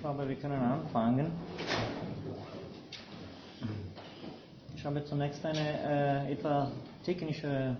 Glaube, 0.00 0.28
wir 0.28 0.36
können 0.36 0.62
anfangen. 0.62 1.32
Ich 4.76 4.84
habe 4.84 5.04
zunächst 5.04 5.44
eine 5.44 6.28
äh, 6.28 6.32
etwa 6.32 6.70
technische 7.04 7.76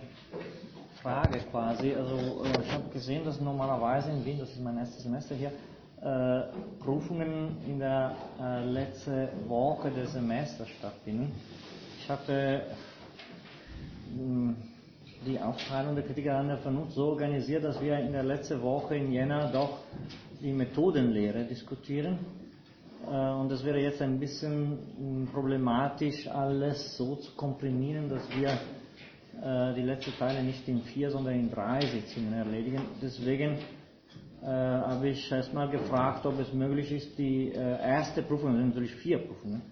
Frage 1.00 1.38
quasi. 1.52 1.94
Also 1.94 2.42
äh, 2.44 2.60
ich 2.60 2.72
habe 2.72 2.88
gesehen, 2.92 3.24
dass 3.24 3.40
normalerweise 3.40 4.10
in 4.10 4.24
Wien, 4.24 4.40
das 4.40 4.50
ist 4.50 4.60
mein 4.60 4.78
erstes 4.78 5.04
Semester 5.04 5.36
hier, 5.36 5.52
äh, 6.02 6.82
Prüfungen 6.82 7.56
in 7.66 7.78
der 7.78 8.16
äh, 8.40 8.64
letzten 8.64 9.28
Woche 9.48 9.90
des 9.92 10.12
Semesters 10.12 10.68
stattfinden. 10.70 11.32
Ich 12.00 12.10
hatte 12.10 12.62
mh, 14.16 14.54
die 15.24 15.38
Aufteilung 15.40 15.94
der 15.94 16.04
Kritiker 16.04 16.36
an 16.36 16.48
der 16.48 16.58
Vernunft 16.58 16.92
so 16.94 17.10
organisiert, 17.10 17.62
dass 17.62 17.80
wir 17.80 17.96
in 17.98 18.12
der 18.12 18.24
letzten 18.24 18.60
Woche 18.60 18.96
in 18.96 19.12
Jänner 19.12 19.52
doch 19.52 19.78
die 20.40 20.52
Methodenlehre 20.52 21.44
diskutieren. 21.44 22.18
Äh, 23.06 23.30
und 23.32 23.50
es 23.50 23.64
wäre 23.64 23.80
jetzt 23.80 24.00
ein 24.02 24.18
bisschen 24.18 25.28
problematisch, 25.32 26.26
alles 26.28 26.96
so 26.96 27.16
zu 27.16 27.34
komprimieren, 27.34 28.08
dass 28.08 28.22
wir 28.36 28.50
äh, 28.50 29.74
die 29.74 29.82
letzten 29.82 30.12
Teile 30.12 30.42
nicht 30.42 30.66
in 30.68 30.82
vier, 30.82 31.10
sondern 31.10 31.34
in 31.34 31.50
drei 31.50 31.80
Sitzungen 31.80 32.32
erledigen. 32.32 32.82
Deswegen 33.00 33.58
äh, 34.42 34.46
habe 34.46 35.08
ich 35.08 35.30
erstmal 35.30 35.68
gefragt, 35.70 36.26
ob 36.26 36.38
es 36.38 36.52
möglich 36.52 36.92
ist, 36.92 37.18
die 37.18 37.50
erste 37.50 38.22
Prüfung, 38.22 38.52
das 38.52 38.58
sind 38.58 38.68
natürlich 38.68 38.94
vier 38.96 39.18
Prüfungen, 39.18 39.62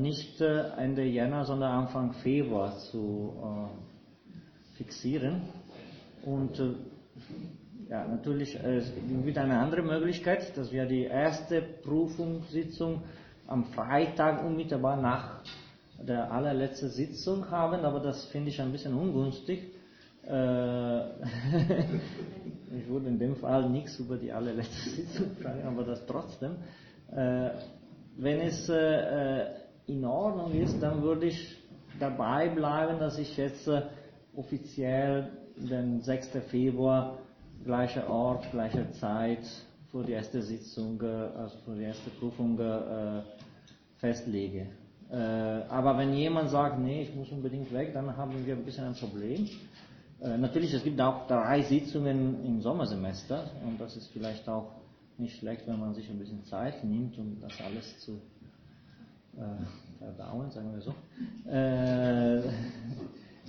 nicht 0.00 0.40
Ende 0.40 1.04
Jänner, 1.04 1.44
sondern 1.44 1.84
Anfang 1.84 2.14
Februar 2.14 2.76
zu 2.90 3.70
fixieren. 4.76 5.42
Und 6.24 6.60
ja, 7.88 8.06
natürlich 8.06 8.56
äh, 8.56 8.82
mit 9.24 9.38
einer 9.38 9.60
anderen 9.60 9.86
Möglichkeit, 9.86 10.56
dass 10.56 10.72
wir 10.72 10.86
die 10.86 11.04
erste 11.04 11.62
Prüfungssitzung 11.62 13.02
am 13.46 13.64
Freitag 13.66 14.44
unmittelbar 14.44 15.00
nach 15.00 15.42
der 16.02 16.30
allerletzten 16.32 16.90
Sitzung 16.90 17.48
haben, 17.50 17.84
aber 17.84 18.00
das 18.00 18.24
finde 18.26 18.50
ich 18.50 18.60
ein 18.60 18.72
bisschen 18.72 18.92
ungünstig. 18.92 19.70
Äh, 20.26 20.30
ich 22.76 22.88
würde 22.88 23.06
in 23.06 23.18
dem 23.20 23.36
Fall 23.36 23.70
nichts 23.70 24.00
über 24.00 24.16
die 24.16 24.32
allerletzte 24.32 24.90
Sitzung 24.90 25.36
fragen, 25.40 25.62
aber 25.64 25.84
das 25.84 26.04
trotzdem. 26.06 26.56
Äh, 27.12 27.50
wenn 28.18 28.40
es 28.40 28.68
in 29.86 30.04
Ordnung 30.06 30.52
ist, 30.54 30.80
dann 30.80 31.02
würde 31.02 31.26
ich 31.26 31.58
dabei 32.00 32.48
bleiben, 32.48 32.98
dass 32.98 33.18
ich 33.18 33.36
jetzt 33.36 33.70
offiziell 34.34 35.28
den 35.56 36.00
6. 36.00 36.30
Februar 36.50 37.18
gleicher 37.64 38.08
Ort, 38.08 38.50
gleicher 38.50 38.90
Zeit 38.92 39.44
für 39.90 40.04
die 40.04 40.12
erste 40.12 40.42
Sitzung, 40.42 41.00
äh, 41.00 41.06
also 41.06 41.56
für 41.64 41.74
die 41.74 41.84
erste 41.84 42.10
Prüfung 42.10 42.58
äh, 42.58 43.22
festlege. 43.96 44.66
Äh, 45.10 45.16
aber 45.16 45.96
wenn 45.98 46.12
jemand 46.14 46.50
sagt, 46.50 46.78
nee, 46.78 47.02
ich 47.02 47.14
muss 47.14 47.30
unbedingt 47.30 47.72
weg, 47.72 47.94
dann 47.94 48.16
haben 48.16 48.44
wir 48.44 48.54
ein 48.54 48.64
bisschen 48.64 48.84
ein 48.84 48.94
Problem. 48.94 49.48
Natürlich, 50.18 50.72
es 50.72 50.82
gibt 50.82 50.98
auch 50.98 51.26
drei 51.26 51.60
Sitzungen 51.60 52.42
im 52.42 52.62
Sommersemester 52.62 53.50
und 53.66 53.78
das 53.78 53.98
ist 53.98 54.06
vielleicht 54.14 54.48
auch 54.48 54.72
nicht 55.18 55.36
schlecht, 55.36 55.66
wenn 55.66 55.78
man 55.78 55.92
sich 55.92 56.08
ein 56.08 56.18
bisschen 56.18 56.42
Zeit 56.44 56.82
nimmt, 56.82 57.18
um 57.18 57.38
das 57.42 57.52
alles 57.60 57.98
zu 57.98 58.18
verdauen, 59.98 60.50
sagen 60.50 60.72
wir 60.72 60.80
so. 60.80 60.94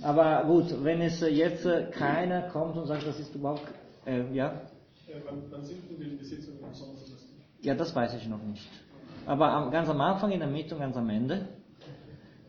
Aber 0.06 0.44
gut, 0.44 0.84
wenn 0.84 1.00
es 1.00 1.20
jetzt 1.20 1.66
keiner 1.92 2.42
kommt 2.50 2.76
und 2.76 2.86
sagt, 2.86 3.06
das 3.06 3.18
ist 3.18 3.34
überhaupt 3.34 3.64
äh, 4.08 4.34
ja? 4.34 4.48
Äh, 5.06 5.20
wann, 5.26 5.42
wann, 5.50 5.64
sind 5.64 5.78
denn 5.90 6.18
die 6.18 6.24
Sitzungen 6.24 6.60
im 6.64 6.74
Sommersemester? 6.74 7.28
Ja, 7.62 7.74
das 7.74 7.94
weiß 7.94 8.14
ich 8.14 8.28
noch 8.28 8.42
nicht. 8.42 8.68
Aber 9.26 9.50
am, 9.50 9.70
ganz 9.70 9.88
am 9.88 10.00
Anfang, 10.00 10.30
in 10.32 10.40
der 10.40 10.48
Mitte 10.48 10.74
und 10.74 10.80
ganz 10.80 10.96
am 10.96 11.08
Ende. 11.10 11.48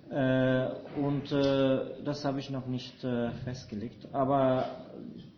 Äh, 0.09 0.69
und 0.99 1.31
äh, 1.31 2.03
das 2.03 2.25
habe 2.25 2.39
ich 2.39 2.49
noch 2.49 2.65
nicht 2.65 3.03
äh, 3.03 3.31
festgelegt. 3.43 4.07
Aber 4.11 4.65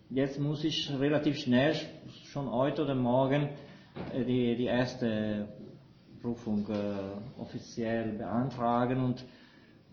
jetzt 0.09 0.39
muss 0.39 0.63
ich 0.63 0.91
relativ 0.97 1.37
schnell, 1.37 1.75
schon 2.25 2.49
heute 2.51 2.83
oder 2.83 2.95
morgen, 2.95 3.49
äh, 4.13 4.23
die, 4.23 4.55
die 4.55 4.65
erste 4.65 5.47
Prüfung 6.21 6.67
offiziell 7.39 8.13
beantragen. 8.13 9.03
Und 9.03 9.25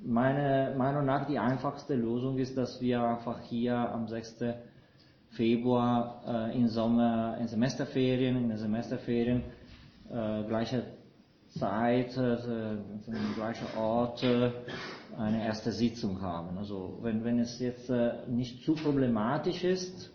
meiner 0.04 0.74
Meinung 0.74 1.06
nach 1.06 1.26
die 1.26 1.38
einfachste 1.38 1.94
Lösung 1.94 2.36
ist, 2.36 2.58
dass 2.58 2.82
wir 2.82 3.03
einfach 3.03 3.41
hier 3.41 3.74
am 3.74 4.06
6. 4.08 4.44
Februar 5.31 6.22
äh, 6.53 6.56
in 6.59 6.69
Sommer, 6.69 7.37
in 7.41 7.49
Semesterferien, 7.49 8.37
in 8.37 8.49
den 8.49 8.59
Semesterferien, 8.59 9.43
äh, 10.11 10.44
gleiche 10.44 10.84
Zeit, 11.59 12.16
äh, 12.16 12.37
gleicher 13.34 13.78
Ort, 13.78 14.22
äh, 14.22 14.50
eine 15.16 15.44
erste 15.44 15.72
Sitzung 15.72 16.21
haben. 16.21 16.59
Also 16.59 16.99
wenn, 17.03 17.25
wenn 17.25 17.39
es 17.39 17.59
jetzt 17.59 17.91
äh, 17.91 18.12
nicht 18.28 18.65
zu 18.65 18.75
problematisch 18.75 19.65
ist, 19.65 20.12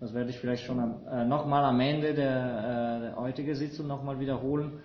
das 0.00 0.12
werde 0.12 0.30
ich 0.30 0.38
vielleicht 0.38 0.64
schon 0.64 0.78
äh, 1.06 1.24
nochmal 1.24 1.64
am 1.64 1.80
Ende 1.80 2.14
der, 2.14 2.98
äh, 2.98 3.00
der 3.00 3.16
heutigen 3.16 3.54
Sitzung 3.54 3.86
nochmal 3.86 4.18
wiederholen, 4.18 4.80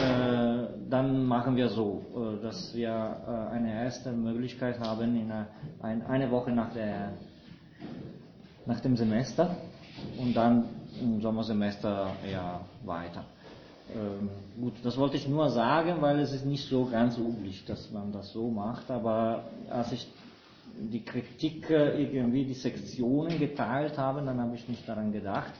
äh, 0.00 0.66
dann 0.88 1.24
machen 1.24 1.56
wir 1.56 1.68
so, 1.68 2.04
äh, 2.14 2.42
dass 2.42 2.74
wir 2.74 2.88
äh, 2.88 3.54
eine 3.54 3.72
erste 3.84 4.12
Möglichkeit 4.12 4.80
haben, 4.80 5.16
in 5.16 5.30
eine, 5.30 5.46
ein, 5.82 6.02
eine 6.06 6.30
Woche 6.30 6.50
nach 6.50 6.72
der 6.72 7.12
nach 8.66 8.80
dem 8.80 8.96
Semester 8.96 9.56
und 10.18 10.34
dann 10.34 10.64
im 11.00 11.20
Sommersemester 11.20 12.10
ja 12.30 12.60
weiter. 12.84 13.24
Ähm, 13.94 14.28
gut, 14.60 14.74
das 14.82 14.96
wollte 14.96 15.16
ich 15.16 15.28
nur 15.28 15.48
sagen, 15.50 16.00
weil 16.00 16.18
es 16.18 16.32
ist 16.32 16.44
nicht 16.44 16.68
so 16.68 16.86
ganz 16.86 17.16
üblich, 17.18 17.64
dass 17.66 17.90
man 17.92 18.12
das 18.12 18.32
so 18.32 18.50
macht, 18.50 18.90
aber 18.90 19.44
als 19.70 19.92
ich 19.92 20.08
die 20.78 21.04
Kritik 21.04 21.70
äh, 21.70 22.02
irgendwie 22.02 22.44
die 22.44 22.54
Sektionen 22.54 23.38
geteilt 23.38 23.96
habe, 23.96 24.22
dann 24.22 24.40
habe 24.40 24.56
ich 24.56 24.68
nicht 24.68 24.86
daran 24.88 25.12
gedacht 25.12 25.52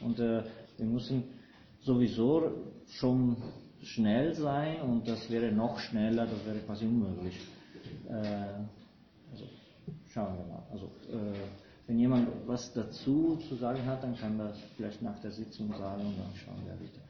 und 0.00 0.18
äh, 0.20 0.44
wir 0.76 0.86
müssen 0.86 1.24
sowieso 1.80 2.50
schon 2.86 3.36
schnell 3.82 4.34
sein 4.34 4.80
und 4.82 5.08
das 5.08 5.28
wäre 5.30 5.50
noch 5.52 5.78
schneller, 5.78 6.26
das 6.26 6.46
wäre 6.46 6.58
quasi 6.60 6.86
unmöglich. 6.86 7.38
Äh, 8.08 8.12
also, 9.32 9.44
schauen 10.12 10.38
wir 10.38 10.46
mal. 10.46 10.62
Also, 10.70 10.86
äh, 11.10 11.63
wenn 11.86 11.98
jemand 11.98 12.28
was 12.46 12.72
dazu 12.72 13.36
zu 13.48 13.56
sagen 13.56 13.84
hat, 13.86 14.02
dann 14.02 14.16
kann 14.16 14.38
das 14.38 14.58
vielleicht 14.76 15.02
nach 15.02 15.18
der 15.20 15.30
Sitzung 15.30 15.68
sagen 15.70 16.00
und 16.00 16.18
dann 16.18 16.34
schauen 16.34 16.62
wir 16.64 16.80
wieder. 16.80 17.04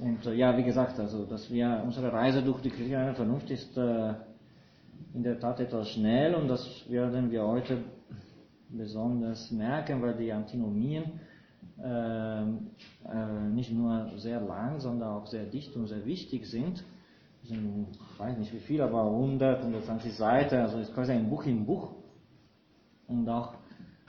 Und 0.00 0.26
äh, 0.26 0.34
ja, 0.34 0.56
wie 0.56 0.64
gesagt, 0.64 0.98
also 1.00 1.24
dass 1.24 1.50
wir 1.50 1.82
unsere 1.84 2.12
Reise 2.12 2.42
durch 2.42 2.60
die 2.60 2.70
Kritik 2.70 2.94
einer 2.94 3.14
Vernunft 3.14 3.50
ist 3.50 3.76
äh, 3.76 4.14
in 5.14 5.22
der 5.22 5.40
Tat 5.40 5.60
etwas 5.60 5.90
schnell 5.90 6.34
und 6.34 6.48
das 6.48 6.84
werden 6.88 7.30
wir 7.30 7.46
heute 7.46 7.78
besonders 8.68 9.50
merken, 9.50 10.02
weil 10.02 10.14
die 10.14 10.32
Antinomien 10.32 11.04
äh, 11.82 12.42
äh, 12.42 13.48
nicht 13.52 13.72
nur 13.72 14.10
sehr 14.16 14.40
lang, 14.40 14.80
sondern 14.80 15.08
auch 15.10 15.26
sehr 15.26 15.44
dicht 15.44 15.74
und 15.76 15.86
sehr 15.86 16.04
wichtig 16.04 16.46
sind. 16.46 16.84
sind 17.44 17.86
ich 17.90 18.18
weiß 18.18 18.36
nicht 18.36 18.52
wie 18.52 18.60
viel, 18.60 18.82
aber 18.82 19.04
100, 19.04 19.60
120 19.60 20.12
Seiten, 20.14 20.56
also 20.56 20.78
ist 20.78 20.92
quasi 20.92 21.12
ein 21.12 21.30
Buch 21.30 21.46
im 21.46 21.64
Buch. 21.64 21.92
Und 23.06 23.28
auch 23.28 23.54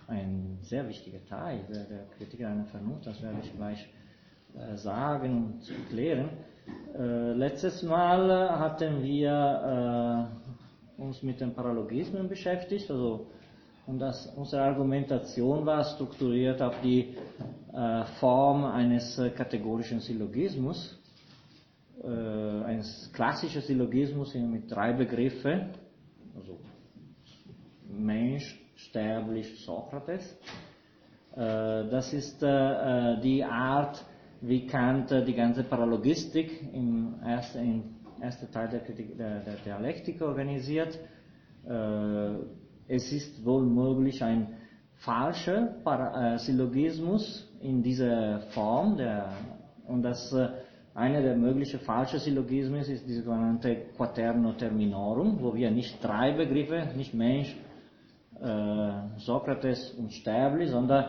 ein 0.09 0.58
sehr 0.62 0.88
wichtiger 0.88 1.24
Teil 1.25 1.59
der, 1.70 1.84
der 1.86 2.06
Kritik 2.18 2.44
einer 2.44 2.66
Vernunft, 2.66 3.06
das 3.06 3.22
werde 3.22 3.40
ich 3.44 3.56
gleich 3.56 3.88
äh, 4.56 4.75
sagen 4.75 5.53
und 5.53 5.70
erklären. 5.70 6.30
Äh, 6.97 7.34
letztes 7.34 7.84
Mal 7.84 8.59
hatten 8.59 9.03
wir 9.03 10.28
äh, 10.97 11.02
uns 11.02 11.24
mit 11.24 11.40
den 11.40 11.53
Paralogismen 11.53 12.28
beschäftigt, 12.28 12.90
also 12.92 13.28
und 13.90 13.97
das, 13.97 14.28
unsere 14.36 14.62
Argumentation 14.62 15.66
war 15.66 15.84
strukturiert 15.84 16.62
auf 16.62 16.80
die 16.84 17.16
äh, 17.74 18.03
Form 18.20 18.64
eines 18.64 19.18
äh, 19.18 19.31
kategorischen 19.31 20.00
Syllogismus, 20.00 21.00
äh, 22.03 22.08
eines 22.08 23.09
klassischen 23.12 23.64
Syllogismus 23.64 24.35
mit 24.35 24.70
drei 24.70 24.94
Begriffen, 24.94 25.70
also 26.35 26.59
Mensch, 27.91 28.62
sterblich 28.90 29.64
Sokrates. 29.66 30.38
Äh, 31.36 31.90
das 31.90 32.14
ist 32.14 32.41
äh, 32.44 33.20
die 33.22 33.44
Art, 33.44 34.03
wie 34.41 34.66
Kant 34.68 35.12
die 35.12 35.34
ganze 35.34 35.64
Paralogistik 35.64 36.74
im 36.74 37.16
ersten, 37.24 37.59
im 37.59 37.84
ersten 38.22 38.52
Teil 38.52 38.70
der, 38.70 38.80
Kritik, 38.80 39.18
der, 39.18 39.41
der 39.41 39.56
Dialektik 39.66 40.22
organisiert. 40.22 40.97
Äh, 41.68 42.36
es 42.88 43.12
ist 43.12 43.46
wohl 43.46 43.64
möglich, 43.64 44.24
ein 44.24 44.56
falscher 44.96 45.76
Syllogismus 46.40 47.47
in 47.62 47.84
dieser 47.84 48.40
Form, 48.52 48.97
der, 48.97 49.32
und 49.88 50.02
das 50.02 50.36
einer 50.96 51.22
der 51.22 51.38
möglichen 51.38 51.80
falschen 51.82 52.20
Syllogismen 52.20 52.82
ist 52.82 53.08
die 53.08 53.14
sogenannte 53.14 53.76
Quaterno 53.96 54.53
Terminorum, 54.53 55.38
wo 55.40 55.53
wir 55.53 55.70
nicht 55.72 56.03
drei 56.03 56.34
Begriffe, 56.34 56.90
nicht 56.97 57.14
Mensch, 57.14 57.56
äh, 58.41 59.20
Sokrates 59.20 59.91
unsterblich, 59.97 60.70
sondern 60.70 61.06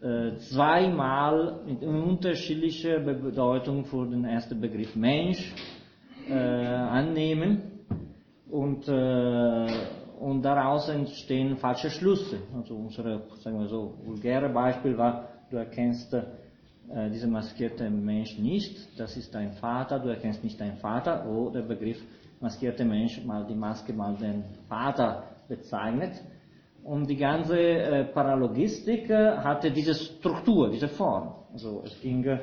äh, 0.00 0.36
zweimal 0.50 1.60
mit 1.66 1.82
unterschiedlicher 1.82 3.00
Bedeutung 3.00 3.84
für 3.84 4.06
den 4.06 4.24
ersten 4.24 4.60
Begriff 4.60 4.94
Mensch 4.96 5.54
äh, 6.28 6.34
annehmen 6.34 7.62
und, 8.50 8.88
äh, 8.88 9.66
und 10.18 10.42
daraus 10.42 10.88
entstehen 10.88 11.56
falsche 11.56 11.90
Schlüsse. 11.90 12.38
Also 12.54 12.74
unsere, 12.74 13.22
sagen 13.42 13.58
wir 13.58 13.68
so, 13.68 13.94
vulgäre 14.04 14.48
Beispiel 14.48 14.96
war, 14.96 15.28
du 15.50 15.56
erkennst 15.56 16.14
äh, 16.14 17.10
dieser 17.10 17.28
maskierte 17.28 17.88
Mensch 17.90 18.38
nicht, 18.38 18.98
das 18.98 19.16
ist 19.16 19.34
dein 19.34 19.52
Vater, 19.52 19.98
du 19.98 20.08
erkennst 20.08 20.42
nicht 20.42 20.60
deinen 20.60 20.78
Vater, 20.78 21.24
wo 21.26 21.50
der 21.50 21.62
Begriff 21.62 22.02
maskierte 22.40 22.84
Mensch 22.84 23.22
mal 23.24 23.46
die 23.46 23.54
Maske 23.54 23.92
mal 23.92 24.16
den 24.16 24.44
Vater 24.68 25.24
bezeichnet. 25.48 26.12
Und 26.84 27.08
die 27.08 27.16
ganze 27.16 27.58
äh, 27.58 28.04
Paralogistik 28.04 29.10
äh, 29.10 29.36
hatte 29.36 29.70
diese 29.70 29.94
Struktur, 29.94 30.70
diese 30.70 30.88
Form. 30.88 31.34
Also 31.52 31.82
es 31.84 32.00
ging 32.00 32.24
äh, 32.24 32.38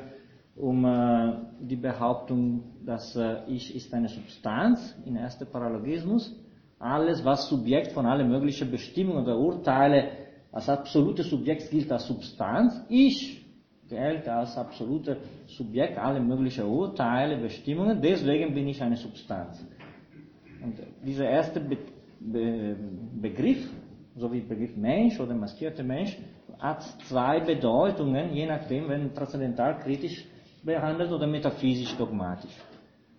um 0.56 0.84
äh, 0.84 1.32
die 1.60 1.76
Behauptung, 1.76 2.62
dass 2.84 3.16
äh, 3.16 3.44
Ich 3.48 3.74
ist 3.74 3.92
eine 3.94 4.08
Substanz 4.08 4.96
in 5.04 5.16
erster 5.16 5.44
Paralogismus. 5.44 6.34
Alles, 6.78 7.24
was 7.24 7.48
Subjekt 7.48 7.92
von 7.92 8.06
allen 8.06 8.28
möglichen 8.28 8.70
Bestimmungen 8.70 9.24
oder 9.24 9.36
Urteile 9.36 10.10
als 10.52 10.68
absolutes 10.68 11.28
Subjekt 11.28 11.70
gilt 11.70 11.90
als 11.90 12.06
Substanz. 12.06 12.84
Ich 12.88 13.44
gilt 13.88 14.28
als 14.28 14.56
absolutes 14.56 15.16
Subjekt 15.46 15.98
alle 15.98 16.20
möglichen 16.20 16.64
Urteile, 16.64 17.38
Bestimmungen. 17.38 18.00
Deswegen 18.00 18.54
bin 18.54 18.68
ich 18.68 18.80
eine 18.82 18.96
Substanz. 18.96 19.64
Und 20.62 20.74
dieser 21.04 21.28
erste 21.28 21.60
Be 21.60 21.78
Be 22.20 22.76
Begriff 23.20 23.70
so 24.18 24.32
wie 24.32 24.40
Begriff 24.40 24.76
Mensch 24.76 25.18
oder 25.20 25.34
maskierte 25.34 25.82
Mensch, 25.82 26.18
hat 26.58 26.82
zwei 27.08 27.40
Bedeutungen, 27.40 28.32
je 28.32 28.46
nachdem, 28.46 28.88
wenn 28.88 29.14
transzendental 29.14 29.78
kritisch 29.78 30.24
behandelt 30.62 31.12
oder 31.12 31.26
metaphysisch 31.26 31.96
dogmatisch. 31.96 32.56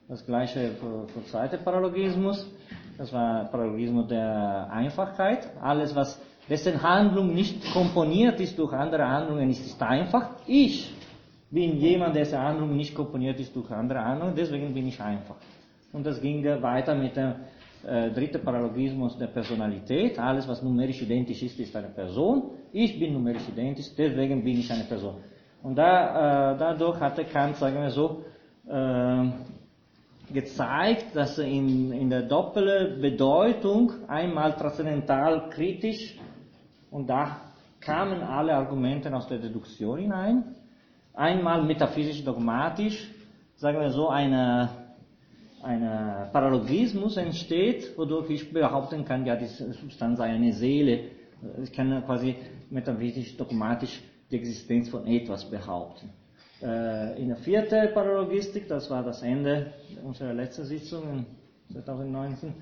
Das 0.08 0.26
gleiche 0.26 0.72
für, 0.72 1.08
für 1.08 1.24
zweite 1.26 1.58
Paralogismus, 1.58 2.46
das 2.98 3.14
war 3.14 3.46
Paralogismus 3.46 4.08
der 4.08 4.68
Einfachheit. 4.72 5.50
Alles, 5.62 5.96
was 5.96 6.20
dessen 6.50 6.82
Handlung 6.82 7.34
nicht 7.34 7.64
komponiert 7.72 8.40
ist 8.40 8.58
durch 8.58 8.74
andere 8.74 9.08
Handlungen, 9.08 9.50
ist, 9.50 9.66
ist 9.66 9.82
einfach. 9.82 10.32
Ich 10.48 10.92
bin 11.52 11.78
jemand, 11.78 12.16
dessen 12.16 12.40
Handlung 12.40 12.76
nicht 12.76 12.94
komponiert 12.94 13.40
ist 13.40 13.56
durch 13.56 13.70
andere 13.72 14.04
Handlungen, 14.04 14.34
deswegen 14.36 14.74
bin 14.74 14.88
ich 14.88 15.00
einfach. 15.00 15.36
Und 15.94 16.06
das 16.06 16.22
ging 16.22 16.44
weiter 16.62 16.96
mit 16.96 17.16
der 17.16 17.36
äh, 17.86 18.12
dritter 18.12 18.40
Paralogismus 18.40 19.18
der 19.18 19.28
Personalität. 19.28 20.20
Alles, 20.20 20.48
was 20.48 20.62
numerisch 20.62 21.02
identisch 21.02 21.42
ist, 21.44 21.60
ist 21.60 21.76
eine 21.76 21.90
Person. 21.90 22.52
Ich 22.72 23.00
bin 23.00 23.14
numerisch 23.14 23.48
identisch, 23.48 23.88
deswegen 23.98 24.44
bin 24.44 24.60
ich 24.60 24.72
eine 24.72 24.84
Person. 24.84 25.16
Und 25.64 25.76
da, 25.76 26.54
äh, 26.54 26.58
dadurch 26.58 27.00
hatte 27.00 27.26
Kant, 27.26 27.56
sagen 27.56 27.82
wir 27.82 27.90
so, 27.90 28.24
äh, 28.68 29.30
gezeigt, 30.34 31.16
dass 31.16 31.38
in, 31.40 31.92
in 31.92 32.10
der 32.10 32.24
doppelten 32.24 33.02
Bedeutung 33.02 33.92
einmal 34.08 34.54
transzendental 34.54 35.50
kritisch 35.50 36.18
und 36.92 37.10
da 37.10 37.42
kamen 37.80 38.22
alle 38.22 38.54
Argumente 38.54 39.14
aus 39.16 39.28
der 39.28 39.40
Deduktion 39.40 40.00
hinein, 40.00 40.56
einmal 41.14 41.64
metaphysisch 41.64 42.24
dogmatisch, 42.24 43.10
sagen 43.56 43.80
wir 43.80 43.90
so, 43.90 44.10
eine 44.10 44.70
ein 45.62 45.82
Paralogismus 46.32 47.18
entsteht, 47.18 47.98
wodurch 47.98 48.30
ich 48.30 48.54
behaupten 48.54 49.06
kann, 49.06 49.26
ja, 49.26 49.36
die 49.36 49.48
Substanz 49.48 50.18
sei 50.18 50.26
eine 50.26 50.54
Seele. 50.54 51.12
Ich 51.64 51.72
kann 51.72 52.04
quasi 52.06 52.36
metaphysisch, 52.70 53.36
dogmatisch 53.38 54.02
die 54.32 54.38
Existenz 54.38 54.90
von 54.90 55.08
etwas 55.08 55.50
behaupten. 55.50 56.10
Äh, 56.62 57.22
in 57.22 57.30
der 57.30 57.38
vierten 57.38 57.94
Paralogistik, 57.94 58.68
das 58.68 58.90
war 58.90 59.04
das 59.04 59.22
Ende 59.24 59.74
unserer 60.04 60.34
letzten 60.34 60.66
Sitzung 60.66 61.26
in 61.70 61.82
2019, 61.84 62.54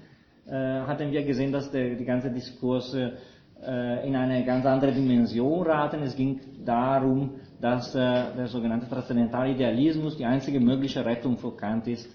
äh, 0.46 0.52
hatten 0.52 1.12
wir 1.12 1.24
gesehen, 1.24 1.52
dass 1.52 1.72
der, 1.72 1.96
die 1.96 2.06
ganze 2.06 2.30
Diskurs 2.30 2.94
äh, 2.94 4.08
in 4.08 4.16
eine 4.16 4.46
ganz 4.46 4.66
andere 4.68 4.92
Dimension 4.92 5.66
raten. 5.66 6.04
Es 6.04 6.16
ging 6.16 6.40
darum, 6.64 7.32
dass 7.60 7.92
der 7.92 8.46
sogenannte 8.46 8.88
transzendentale 8.88 9.54
Idealismus 9.54 10.16
die 10.16 10.26
einzige 10.26 10.60
mögliche 10.60 11.04
Rettung 11.04 11.38
für 11.40 11.56
Kant 11.58 11.88
ist, 11.88 12.08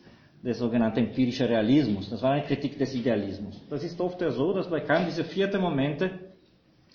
der 0.42 0.54
sogenannte 0.54 1.00
empirische 1.00 1.48
Realismus. 1.48 2.10
Das 2.10 2.20
war 2.22 2.32
eine 2.32 2.42
Kritik 2.42 2.76
des 2.78 2.94
Idealismus. 2.94 3.60
Das 3.70 3.84
ist 3.84 4.00
oft 4.00 4.18
so, 4.20 4.52
dass 4.52 4.68
bei 4.68 4.80
Kant 4.80 5.06
diese 5.06 5.24
vierten 5.24 5.60
Momente 5.60 6.10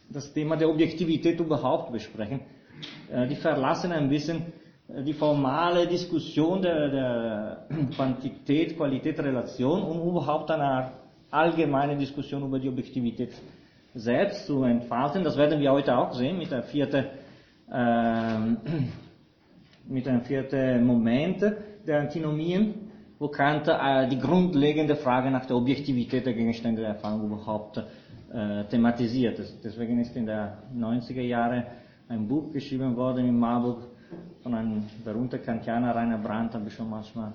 das 0.10 0.34
Thema 0.34 0.58
der 0.58 0.70
Objektivität 0.70 1.40
überhaupt 1.40 1.92
besprechen. 1.92 2.42
Äh, 3.12 3.28
die 3.28 3.36
verlassen 3.36 3.92
ein 3.92 4.10
bisschen 4.10 4.48
äh, 4.90 5.02
die 5.04 5.14
formale 5.14 5.88
Diskussion 5.88 6.62
der, 6.62 6.90
der 6.90 7.68
Quantität, 7.96 8.76
Qualität, 8.76 9.18
Relation, 9.20 9.82
um 9.82 10.10
überhaupt 10.10 10.52
eine 10.52 10.92
allgemeine 11.32 11.98
Diskussion 11.98 12.44
über 12.44 12.60
die 12.60 12.70
Objektivität 12.70 13.32
selbst 13.96 14.46
zu 14.46 14.64
entfalten. 14.64 15.24
Das 15.24 15.38
werden 15.38 15.60
wir 15.62 15.72
heute 15.72 15.98
auch 15.98 16.14
sehen 16.14 16.38
mit 16.38 16.52
der 16.52 16.64
vierten, 16.64 17.06
äh, 17.72 18.40
mit 19.88 20.06
dem 20.06 20.22
vierten 20.22 20.86
Moment 20.86 21.42
der 21.86 22.02
Antinomien 22.02 22.87
wo 23.20 23.28
Kant 23.30 23.68
äh, 23.68 24.08
die 24.08 24.20
grundlegende 24.20 24.96
Frage 24.96 25.32
nach 25.32 25.46
der 25.46 25.56
Objektivität 25.56 26.26
der 26.26 26.34
Gegenstände 26.34 26.82
der 26.82 26.92
Erfahrung 26.92 27.26
überhaupt 27.26 27.78
äh, 27.78 28.64
thematisiert. 28.66 29.40
Deswegen 29.64 30.00
ist 30.00 30.16
in 30.16 30.26
den 30.26 30.50
90er 30.78 31.22
Jahren 31.22 31.64
ein 32.10 32.28
Buch 32.28 32.52
geschrieben 32.52 32.96
worden 32.96 33.28
in 33.28 33.40
Marburg 33.40 33.80
von 34.44 34.54
einem 34.54 34.84
berühmten 35.04 35.42
Kantianer, 35.42 35.96
Rainer 35.96 36.18
Brandt, 36.18 36.54
habe 36.54 36.68
ich 36.68 36.74
schon 36.74 36.90
manchmal 36.90 37.34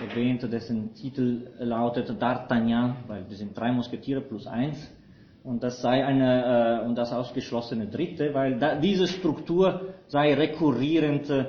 erwähnt, 0.00 0.42
dessen 0.50 0.94
Titel 0.94 1.48
lautet 1.58 2.08
D'Artagnan, 2.10 2.94
weil 3.08 3.28
wir 3.28 3.36
sind 3.36 3.56
drei 3.58 3.72
Musketiere 3.72 4.20
plus 4.20 4.46
eins. 4.46 4.90
Und 5.44 5.62
das 5.62 5.82
sei 5.82 6.04
eine, 6.04 6.82
äh, 6.82 6.86
und 6.86 6.94
das 6.94 7.12
ausgeschlossene 7.12 7.88
dritte, 7.88 8.32
weil 8.32 8.58
da, 8.58 8.76
diese 8.76 9.08
Struktur 9.08 9.92
sei 10.06 10.34
rekurrierend 10.34 11.28
äh, 11.30 11.46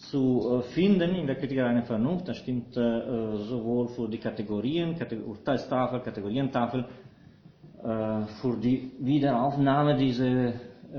zu 0.00 0.60
äh, 0.60 0.62
finden 0.72 1.14
in 1.14 1.26
der 1.26 1.36
Kritik 1.36 1.60
einer 1.60 1.82
Vernunft. 1.82 2.28
Das 2.28 2.38
stimmt 2.38 2.76
äh, 2.76 3.36
sowohl 3.48 3.88
für 3.88 4.08
die 4.08 4.18
Kategorien, 4.18 4.96
Urteilstafel, 5.26 6.00
Kategorientafel, 6.00 6.84
äh, 7.82 8.22
für 8.40 8.56
die 8.56 8.92
Wiederaufnahme 8.98 9.96
dieser 9.96 10.52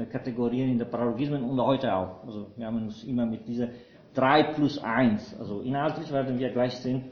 Kategorien 0.10 0.70
in 0.70 0.78
der 0.78 0.86
Paralogismen 0.86 1.44
und 1.44 1.60
heute 1.60 1.94
auch. 1.94 2.24
Also 2.26 2.48
wir 2.56 2.66
haben 2.66 2.84
uns 2.84 3.04
immer 3.04 3.26
mit 3.26 3.46
dieser 3.46 3.68
3 4.14 4.54
plus 4.54 4.82
1, 4.82 5.38
also 5.38 5.60
inhaltlich 5.62 6.10
werden 6.14 6.40
wir 6.40 6.50
gleich 6.50 6.78
sehen, 6.78 7.04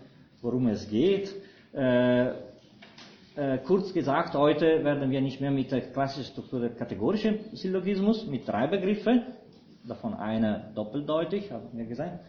worum 0.41 0.67
es 0.67 0.87
geht. 0.89 1.29
kurz 3.65 3.93
gesagt, 3.93 4.33
heute 4.33 4.81
werden 4.85 5.11
wir 5.11 5.19
nicht 5.19 5.41
mehr 5.41 5.51
mit 5.51 5.73
der 5.73 5.81
klassischen 5.91 6.31
Struktur 6.31 6.61
der 6.61 6.69
kategorischen 6.69 7.39
Syllogismus 7.51 8.25
mit 8.27 8.47
drei 8.47 8.67
Begriffen, 8.67 9.23
davon 9.89 10.13
eine 10.13 10.71
doppeldeutig, 10.75 11.51
haben 11.51 11.67
wir 11.73 11.85
gesagt, 11.85 12.19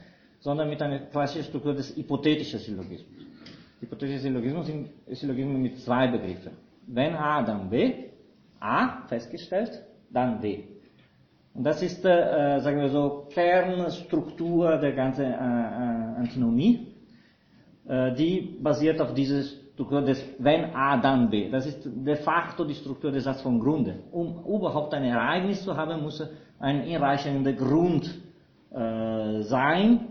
sondern 0.41 0.69
mit 0.69 0.81
einer 0.83 1.01
klassischen 1.01 1.45
Struktur 1.45 1.75
des 1.75 1.95
hypothetischen 1.97 2.59
Syllogismus. 2.59 3.21
Hypothetische 3.81 4.21
Syllogismus 4.21 4.67
sind 4.67 4.91
Syllogismen 5.11 5.61
mit 5.61 5.79
zwei 5.79 6.07
Begriffen. 6.09 6.53
Wenn 6.87 7.15
A, 7.15 7.43
dann 7.43 7.71
B. 7.71 7.95
A 8.61 9.07
festgestellt, 9.09 9.83
dann 10.11 10.41
B. 10.41 10.65
Und 11.55 11.65
das 11.65 11.83
ist, 11.83 12.05
äh, 12.05 12.61
sagen 12.61 12.79
wir 12.79 12.91
so, 12.91 13.27
Kernstruktur 13.33 14.77
der 14.77 14.93
ganzen 14.93 15.25
äh, 15.25 15.29
äh, 15.31 16.19
Antinomie, 16.19 16.89
äh, 17.89 18.13
die 18.15 18.59
basiert 18.63 19.01
auf 19.01 19.15
dieser 19.15 19.43
Struktur 19.43 20.03
des 20.03 20.23
Wenn 20.39 20.75
A, 20.75 20.99
dann 21.01 21.31
B. 21.31 21.51
Das 21.51 21.67
ist 21.67 21.83
de 21.85 22.17
facto 22.17 22.65
die 22.65 22.75
Struktur 22.75 23.11
des 23.11 23.25
Satzes 23.25 23.43
vom 23.43 23.59
Grunde. 23.59 23.95
Um 24.13 24.45
überhaupt 24.45 24.93
ein 24.93 25.05
Ereignis 25.05 25.65
zu 25.65 25.75
haben, 25.75 26.03
muss 26.03 26.23
ein 26.61 26.83
hinreichender 26.83 27.55
Grund 27.55 28.07
äh, 28.71 29.43
sein, 29.43 30.09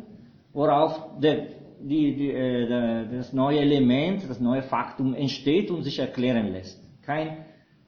worauf 0.52 1.20
der, 1.20 1.46
die, 1.80 2.16
die, 2.16 2.32
äh, 2.32 3.08
das 3.18 3.32
neue 3.32 3.60
Element, 3.60 4.28
das 4.30 4.40
neue 4.40 4.64
Faktum 4.64 5.14
entsteht 5.14 5.72
und 5.72 5.84
sich 5.84 6.00
erklären 6.00 6.52
lässt. 6.52 6.82
Kein 7.06 7.46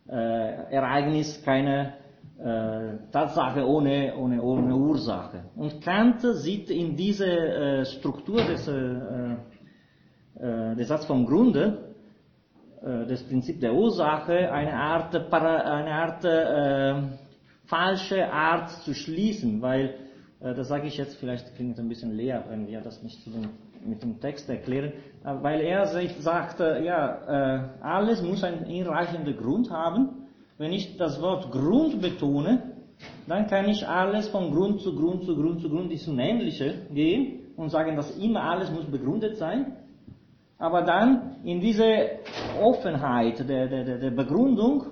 äh, 0.08 0.14
Ereignis, 0.14 1.42
keine 1.44 1.94
äh, 2.40 3.12
Tatsache 3.12 3.68
ohne, 3.68 4.16
ohne, 4.16 4.42
ohne 4.42 4.76
Ursache. 4.76 5.46
Und 5.56 5.82
Kant 5.82 6.22
sieht 6.22 6.70
in 6.70 6.96
dieser 6.96 7.80
äh, 7.82 7.86
Struktur 7.86 8.44
des, 8.44 8.68
äh, 8.68 9.36
äh, 10.40 10.76
des 10.76 10.88
Satz 10.88 11.06
vom 11.06 11.26
Grunde, 11.26 11.94
äh, 12.82 13.08
das 13.08 13.24
Prinzip 13.24 13.60
der 13.60 13.74
Ursache, 13.74 14.52
eine 14.52 14.74
Art, 14.74 15.16
eine 15.34 15.92
Art 15.94 16.26
äh, 16.26 17.21
falsche 17.72 18.32
Art 18.32 18.70
zu 18.84 18.94
schließen, 18.94 19.62
weil, 19.62 19.96
äh, 20.42 20.54
das 20.54 20.68
sage 20.68 20.88
ich 20.88 20.98
jetzt, 20.98 21.16
vielleicht 21.16 21.56
klingt 21.56 21.80
ein 21.80 21.88
bisschen 21.88 22.12
leer, 22.12 22.44
wenn 22.50 22.68
wir 22.68 22.82
das 22.82 23.02
nicht 23.02 23.26
dem, 23.26 23.48
mit 23.86 24.04
dem 24.04 24.20
Text 24.20 24.50
erklären, 24.50 24.92
äh, 25.24 25.34
weil 25.42 25.62
er 25.62 25.88
sagt, 26.20 26.60
äh, 26.60 26.84
ja, 26.84 27.00
äh, 27.28 27.62
alles 27.82 28.22
muss 28.22 28.44
einen 28.44 28.66
hinreichenden 28.66 29.38
Grund 29.38 29.72
haben. 29.72 30.28
Wenn 30.58 30.74
ich 30.74 30.98
das 30.98 31.22
Wort 31.22 31.50
Grund 31.52 32.02
betone, 32.02 32.74
dann 33.26 33.48
kann 33.48 33.68
ich 33.70 33.88
alles 33.88 34.28
von 34.28 34.52
Grund 34.52 34.82
zu 34.82 34.94
Grund 34.94 35.24
zu 35.24 35.36
Grund 35.36 35.62
zu 35.62 35.70
Grund 35.70 35.92
ins 35.92 36.08
Unendliche 36.08 36.74
gehen 36.94 37.54
und 37.56 37.70
sagen, 37.70 37.96
dass 37.96 38.12
immer 38.18 38.44
alles 38.44 38.70
muss 38.70 38.86
begründet 38.86 39.38
sein. 39.38 39.78
Aber 40.60 40.84
dann 40.84 41.38
in 41.44 41.62
diese 41.62 41.86
Offenheit 42.62 43.40
der, 43.50 43.68
der, 43.68 43.98
der 43.98 44.12
Begründung 44.12 44.84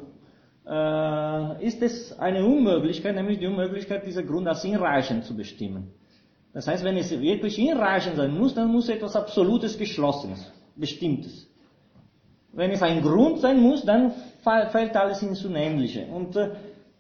äh, 0.67 1.65
ist 1.65 1.81
es 1.81 2.17
eine 2.19 2.45
Unmöglichkeit, 2.45 3.15
nämlich 3.15 3.39
die 3.39 3.47
Unmöglichkeit, 3.47 4.05
diesen 4.05 4.27
Grund 4.27 4.47
als 4.47 4.61
hinreichend 4.63 5.25
zu 5.25 5.35
bestimmen. 5.35 5.91
Das 6.53 6.67
heißt, 6.67 6.83
wenn 6.83 6.97
es 6.97 7.11
wirklich 7.11 7.55
hinreichend 7.55 8.15
sein 8.15 8.37
muss, 8.37 8.55
dann 8.55 8.71
muss 8.71 8.89
etwas 8.89 9.15
Absolutes, 9.15 9.77
Geschlossenes, 9.77 10.51
Bestimmtes. 10.75 11.47
Wenn 12.51 12.71
es 12.71 12.81
ein 12.81 13.01
Grund 13.01 13.39
sein 13.39 13.61
muss, 13.61 13.85
dann 13.85 14.13
fällt 14.41 14.95
alles 14.95 15.21
ins 15.21 15.45
Unendliche. 15.45 16.07
Und 16.07 16.35
äh, 16.35 16.49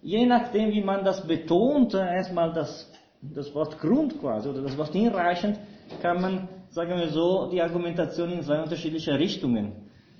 je 0.01 0.25
nachdem, 0.25 0.71
wie 0.71 0.83
man 0.83 1.03
das 1.03 1.25
betont, 1.25 1.93
äh, 1.95 1.97
erstmal 1.97 2.53
das, 2.53 2.91
das 3.21 3.53
Wort 3.55 3.79
Grund 3.79 4.19
quasi 4.19 4.49
oder 4.49 4.61
das 4.61 4.77
Wort 4.77 4.93
hinreichend, 4.93 5.59
kann 6.01 6.21
man, 6.21 6.47
sagen 6.69 6.97
wir 6.99 7.09
so, 7.09 7.49
die 7.51 7.61
Argumentation 7.61 8.31
in 8.31 8.43
zwei 8.43 8.61
unterschiedliche 8.61 9.17
Richtungen 9.17 9.71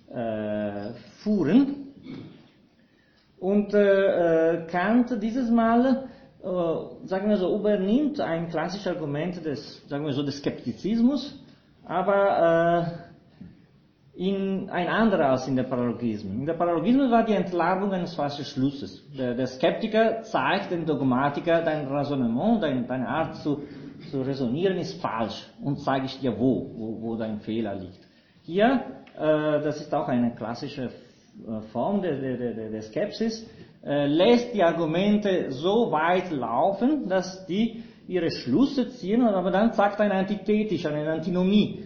äh, 0.09 0.93
führen. 1.21 1.88
Und 3.39 3.73
äh, 3.73 4.53
äh 4.53 4.67
Kant 4.67 5.21
dieses 5.21 5.49
Mal, 5.49 6.09
äh, 6.43 6.47
sagen 7.07 7.29
wir 7.29 7.37
so, 7.37 7.55
übernimmt 7.55 8.19
ein 8.19 8.49
klassisches 8.49 8.87
Argument 8.87 9.43
des, 9.45 9.85
sagen 9.87 10.05
wir 10.05 10.13
so, 10.13 10.23
des 10.23 10.37
Skeptizismus, 10.39 11.37
aber 11.85 12.85
äh, 14.15 14.19
in 14.19 14.69
ein 14.69 14.87
anderer 14.89 15.29
als 15.29 15.47
in 15.47 15.55
der 15.55 15.63
Paralogismus. 15.63 16.33
In 16.33 16.45
der 16.45 16.55
Paralogismus 16.55 17.09
war 17.09 17.23
die 17.23 17.33
Entlarvung 17.33 17.93
eines 17.93 18.15
falschen 18.15 18.43
Schlusses. 18.43 19.01
Der, 19.17 19.33
der 19.33 19.47
Skeptiker 19.47 20.23
zeigt 20.23 20.71
dem 20.71 20.85
Dogmatiker, 20.85 21.61
dein 21.61 21.87
Raisonnement, 21.87 22.61
dein, 22.61 22.85
deine 22.85 23.07
Art 23.07 23.37
zu, 23.37 23.63
zu 24.11 24.21
resonieren 24.21 24.77
ist 24.77 25.01
falsch 25.01 25.49
und 25.63 25.79
zeige 25.79 26.07
ich 26.07 26.19
dir 26.19 26.37
wo, 26.37 26.69
wo, 26.75 27.01
wo 27.01 27.15
dein 27.15 27.39
Fehler 27.39 27.75
liegt. 27.75 27.99
Hier, 28.43 28.83
äh, 29.17 29.61
das 29.61 29.79
ist 29.79 29.93
auch 29.93 30.09
eine 30.09 30.35
klassische 30.35 30.89
Form 31.71 32.01
der, 32.01 32.17
der, 32.19 32.53
der, 32.53 32.69
der 32.69 32.81
Skepsis, 32.81 33.49
äh, 33.83 34.07
lässt 34.07 34.53
die 34.53 34.63
Argumente 34.63 35.51
so 35.51 35.91
weit 35.91 36.31
laufen, 36.31 37.07
dass 37.07 37.45
die 37.45 37.83
ihre 38.07 38.31
Schlüsse 38.31 38.89
ziehen, 38.89 39.21
aber 39.21 39.51
dann 39.51 39.71
sagt 39.73 40.01
eine 40.01 40.15
Antithetisch, 40.15 40.85
eine 40.85 41.09
Antinomie. 41.09 41.85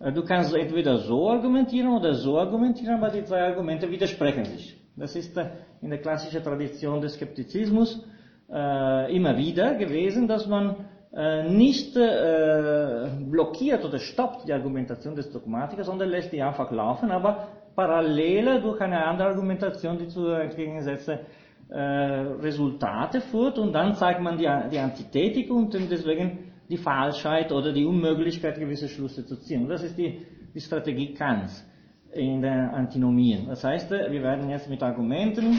Äh, 0.00 0.12
du 0.12 0.22
kannst 0.24 0.54
entweder 0.54 0.98
so 0.98 1.28
argumentieren 1.28 1.92
oder 1.92 2.14
so 2.14 2.38
argumentieren, 2.38 2.96
aber 2.96 3.10
die 3.10 3.24
zwei 3.24 3.42
Argumente 3.42 3.90
widersprechen 3.90 4.44
sich. 4.46 4.76
Das 4.96 5.14
ist 5.16 5.36
äh, 5.36 5.50
in 5.82 5.90
der 5.90 6.00
klassischen 6.00 6.42
Tradition 6.42 7.00
des 7.00 7.14
Skeptizismus 7.14 8.02
äh, 8.50 9.14
immer 9.14 9.36
wieder 9.36 9.74
gewesen, 9.74 10.28
dass 10.28 10.46
man 10.46 10.76
äh, 11.12 11.48
nicht 11.48 11.96
äh, 11.96 13.08
blockiert 13.30 13.84
oder 13.84 13.98
stoppt 13.98 14.48
die 14.48 14.52
Argumentation 14.52 15.14
des 15.14 15.30
Dogmatikers, 15.30 15.86
sondern 15.86 16.08
lässt 16.08 16.32
die 16.32 16.42
einfach 16.42 16.70
laufen, 16.70 17.10
aber 17.10 17.48
parallel 17.74 18.60
durch 18.60 18.80
eine 18.80 19.04
andere 19.04 19.28
Argumentation, 19.28 19.98
die 19.98 20.08
zu 20.08 20.28
entgegengesetzten 20.28 21.18
äh, 21.68 21.78
Resultate 21.78 23.20
führt 23.20 23.58
und 23.58 23.72
dann 23.72 23.94
zeigt 23.94 24.20
man 24.20 24.36
die, 24.36 24.48
die 24.70 24.78
Antithetik 24.78 25.50
und 25.50 25.74
deswegen 25.74 26.52
die 26.68 26.76
Falschheit 26.76 27.52
oder 27.52 27.72
die 27.72 27.84
Unmöglichkeit, 27.84 28.58
gewisse 28.58 28.88
Schlüsse 28.88 29.24
zu 29.24 29.36
ziehen. 29.36 29.62
Und 29.62 29.68
das 29.68 29.82
ist 29.82 29.96
die, 29.98 30.20
die 30.54 30.60
Strategie 30.60 31.14
Kants 31.14 31.64
in 32.12 32.42
den 32.42 32.68
Antinomien. 32.70 33.46
Das 33.48 33.64
heißt, 33.64 33.90
wir 33.90 34.22
werden 34.22 34.48
jetzt 34.48 34.68
mit 34.68 34.82
Argumenten 34.82 35.58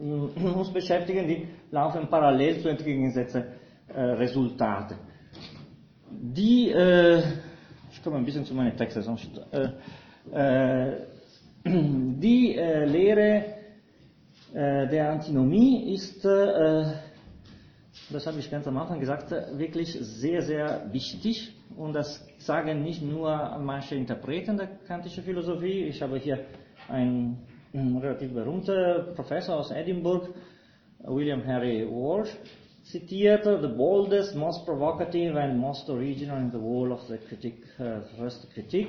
uns 0.00 0.72
beschäftigen, 0.72 1.26
die 1.26 1.48
laufen 1.70 2.08
parallel 2.08 2.60
zu 2.60 2.68
entgegengesetzten 2.68 3.44
äh, 3.88 4.00
Resultate. 4.00 4.96
Die, 6.10 6.70
äh, 6.70 7.22
ich 7.90 8.02
komme 8.02 8.16
ein 8.16 8.24
bisschen 8.24 8.44
zu 8.44 8.54
meinen 8.54 8.76
Texten, 8.76 9.02
sonst, 9.02 9.28
äh, 9.52 9.62
äh 9.62 9.68
die 11.64 12.56
äh, 12.56 12.84
Lehre 12.84 13.44
äh, 14.54 14.86
der 14.88 15.10
Antinomie 15.10 15.92
ist 15.94 16.24
das 18.10 18.26
habe 18.26 18.38
ich 18.38 18.50
ganz 18.50 18.66
am 18.66 18.78
Anfang 18.78 19.00
gesagt, 19.00 19.30
wirklich 19.30 19.92
sehr, 19.92 20.42
sehr 20.42 20.88
wichtig. 20.92 21.52
Und 21.76 21.92
das 21.92 22.26
sagen 22.38 22.82
nicht 22.82 23.02
nur 23.02 23.58
manche 23.58 23.96
Interpreten 23.96 24.56
der 24.56 24.68
kantischen 24.86 25.24
Philosophie. 25.24 25.84
Ich 25.84 26.00
habe 26.00 26.18
hier 26.18 26.46
einen, 26.88 27.46
relativ 27.74 28.32
berühmten 28.32 29.14
Professor 29.14 29.58
aus 29.58 29.70
Edinburgh, 29.70 30.28
William 31.00 31.42
Henry 31.42 31.86
Walsh, 31.86 32.30
zitiert, 32.84 33.44
the 33.44 33.68
boldest, 33.68 34.34
most 34.34 34.64
provocative 34.64 35.38
and 35.38 35.58
most 35.58 35.88
original 35.90 36.38
in 36.38 36.50
the 36.50 36.56
whole 36.56 36.90
of 36.92 37.06
the 37.08 37.18
critique, 37.18 37.62
uh, 37.78 38.00
first 38.16 38.50
critique. 38.54 38.88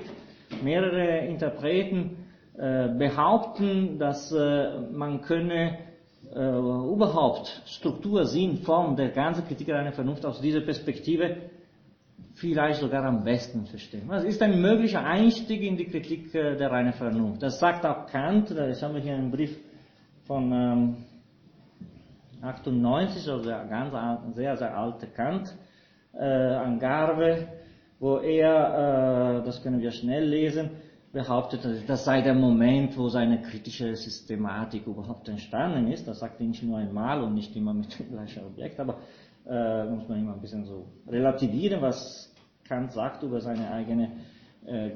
Mehrere 0.64 1.26
Interpreten 1.28 2.18
uh, 2.56 2.98
behaupten, 2.98 4.00
dass 4.00 4.32
uh, 4.32 4.92
man 4.92 5.22
könne 5.22 5.78
äh, 6.32 6.40
überhaupt 6.40 7.62
Struktur, 7.66 8.26
Sinn, 8.26 8.58
Form 8.58 8.96
der 8.96 9.10
ganzen 9.10 9.46
Kritik 9.46 9.72
einer 9.72 9.92
Vernunft 9.92 10.26
aus 10.26 10.40
dieser 10.40 10.62
Perspektive 10.62 11.38
vielleicht 12.36 12.80
sogar 12.80 13.04
am 13.04 13.24
besten 13.24 13.66
verstehen. 13.66 14.10
Es 14.12 14.24
ist 14.24 14.42
ein 14.42 14.62
möglicher 14.62 15.04
Einstieg 15.04 15.62
in 15.62 15.76
die 15.76 15.86
Kritik 15.86 16.34
äh, 16.36 16.56
der 16.56 16.72
reinen 16.72 16.94
Vernunft. 16.94 17.42
Das 17.42 17.60
sagt 17.60 17.86
auch 17.86 18.06
Kant, 18.08 18.52
das 18.52 18.82
haben 18.84 18.96
wir 18.96 19.02
hier 19.02 19.16
einen 19.16 19.32
Brief 19.32 19.58
von 20.26 20.52
ähm, 20.52 20.98
98, 22.42 23.28
also 23.30 23.50
ganz 23.50 24.36
sehr, 24.36 24.56
sehr 24.56 24.78
alte 24.78 25.08
Kant, 25.08 25.54
äh, 26.14 26.24
an 26.24 26.80
Garve, 26.80 27.48
wo 28.00 28.18
er, 28.18 29.42
äh, 29.42 29.46
das 29.46 29.62
können 29.62 29.82
wir 29.82 29.92
schnell 29.92 30.26
lesen, 30.26 30.72
behauptet, 31.12 31.62
das 31.88 32.06
sei 32.06 32.22
der 32.22 32.36
Moment, 32.36 32.98
wo 32.98 33.10
seine 33.10 33.42
kritische 33.42 33.96
Systematik 33.96 34.86
überhaupt 34.86 35.28
entstanden 35.28 35.92
ist. 35.92 36.08
Das 36.08 36.20
sagt 36.20 36.40
er 36.40 36.46
nicht 36.46 36.64
nur 36.64 36.78
einmal 36.78 37.24
und 37.24 37.34
nicht 37.34 37.56
immer 37.56 37.74
mit 37.74 37.98
dem 37.98 38.10
gleichen 38.12 38.46
Objekt, 38.46 38.80
aber 38.80 39.00
äh, 39.48 39.86
muss 39.86 40.08
man 40.08 40.20
immer 40.20 40.34
ein 40.34 40.42
bisschen 40.42 40.66
so 40.66 40.86
relativieren, 41.08 41.82
was 41.82 42.34
Kant 42.68 42.92
sagt 42.92 43.24
über 43.24 43.42
seine 43.42 43.72
eigene 43.72 44.12
äh, 44.66 44.92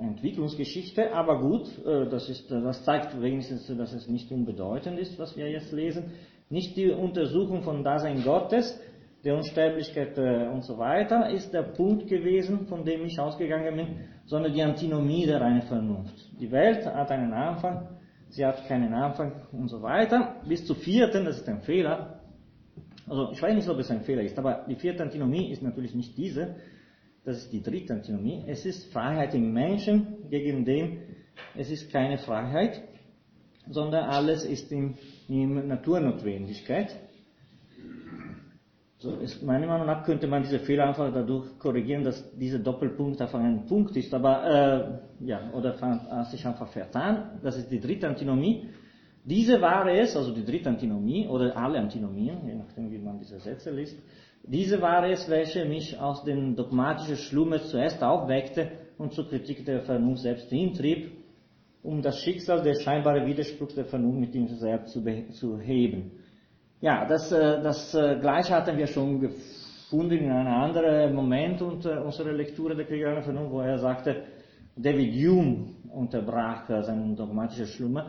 Entwicklungsgeschichte. 0.00 1.14
Aber 1.14 1.40
gut, 1.40 1.68
äh, 1.86 2.08
das, 2.08 2.28
ist, 2.28 2.50
das 2.50 2.84
zeigt 2.84 3.20
wenigstens, 3.20 3.66
dass 3.66 3.92
es 3.92 4.08
nicht 4.08 4.32
unbedeutend 4.32 4.98
ist, 4.98 5.18
was 5.18 5.36
wir 5.36 5.48
jetzt 5.48 5.72
lesen. 5.72 6.12
Nicht 6.50 6.76
die 6.76 6.90
Untersuchung 6.90 7.62
von 7.62 7.84
Dasein 7.84 8.24
Gottes, 8.24 8.78
der 9.24 9.36
Unsterblichkeit 9.36 10.18
äh, 10.18 10.48
und 10.48 10.62
so 10.62 10.78
weiter, 10.78 11.30
ist 11.30 11.52
der 11.52 11.62
Punkt 11.62 12.08
gewesen, 12.08 12.66
von 12.66 12.84
dem 12.84 13.04
ich 13.04 13.18
ausgegangen 13.18 13.76
bin, 13.76 13.86
sondern 14.24 14.52
die 14.52 14.62
Antinomie 14.62 15.26
der 15.26 15.40
reinen 15.40 15.62
Vernunft. 15.62 16.14
Die 16.40 16.50
Welt 16.50 16.84
hat 16.86 17.10
einen 17.10 17.32
Anfang, 17.32 17.88
sie 18.28 18.44
hat 18.44 18.66
keinen 18.66 18.92
Anfang 18.92 19.46
und 19.52 19.68
so 19.68 19.80
weiter. 19.82 20.36
Bis 20.46 20.64
zur 20.66 20.76
vierten, 20.76 21.24
das 21.24 21.38
ist 21.38 21.48
ein 21.48 21.60
Fehler. 21.60 22.20
Also 23.08 23.32
ich 23.32 23.42
weiß 23.42 23.54
nicht, 23.54 23.68
ob 23.68 23.78
es 23.78 23.90
ein 23.90 24.02
Fehler 24.02 24.22
ist, 24.22 24.38
aber 24.38 24.64
die 24.68 24.76
vierte 24.76 25.02
Antinomie 25.02 25.50
ist 25.50 25.62
natürlich 25.62 25.94
nicht 25.94 26.16
diese, 26.16 26.56
das 27.24 27.38
ist 27.38 27.52
die 27.52 27.62
dritte 27.62 27.92
Antinomie. 27.92 28.44
Es 28.46 28.66
ist 28.66 28.92
Freiheit 28.92 29.34
im 29.34 29.52
Menschen, 29.52 30.28
gegen 30.28 30.64
den 30.64 30.98
es 31.54 31.70
ist 31.70 31.90
keine 31.92 32.18
Freiheit, 32.18 32.82
sondern 33.68 34.04
alles 34.04 34.44
ist 34.44 34.72
in, 34.72 34.94
in 35.28 35.68
Naturnotwendigkeit. 35.68 36.96
So 39.02 39.16
ist, 39.16 39.42
meiner 39.42 39.66
Meinung 39.66 39.88
nach 39.88 40.04
könnte 40.04 40.28
man 40.28 40.44
diese 40.44 40.60
Fehler 40.60 40.86
einfach 40.86 41.12
dadurch 41.12 41.58
korrigieren, 41.58 42.04
dass 42.04 42.38
dieser 42.38 42.60
Doppelpunkt 42.60 43.20
einfach 43.20 43.40
ein 43.40 43.66
Punkt 43.66 43.96
ist, 43.96 44.14
aber 44.14 45.00
äh, 45.20 45.26
ja, 45.26 45.50
oder 45.52 45.76
hat 45.80 46.30
sich 46.30 46.46
einfach 46.46 46.68
vertan. 46.68 47.40
Das 47.42 47.56
ist 47.56 47.68
die 47.68 47.80
dritte 47.80 48.06
Antinomie. 48.06 48.68
Diese 49.24 49.60
war 49.60 49.88
es, 49.88 50.16
also 50.16 50.32
die 50.32 50.44
dritte 50.44 50.68
Antinomie 50.68 51.26
oder 51.26 51.56
alle 51.56 51.80
Antinomien, 51.80 52.46
je 52.46 52.54
nachdem 52.54 52.92
wie 52.92 52.98
man 52.98 53.18
diese 53.18 53.40
Sätze 53.40 53.72
liest, 53.72 53.98
diese 54.44 54.80
war 54.80 55.04
es, 55.10 55.28
welche 55.28 55.64
mich 55.64 55.98
aus 55.98 56.22
dem 56.22 56.54
dogmatischen 56.54 57.16
Schlummer 57.16 57.60
zuerst 57.60 58.04
aufweckte 58.04 58.70
und 58.98 59.14
zur 59.14 59.28
Kritik 59.28 59.64
der 59.64 59.82
Vernunft 59.82 60.22
selbst 60.22 60.48
hintrieb, 60.48 61.10
um 61.82 62.02
das 62.02 62.20
Schicksal 62.20 62.62
der 62.62 62.74
scheinbare 62.74 63.26
Widerspruch 63.26 63.72
der 63.72 63.86
Vernunft 63.86 64.20
mit 64.20 64.34
ihm 64.36 64.46
selbst 64.46 64.92
zu, 64.92 65.02
zu 65.32 65.58
heben. 65.58 66.21
Ja, 66.82 67.04
das, 67.04 67.30
äh, 67.30 67.62
das 67.62 67.94
äh, 67.94 68.18
Gleiche 68.20 68.56
hatten 68.56 68.76
wir 68.76 68.88
schon 68.88 69.20
gefunden 69.20 70.18
in 70.18 70.32
einem 70.32 70.52
anderen 70.52 71.14
Moment 71.14 71.62
unter 71.62 72.04
unserer 72.04 72.32
Lektüre 72.32 72.74
der 72.74 72.86
Kriegerischen 72.86 73.22
Vernunft, 73.22 73.52
wo 73.52 73.60
er 73.60 73.78
sagte, 73.78 74.24
David 74.74 75.14
Hume 75.14 75.66
unterbrach 75.92 76.68
äh, 76.68 76.82
seinen 76.82 77.14
dogmatischen 77.14 77.66
Schlummer. 77.66 78.06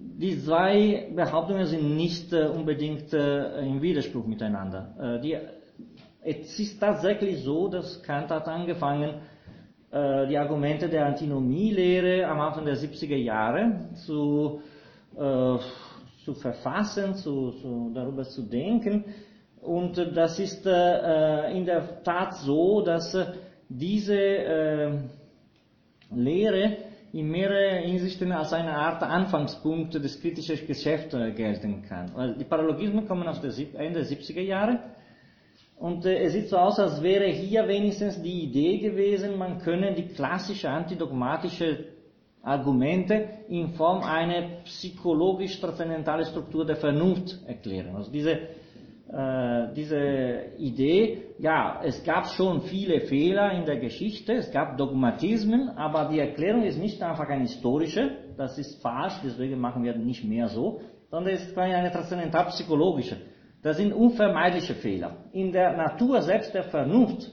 Die 0.00 0.42
zwei 0.42 1.08
Behauptungen 1.14 1.66
sind 1.66 1.96
nicht 1.96 2.32
unbedingt 2.34 3.14
im 3.14 3.80
Widerspruch 3.80 4.26
miteinander. 4.26 5.20
Die, 5.24 5.38
es 6.22 6.58
ist 6.58 6.78
tatsächlich 6.78 7.42
so, 7.42 7.68
dass 7.68 8.02
Kant 8.02 8.28
hat 8.28 8.46
angefangen, 8.46 9.14
die 9.90 10.36
Argumente 10.36 10.90
der 10.90 11.06
Antinomielehre 11.06 12.26
am 12.26 12.40
Anfang 12.40 12.66
der 12.66 12.76
70er 12.76 13.16
Jahre 13.16 13.88
zu 14.04 14.60
zu 16.26 16.34
verfassen, 16.34 17.14
zu, 17.14 17.52
zu, 17.52 17.92
darüber 17.94 18.24
zu 18.24 18.42
denken. 18.42 19.04
Und 19.62 19.96
das 19.96 20.40
ist 20.40 20.66
äh, 20.66 21.56
in 21.56 21.64
der 21.64 22.02
Tat 22.02 22.34
so, 22.38 22.82
dass 22.82 23.14
äh, 23.14 23.26
diese 23.68 24.18
äh, 24.18 24.98
Lehre 26.10 26.78
in 27.12 27.30
mehreren 27.30 27.84
Hinsichten 27.84 28.32
als 28.32 28.52
eine 28.52 28.72
Art 28.72 29.02
Anfangspunkt 29.04 29.94
des 29.94 30.20
kritischen 30.20 30.66
Geschäfts 30.66 31.14
äh, 31.14 31.30
gelten 31.30 31.82
kann. 31.82 32.10
Weil 32.14 32.34
die 32.34 32.44
Paralogismen 32.44 33.06
kommen 33.06 33.28
aus 33.28 33.40
der 33.40 33.52
Ende 33.80 34.00
der 34.00 34.08
70er 34.08 34.42
Jahre 34.42 34.80
und 35.76 36.06
äh, 36.06 36.24
es 36.24 36.32
sieht 36.32 36.48
so 36.48 36.56
aus, 36.56 36.80
als 36.80 37.02
wäre 37.02 37.26
hier 37.26 37.68
wenigstens 37.68 38.20
die 38.20 38.42
Idee 38.42 38.78
gewesen, 38.78 39.38
man 39.38 39.58
könne 39.60 39.94
die 39.94 40.08
klassische 40.08 40.70
antidogmatische 40.70 41.95
Argumente 42.46 43.28
in 43.48 43.70
Form 43.70 44.04
einer 44.04 44.60
psychologisch-transzendentale 44.64 46.26
Struktur 46.26 46.64
der 46.64 46.76
Vernunft 46.76 47.40
erklären. 47.44 47.96
Also 47.96 48.12
diese, 48.12 48.30
äh, 48.32 49.74
diese 49.74 50.52
Idee, 50.56 51.34
ja, 51.40 51.80
es 51.84 52.04
gab 52.04 52.28
schon 52.28 52.62
viele 52.62 53.00
Fehler 53.00 53.50
in 53.50 53.64
der 53.64 53.78
Geschichte, 53.78 54.34
es 54.34 54.52
gab 54.52 54.78
Dogmatismen, 54.78 55.70
aber 55.70 56.08
die 56.08 56.20
Erklärung 56.20 56.62
ist 56.62 56.78
nicht 56.78 57.02
einfach 57.02 57.28
eine 57.28 57.42
historische, 57.42 58.12
das 58.36 58.56
ist 58.58 58.80
falsch, 58.80 59.14
deswegen 59.24 59.58
machen 59.58 59.82
wir 59.82 59.96
nicht 59.96 60.24
mehr 60.24 60.46
so, 60.46 60.80
sondern 61.10 61.34
es 61.34 61.48
ist 61.48 61.58
eine 61.58 61.90
transzendental-psychologische. 61.90 63.16
Das 63.60 63.76
sind 63.76 63.92
unvermeidliche 63.92 64.74
Fehler. 64.74 65.16
In 65.32 65.50
der 65.50 65.76
Natur 65.76 66.22
selbst 66.22 66.54
der 66.54 66.62
Vernunft 66.62 67.28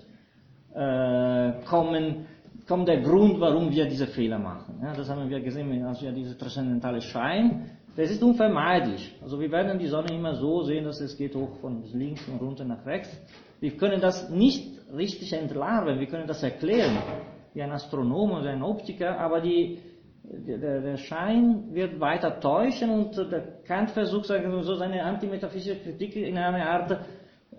äh, 0.74 1.52
kommen 1.66 2.26
kommt 2.68 2.88
der 2.88 3.02
Grund, 3.02 3.40
warum 3.40 3.72
wir 3.72 3.86
diese 3.86 4.08
Fehler 4.08 4.40
machen. 4.40 4.80
Ja, 4.82 4.94
das 4.94 5.10
haben 5.10 5.30
wir 5.30 5.40
gesehen, 5.42 5.84
als 5.86 6.02
wir 6.02 6.12
diese 6.12 6.38
transzendentale 6.38 7.02
Schein. 7.02 7.70
Das 7.96 8.10
ist 8.10 8.24
unvermeidlich. 8.24 9.16
Also 9.22 9.40
wir 9.40 9.52
werden 9.52 9.78
die 9.78 9.88
Sonne 9.88 10.14
immer 10.14 10.36
so 10.36 10.64
sehen, 10.64 10.86
dass 10.86 11.00
es 11.00 11.16
geht 11.16 11.36
hoch 11.36 11.56
von 11.62 11.84
links 11.94 12.28
und 12.28 12.42
runter 12.42 12.66
nach 12.66 12.86
rechts. 12.86 13.10
Wir 13.60 13.78
können 13.78 14.02
das 14.02 14.30
nicht 14.30 14.80
richtig 14.96 15.34
entlarven, 15.34 16.00
wir 16.00 16.08
können 16.08 16.28
das 16.28 16.42
erklären, 16.44 16.98
wie 17.54 17.62
ein 17.62 17.72
Astronom 17.72 18.32
oder 18.32 18.50
ein 18.50 18.64
Optiker, 18.64 19.20
aber 19.20 19.42
die, 19.42 19.80
der, 20.24 20.82
der 20.82 20.98
Schein 20.98 21.74
wird 21.74 22.00
weiter 22.00 22.40
täuschen 22.40 22.90
und 22.90 23.16
der 23.16 23.62
Kant 23.64 23.92
versucht 23.92 24.26
so 24.26 24.76
seine 24.76 25.04
antimetaphysische 25.04 25.80
Kritik 25.80 26.16
in 26.16 26.38
eine 26.38 26.68
Art 26.68 27.00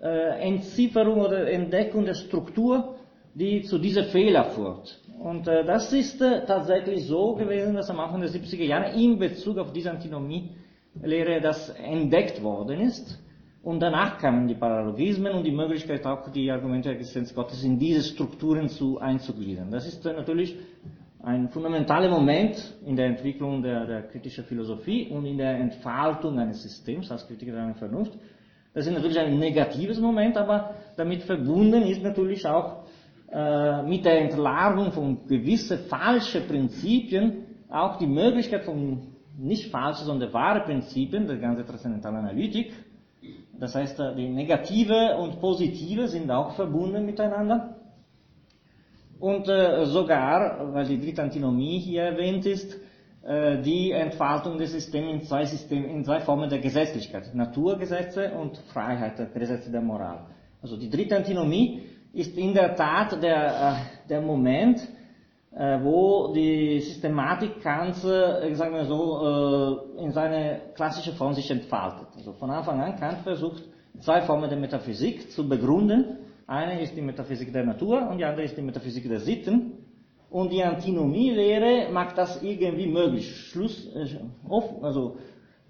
äh, 0.01 0.47
Entzifferung 0.47 1.21
oder 1.21 1.49
Entdeckung 1.49 2.05
der 2.05 2.15
Struktur 2.15 2.94
die 3.35 3.63
zu 3.63 3.77
dieser 3.77 4.05
Fehler 4.05 4.45
führt. 4.45 4.97
Und 5.19 5.47
äh, 5.47 5.65
das 5.65 5.91
ist 5.91 6.21
äh, 6.21 6.45
tatsächlich 6.45 7.05
so 7.05 7.35
gewesen, 7.35 7.75
dass 7.75 7.89
am 7.89 7.99
Anfang 7.99 8.21
der 8.21 8.29
70er 8.29 8.63
Jahre 8.63 8.93
in 8.99 9.19
Bezug 9.19 9.57
auf 9.57 9.73
diese 9.73 9.91
Antinomie-Lehre 9.91 11.41
das 11.41 11.69
entdeckt 11.69 12.41
worden 12.41 12.79
ist. 12.79 13.21
Und 13.61 13.81
danach 13.81 14.19
kamen 14.19 14.47
die 14.47 14.55
Paralogismen 14.55 15.33
und 15.33 15.43
die 15.43 15.51
Möglichkeit 15.51 16.05
auch 16.05 16.29
die 16.31 16.49
Argumente 16.49 16.89
der 16.89 16.97
Existenz 16.97 17.33
Gottes 17.33 17.63
in 17.63 17.77
diese 17.77 18.03
Strukturen 18.03 18.69
zu 18.69 18.99
einzugliedern. 18.99 19.69
Das 19.69 19.85
ist 19.85 20.05
äh, 20.05 20.13
natürlich 20.13 20.55
ein 21.21 21.49
fundamentaler 21.49 22.09
Moment 22.09 22.55
in 22.85 22.95
der 22.95 23.07
Entwicklung 23.07 23.63
der, 23.63 23.85
der 23.85 24.03
kritischen 24.03 24.45
Philosophie 24.45 25.09
und 25.09 25.25
in 25.25 25.37
der 25.37 25.55
Entfaltung 25.57 26.39
eines 26.39 26.61
Systems 26.63 27.11
als 27.11 27.27
Kritiker 27.27 27.51
der 27.51 27.73
Vernunft. 27.73 28.13
Das 28.75 28.85
ist 28.85 28.93
natürlich 28.93 29.17
ein 29.17 29.39
negatives 29.39 29.99
Moment, 29.99 30.37
aber 30.37 30.75
damit 30.97 31.23
verbunden 31.23 31.83
ist 31.83 32.03
natürlich 32.03 32.45
auch 32.45 32.84
mit 33.27 34.05
der 34.05 34.21
Entlarvung 34.21 34.91
von 34.91 35.27
gewissen 35.27 35.79
falschen 35.89 36.47
Prinzipien 36.47 37.45
auch 37.69 37.97
die 37.97 38.07
Möglichkeit 38.07 38.63
von 38.63 39.15
nicht 39.37 39.71
falschen, 39.71 40.05
sondern 40.05 40.31
wahren 40.33 40.63
Prinzipien, 40.63 41.27
der 41.27 41.37
ganze 41.37 41.65
transzendentale 41.65 42.17
Analytik. 42.17 42.71
Das 43.59 43.75
heißt, 43.75 43.99
äh, 43.99 44.15
die 44.15 44.29
negative 44.29 45.17
und 45.17 45.39
positive 45.39 46.07
sind 46.07 46.29
auch 46.31 46.55
verbunden 46.55 47.05
miteinander. 47.05 47.75
Und 49.19 49.47
äh, 49.47 49.85
sogar, 49.85 50.73
weil 50.73 50.85
die 50.85 50.99
dritte 50.99 51.23
Antinomie 51.23 51.79
hier 51.79 52.03
erwähnt 52.03 52.45
ist, 52.45 52.77
äh, 53.23 53.61
die 53.61 53.91
Entfaltung 53.91 54.57
des 54.57 54.71
Systems 54.71 55.11
in 55.11 55.21
zwei, 55.21 55.45
System, 55.45 55.85
in 55.85 56.03
zwei 56.03 56.19
Formen 56.19 56.49
der 56.49 56.59
Gesetzlichkeit. 56.59 57.33
Naturgesetze 57.33 58.31
und 58.31 58.57
Freiheit, 58.73 59.33
Gesetze 59.33 59.71
der 59.71 59.81
Moral. 59.81 60.25
Also 60.61 60.77
die 60.77 60.89
dritte 60.89 61.15
Antinomie 61.15 61.83
ist 62.15 62.37
in 62.37 62.53
der 62.53 62.75
Tat 62.75 63.21
der, 63.21 63.47
äh, 63.47 64.07
der 64.09 64.21
Moment, 64.21 64.79
äh, 65.53 65.83
wo 65.83 66.33
die 66.33 66.79
Systematik 66.79 67.61
Kants, 67.61 68.03
äh, 68.05 68.53
sagen 68.55 68.73
wir 68.73 68.85
so, 68.85 69.81
in 69.97 70.11
seine 70.11 70.61
klassische 70.75 71.11
Form 71.11 71.33
sich 71.33 71.51
entfaltet. 71.51 72.07
Also 72.15 72.33
von 72.33 72.49
Anfang 72.49 72.79
an 72.81 72.95
Kant 72.95 73.19
versucht, 73.19 73.63
zwei 73.99 74.21
Formen 74.21 74.49
der 74.49 74.57
Metaphysik 74.57 75.31
zu 75.31 75.47
begründen. 75.47 76.17
Eine 76.47 76.81
ist 76.81 76.95
die 76.95 77.01
Metaphysik 77.01 77.51
der 77.51 77.65
Natur 77.65 78.07
und 78.09 78.17
die 78.17 78.25
andere 78.25 78.45
ist 78.45 78.55
die 78.55 78.61
Metaphysik 78.61 79.07
der 79.09 79.19
Sitten. 79.19 79.73
Und 80.29 80.51
die 80.51 80.63
Antinomielehre 80.63 81.91
macht 81.91 82.17
das 82.17 82.41
irgendwie 82.41 82.87
möglich. 82.87 83.29
Schluss, 83.49 83.89
also 84.81 85.17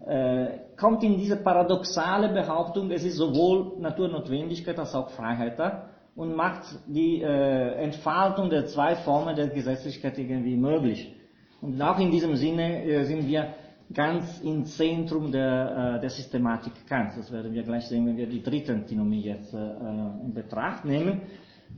äh, 0.06 0.48
kommt 0.78 1.04
in 1.04 1.18
diese 1.18 1.38
paradoxale 1.38 2.30
Behauptung, 2.30 2.92
es 2.92 3.04
ist 3.04 3.18
sowohl 3.18 3.80
Naturnotwendigkeit 3.80 4.78
als 4.78 4.94
auch 4.96 5.10
Freiheit 5.10 5.58
da 5.58 5.90
und 6.16 6.36
macht 6.36 6.64
die 6.88 7.22
äh, 7.22 7.74
Entfaltung 7.84 8.50
der 8.50 8.68
zwei 8.68 8.96
Formen 8.96 9.36
der 9.36 9.48
Gesetzlichkeit 9.48 10.18
irgendwie 10.18 10.56
möglich. 10.56 11.14
Und 11.62 11.82
auch 11.82 12.00
in 12.00 12.12
diesem 12.12 12.36
Sinne 12.36 12.86
äh, 12.86 13.04
sind 13.04 13.28
wir 13.28 13.54
ganz 13.94 14.40
im 14.42 14.66
Zentrum 14.66 15.32
der, 15.32 15.96
äh, 15.98 16.02
der 16.02 16.10
Systematik 16.10 16.74
Kants. 16.88 17.18
Das 17.18 17.32
werden 17.32 17.54
wir 17.54 17.64
gleich 17.64 17.86
sehen, 17.88 18.06
wenn 18.08 18.18
wir 18.18 18.28
die 18.28 18.42
dritte 18.42 18.74
Antinomie 18.74 19.22
jetzt 19.22 19.54
äh, 19.54 19.58
in 19.58 20.34
Betracht 20.34 20.86
nehmen. 20.86 21.22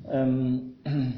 Ähm, 0.10 0.74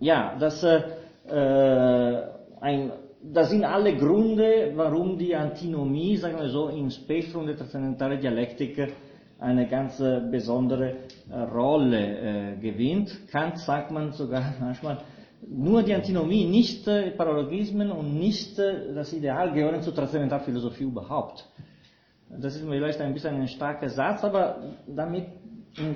ja, 0.00 0.36
das, 0.38 0.62
äh, 0.64 0.82
äh, 1.28 2.22
ein, 2.60 2.92
das 3.22 3.50
sind 3.50 3.64
alle 3.64 3.96
Gründe, 3.96 4.72
warum 4.74 5.16
die 5.16 5.34
Antinomie, 5.34 6.16
sagen 6.16 6.38
wir 6.38 6.48
so, 6.48 6.68
im 6.68 6.90
Spektrum 6.90 7.46
der 7.46 7.56
transzendentalen 7.56 8.20
Dialektik 8.20 8.92
eine 9.38 9.68
ganz 9.68 10.02
besondere 10.30 10.96
äh, 11.30 11.34
Rolle 11.34 11.98
äh, 11.98 12.56
gewinnt. 12.56 13.28
Kant 13.30 13.58
sagt 13.58 13.90
man 13.90 14.12
sogar 14.12 14.54
manchmal, 14.60 14.98
nur 15.46 15.82
die 15.82 15.94
Antinomie, 15.94 16.46
nicht 16.46 16.88
äh, 16.88 17.10
Paralogismen 17.10 17.90
und 17.90 18.18
nicht 18.18 18.58
das 18.58 19.12
Ideal 19.12 19.52
gehören 19.52 19.82
zur 19.82 19.94
Transzendentalphilosophie 19.94 20.84
überhaupt. 20.84 21.46
Das 22.28 22.56
ist 22.56 22.66
vielleicht 22.66 23.00
ein 23.00 23.12
bisschen 23.12 23.36
ein 23.36 23.48
starker 23.48 23.88
Satz, 23.88 24.24
aber 24.24 24.62
damit 24.86 25.26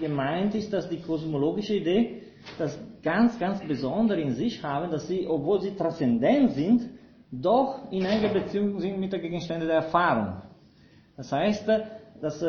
gemeint 0.01 0.55
ist, 0.55 0.73
dass 0.73 0.89
die 0.89 1.01
kosmologische 1.01 1.75
Idee 1.75 2.23
das 2.59 2.79
ganz, 3.03 3.39
ganz 3.39 3.61
Besondere 3.67 4.21
in 4.21 4.35
sich 4.35 4.63
haben, 4.63 4.91
dass 4.91 5.09
sie, 5.09 5.27
obwohl 5.27 5.61
sie 5.61 5.75
transzendent 5.75 6.53
sind, 6.53 6.91
doch 7.33 7.91
in 7.91 8.05
enger 8.05 8.29
Beziehung 8.29 8.79
sind 8.79 9.01
mit 9.01 9.13
der 9.13 9.21
Gegenstände 9.21 9.67
der 9.67 9.77
Erfahrung. 9.77 10.43
Das 11.17 11.33
heißt, 11.33 11.69
dass 12.21 12.43
äh, 12.43 12.49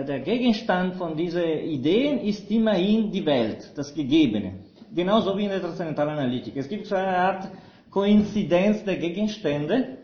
äh, 0.00 0.04
der 0.04 0.20
Gegenstand 0.20 0.94
von 0.94 1.16
diesen 1.16 1.42
Ideen 1.42 2.20
ist 2.20 2.50
immerhin 2.50 3.10
die 3.10 3.26
Welt, 3.26 3.72
das 3.74 3.92
Gegebene. 3.94 4.52
Genauso 4.94 5.36
wie 5.36 5.44
in 5.44 5.50
der 5.50 5.60
transzendentalen 5.60 6.18
Analytik. 6.18 6.56
Es 6.56 6.68
gibt 6.68 6.86
so 6.86 6.94
eine 6.94 7.16
Art 7.16 7.48
Koinzidenz 7.90 8.84
der 8.84 8.96
Gegenstände 8.96 9.98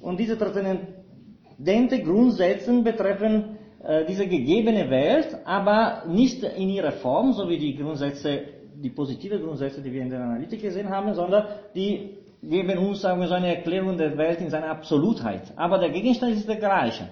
und 0.00 0.20
diese 0.20 0.36
transzendente 0.36 2.02
Grundsätze 2.02 2.82
betreffen 2.82 3.56
äh, 3.82 4.04
diese 4.04 4.26
gegebene 4.26 4.90
Welt, 4.90 5.38
aber 5.44 6.04
nicht 6.06 6.42
in 6.42 6.68
ihrer 6.68 6.92
Form, 6.92 7.32
so 7.32 7.48
wie 7.48 7.58
die 7.58 7.76
Grundsätze, 7.76 8.42
die 8.76 8.90
positive 8.90 9.40
Grundsätze, 9.40 9.80
die 9.80 9.92
wir 9.92 10.02
in 10.02 10.10
der 10.10 10.20
Analytik 10.20 10.60
gesehen 10.60 10.90
haben, 10.90 11.14
sondern 11.14 11.46
die 11.74 12.18
geben 12.42 12.78
uns, 12.78 13.00
sagen 13.00 13.20
wir 13.20 13.28
so, 13.28 13.34
eine 13.34 13.56
Erklärung 13.56 13.96
der 13.96 14.16
Welt 14.18 14.40
in 14.40 14.50
seiner 14.50 14.68
Absolutheit. 14.68 15.52
Aber 15.56 15.78
der 15.78 15.90
Gegenstand 15.90 16.34
ist 16.34 16.46
der 16.48 16.56
gleiche. 16.56 17.08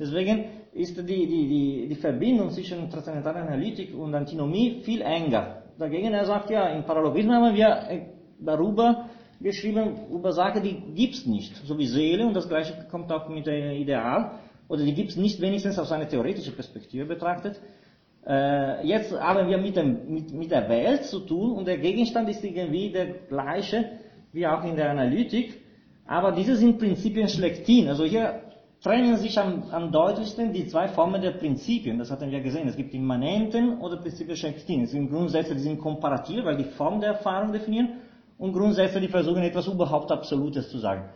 Deswegen 0.00 0.46
ist 0.72 0.96
die, 0.96 1.02
die, 1.04 1.26
die, 1.26 1.88
die 1.88 1.94
Verbindung 1.94 2.50
zwischen 2.50 2.88
transzendentaler 2.88 3.42
Analytik 3.42 3.94
und 3.94 4.14
Antinomie 4.14 4.80
viel 4.82 5.02
enger. 5.02 5.62
Dagegen 5.78 6.14
er 6.14 6.24
sagt, 6.24 6.48
ja, 6.48 6.68
im 6.68 6.84
Paralogismus 6.84 7.34
haben 7.34 7.54
wir 7.54 7.68
äh, 7.90 8.00
darüber 8.40 9.10
geschrieben, 9.42 9.96
über 10.10 10.32
Sachen, 10.32 10.62
die 10.62 10.74
gibt's 10.94 11.26
nicht, 11.26 11.54
so 11.66 11.78
wie 11.78 11.86
Seele, 11.86 12.26
und 12.26 12.34
das 12.34 12.48
gleiche 12.48 12.74
kommt 12.90 13.12
auch 13.12 13.28
mit 13.28 13.46
der 13.46 13.72
Ideal, 13.72 14.32
oder 14.68 14.84
die 14.84 14.94
gibt's 14.94 15.16
nicht 15.16 15.38
wenigstens 15.40 15.78
aus 15.78 15.92
einer 15.92 16.08
theoretischen 16.08 16.54
Perspektive 16.54 17.04
betrachtet. 17.04 17.60
Äh, 18.26 18.86
jetzt 18.86 19.12
haben 19.12 19.48
wir 19.48 19.58
mit, 19.58 19.76
dem, 19.76 20.14
mit, 20.14 20.32
mit 20.32 20.50
der 20.50 20.66
Welt 20.70 21.04
zu 21.04 21.20
tun, 21.20 21.52
und 21.52 21.66
der 21.66 21.76
Gegenstand 21.78 22.28
ist 22.30 22.42
irgendwie 22.42 22.90
der 22.90 23.06
gleiche, 23.28 23.84
wie 24.32 24.46
auch 24.46 24.64
in 24.64 24.76
der 24.76 24.90
Analytik, 24.90 25.60
aber 26.06 26.32
diese 26.32 26.56
sind 26.56 26.78
Prinzipien 26.78 27.28
schlechthin. 27.28 27.88
Also 27.88 28.04
hier 28.04 28.49
trennen 28.82 29.16
sich 29.16 29.38
am, 29.38 29.64
am 29.70 29.92
deutlichsten 29.92 30.52
die 30.52 30.66
zwei 30.66 30.88
Formen 30.88 31.20
der 31.20 31.32
Prinzipien. 31.32 31.98
Das 31.98 32.10
hatten 32.10 32.30
wir 32.30 32.40
gesehen. 32.40 32.68
Es 32.68 32.76
gibt 32.76 32.94
Immanenten 32.94 33.78
oder 33.78 33.98
Prinzipien 33.98 34.36
Schlechthin. 34.36 34.82
Es 34.82 34.92
sind 34.92 35.10
Grundsätze, 35.10 35.54
die 35.54 35.60
sind 35.60 35.78
komparativ, 35.78 36.44
weil 36.44 36.56
die 36.56 36.64
Form 36.64 37.00
der 37.00 37.10
Erfahrung 37.10 37.52
definieren, 37.52 37.90
und 38.40 38.54
Grundsätze, 38.54 38.98
die 39.00 39.08
versuchen, 39.08 39.42
etwas 39.42 39.66
überhaupt 39.66 40.10
Absolutes 40.10 40.70
zu 40.70 40.78
sagen. 40.78 41.10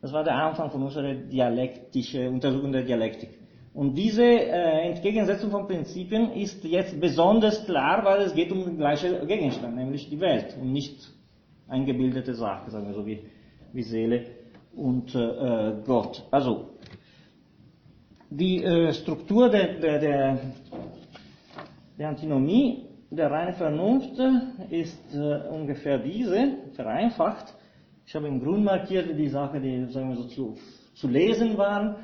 Das 0.00 0.14
war 0.14 0.24
der 0.24 0.34
Anfang 0.34 0.70
von 0.70 0.82
unserer 0.82 1.12
dialektischen 1.12 2.28
Untersuchung 2.28 2.72
der 2.72 2.84
Dialektik. 2.84 3.28
Und 3.74 3.94
diese 3.94 4.24
äh, 4.24 4.88
Entgegensetzung 4.88 5.50
von 5.50 5.66
Prinzipien 5.66 6.32
ist 6.32 6.64
jetzt 6.64 6.98
besonders 6.98 7.66
klar, 7.66 8.02
weil 8.02 8.22
es 8.22 8.34
geht 8.34 8.50
um 8.50 8.64
den 8.64 8.78
gleichen 8.78 9.26
Gegenstand, 9.26 9.76
nämlich 9.76 10.08
die 10.08 10.18
Welt 10.18 10.56
und 10.58 10.72
nicht 10.72 10.96
eingebildete 11.68 12.34
Sache, 12.34 12.70
sagen 12.70 12.86
wir 12.86 12.94
so 12.94 13.06
wie, 13.06 13.20
wie 13.74 13.82
Seele 13.82 14.24
und 14.74 15.14
äh, 15.14 15.74
Gott. 15.86 16.24
Also 16.30 16.69
die 18.30 18.62
äh, 18.62 18.92
Struktur 18.94 19.50
der, 19.50 19.80
der, 19.80 19.98
der, 19.98 20.38
der 21.98 22.08
Antinomie 22.08 22.86
der 23.10 23.30
reine 23.30 23.54
Vernunft 23.54 24.12
ist 24.70 25.14
äh, 25.14 25.48
ungefähr 25.48 25.98
diese, 25.98 26.54
vereinfacht. 26.74 27.52
Ich 28.06 28.14
habe 28.14 28.28
im 28.28 28.40
Grund 28.40 28.64
markiert 28.64 29.18
die 29.18 29.28
Sache, 29.28 29.60
die 29.60 29.86
sagen 29.86 30.10
wir 30.10 30.16
so 30.16 30.24
zu, 30.28 30.56
zu 30.94 31.08
lesen 31.08 31.58
waren 31.58 31.96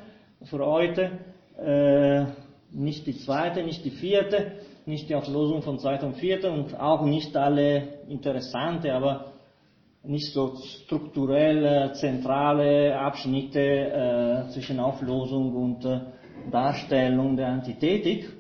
für 0.43 0.65
heute. 0.67 1.13
Äh, 1.59 2.25
nicht 2.73 3.07
die 3.07 3.17
zweite, 3.19 3.63
nicht 3.63 3.85
die 3.85 3.91
vierte, 3.91 4.53
nicht 4.85 5.09
die 5.09 5.15
Auflösung 5.15 5.63
von 5.63 5.79
zweiter 5.79 6.07
und 6.07 6.17
vierter 6.17 6.53
und 6.53 6.79
auch 6.79 7.05
nicht 7.05 7.37
alle 7.37 8.01
interessante, 8.09 8.93
aber 8.93 9.33
nicht 10.09 10.33
so 10.33 10.57
strukturelle, 10.85 11.93
zentrale 11.95 12.99
Abschnitte 12.99 13.61
äh, 13.61 14.49
zwischen 14.51 14.81
Auflösung 14.81 15.55
und 15.55 15.85
äh, 15.85 16.01
Darstellung 16.51 17.37
der 17.37 17.49
Antithetik. 17.49 18.31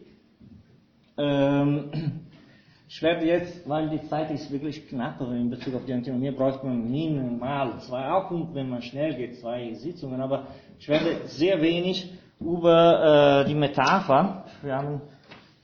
Ähm, 1.18 1.90
ich 2.88 3.02
werde 3.02 3.26
jetzt, 3.26 3.68
weil 3.68 3.88
die 3.88 4.06
Zeit 4.08 4.30
ist 4.30 4.50
wirklich 4.50 4.88
knapp 4.88 5.20
in 5.20 5.50
Bezug 5.50 5.74
auf 5.74 5.84
die 5.84 5.92
Antinomie, 5.92 6.30
braucht 6.30 6.62
man 6.62 6.90
minimal 6.90 7.80
zwei, 7.80 8.10
auch 8.10 8.30
wenn 8.52 8.68
man 8.68 8.82
schnell 8.82 9.14
geht, 9.14 9.36
zwei 9.40 9.74
Sitzungen, 9.74 10.20
aber 10.20 10.46
ich 10.78 10.88
werde 10.88 11.26
sehr 11.26 11.60
wenig 11.60 12.12
über 12.38 13.42
äh, 13.42 13.48
die 13.48 13.54
Metapher 13.54 14.44
wir 14.62 14.76
haben, 14.76 15.00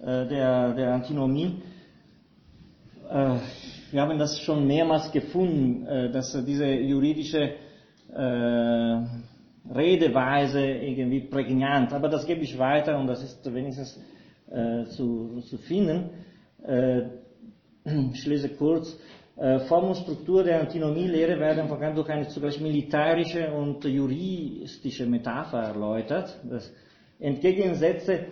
äh, 0.00 0.26
der, 0.26 0.72
der 0.74 0.94
Antinomie, 0.94 1.62
äh, 3.10 3.36
wir 3.92 4.00
haben 4.00 4.18
das 4.18 4.40
schon 4.40 4.66
mehrmals 4.66 5.12
gefunden, 5.12 5.86
äh, 5.86 6.10
dass 6.10 6.32
diese 6.44 6.66
juridische 6.66 7.54
äh, 8.14 8.96
Redeweise 9.74 10.60
irgendwie 10.60 11.20
prägnant, 11.20 11.92
aber 11.92 12.08
das 12.08 12.26
gebe 12.26 12.40
ich 12.40 12.58
weiter 12.58 12.98
und 12.98 13.06
das 13.06 13.22
ist 13.22 13.54
wenigstens 13.54 14.00
äh, 14.50 14.84
zu, 14.86 15.40
zu 15.42 15.58
finden. 15.58 16.10
Ich 17.84 18.24
lese 18.26 18.50
kurz. 18.50 18.96
Form 19.66 19.88
und 19.88 19.96
Struktur 19.96 20.44
der 20.44 20.60
Antinomielehre 20.60 21.40
werden 21.40 21.66
vorhin 21.66 21.96
durch 21.96 22.08
eine 22.08 22.28
zugleich 22.28 22.60
militärische 22.60 23.52
und 23.52 23.84
juristische 23.84 25.04
Metapher 25.04 25.58
erläutert. 25.58 26.38
Das 26.48 26.72
Entgegensätze 27.18 28.26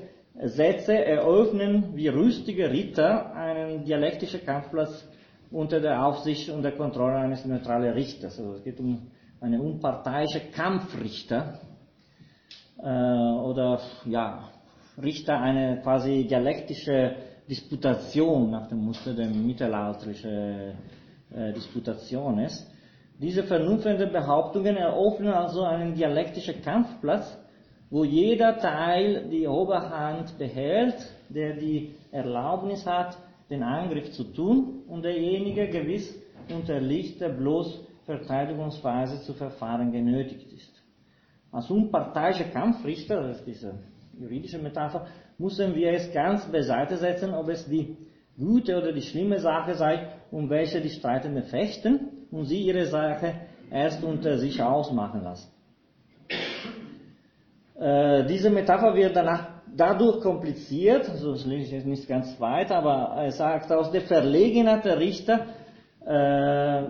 Sätze 0.44 1.04
eröffnen 1.04 1.96
wie 1.96 2.06
rüstige 2.08 2.70
Ritter 2.70 3.34
einen 3.34 3.84
dialektischen 3.84 4.44
Kampfplatz 4.44 5.04
unter 5.50 5.80
der 5.80 6.04
Aufsicht 6.04 6.48
und 6.50 6.62
der 6.62 6.72
Kontrolle 6.72 7.16
eines 7.16 7.44
neutralen 7.44 7.92
Richters. 7.92 8.38
Also 8.38 8.54
es 8.54 8.64
geht 8.64 8.78
um 8.78 9.10
einen 9.40 9.60
unparteiischen 9.60 10.52
Kampfrichter 10.52 11.60
äh, 12.78 12.84
oder 12.84 13.80
ja, 14.04 14.48
Richter 15.02 15.40
eine 15.40 15.80
quasi 15.82 16.26
dialektische 16.26 17.16
Disputation 17.48 18.50
nach 18.50 18.68
dem 18.68 18.84
Muster 18.84 19.14
der 19.14 19.28
mittelalterlichen 19.28 20.74
äh, 21.34 21.52
Disputationes. 21.52 22.70
Diese 23.18 23.42
vernunftigen 23.42 24.12
Behauptungen 24.12 24.76
eröffnen 24.76 25.32
also 25.32 25.64
einen 25.64 25.94
dialektischen 25.94 26.62
Kampfplatz, 26.62 27.36
wo 27.90 28.04
jeder 28.04 28.58
Teil 28.58 29.28
die 29.28 29.46
Oberhand 29.46 30.38
behält, 30.38 30.94
der 31.28 31.56
die 31.56 31.94
Erlaubnis 32.12 32.86
hat, 32.86 33.18
den 33.50 33.62
Angriff 33.62 34.12
zu 34.12 34.24
tun, 34.24 34.84
und 34.86 35.02
derjenige 35.02 35.68
gewiss 35.68 36.14
unterliegt, 36.52 37.20
der 37.20 37.30
bloß 37.30 37.84
Verteidigungsweise 38.06 39.22
zu 39.22 39.34
verfahren 39.34 39.92
genötigt 39.92 40.52
ist. 40.52 40.82
Als 41.52 41.70
unparteiischer 41.70 42.44
Kampfrichter, 42.44 43.22
das 43.22 43.38
ist 43.38 43.46
diese 43.46 43.74
juridische 44.18 44.58
Metapher, 44.58 45.06
müssen 45.38 45.74
wir 45.74 45.92
es 45.92 46.12
ganz 46.12 46.44
beiseite 46.50 46.96
setzen, 46.96 47.34
ob 47.34 47.48
es 47.48 47.66
die 47.68 47.96
gute 48.38 48.76
oder 48.78 48.92
die 48.92 49.02
schlimme 49.02 49.38
Sache 49.38 49.74
sei, 49.74 50.08
um 50.30 50.48
welche 50.48 50.80
die 50.80 50.90
Streitenden 50.90 51.44
fechten 51.44 52.26
und 52.30 52.46
sie 52.46 52.62
ihre 52.62 52.86
Sache 52.86 53.34
erst 53.70 54.02
unter 54.02 54.38
sich 54.38 54.62
ausmachen 54.62 55.22
lassen. 55.22 55.50
Äh, 57.78 58.26
diese 58.26 58.50
Metapher 58.50 58.94
wird 58.94 59.16
danach 59.16 59.59
dadurch 59.76 60.20
kompliziert, 60.20 61.04
so 61.04 61.30
also 61.30 61.48
lese 61.48 61.64
ich 61.66 61.72
jetzt 61.72 61.86
nicht 61.86 62.08
ganz 62.08 62.38
weiter, 62.40 62.76
aber 62.76 63.22
er 63.22 63.32
sagt, 63.32 63.70
aus 63.72 63.90
der 63.90 64.02
Verlegenheit 64.02 64.84
der 64.84 64.98
Richter 64.98 65.46
äh, 66.04 66.82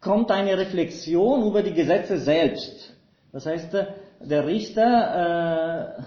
kommt 0.00 0.30
eine 0.30 0.56
Reflexion 0.58 1.46
über 1.46 1.62
die 1.62 1.74
Gesetze 1.74 2.18
selbst. 2.18 2.96
Das 3.32 3.46
heißt, 3.46 3.72
der 4.20 4.46
Richter 4.46 5.98
äh, 5.98 6.02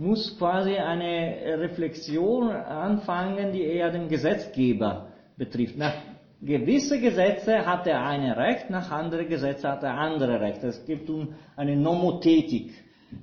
muss 0.00 0.36
quasi 0.38 0.76
eine 0.76 1.58
Reflexion 1.58 2.50
anfangen, 2.50 3.52
die 3.52 3.62
eher 3.62 3.90
den 3.90 4.08
Gesetzgeber 4.08 5.08
betrifft. 5.36 5.76
Nach 5.76 5.94
gewisse 6.40 7.00
Gesetze 7.00 7.66
hat 7.66 7.86
er 7.86 8.04
eine 8.04 8.36
Recht, 8.36 8.70
nach 8.70 8.90
andere 8.90 9.26
Gesetze 9.26 9.68
hat 9.68 9.82
er 9.82 9.94
andere 9.94 10.40
Recht. 10.40 10.62
Es 10.62 10.84
gibt 10.86 11.10
um 11.10 11.34
eine 11.56 11.76
Nomothetik. 11.76 12.72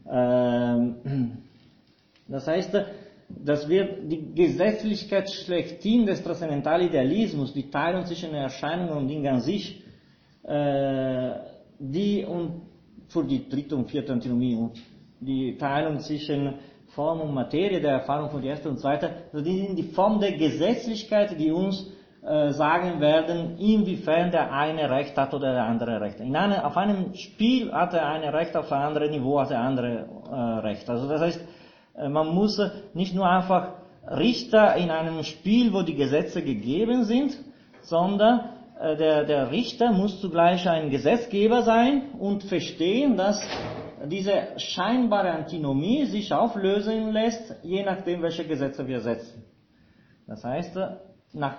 Ähm, 0.09 1.37
das 2.27 2.47
heißt, 2.47 2.75
dass 3.29 3.67
wir 3.67 4.01
die 4.03 4.33
Gesetzlichkeit 4.33 5.29
schlechthin 5.31 6.05
des 6.05 6.23
Transzendentalidealismus, 6.23 7.53
die 7.53 7.69
Teilung 7.69 8.05
zwischen 8.05 8.33
Erscheinungen 8.33 8.97
und 8.97 9.07
Dingen 9.07 9.27
an 9.27 9.41
sich, 9.41 9.83
äh, 10.43 11.31
die 11.79 12.23
und 12.23 12.61
für 13.07 13.23
die 13.23 13.47
dritte 13.49 13.75
und 13.75 13.89
vierte 13.89 14.13
Antinomie 14.13 14.69
die 15.19 15.57
Teilung 15.57 15.99
zwischen 15.99 16.55
Form 16.89 17.21
und 17.21 17.33
Materie, 17.33 17.81
der 17.81 17.91
Erfahrung 17.91 18.29
von 18.29 18.41
der 18.41 18.51
ersten 18.51 18.69
und 18.69 18.79
zweiten, 18.79 19.09
also 19.31 19.43
die 19.43 19.65
sind 19.65 19.75
die 19.75 19.83
Form 19.83 20.19
der 20.19 20.33
Gesetzlichkeit, 20.33 21.37
die 21.39 21.51
uns 21.51 21.91
äh, 22.21 22.51
sagen 22.51 22.99
werden, 23.01 23.57
inwiefern 23.57 24.31
der 24.31 24.51
eine 24.51 24.89
Recht 24.89 25.17
hat 25.17 25.33
oder 25.33 25.53
der 25.53 25.63
andere 25.63 25.99
Recht. 25.99 26.19
In 26.19 26.35
eine, 26.35 26.65
auf 26.65 26.77
einem 26.77 27.13
Spiel 27.15 27.71
hat 27.71 27.93
er 27.93 28.07
ein 28.07 28.23
Recht, 28.23 28.55
auf 28.55 28.71
einem 28.71 28.87
anderen 28.87 29.11
Niveau 29.11 29.39
hat 29.39 29.49
der 29.49 29.59
andere 29.59 30.07
äh, 30.31 30.35
Recht. 30.65 30.89
Also 30.89 31.07
das 31.07 31.21
heißt, 31.21 31.41
man 32.09 32.33
muss 32.33 32.61
nicht 32.93 33.15
nur 33.15 33.29
einfach 33.29 33.73
Richter 34.07 34.75
in 34.75 34.91
einem 34.91 35.23
Spiel, 35.23 35.73
wo 35.73 35.81
die 35.81 35.95
Gesetze 35.95 36.43
gegeben 36.43 37.05
sind, 37.05 37.37
sondern 37.81 38.49
äh, 38.79 38.95
der, 38.97 39.23
der 39.25 39.51
Richter 39.51 39.91
muss 39.91 40.21
zugleich 40.21 40.67
ein 40.67 40.89
Gesetzgeber 40.89 41.63
sein 41.63 42.11
und 42.19 42.43
verstehen, 42.43 43.17
dass 43.17 43.41
diese 44.07 44.31
scheinbare 44.57 45.31
Antinomie 45.31 46.05
sich 46.05 46.31
auflösen 46.33 47.11
lässt, 47.11 47.55
je 47.63 47.83
nachdem, 47.83 48.21
welche 48.21 48.45
Gesetze 48.45 48.85
wir 48.85 48.99
setzen. 48.99 49.43
Das 50.27 50.43
heißt, 50.43 50.77
nach, 51.33 51.57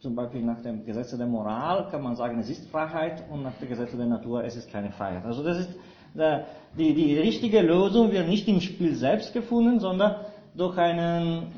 zum 0.00 0.14
Beispiel 0.14 0.42
nach 0.42 0.60
dem 0.62 0.84
Gesetze 0.84 1.16
der 1.16 1.26
Moral 1.26 1.88
kann 1.90 2.02
man 2.02 2.16
sagen, 2.16 2.38
es 2.40 2.50
ist 2.50 2.68
Freiheit 2.70 3.24
und 3.30 3.42
nach 3.42 3.56
dem 3.58 3.68
Gesetze 3.68 3.96
der 3.96 4.06
Natur, 4.06 4.44
es 4.44 4.56
ist 4.56 4.70
keine 4.70 4.90
Freiheit. 4.90 5.24
Also 5.24 5.42
das 5.42 5.58
ist, 5.58 5.70
die, 6.14 6.94
die 6.94 7.18
richtige 7.18 7.60
Lösung 7.60 8.12
wird 8.12 8.28
nicht 8.28 8.46
im 8.48 8.60
Spiel 8.60 8.94
selbst 8.94 9.32
gefunden, 9.32 9.80
sondern 9.80 10.16
durch 10.56 10.78
eine 10.78 11.48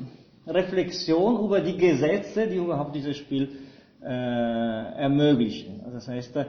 Reflexion 0.47 1.45
über 1.45 1.61
die 1.61 1.77
Gesetze, 1.77 2.47
die 2.47 2.55
überhaupt 2.55 2.95
dieses 2.95 3.17
Spiel 3.17 3.49
äh, 4.01 4.07
ermöglichen. 4.07 5.81
Also 5.83 5.95
das 5.95 6.07
heißt, 6.07 6.35
äh, 6.35 6.45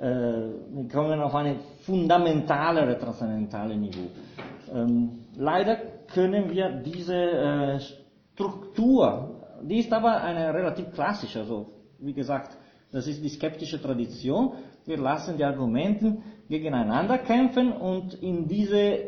wir 0.00 0.88
kommen 0.92 1.20
auf 1.20 1.34
eine 1.34 1.56
fundamentalere 1.82 2.98
transzendentale 2.98 3.76
Niveau. 3.76 4.08
Ähm, 4.72 5.10
leider 5.36 5.76
können 6.12 6.50
wir 6.50 6.70
diese 6.70 7.14
äh, 7.14 7.80
Struktur, 8.34 9.42
die 9.62 9.80
ist 9.80 9.92
aber 9.92 10.22
eine 10.22 10.54
relativ 10.54 10.92
klassische, 10.92 11.40
also 11.40 11.66
wie 11.98 12.12
gesagt, 12.12 12.56
das 12.92 13.06
ist 13.06 13.22
die 13.22 13.28
skeptische 13.28 13.80
Tradition. 13.82 14.52
Wir 14.86 14.98
lassen 14.98 15.36
die 15.36 15.44
Argumenten 15.44 16.22
gegeneinander 16.48 17.18
kämpfen 17.18 17.72
und 17.72 18.14
in 18.14 18.48
diese, 18.48 18.98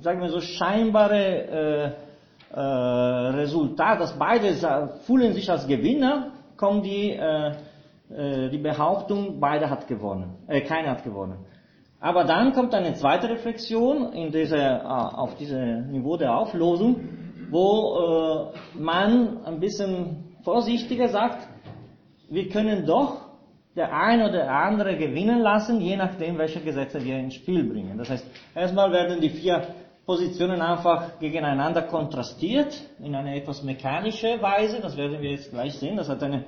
sagen 0.00 0.20
wir 0.20 0.28
so, 0.30 0.40
scheinbare 0.40 1.94
äh, 2.52 2.56
äh, 2.56 2.60
Resultat, 2.60 4.00
dass 4.00 4.18
beide 4.18 4.54
fühlen 5.06 5.32
sich 5.32 5.50
als 5.50 5.66
Gewinner, 5.66 6.32
kommen 6.56 6.82
die 6.82 7.10
äh, 7.10 7.52
äh, 8.10 8.50
die 8.50 8.58
Behauptung, 8.58 9.40
beide 9.40 9.70
hat 9.70 9.88
gewonnen, 9.88 10.36
äh, 10.46 10.60
keiner 10.60 10.90
hat 10.90 11.04
gewonnen. 11.04 11.38
Aber 12.00 12.24
dann 12.24 12.52
kommt 12.52 12.74
eine 12.74 12.94
zweite 12.94 13.30
Reflexion 13.30 14.12
in 14.12 14.32
äh, 14.34 14.78
auf 14.84 15.36
diesem 15.36 15.90
Niveau 15.90 16.16
der 16.18 16.36
Auflösung, 16.36 17.00
wo 17.50 18.52
äh, 18.52 18.78
man 18.78 19.42
ein 19.44 19.58
bisschen 19.58 20.34
vorsichtiger 20.42 21.08
sagt, 21.08 21.48
wir 22.28 22.48
können 22.50 22.84
doch 22.84 23.23
der 23.76 23.92
eine 23.92 24.28
oder 24.28 24.50
andere 24.50 24.96
gewinnen 24.96 25.40
lassen, 25.40 25.80
je 25.80 25.96
nachdem, 25.96 26.38
welche 26.38 26.60
Gesetze 26.60 27.04
wir 27.04 27.18
ins 27.18 27.34
Spiel 27.34 27.64
bringen. 27.64 27.98
Das 27.98 28.08
heißt, 28.08 28.26
erstmal 28.54 28.92
werden 28.92 29.20
die 29.20 29.30
vier 29.30 29.66
Positionen 30.06 30.60
einfach 30.60 31.18
gegeneinander 31.18 31.82
kontrastiert, 31.82 32.78
in 33.00 33.14
eine 33.14 33.36
etwas 33.36 33.62
mechanische 33.62 34.40
Weise, 34.40 34.80
das 34.80 34.96
werden 34.96 35.20
wir 35.20 35.30
jetzt 35.30 35.50
gleich 35.50 35.74
sehen, 35.74 35.96
das 35.96 36.08
hat 36.08 36.22
eine 36.22 36.44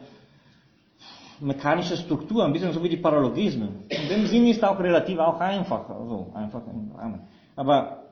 mechanische 1.40 1.96
Struktur, 1.96 2.44
ein 2.44 2.52
bisschen 2.52 2.72
so 2.72 2.82
wie 2.82 2.88
die 2.88 2.96
Paralogismen. 2.96 3.84
In 3.88 4.08
dem 4.08 4.26
Sinn 4.26 4.46
ist 4.46 4.62
auch 4.64 4.78
relativ 4.78 5.18
auch 5.18 5.40
einfach, 5.40 5.88
also 5.88 6.30
einfach. 6.34 6.62
Aber, 7.56 8.02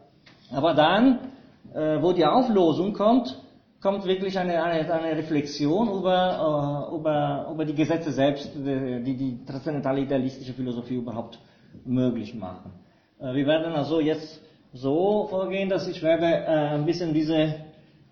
aber 0.51 0.75
dann, 0.75 1.19
äh, 1.75 2.03
wo 2.03 2.13
die 2.13 2.25
Auflosung 2.25 2.93
kommt, 2.93 3.39
kommt 3.85 4.07
wirklich 4.07 4.39
eine, 4.39 4.63
eine, 4.65 4.91
eine 4.91 5.15
Reflexion 5.19 5.89
über, 5.99 6.89
äh, 6.91 6.97
über, 6.97 7.49
über 7.53 7.65
die 7.67 7.75
Gesetze 7.75 8.13
selbst, 8.13 8.51
die 8.55 9.15
die, 9.15 9.45
transzendentale 9.45 10.01
idealistische 10.01 10.55
Philosophie 10.55 10.95
überhaupt 10.95 11.39
möglich 11.85 12.35
machen. 12.35 12.73
Äh, 13.21 13.35
wir 13.35 13.47
werden 13.47 13.75
also 13.75 14.01
jetzt 14.01 14.41
so 14.73 15.27
vorgehen, 15.29 15.69
dass 15.69 15.87
ich 15.87 16.03
werde 16.03 16.25
äh, 16.25 16.77
ein 16.77 16.87
bisschen 16.87 17.13
diese 17.13 17.37
äh, 17.37 17.57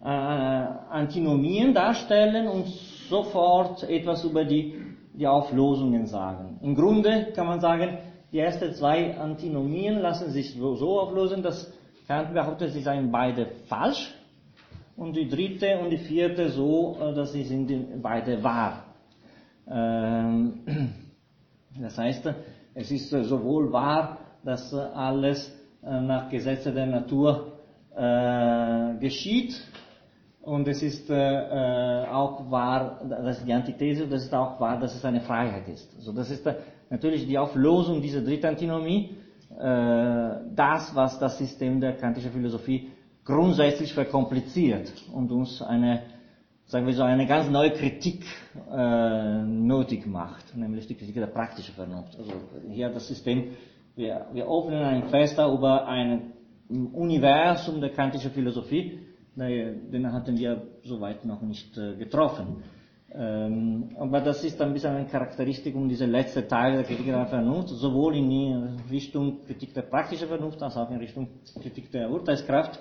Antinomien 0.04 1.72
darstellen 1.72 2.48
und 2.48 2.66
sofort 3.08 3.82
etwas 3.84 4.24
über 4.24 4.44
die 4.44 4.74
die 5.14 5.26
Auflosungen 5.26 6.06
sagen. 6.06 6.58
Im 6.62 6.74
Grunde 6.74 7.32
kann 7.34 7.46
man 7.46 7.60
sagen, 7.60 7.98
die 8.30 8.38
ersten 8.38 8.74
zwei 8.74 9.16
Antinomien 9.18 10.00
lassen 10.00 10.30
sich 10.32 10.54
so, 10.54 10.74
so 10.74 11.00
auflösen, 11.00 11.42
dass 11.42 11.72
Kant 12.06 12.34
behauptet, 12.34 12.72
sie 12.72 12.82
seien 12.82 13.10
beide 13.10 13.46
falsch 13.68 14.14
und 15.02 15.16
die 15.16 15.28
dritte 15.28 15.78
und 15.80 15.90
die 15.90 15.98
vierte 15.98 16.48
so, 16.50 16.96
äh, 17.00 17.12
dass 17.12 17.32
sie 17.32 17.42
sind 17.42 18.00
beide 18.00 18.42
wahr. 18.42 18.84
Ähm, 19.68 20.60
das 21.80 21.98
heißt, 21.98 22.32
es 22.74 22.90
ist 22.90 23.10
sowohl 23.10 23.72
wahr, 23.72 24.18
dass 24.44 24.72
alles 24.72 25.52
äh, 25.82 26.00
nach 26.00 26.30
Gesetze 26.30 26.72
der 26.72 26.86
Natur 26.86 27.52
äh, 27.96 28.98
geschieht, 29.00 29.60
und 30.42 30.66
es 30.66 30.82
ist 30.82 31.08
äh, 31.08 31.14
äh, 31.14 32.06
auch 32.08 32.50
wahr, 32.50 33.00
das 33.08 33.38
ist 33.38 33.46
die 33.46 33.52
Antithese, 33.52 34.08
das 34.08 34.24
ist 34.24 34.34
auch 34.34 34.58
wahr, 34.58 34.80
dass 34.80 34.92
es 34.92 35.04
eine 35.04 35.20
Freiheit 35.20 35.68
ist. 35.68 35.88
Also 35.96 36.12
das 36.12 36.30
ist 36.30 36.44
äh, 36.46 36.56
natürlich 36.90 37.28
die 37.28 37.38
Auflösung 37.38 38.02
dieser 38.02 38.22
dritten 38.22 38.46
Antinomie, 38.46 39.16
äh, 39.56 40.30
das, 40.52 40.90
was 40.94 41.16
das 41.20 41.38
System 41.38 41.80
der 41.80 41.92
kantischen 41.92 42.32
Philosophie 42.32 42.90
grundsätzlich 43.24 43.92
verkompliziert 43.94 44.92
und 45.12 45.30
uns 45.30 45.62
eine, 45.62 46.02
sagen 46.66 46.86
wir 46.86 46.94
so, 46.94 47.02
eine 47.02 47.26
ganz 47.26 47.48
neue 47.50 47.70
Kritik 47.70 48.24
äh, 48.70 49.42
nötig 49.42 50.06
macht, 50.06 50.56
nämlich 50.56 50.86
die 50.86 50.94
Kritik 50.94 51.14
der 51.14 51.26
praktischen 51.26 51.74
Vernunft. 51.74 52.16
Also 52.18 52.32
hier 52.70 52.88
das 52.90 53.06
System, 53.08 53.52
wir, 53.94 54.26
wir 54.32 54.46
öffnen 54.48 54.82
ein 54.82 55.08
Fenster 55.08 55.52
über 55.52 55.86
ein 55.86 56.32
Universum 56.68 57.80
der 57.80 57.90
kantischen 57.90 58.30
Philosophie, 58.30 58.98
den 59.36 60.12
hatten 60.12 60.36
wir 60.36 60.62
soweit 60.84 61.24
noch 61.24 61.40
nicht 61.42 61.76
äh, 61.78 61.96
getroffen. 61.96 62.62
Ähm, 63.14 63.90
aber 63.98 64.20
das 64.22 64.42
ist 64.42 64.60
ein 64.62 64.72
bisschen 64.72 64.94
eine 64.94 65.06
Charakteristikum 65.06 65.86
dieser 65.88 66.06
letzte 66.06 66.48
Teil 66.48 66.76
der 66.76 66.84
Kritik 66.84 67.06
der 67.06 67.26
Vernunft, 67.26 67.68
sowohl 67.68 68.16
in 68.16 68.80
Richtung 68.90 69.44
Kritik 69.44 69.74
der 69.74 69.82
praktischen 69.82 70.28
Vernunft 70.28 70.62
als 70.62 70.76
auch 70.76 70.90
in 70.90 70.96
Richtung 70.96 71.28
Kritik 71.60 71.90
der 71.92 72.10
Urteilskraft. 72.10 72.80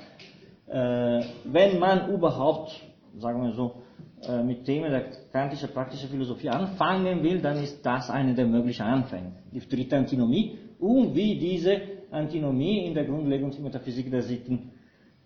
Äh, 0.68 1.22
wenn 1.44 1.80
man 1.80 2.10
überhaupt, 2.14 2.82
sagen 3.18 3.44
wir 3.44 3.52
so, 3.52 3.82
äh, 4.26 4.42
mit 4.42 4.64
Themen 4.64 4.90
der 4.90 5.06
kantischen 5.34 5.70
praktischen 5.70 6.10
Philosophie 6.10 6.50
anfangen 6.50 7.22
will, 7.24 7.42
dann 7.42 7.62
ist 7.62 7.86
das 7.86 8.10
eine 8.10 8.34
der 8.34 8.46
möglichen 8.46 8.84
Anfänge. 8.84 9.34
Die 9.52 9.60
dritte 9.60 9.98
Antinomie 9.98 10.58
und 10.80 11.14
wie 11.14 11.38
diese 11.38 11.82
Antinomie 12.10 12.86
in 12.86 12.94
der 12.94 13.04
Grundlegungsmetaphysik 13.04 14.10
der 14.10 14.22
Sitten 14.22 14.72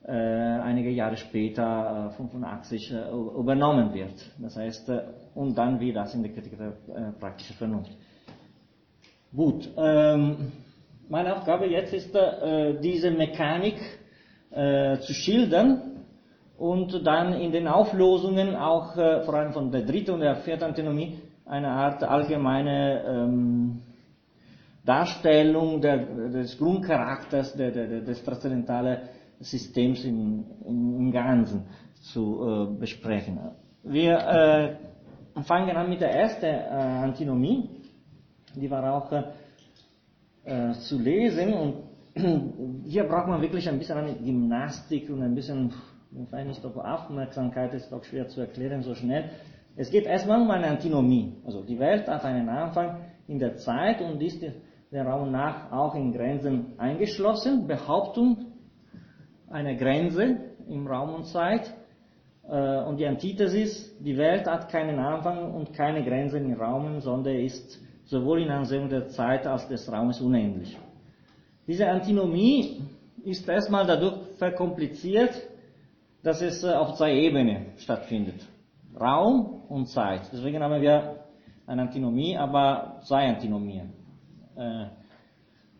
äh, 0.07 0.11
einige 0.11 0.91
Jahre 0.91 1.17
später, 1.17 2.11
85, 2.17 2.91
äh, 2.91 2.95
äh, 2.95 3.09
übernommen 3.39 3.91
wird. 3.91 4.13
Das 4.37 4.55
heißt, 4.55 4.91
und 5.33 5.57
dann 5.57 5.79
wie 5.79 5.93
das 5.93 6.13
in 6.13 6.21
der 6.21 6.31
Kritik 6.31 6.59
der 6.59 7.13
praktischen 7.19 7.55
Vernunft. 7.55 7.91
Gut, 9.35 9.67
ähm, 9.75 10.51
meine 11.09 11.35
Aufgabe 11.35 11.65
jetzt 11.65 11.93
ist, 11.93 12.15
diese 12.83 13.11
Mechanik 13.11 13.77
zu 14.51 15.13
schildern 15.13 16.03
und 16.57 17.05
dann 17.05 17.33
in 17.33 17.51
den 17.51 17.67
Auflosungen 17.67 18.55
auch 18.55 18.93
vor 18.95 19.33
allem 19.33 19.53
von 19.53 19.71
der 19.71 19.81
dritten 19.81 20.11
und 20.11 20.21
der 20.21 20.37
vierten 20.37 20.63
Antinomie 20.63 21.19
eine 21.45 21.69
Art 21.69 22.03
allgemeine 22.03 23.03
ähm, 23.05 23.81
Darstellung 24.83 25.81
des 25.81 26.57
Grundcharakters 26.57 27.53
des 27.53 28.23
transzendentalen 28.23 28.99
Systems 29.45 30.03
im, 30.03 30.43
im 30.65 31.12
Ganzen 31.12 31.65
zu 32.01 32.67
äh, 32.73 32.79
besprechen. 32.79 33.39
Wir 33.84 34.17
äh, 34.17 35.43
fangen 35.43 35.75
an 35.75 35.89
mit 35.89 36.01
der 36.01 36.13
ersten 36.13 36.45
äh, 36.45 36.69
Antinomie, 37.03 37.69
die 38.55 38.69
war 38.69 38.93
auch 38.93 39.12
äh, 40.43 40.71
zu 40.73 40.99
lesen 40.99 41.53
und 41.53 41.75
hier 42.86 43.03
braucht 43.03 43.27
man 43.27 43.41
wirklich 43.41 43.67
ein 43.69 43.77
bisschen 43.77 43.97
eine 43.97 44.15
Gymnastik 44.15 45.10
und 45.10 45.21
ein 45.21 45.36
bisschen, 45.36 45.73
nicht 46.12 46.65
auf 46.65 46.77
Aufmerksamkeit 46.77 47.73
ist 47.73 47.91
doch 47.91 48.03
schwer 48.03 48.27
zu 48.27 48.41
erklären 48.41 48.81
so 48.81 48.95
schnell. 48.95 49.29
Es 49.75 49.91
geht 49.91 50.05
erstmal 50.05 50.41
um 50.41 50.49
eine 50.49 50.67
Antinomie. 50.67 51.34
Also 51.45 51.62
die 51.62 51.77
Welt 51.77 52.08
hat 52.08 52.23
einen 52.23 52.47
Anfang 52.47 53.01
in 53.27 53.39
der 53.39 53.58
Zeit 53.58 54.01
und 54.01 54.21
ist 54.21 54.41
der 54.91 55.05
Raum 55.05 55.31
nach 55.31 55.71
auch 55.71 55.93
in 55.95 56.13
Grenzen 56.13 56.79
eingeschlossen. 56.79 57.67
Behauptung 57.67 58.44
eine 59.55 59.77
Grenze 59.77 60.37
im 60.67 60.85
Raum 60.85 61.15
und 61.15 61.25
Zeit. 61.25 61.73
Äh, 62.47 62.83
und 62.83 62.97
die 62.97 63.07
Antithesis, 63.07 63.97
die 63.99 64.17
Welt 64.17 64.45
hat 64.47 64.69
keinen 64.69 64.99
Anfang 64.99 65.53
und 65.53 65.73
keine 65.73 66.03
Grenzen 66.03 66.51
im 66.51 66.59
Raum, 66.59 66.99
sondern 66.99 67.37
ist 67.37 67.79
sowohl 68.03 68.41
in 68.41 68.49
Ansehung 68.49 68.89
der 68.89 69.07
Zeit 69.07 69.47
als 69.47 69.67
des 69.67 69.89
Raumes 69.91 70.19
unendlich. 70.19 70.77
Diese 71.65 71.87
Antinomie 71.87 72.81
ist 73.23 73.47
erstmal 73.47 73.87
dadurch 73.87 74.17
verkompliziert, 74.37 75.33
dass 76.21 76.41
es 76.41 76.63
äh, 76.63 76.73
auf 76.73 76.95
zwei 76.95 77.13
Ebenen 77.13 77.77
stattfindet. 77.77 78.41
Raum 78.99 79.63
und 79.69 79.87
Zeit. 79.87 80.29
Deswegen 80.33 80.61
haben 80.61 80.81
wir 80.81 81.15
eine 81.65 81.81
Antinomie, 81.83 82.37
aber 82.37 82.99
zwei 83.07 83.27
Antinomien. 83.27 83.93
Äh, 84.57 84.87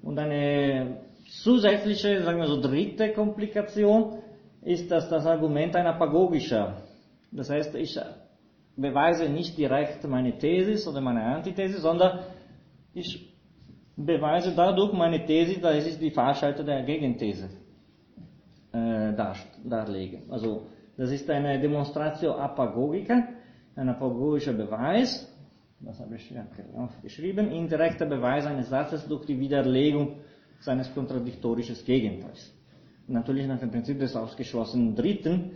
und 0.02 0.18
eine 0.18 0.98
Zusätzliche, 1.26 2.24
sagen 2.24 2.40
wir 2.40 2.48
so, 2.48 2.62
dritte 2.62 3.12
Komplikation 3.14 4.20
ist, 4.62 4.90
dass 4.92 5.10
das 5.10 5.26
Argument 5.26 5.76
ein 5.76 5.88
apagogischer. 5.88 6.82
Das 7.32 7.50
heißt, 7.50 7.76
ich 7.76 8.00
beweise 8.76 9.30
nicht 9.30 9.58
direkt 9.58 10.04
meine 10.08 10.38
Thesis 10.38 10.88
oder 10.88 11.02
meine 11.02 11.24
Antithese, 11.24 11.80
sondern 11.80 12.20
ich 12.94 13.34
beweise 13.96 14.54
dadurch 14.56 14.94
meine 14.94 15.26
These, 15.26 15.60
dass 15.60 15.86
ich 15.86 15.98
die 15.98 16.12
Fahrschalter 16.12 16.64
der 16.64 16.84
Gegenthese 16.84 17.50
äh, 18.74 19.14
dar, 19.14 19.36
darlege. 19.64 20.24
Also 20.30 20.68
das 20.98 21.12
ist 21.12 21.30
eine 21.30 21.60
Demonstratio 21.60 22.34
apagogica, 22.34 23.28
ein 23.76 23.90
apagogischer 23.90 24.54
Beweis, 24.54 25.32
das 25.80 26.00
habe 26.00 26.16
ich 26.16 26.30
ja 26.32 26.46
geschrieben, 27.02 27.52
indirekter 27.52 28.06
Beweis 28.06 28.46
eines 28.46 28.70
Satzes 28.70 29.08
durch 29.08 29.26
die 29.26 29.40
Widerlegung 29.40 30.20
seines 30.66 30.94
kontradiktorischen 30.94 31.76
Gegenteils. 31.86 32.54
Natürlich 33.08 33.48
nach 33.48 33.60
dem 33.60 33.72
Prinzip 33.72 34.00
des 34.00 34.16
ausgeschlossenen 34.16 34.96
Dritten, 34.96 35.52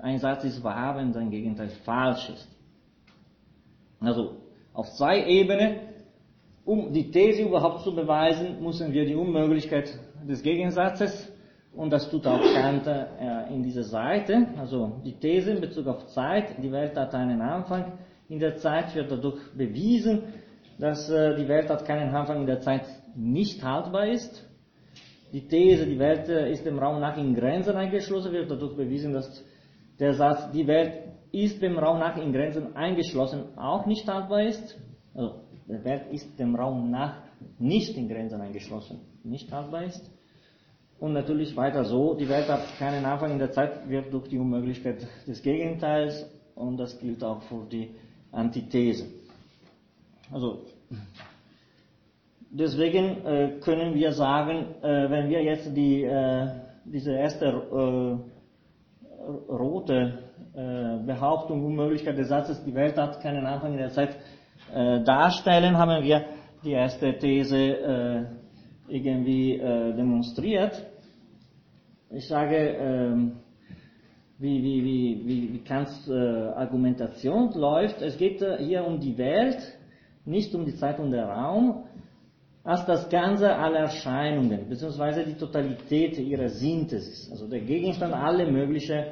ein 0.00 0.18
Satz 0.18 0.44
ist 0.44 0.62
wahr, 0.62 0.96
wenn 0.96 1.12
sein 1.12 1.30
Gegenteil 1.30 1.68
falsch 1.84 2.30
ist. 2.30 2.48
Also 4.00 4.36
auf 4.72 4.90
zwei 4.92 5.26
Ebenen, 5.26 5.76
um 6.64 6.92
die 6.92 7.10
These 7.10 7.42
überhaupt 7.42 7.82
zu 7.82 7.94
beweisen, 7.94 8.62
müssen 8.62 8.92
wir 8.92 9.04
die 9.04 9.16
Unmöglichkeit 9.16 9.98
des 10.26 10.42
Gegensatzes, 10.42 11.28
und 11.74 11.90
das 11.90 12.10
tut 12.10 12.26
auch 12.26 12.40
Kant 12.54 12.86
äh, 12.86 13.52
in 13.52 13.62
dieser 13.62 13.84
Seite, 13.84 14.46
also 14.58 15.00
die 15.04 15.14
These 15.14 15.52
in 15.52 15.60
Bezug 15.60 15.86
auf 15.86 16.06
Zeit, 16.08 16.62
die 16.62 16.70
Welt 16.70 16.96
hat 16.96 17.14
einen 17.14 17.40
Anfang, 17.40 17.98
in 18.28 18.38
der 18.38 18.56
Zeit 18.56 18.94
wird 18.94 19.10
dadurch 19.10 19.40
bewiesen, 19.56 20.22
dass 20.78 21.08
äh, 21.10 21.34
die 21.36 21.48
Welt 21.48 21.68
hat 21.70 21.84
keinen 21.84 22.14
Anfang 22.14 22.40
in 22.40 22.46
der 22.46 22.60
Zeit 22.60 22.84
nicht 23.14 23.62
haltbar 23.62 24.06
ist. 24.06 24.48
Die 25.32 25.48
These, 25.48 25.86
die 25.86 25.98
Welt 25.98 26.28
äh, 26.28 26.52
ist 26.52 26.64
dem 26.66 26.78
Raum 26.78 27.00
nach 27.00 27.16
in 27.16 27.34
Grenzen 27.34 27.74
eingeschlossen, 27.76 28.32
wird 28.32 28.50
dadurch 28.50 28.76
bewiesen, 28.76 29.12
dass 29.12 29.44
der 29.98 30.14
Satz, 30.14 30.50
die 30.52 30.66
Welt 30.66 30.92
ist 31.32 31.62
dem 31.62 31.78
Raum 31.78 31.98
nach 31.98 32.16
in 32.18 32.32
Grenzen 32.32 32.76
eingeschlossen, 32.76 33.56
auch 33.56 33.86
nicht 33.86 34.06
haltbar 34.06 34.42
ist. 34.42 34.78
Also, 35.14 35.40
die 35.66 35.84
Welt 35.84 36.12
ist 36.12 36.38
dem 36.38 36.54
Raum 36.54 36.90
nach 36.90 37.22
nicht 37.58 37.96
in 37.96 38.08
Grenzen 38.08 38.40
eingeschlossen, 38.40 39.00
nicht 39.24 39.50
haltbar 39.50 39.84
ist. 39.84 40.10
Und 40.98 41.14
natürlich 41.14 41.56
weiter 41.56 41.84
so, 41.84 42.14
die 42.14 42.28
Welt 42.28 42.48
hat 42.48 42.62
keinen 42.78 43.04
Anfang 43.04 43.32
in 43.32 43.38
der 43.38 43.50
Zeit, 43.50 43.88
wird 43.88 44.12
durch 44.12 44.28
die 44.28 44.38
Unmöglichkeit 44.38 45.06
des 45.26 45.42
Gegenteils 45.42 46.30
und 46.54 46.76
das 46.76 46.98
gilt 47.00 47.24
auch 47.24 47.42
für 47.42 47.66
die 47.70 47.90
Antithese. 48.30 49.06
Also 50.30 50.64
deswegen 52.52 53.24
äh, 53.26 53.60
können 53.60 53.94
wir 53.94 54.12
sagen, 54.12 54.66
äh, 54.82 55.10
wenn 55.10 55.28
wir 55.28 55.42
jetzt 55.42 55.74
die, 55.76 56.04
äh, 56.04 56.48
diese 56.84 57.12
erste 57.12 57.46
äh, 57.46 58.16
rote 59.50 60.18
äh, 60.54 60.98
Behauptung, 61.04 61.64
Unmöglichkeit 61.64 62.18
des 62.18 62.28
Satzes, 62.28 62.62
die 62.64 62.74
Welt 62.74 62.96
hat 62.96 63.20
keinen 63.20 63.46
Anfang 63.46 63.72
in 63.72 63.78
der 63.78 63.90
Zeit 63.90 64.16
äh, 64.72 65.02
darstellen, 65.02 65.76
haben 65.78 66.04
wir 66.04 66.24
die 66.62 66.72
erste 66.72 67.18
These 67.18 68.28
irgendwie 68.86 69.58
demonstriert. 69.58 70.86
Ich 72.10 72.28
sage, 72.28 72.56
ähm, 72.56 73.32
wie, 74.38 74.62
wie, 74.62 74.84
wie, 74.84 75.22
wie, 75.26 75.54
wie 75.54 75.58
Kants 75.64 76.08
Argumentation 76.08 77.50
läuft. 77.54 78.00
Es 78.00 78.16
geht 78.16 78.44
hier 78.60 78.86
um 78.86 79.00
die 79.00 79.18
Welt, 79.18 79.58
nicht 80.24 80.54
um 80.54 80.64
die 80.64 80.76
Zeit 80.76 81.00
und 81.00 81.10
der 81.10 81.26
Raum, 81.26 81.82
als 82.64 82.86
das 82.86 83.08
Ganze 83.08 83.54
aller 83.54 83.80
Erscheinungen, 83.80 84.68
beziehungsweise 84.68 85.24
die 85.24 85.34
Totalität 85.34 86.18
ihrer 86.18 86.48
Synthesis, 86.48 87.30
also 87.30 87.48
der 87.48 87.60
Gegenstand 87.60 88.14
aller 88.14 88.50
möglichen 88.50 89.04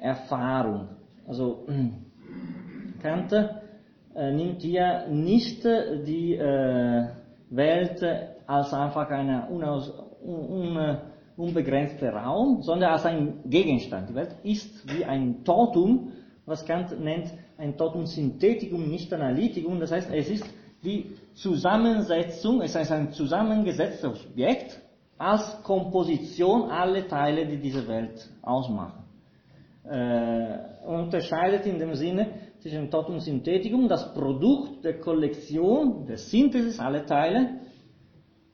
Erfahrung. 0.00 0.88
Also 1.26 1.66
Kant 3.02 3.32
äh, 3.32 4.32
nimmt 4.32 4.62
hier 4.62 5.06
nicht 5.08 5.64
die 5.64 6.34
äh, 6.34 7.08
Welt 7.50 8.02
als 8.46 8.72
einfach 8.72 9.08
ein 9.10 9.48
unaus, 9.48 9.92
un, 10.22 10.76
un, 10.76 10.98
unbegrenzter 11.36 12.12
Raum, 12.12 12.62
sondern 12.62 12.92
als 12.92 13.06
ein 13.06 13.40
Gegenstand. 13.46 14.10
Die 14.10 14.14
Welt 14.14 14.34
ist 14.42 14.86
wie 14.92 15.04
ein 15.04 15.44
Totum, 15.44 16.12
was 16.44 16.66
Kant 16.66 16.98
nennt 17.00 17.32
ein 17.56 17.76
Totum 17.76 18.06
Synthetikum, 18.06 18.88
nicht 18.88 19.12
Analytikum. 19.12 19.78
Das 19.78 19.92
heißt, 19.92 20.10
es 20.12 20.28
ist 20.28 20.44
die 20.82 21.14
Zusammensetzung, 21.40 22.60
es 22.60 22.74
heißt 22.74 22.92
ein 22.92 23.12
zusammengesetztes 23.12 24.04
Objekt 24.04 24.78
als 25.16 25.62
Komposition 25.62 26.70
aller 26.70 27.08
Teile, 27.08 27.46
die 27.46 27.56
diese 27.56 27.86
Welt 27.88 28.28
ausmachen. 28.42 29.04
Äh, 29.84 30.58
unterscheidet 30.86 31.64
in 31.64 31.78
dem 31.78 31.94
Sinne 31.94 32.26
zwischen 32.58 32.90
Totum 32.90 33.20
Syntheticum, 33.20 33.88
das 33.88 34.12
Produkt 34.12 34.84
der 34.84 35.00
Kollektion, 35.00 36.04
der 36.06 36.18
Synthesis 36.18 36.78
aller 36.78 37.06
Teile, 37.06 37.60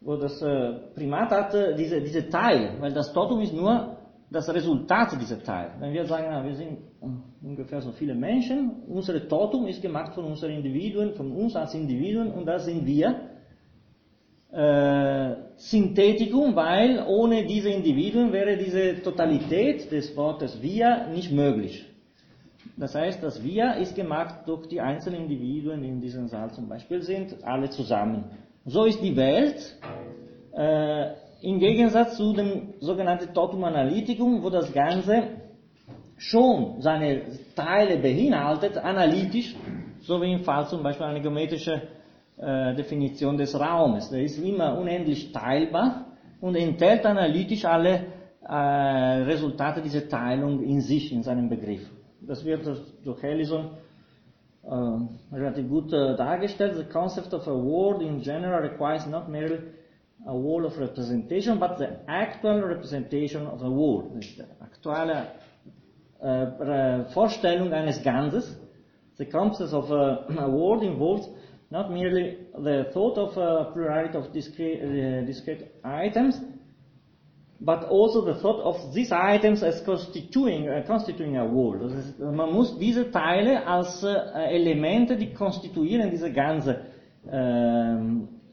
wo 0.01 0.17
das 0.17 0.41
äh, 0.41 0.75
Primat 0.95 1.31
hat 1.31 1.53
diese, 1.77 2.01
diese 2.01 2.29
Teile, 2.29 2.81
weil 2.81 2.93
das 2.93 3.13
Totum 3.13 3.41
ist 3.41 3.53
nur 3.53 3.96
das 4.31 4.49
Resultat 4.53 5.13
dieser 5.21 5.43
Teile. 5.43 5.71
Wenn 5.79 5.93
wir 5.93 6.05
sagen, 6.05 6.27
na, 6.29 6.45
wir 6.45 6.55
sind 6.55 6.79
ungefähr 7.43 7.81
so 7.81 7.93
viele 7.93 8.15
Menschen, 8.15 8.83
unsere 8.89 9.27
Totum 9.29 9.67
ist 9.67 9.81
gemacht 9.81 10.15
von 10.15 10.25
unseren 10.25 10.53
Individuen, 10.53 11.15
von 11.15 11.31
uns 11.33 11.55
als 11.55 11.75
Individuen 11.75 12.33
und 12.33 12.47
das 12.47 12.65
sind 12.65 12.85
wir. 12.87 13.21
Äh, 14.53 15.37
Synthetikum, 15.57 16.55
weil 16.57 17.05
ohne 17.07 17.45
diese 17.47 17.69
Individuen 17.69 18.33
wäre 18.33 18.57
diese 18.57 19.03
Totalität 19.03 19.91
des 19.91 20.17
Wortes 20.17 20.63
wir 20.63 21.09
nicht 21.09 21.31
möglich. 21.33 21.85
Das 22.77 22.95
heißt, 22.95 23.23
das 23.23 23.43
wir 23.43 23.77
ist 23.77 23.95
gemacht 23.95 24.47
durch 24.47 24.69
die 24.69 24.81
einzelnen 24.81 25.23
Individuen, 25.23 25.83
die 25.83 25.89
in 25.89 26.01
diesem 26.01 26.29
Saal 26.29 26.51
zum 26.53 26.69
Beispiel 26.69 27.03
sind, 27.03 27.43
alle 27.45 27.71
zusammen. 27.71 28.25
So 28.65 28.85
ist 28.85 29.01
die 29.03 29.17
Welt. 29.17 29.77
Äh, 30.53 31.11
im 31.43 31.59
Gegensatz 31.59 32.17
zu 32.17 32.33
dem 32.33 32.75
sogenannten 32.81 33.33
Totum 33.35 33.65
Analyticum, 33.65 34.43
wo 34.43 34.51
das 34.51 34.73
Ganze 34.73 35.25
schon 36.17 36.81
seine 36.81 37.23
Teile 37.55 37.99
beinhaltet, 37.99 38.79
analytisch, 38.79 39.55
so 40.01 40.21
wie 40.23 40.33
im 40.33 40.41
Fall 40.41 40.67
zum 40.67 40.83
Beispiel 40.83 41.07
einer 41.07 41.21
geometrischen 41.21 41.83
äh, 42.39 42.75
Definition 42.75 43.37
des 43.37 43.59
Raumes. 43.59 44.11
Der 44.11 44.23
ist 44.23 44.39
immer 44.39 44.79
unendlich 44.79 45.33
teilbar 45.33 46.07
und 46.41 46.57
enthält 46.57 47.05
analytisch 47.05 47.65
alle 47.65 48.07
äh, 48.43 48.55
Resultate 48.55 49.83
dieser 49.83 50.09
Teilung 50.09 50.63
in 50.63 50.81
sich, 50.81 51.13
in 51.13 51.23
seinem 51.23 51.49
Begriff. 51.49 51.83
Das 52.21 52.45
wird 52.45 52.67
durch 53.05 53.23
Ellison 53.23 53.71
äh, 54.65 55.35
relativ 55.35 55.69
gut 55.69 55.93
äh, 55.93 56.17
dargestellt. 56.17 56.77
The 56.77 56.85
concept 56.85 57.35
of 57.35 57.47
a 57.47 57.55
word 57.55 58.01
in 58.03 58.21
general 58.21 58.63
requires 58.63 59.07
not 59.07 59.29
merely 59.29 59.59
a 60.25 60.35
wall 60.35 60.65
of 60.65 60.79
representation, 60.79 61.59
but 61.59 61.79
the 61.79 62.01
actual 62.09 62.63
representation 62.63 63.47
of 63.47 63.63
a 63.63 63.71
wall. 63.71 64.11
Die 64.21 64.45
aktuelle 64.61 65.27
äh, 66.21 67.05
Vorstellung 67.13 67.73
eines 67.73 68.03
Ganzes. 68.03 68.57
The 69.19 69.27
concept 69.27 69.73
of 69.73 69.91
a, 69.91 70.27
a 70.29 70.85
involves 70.85 71.29
not 71.71 71.91
merely 71.91 72.39
the 72.59 72.91
thought 72.93 73.19
of 73.19 73.37
a 73.37 73.71
plurality 73.73 74.17
of 74.17 74.33
discrete, 74.33 74.83
uh, 74.83 75.25
discrete 75.27 75.67
items, 75.85 76.39
but 77.61 77.85
also 77.85 78.25
the 78.25 78.35
thought 78.41 78.61
of 78.63 78.95
these 78.95 79.11
items 79.11 79.63
as 79.63 79.81
constituting, 79.83 80.69
uh, 80.69 80.83
constituting 80.87 81.37
a. 81.37 81.47
Das 81.79 81.93
ist, 81.93 82.19
man 82.21 82.53
muss 82.53 82.79
diese 82.79 83.11
Teile 83.11 83.67
als 83.67 84.03
äh, 84.05 84.15
Elemente, 84.55 85.17
die 85.17 85.33
konstituieren 85.33 86.11
diese 86.11 86.31
ganze 86.33 86.83
äh, 87.31 87.97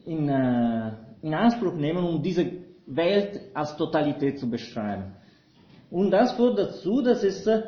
in, 0.06 0.28
äh, 0.28 0.92
in 1.24 1.32
Anspruch 1.32 1.74
nehmen, 1.74 2.04
um 2.04 2.22
diese 2.22 2.44
Welt 2.86 3.40
als 3.54 3.76
Totalität 3.78 4.38
zu 4.38 4.48
beschreiben. 4.48 5.04
Und 5.90 6.10
das 6.10 6.32
führt 6.32 6.58
dazu, 6.58 7.00
dass 7.00 7.22
es 7.22 7.46
äh, 7.46 7.62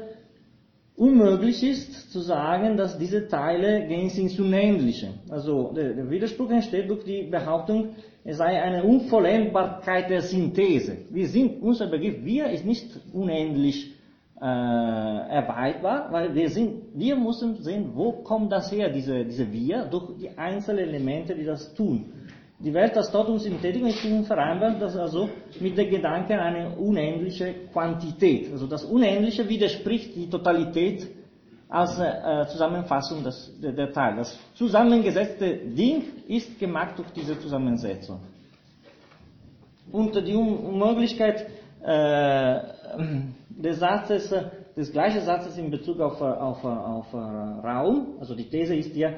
unmöglich 0.94 1.62
ist 1.62 2.12
zu 2.12 2.20
sagen, 2.20 2.76
dass 2.76 2.98
diese 2.98 3.26
Teile 3.28 3.86
gehen 3.86 4.10
ins 4.10 4.38
Unendliche. 4.38 5.08
Also 5.30 5.72
der, 5.74 5.94
der, 5.94 6.10
Widerspruch 6.10 6.50
entsteht 6.50 6.90
durch 6.90 7.04
die 7.04 7.22
Behauptung, 7.22 7.94
es 8.24 8.36
sei 8.36 8.62
eine 8.62 8.84
Unvollendbarkeit 8.84 10.10
der 10.10 10.20
Synthese. 10.20 10.98
Wir 11.10 11.26
sind, 11.26 11.62
unser 11.62 11.86
Begriff 11.86 12.22
wir 12.22 12.50
ist 12.50 12.66
nicht 12.66 12.90
unendlich 13.14 13.94
äh, 14.38 14.44
erweiterbar, 14.44 16.12
weil 16.12 16.34
wir 16.34 16.50
sind, 16.50 16.82
wir 16.94 17.16
müssen 17.16 17.62
sehen, 17.62 17.92
wo 17.94 18.12
kommt 18.12 18.52
das 18.52 18.70
her, 18.70 18.90
diese, 18.90 19.24
diese 19.24 19.50
wir, 19.50 19.86
durch 19.86 20.18
die 20.18 20.36
einzelnen 20.36 20.88
Elemente, 20.88 21.34
die 21.34 21.44
das 21.44 21.72
tun. 21.72 22.12
Die 22.58 22.72
Welt 22.72 22.96
als 22.96 23.10
Totum 23.12 23.38
Synthetikum 23.38 23.88
ist 23.88 24.02
unvereinbar, 24.04 24.78
das 24.78 24.96
also 24.96 25.28
mit 25.60 25.76
dem 25.76 25.90
Gedanken 25.90 26.32
an 26.32 26.54
eine 26.54 26.70
unendliche 26.70 27.52
Quantität. 27.70 28.50
Also 28.50 28.66
das 28.66 28.84
Unendliche 28.84 29.46
widerspricht 29.46 30.16
die 30.16 30.30
Totalität 30.30 31.06
als 31.68 31.98
äh, 31.98 32.46
Zusammenfassung 32.48 33.22
des, 33.22 33.52
der, 33.60 33.72
der 33.72 33.92
Teil. 33.92 34.16
Das 34.16 34.38
zusammengesetzte 34.54 35.54
Ding 35.54 36.04
ist 36.28 36.58
gemacht 36.58 36.96
durch 36.96 37.10
diese 37.10 37.38
Zusammensetzung. 37.38 38.20
Und 39.92 40.14
die 40.26 40.34
Unmöglichkeit 40.34 41.46
äh, 41.82 42.60
des 43.50 43.78
Satzes, 43.78 44.34
des 44.74 44.92
gleichen 44.92 45.20
Satzes 45.20 45.58
in 45.58 45.70
Bezug 45.70 46.00
auf, 46.00 46.20
auf, 46.22 46.64
auf, 46.64 47.12
auf 47.12 47.14
Raum, 47.14 48.16
also 48.18 48.34
die 48.34 48.48
These 48.48 48.76
ist 48.76 48.96
ja, 48.96 49.10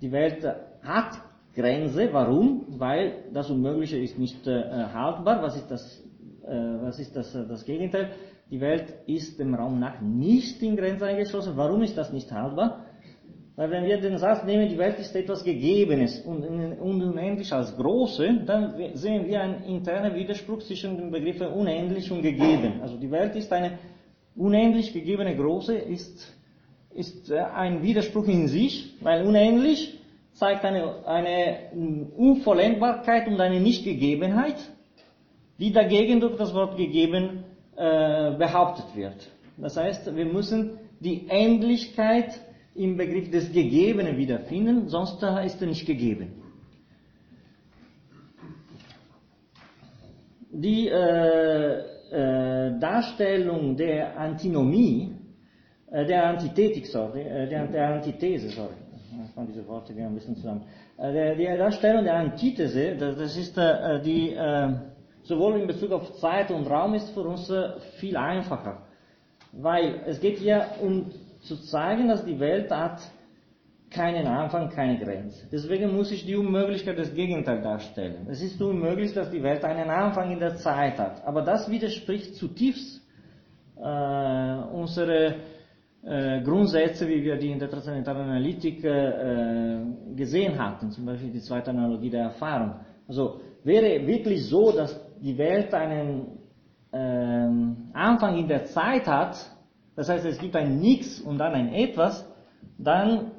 die 0.00 0.10
Welt 0.10 0.42
hat 0.82 1.29
Grenze. 1.54 2.08
Warum? 2.12 2.66
Weil 2.78 3.24
das 3.32 3.50
Unmögliche 3.50 3.98
ist 3.98 4.18
nicht 4.18 4.46
äh, 4.46 4.62
haltbar. 4.92 5.42
Was 5.42 5.56
ist 5.56 5.70
das, 5.70 6.04
äh, 6.44 6.48
was 6.82 6.98
ist 6.98 7.14
das, 7.16 7.34
äh, 7.34 7.46
das 7.46 7.64
Gegenteil? 7.64 8.10
Die 8.50 8.60
Welt 8.60 8.92
ist 9.06 9.38
dem 9.38 9.54
Raum 9.54 9.78
nach 9.78 10.00
nicht 10.00 10.62
in 10.62 10.76
Grenze 10.76 11.06
eingeschlossen. 11.06 11.52
Warum 11.56 11.82
ist 11.82 11.96
das 11.96 12.12
nicht 12.12 12.30
haltbar? 12.32 12.84
Weil 13.60 13.70
wenn 13.70 13.84
wir 13.84 14.00
den 14.00 14.16
Satz 14.16 14.44
nehmen, 14.44 14.68
die 14.68 14.78
Welt 14.78 14.98
ist 14.98 15.14
etwas 15.14 15.44
Gegebenes 15.44 16.20
und, 16.20 16.44
und 16.46 17.02
unendlich 17.02 17.52
als 17.52 17.76
Große, 17.76 18.42
dann 18.46 18.74
sehen 18.94 19.26
wir 19.26 19.40
einen 19.42 19.64
internen 19.64 20.14
Widerspruch 20.14 20.60
zwischen 20.60 20.96
den 20.96 21.10
Begriffen 21.10 21.48
unendlich 21.48 22.10
und 22.10 22.22
gegeben. 22.22 22.80
Also 22.80 22.96
die 22.96 23.10
Welt 23.10 23.36
ist 23.36 23.52
eine 23.52 23.78
unendlich 24.34 24.92
gegebene 24.92 25.36
Große, 25.36 25.76
ist, 25.76 26.34
ist 26.94 27.30
äh, 27.30 27.40
ein 27.40 27.82
Widerspruch 27.82 28.26
in 28.28 28.48
sich, 28.48 28.96
weil 29.02 29.26
unendlich 29.26 29.99
zeigt 30.40 30.64
eine, 30.64 31.06
eine 31.06 31.70
Unvollendbarkeit 32.16 33.28
und 33.28 33.38
eine 33.42 33.60
Nichtgegebenheit, 33.60 34.56
die 35.58 35.70
dagegen 35.70 36.18
durch 36.18 36.38
das 36.38 36.54
Wort 36.54 36.78
gegeben 36.78 37.44
äh, 37.76 38.32
behauptet 38.38 38.96
wird. 38.96 39.30
Das 39.58 39.76
heißt, 39.76 40.16
wir 40.16 40.24
müssen 40.24 40.78
die 40.98 41.28
Endlichkeit 41.28 42.40
im 42.74 42.96
Begriff 42.96 43.30
des 43.30 43.52
Gegebenen 43.52 44.16
wiederfinden, 44.16 44.88
sonst 44.88 45.22
ist 45.22 45.60
er 45.60 45.68
nicht 45.68 45.84
gegeben. 45.84 46.42
Die 50.52 50.88
äh, 50.88 51.80
äh, 52.10 52.78
Darstellung 52.80 53.76
der 53.76 54.18
Antinomie, 54.18 55.12
äh, 55.90 56.06
der 56.06 56.28
Antithetik, 56.28 56.86
sorry, 56.86 57.20
äh, 57.20 57.46
der, 57.46 57.66
der 57.66 57.88
Antithese, 57.90 58.48
sorry, 58.48 58.74
von 59.34 59.46
diese 59.46 59.66
Worte 59.66 59.94
gehen 59.94 60.06
ein 60.06 60.14
bisschen 60.14 60.36
zusammen. 60.36 60.64
Äh, 60.98 61.36
die 61.36 61.44
Darstellung 61.44 62.04
der 62.04 62.14
Antithese, 62.14 62.96
das 62.96 63.36
ist 63.36 63.56
äh, 63.56 64.00
die, 64.02 64.34
äh, 64.34 64.72
sowohl 65.22 65.60
in 65.60 65.66
Bezug 65.66 65.92
auf 65.92 66.18
Zeit 66.18 66.50
und 66.50 66.66
Raum 66.66 66.94
ist 66.94 67.10
für 67.10 67.22
uns 67.22 67.52
viel 67.98 68.16
einfacher. 68.16 68.82
Weil 69.52 70.02
es 70.06 70.20
geht 70.20 70.38
hier 70.38 70.66
um 70.80 71.10
zu 71.40 71.56
zeigen, 71.56 72.08
dass 72.08 72.24
die 72.24 72.38
Welt 72.38 72.70
hat 72.70 73.00
keinen 73.90 74.26
Anfang, 74.26 74.70
keine 74.70 74.98
Grenze. 74.98 75.46
Deswegen 75.50 75.94
muss 75.94 76.12
ich 76.12 76.24
die 76.24 76.36
Unmöglichkeit 76.36 76.96
des 76.96 77.12
Gegenteils 77.12 77.62
darstellen. 77.62 78.26
Es 78.30 78.40
ist 78.40 78.60
unmöglich, 78.62 79.12
dass 79.12 79.30
die 79.30 79.42
Welt 79.42 79.64
einen 79.64 79.90
Anfang 79.90 80.30
in 80.30 80.38
der 80.38 80.56
Zeit 80.56 80.98
hat. 80.98 81.26
Aber 81.26 81.42
das 81.42 81.68
widerspricht 81.68 82.36
zutiefst 82.36 83.02
äh, 83.76 84.54
unsere 84.72 85.36
äh, 86.02 86.40
Grundsätze, 86.42 87.06
wie 87.08 87.22
wir 87.22 87.36
die 87.36 87.50
in 87.50 87.58
der 87.58 87.68
transzendentalen 87.68 88.22
Analytik 88.22 88.82
äh, 88.84 89.80
gesehen 90.16 90.58
hatten, 90.58 90.90
zum 90.90 91.04
Beispiel 91.04 91.30
die 91.30 91.40
zweite 91.40 91.70
Analogie 91.70 92.10
der 92.10 92.24
Erfahrung. 92.24 92.74
Also 93.06 93.40
wäre 93.64 94.06
wirklich 94.06 94.46
so, 94.46 94.72
dass 94.72 94.98
die 95.20 95.36
Welt 95.36 95.74
einen 95.74 96.38
ähm, 96.92 97.90
Anfang 97.92 98.38
in 98.38 98.48
der 98.48 98.64
Zeit 98.66 99.06
hat, 99.06 99.36
das 99.94 100.08
heißt 100.08 100.24
es 100.24 100.38
gibt 100.38 100.56
ein 100.56 100.78
Nix 100.78 101.20
und 101.20 101.38
dann 101.38 101.52
ein 101.52 101.74
Etwas, 101.74 102.26
dann 102.78 103.32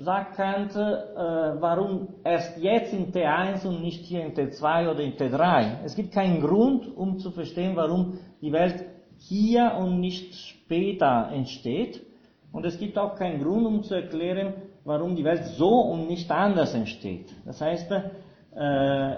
sagt 0.00 0.36
Kant, 0.36 0.74
äh, 0.74 0.78
warum 0.78 2.08
erst 2.24 2.58
jetzt 2.58 2.92
in 2.92 3.12
T1 3.12 3.66
und 3.66 3.82
nicht 3.82 4.04
hier 4.04 4.24
in 4.24 4.34
T2 4.34 4.90
oder 4.90 5.00
in 5.00 5.14
T3. 5.14 5.84
Es 5.84 5.94
gibt 5.94 6.12
keinen 6.12 6.40
Grund, 6.40 6.96
um 6.96 7.18
zu 7.18 7.30
verstehen, 7.30 7.76
warum 7.76 8.18
die 8.40 8.52
Welt 8.52 8.84
hier 9.18 9.74
und 9.78 10.00
nicht 10.00 10.34
später 10.34 11.30
entsteht. 11.32 12.07
Und 12.52 12.64
es 12.64 12.78
gibt 12.78 12.96
auch 12.98 13.16
keinen 13.16 13.42
Grund, 13.42 13.66
um 13.66 13.82
zu 13.82 13.94
erklären, 13.94 14.54
warum 14.84 15.14
die 15.14 15.24
Welt 15.24 15.44
so 15.44 15.68
und 15.68 16.08
nicht 16.08 16.30
anders 16.30 16.74
entsteht. 16.74 17.26
Das 17.44 17.60
heißt, 17.60 17.90
äh, 17.90 19.16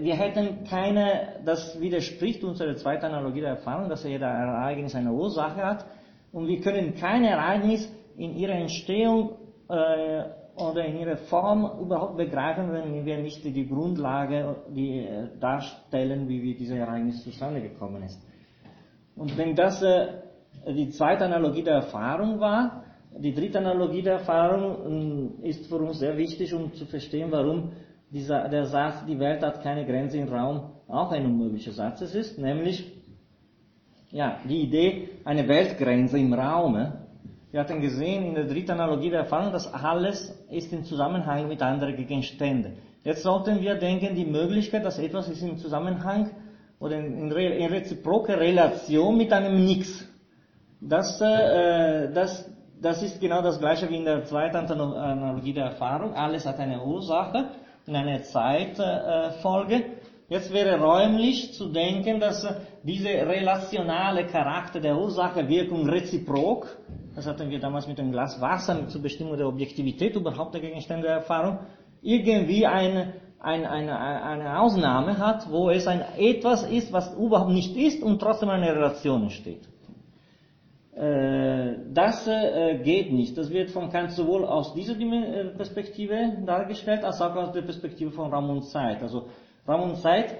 wir 0.00 0.14
hätten 0.14 0.64
keine, 0.64 1.40
das 1.44 1.80
widerspricht 1.80 2.44
unserer 2.44 2.76
zweiten 2.76 3.06
Analogie 3.06 3.40
der 3.40 3.50
Erfahrung, 3.50 3.88
dass 3.88 4.04
jeder 4.04 4.26
Ereignis 4.26 4.94
eine 4.94 5.12
Ursache 5.12 5.62
hat. 5.62 5.86
Und 6.32 6.48
wir 6.48 6.60
können 6.60 6.94
kein 6.94 7.24
Ereignis 7.24 7.90
in 8.16 8.36
ihrer 8.36 8.54
Entstehung 8.54 9.36
äh, 9.68 10.22
oder 10.56 10.84
in 10.84 10.98
ihrer 10.98 11.16
Form 11.16 11.80
überhaupt 11.80 12.16
begreifen, 12.16 12.72
wenn 12.72 13.04
wir 13.06 13.18
nicht 13.18 13.42
die 13.44 13.66
Grundlage 13.66 14.56
äh, 14.76 15.38
darstellen, 15.40 16.28
wie, 16.28 16.42
wie 16.42 16.54
dieses 16.54 16.76
Ereignis 16.76 17.22
zustande 17.24 17.62
gekommen 17.62 18.02
ist. 18.02 18.20
Und 19.16 19.36
wenn 19.38 19.54
das 19.54 19.82
die 20.66 20.90
zweite 20.90 21.24
Analogie 21.24 21.62
der 21.62 21.74
Erfahrung 21.74 22.40
war, 22.40 22.84
die 23.18 23.34
dritte 23.34 23.58
Analogie 23.58 24.02
der 24.02 24.14
Erfahrung 24.14 25.40
äh, 25.42 25.48
ist 25.48 25.66
für 25.66 25.76
uns 25.76 25.98
sehr 25.98 26.16
wichtig, 26.16 26.54
um 26.54 26.72
zu 26.74 26.86
verstehen, 26.86 27.30
warum 27.30 27.72
dieser, 28.10 28.48
der 28.48 28.66
Satz, 28.66 29.04
die 29.06 29.18
Welt 29.18 29.42
hat 29.42 29.62
keine 29.62 29.84
Grenze 29.84 30.18
im 30.18 30.28
Raum, 30.28 30.70
auch 30.88 31.12
ein 31.12 31.24
unmöglicher 31.24 31.72
Satz 31.72 32.00
ist, 32.02 32.38
nämlich 32.38 32.92
ja, 34.10 34.38
die 34.48 34.62
Idee, 34.62 35.08
eine 35.24 35.46
Weltgrenze 35.46 36.18
im 36.18 36.32
Raum. 36.32 36.92
Wir 37.52 37.60
hatten 37.60 37.80
gesehen 37.80 38.24
in 38.24 38.34
der 38.34 38.44
dritten 38.44 38.72
Analogie 38.72 39.10
der 39.10 39.20
Erfahrung, 39.20 39.52
dass 39.52 39.72
alles 39.72 40.36
ist 40.50 40.72
in 40.72 40.84
Zusammenhang 40.84 41.48
mit 41.48 41.62
anderen 41.62 41.96
Gegenständen. 41.96 42.74
Jetzt 43.04 43.22
sollten 43.22 43.60
wir 43.60 43.76
denken, 43.76 44.14
die 44.14 44.24
Möglichkeit, 44.24 44.84
dass 44.84 44.98
etwas 44.98 45.28
ist 45.28 45.42
in 45.42 45.56
Zusammenhang 45.58 46.30
oder 46.80 46.98
in, 46.98 47.30
in 47.30 47.66
reziproker 47.66 48.38
Relation 48.38 49.16
mit 49.16 49.32
einem 49.32 49.64
Nix. 49.64 50.09
Das, 50.80 51.20
äh, 51.20 52.10
das, 52.12 52.50
das 52.80 53.02
ist 53.02 53.20
genau 53.20 53.42
das 53.42 53.58
gleiche 53.58 53.88
wie 53.90 53.96
in 53.96 54.04
der 54.04 54.24
zweiten 54.24 54.56
Analogie 54.56 55.52
der 55.52 55.66
Erfahrung. 55.66 56.14
Alles 56.14 56.46
hat 56.46 56.58
eine 56.58 56.82
Ursache 56.82 57.50
in 57.86 57.94
einer 57.94 58.22
Zeitfolge. 58.22 59.84
Jetzt 60.28 60.52
wäre 60.52 60.80
räumlich 60.80 61.52
zu 61.54 61.70
denken, 61.70 62.20
dass 62.20 62.46
dieser 62.84 63.26
relationale 63.26 64.26
Charakter 64.26 64.80
der 64.80 64.96
Ursache-Wirkung 64.96 65.88
reziprok, 65.88 66.68
das 67.16 67.26
hatten 67.26 67.50
wir 67.50 67.58
damals 67.58 67.88
mit 67.88 67.98
dem 67.98 68.12
Glas 68.12 68.40
Wasser 68.40 68.86
zur 68.88 69.02
Bestimmung 69.02 69.36
der 69.36 69.48
Objektivität 69.48 70.14
überhaupt 70.14 70.54
der 70.54 70.60
Gegenstände 70.60 71.08
der 71.08 71.16
Erfahrung, 71.16 71.58
irgendwie 72.00 72.64
eine, 72.64 73.14
eine, 73.40 73.68
eine, 73.68 73.98
eine 73.98 74.60
Ausnahme 74.60 75.18
hat, 75.18 75.50
wo 75.50 75.68
es 75.68 75.86
ein 75.86 76.04
etwas 76.16 76.62
ist, 76.62 76.92
was 76.92 77.12
überhaupt 77.16 77.50
nicht 77.50 77.76
ist 77.76 78.02
und 78.02 78.20
trotzdem 78.20 78.50
eine 78.50 78.72
Relation 78.72 79.24
entsteht. 79.24 79.68
Äh, 80.94 81.76
das 81.94 82.26
äh, 82.26 82.78
geht 82.82 83.12
nicht. 83.12 83.38
Das 83.38 83.50
wird 83.50 83.70
von 83.70 83.90
Kant 83.90 84.12
sowohl 84.12 84.44
aus 84.44 84.74
dieser 84.74 84.98
äh, 84.98 85.44
Perspektive 85.56 86.38
dargestellt, 86.44 87.04
als 87.04 87.20
auch 87.20 87.34
aus 87.36 87.52
der 87.52 87.62
Perspektive 87.62 88.10
von 88.10 88.32
Raum 88.32 88.50
und 88.50 88.64
Zeit. 88.64 89.02
Also 89.02 89.28
Raum 89.68 89.90
und 89.90 89.96
Zeit 89.96 90.34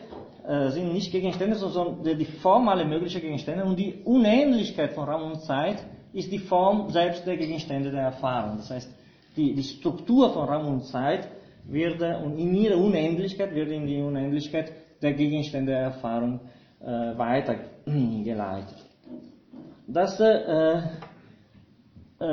sind 0.68 0.94
nicht 0.94 1.12
Gegenstände, 1.12 1.54
sondern 1.54 2.18
die 2.18 2.24
formale 2.24 2.86
mögliche 2.86 3.20
Gegenstände 3.20 3.62
und 3.62 3.78
die 3.78 4.00
Unähnlichkeit 4.04 4.94
von 4.94 5.04
Raum 5.04 5.32
und 5.32 5.42
Zeit 5.42 5.84
ist 6.14 6.32
die 6.32 6.38
Form 6.38 6.90
selbst 6.90 7.26
der 7.26 7.36
Gegenstände 7.36 7.90
der 7.90 8.04
Erfahrung. 8.04 8.56
Das 8.56 8.70
heißt, 8.70 8.90
die, 9.36 9.54
die 9.54 9.62
Struktur 9.62 10.32
von 10.32 10.48
Raum 10.48 10.66
und 10.66 10.86
Zeit 10.86 11.28
wird 11.64 12.00
und 12.00 12.38
in 12.38 12.54
ihrer 12.54 12.78
Unendlichkeit 12.78 13.54
wird 13.54 13.68
in 13.68 13.86
die 13.86 14.00
Unendlichkeit 14.00 14.72
der 15.02 15.12
Gegenstände 15.12 15.72
der 15.72 15.82
Erfahrung 15.82 16.40
äh, 16.80 16.86
weitergeleitet. 16.86 18.89
Das 19.92 20.20
äh, 20.20 20.82
äh, 22.20 22.24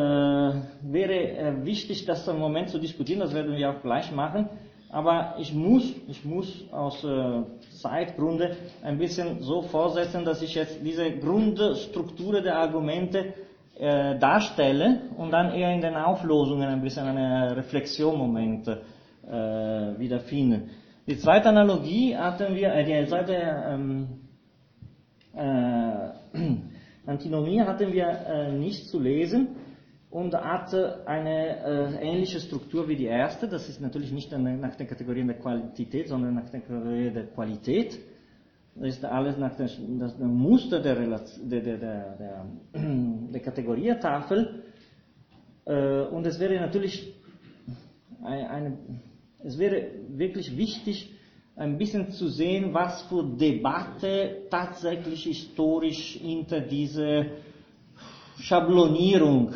wäre 0.83 1.13
äh, 1.13 1.65
wichtig, 1.65 2.05
das 2.05 2.27
im 2.27 2.37
Moment 2.37 2.69
zu 2.69 2.77
diskutieren, 2.77 3.19
das 3.19 3.33
werden 3.33 3.55
wir 3.55 3.71
auch 3.71 3.81
gleich 3.81 4.11
machen. 4.11 4.47
Aber 4.91 5.35
ich 5.39 5.53
muss, 5.53 5.83
ich 6.07 6.23
muss 6.23 6.65
aus 6.71 7.03
äh, 7.03 7.41
Zeitgründe 7.81 8.55
ein 8.83 8.99
bisschen 8.99 9.41
so 9.41 9.63
vorsetzen, 9.63 10.23
dass 10.23 10.41
ich 10.43 10.53
jetzt 10.53 10.79
diese 10.83 11.11
Grundstruktur 11.17 12.41
der 12.41 12.59
Argumente 12.59 13.33
äh, 13.77 14.17
darstelle 14.19 15.01
und 15.17 15.31
dann 15.31 15.51
eher 15.51 15.73
in 15.73 15.81
den 15.81 15.95
Auflösungen 15.95 16.67
ein 16.69 16.81
bisschen 16.81 17.07
eine 17.07 17.55
Reflexionmomente 17.57 18.81
äh, 19.25 19.99
wiederfinden. 19.99 20.69
Die 21.07 21.17
zweite 21.17 21.49
Analogie 21.49 22.15
hatten 22.15 22.53
wir, 22.53 22.71
äh, 22.73 22.83
die 22.83 23.09
zweite 23.09 23.33
ähm, 23.33 24.07
äh, 25.35 26.37
Antinomie 27.07 27.61
hatten 27.61 27.91
wir 27.91 28.07
äh, 28.07 28.51
nicht 28.51 28.87
zu 28.87 28.99
lesen 28.99 29.55
und 30.09 30.33
hatte 30.35 31.07
eine 31.07 31.63
äh, 31.63 32.01
ähnliche 32.01 32.39
Struktur 32.39 32.87
wie 32.87 32.95
die 32.95 33.05
erste. 33.05 33.47
Das 33.47 33.69
ist 33.69 33.81
natürlich 33.81 34.11
nicht 34.11 34.31
nach 34.31 34.75
den 34.75 34.87
Kategorien 34.87 35.27
der 35.27 35.37
Qualität, 35.37 36.07
sondern 36.09 36.35
nach 36.35 36.49
den 36.49 36.61
Kategorien 36.61 37.13
der 37.13 37.27
Qualität. 37.27 37.97
Das 38.75 38.89
ist 38.89 39.05
alles 39.05 39.37
nach 39.37 39.55
dem, 39.55 39.99
das, 39.99 40.17
Muster 40.19 40.81
der, 40.81 40.95
der, 40.95 41.61
der, 41.61 42.15
der, 42.17 42.45
der 43.33 43.41
Kategorietafel. 43.41 44.63
Äh, 45.65 46.01
und 46.03 46.25
es 46.25 46.39
wäre 46.39 46.55
natürlich 46.59 47.15
eine, 48.23 48.49
eine, 48.49 48.77
es 49.43 49.57
wäre 49.57 49.87
wirklich 50.09 50.55
wichtig, 50.55 51.16
ein 51.57 51.77
bisschen 51.77 52.11
zu 52.11 52.27
sehen, 52.27 52.73
was 52.73 53.01
für 53.03 53.23
Debatte 53.23 54.43
tatsächlich 54.49 55.23
historisch 55.23 56.17
hinter 56.21 56.61
dieser 56.61 57.25
Schablonierung 58.39 59.53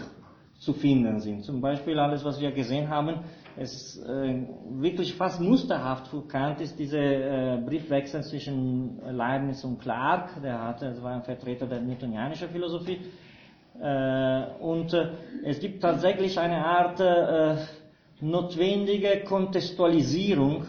zu 0.60 0.74
finden 0.74 1.20
sind. 1.20 1.44
Zum 1.44 1.62
Beispiel 1.62 1.98
alles, 2.00 2.26
was 2.26 2.42
wir 2.42 2.52
gesehen 2.52 2.90
haben, 2.90 3.20
es 3.56 3.98
äh, 3.98 4.48
wirklich 4.72 5.14
fast 5.14 5.42
musterhaft 5.42 6.08
für 6.08 6.22
Kant 6.28 6.62
ist 6.62 6.80
dieser 6.80 7.00
äh, 7.00 7.58
Briefwechsel 7.58 8.24
zwischen 8.24 9.00
Leibniz 9.12 9.64
und 9.64 9.80
Clark, 9.80 10.42
der 10.42 10.60
hatte, 10.60 10.86
das 10.86 11.04
war 11.04 11.14
ein 11.14 11.24
Vertreter 11.24 11.68
der 11.68 11.82
newtonianischen 11.82 12.50
Philosophie, 12.50 13.00
äh, 13.80 14.44
und 14.60 14.94
äh, 14.94 15.10
es 15.44 15.60
gibt 15.60 15.82
tatsächlich 15.82 16.40
eine 16.40 16.66
Art 16.66 17.00
äh, 17.00 17.58
notwendige 18.22 19.24
Kontextualisierung 19.26 20.66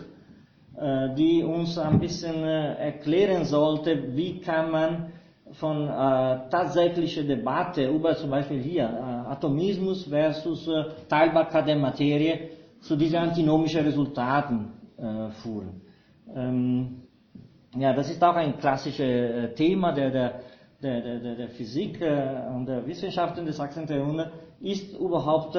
die 0.74 1.44
uns 1.44 1.76
ein 1.78 2.00
bisschen 2.00 2.44
äh, 2.44 2.74
erklären 2.74 3.44
sollte, 3.44 4.16
wie 4.16 4.40
kann 4.40 4.70
man 4.70 5.12
von 5.52 5.86
äh, 5.86 6.48
tatsächlicher 6.50 7.24
Debatte 7.24 7.86
über 7.88 8.16
zum 8.16 8.30
Beispiel 8.30 8.60
hier 8.60 8.84
äh, 8.84 9.30
Atomismus 9.30 10.04
versus 10.04 10.66
äh, 10.68 10.84
Teilbarkeit 11.08 11.68
der 11.68 11.76
Materie 11.76 12.50
zu 12.80 12.96
diesen 12.96 13.18
antinomischen 13.18 13.84
Resultaten 13.84 14.72
äh, 14.96 15.30
führen. 15.42 15.82
Ähm, 16.34 17.02
ja, 17.76 17.92
das 17.92 18.10
ist 18.10 18.22
auch 18.22 18.34
ein 18.34 18.58
klassisches 18.58 19.00
äh, 19.00 19.54
Thema 19.54 19.92
der, 19.92 20.10
der, 20.10 20.40
der, 20.82 21.18
der, 21.20 21.34
der 21.36 21.48
Physik 21.48 22.00
äh, 22.00 22.48
und 22.54 22.66
der 22.66 22.86
Wissenschaften 22.86 23.44
des 23.44 23.60
18. 23.60 23.86
Jahrhunderts, 23.86 24.32
ist 24.60 24.96
überhaupt 24.98 25.58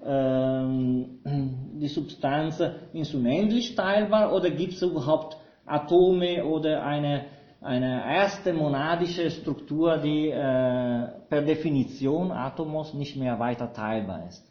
die 0.00 1.88
Substanz 1.88 2.62
ist 2.92 3.14
unendlich 3.14 3.74
teilbar 3.74 4.32
oder 4.32 4.50
gibt 4.50 4.74
es 4.74 4.82
überhaupt 4.82 5.36
Atome 5.66 6.44
oder 6.44 6.84
eine, 6.84 7.24
eine 7.60 8.04
erste 8.04 8.52
monadische 8.52 9.30
Struktur, 9.30 9.98
die 9.98 10.28
äh, 10.28 11.08
per 11.28 11.42
Definition 11.42 12.30
Atomos 12.30 12.94
nicht 12.94 13.16
mehr 13.16 13.38
weiter 13.38 13.72
teilbar 13.72 14.26
ist. 14.28 14.44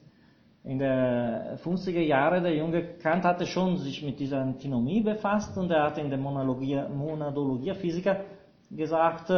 In 0.63 0.79
den 0.79 1.57
50er 1.63 2.01
Jahren 2.01 2.43
der 2.43 2.55
junge 2.55 2.83
Kant 2.97 3.23
hatte 3.23 3.45
schon 3.45 3.77
sich 3.77 4.03
mit 4.03 4.19
dieser 4.19 4.41
Antinomie 4.41 4.99
befasst 4.99 5.57
und 5.57 5.71
er 5.71 5.83
hat 5.83 5.97
in 5.97 6.09
der 6.09 6.19
Monadologie 6.19 7.73
Physiker 7.73 8.19
gesagt, 8.69 9.31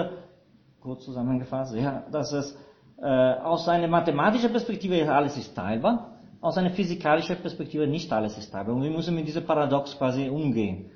kurz 0.81 1.05
zusammengefasst, 1.05 1.75
ja, 1.75 2.03
dass 2.11 2.33
es 2.33 2.57
aus 3.01 3.67
einer 3.69 3.87
mathematischen 3.87 4.51
Perspektive 4.51 5.09
alles 5.09 5.37
ist 5.37 5.55
teilbar, 5.55 6.17
aus 6.41 6.57
einer 6.57 6.71
physikalischen 6.71 7.37
Perspektive 7.37 7.87
nicht 7.87 8.11
alles 8.11 8.37
ist 8.37 8.51
teilbar. 8.51 8.75
Und 8.75 8.83
wir 8.83 8.91
müssen 8.91 9.15
mit 9.15 9.27
diesem 9.27 9.45
Paradox 9.45 9.97
quasi 9.97 10.27
umgehen. 10.27 10.91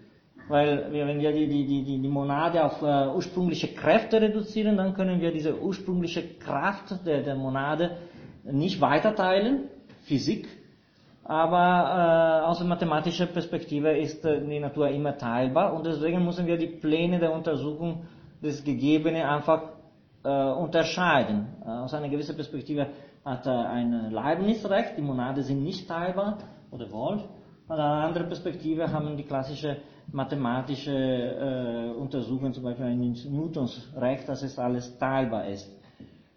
Weil 0.50 0.92
wenn 0.92 1.20
wir 1.20 1.32
die, 1.32 1.48
die, 1.48 1.66
die, 1.66 2.02
die 2.02 2.08
Monade 2.08 2.64
auf 2.64 2.82
äh, 2.82 3.08
ursprüngliche 3.16 3.70
Kräfte 3.70 4.22
reduzieren, 4.22 4.76
dann 4.76 4.94
können 4.94 5.22
wir 5.22 5.32
diese 5.32 5.58
ursprüngliche 5.60 6.36
Kraft 6.38 6.94
der, 7.06 7.22
der 7.22 7.36
Monade 7.36 7.98
nicht 8.44 8.82
weiterteilen, 8.82 9.70
Physik, 10.04 10.48
aber 11.24 12.42
äh, 12.44 12.46
aus 12.46 12.62
mathematischer 12.62 13.28
Perspektive 13.28 13.98
ist 13.98 14.26
äh, 14.26 14.42
die 14.46 14.60
Natur 14.60 14.90
immer 14.90 15.18
teilbar 15.18 15.74
und 15.74 15.86
deswegen 15.86 16.26
müssen 16.26 16.46
wir 16.46 16.58
die 16.58 16.68
Pläne 16.68 17.20
der 17.20 17.32
Untersuchung 17.32 18.06
des 18.42 18.64
Gegebenen 18.66 19.22
einfach 19.24 19.62
äh, 19.62 19.73
unterscheiden. 20.28 21.48
Äh, 21.66 21.70
aus 21.70 21.94
einer 21.94 22.10
gewissen 22.10 22.36
Perspektive 22.36 22.88
hat 23.26 23.46
er 23.46 23.70
ein 23.70 24.12
Leibnizrecht, 24.12 24.98
die 24.98 25.02
Monade 25.02 25.44
sind 25.44 25.64
nicht 25.64 25.88
teilbar, 25.88 26.38
oder 26.72 26.92
Wolf. 26.92 27.22
Aus 27.68 27.80
einer 27.80 28.04
anderen 28.06 28.28
Perspektive 28.28 28.92
haben 28.92 29.16
die 29.16 29.24
klassische 29.24 29.78
mathematische 30.12 30.92
äh, 30.92 31.98
Untersuchungen, 31.98 32.54
zum 32.54 32.64
Beispiel 32.64 32.86
ein 32.86 33.16
Newtons 33.30 33.90
Recht, 33.96 34.28
dass 34.28 34.44
es 34.44 34.60
alles 34.60 34.98
teilbar 34.98 35.48
ist. 35.48 35.70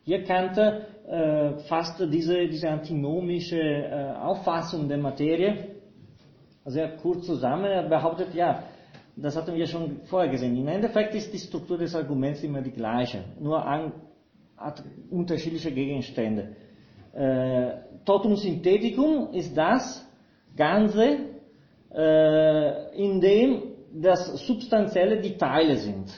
Hier 0.05 0.23
kannte 0.23 0.87
äh, 1.09 1.59
fast 1.69 1.99
diese, 2.01 2.47
diese 2.47 2.71
antinomische 2.71 3.59
äh, 3.61 4.13
Auffassung 4.23 4.89
der 4.89 4.99
Materie 4.99 5.77
sehr 6.65 6.97
kurz 6.97 7.27
zusammen. 7.27 7.65
Er 7.65 7.89
behauptet, 7.89 8.35
ja, 8.35 8.63
das 9.17 9.35
hatten 9.35 9.55
wir 9.55 9.67
schon 9.67 10.03
vorher 10.05 10.31
gesehen. 10.31 10.57
Im 10.57 10.69
Endeffekt 10.69 11.15
ist 11.15 11.33
die 11.33 11.39
Struktur 11.39 11.79
des 11.79 11.95
Arguments 11.95 12.43
immer 12.43 12.61
die 12.61 12.71
gleiche, 12.71 13.25
nur 13.41 13.65
an, 13.65 13.93
hat 14.57 14.83
unterschiedliche 15.11 15.73
Gegenstände. 15.73 16.55
Äh, 17.15 17.71
Totum 18.05 18.37
Syntheticum 18.37 19.33
ist 19.33 19.57
das 19.57 20.07
Ganze, 20.55 21.19
äh, 21.95 22.97
in 22.97 23.21
dem 23.21 23.63
das 23.95 24.47
Substanzielle 24.47 25.21
die 25.21 25.37
Teile 25.37 25.77
sind. 25.77 26.13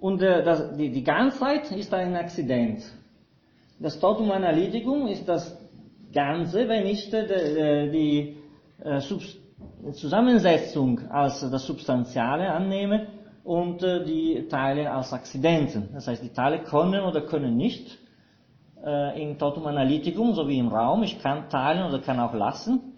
Und 0.00 0.22
äh, 0.22 0.42
das, 0.42 0.74
die, 0.76 0.90
die 0.90 1.04
Ganzheit 1.04 1.70
ist 1.72 1.92
ein 1.92 2.16
Akzident. 2.16 2.82
Das 3.78 4.00
Totum 4.00 4.30
Analyticum 4.30 5.08
ist 5.08 5.28
das 5.28 5.58
Ganze, 6.12 6.68
wenn 6.68 6.86
ich 6.86 7.12
äh, 7.12 7.90
die, 7.90 7.90
die 7.90 8.36
äh, 8.84 9.00
Zusammensetzung 9.92 11.00
als 11.10 11.40
das 11.40 11.66
Substantiale 11.66 12.50
annehme 12.50 13.08
und 13.44 13.82
äh, 13.82 14.04
die 14.04 14.46
Teile 14.48 14.90
als 14.90 15.12
Akzidenten. 15.12 15.90
Das 15.92 16.06
heißt, 16.06 16.22
die 16.22 16.32
Teile 16.32 16.60
können 16.60 17.02
oder 17.04 17.22
können 17.22 17.56
nicht 17.56 17.98
äh, 18.84 19.22
in 19.22 19.38
Totum 19.38 19.66
Analyticum, 19.66 20.34
so 20.34 20.48
wie 20.48 20.58
im 20.58 20.68
Raum. 20.68 21.02
Ich 21.02 21.20
kann 21.20 21.48
teilen 21.48 21.84
oder 21.84 22.00
kann 22.00 22.20
auch 22.20 22.34
lassen. 22.34 22.92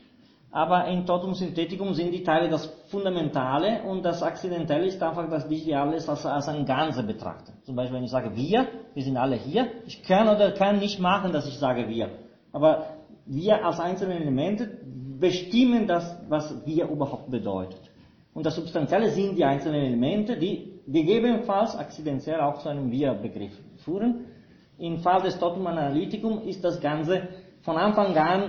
Aber 0.50 0.86
in 0.86 1.04
Totum 1.04 1.34
Syntheticum 1.34 1.94
sind 1.94 2.12
die 2.12 2.22
Teile 2.22 2.48
das 2.48 2.66
Fundamentale 2.88 3.82
und 3.82 4.04
das 4.04 4.22
Akzidentelle 4.22 4.86
ist 4.86 5.02
einfach, 5.02 5.28
dass 5.28 5.50
ich 5.50 5.76
alles 5.76 6.08
als, 6.08 6.24
als 6.24 6.48
ein 6.48 6.64
Ganze 6.64 7.02
betrachte. 7.02 7.52
Zum 7.64 7.74
Beispiel, 7.74 7.96
wenn 7.96 8.04
ich 8.04 8.12
sage 8.12 8.36
wir, 8.36 8.68
wir 8.94 9.02
sind 9.02 9.16
alle 9.16 9.34
hier. 9.34 9.66
Ich 9.84 10.04
kann 10.04 10.28
oder 10.28 10.52
kann 10.52 10.78
nicht 10.78 11.00
machen, 11.00 11.32
dass 11.32 11.48
ich 11.48 11.58
sage 11.58 11.88
wir. 11.88 12.08
Aber 12.52 12.84
wir 13.26 13.64
als 13.64 13.80
einzelne 13.80 14.14
Elemente 14.14 14.78
bestimmen 15.24 15.86
das, 15.86 16.04
was 16.28 16.54
wir 16.66 16.86
überhaupt 16.86 17.30
bedeutet. 17.30 17.80
Und 18.34 18.44
das 18.44 18.56
Substanzielle 18.56 19.08
sind 19.08 19.38
die 19.38 19.44
einzelnen 19.44 19.80
Elemente, 19.80 20.36
die 20.36 20.80
gegebenenfalls 20.86 21.74
akzidentiell 21.76 22.40
auch 22.40 22.58
zu 22.58 22.68
einem 22.68 22.90
Wir-Begriff 22.90 23.52
führen. 23.84 24.26
Im 24.78 24.98
Fall 24.98 25.22
des 25.22 25.38
Totum 25.38 25.66
Analyticum 25.66 26.42
ist 26.46 26.62
das 26.62 26.78
Ganze 26.78 27.28
von 27.62 27.76
Anfang 27.78 28.14
an 28.16 28.42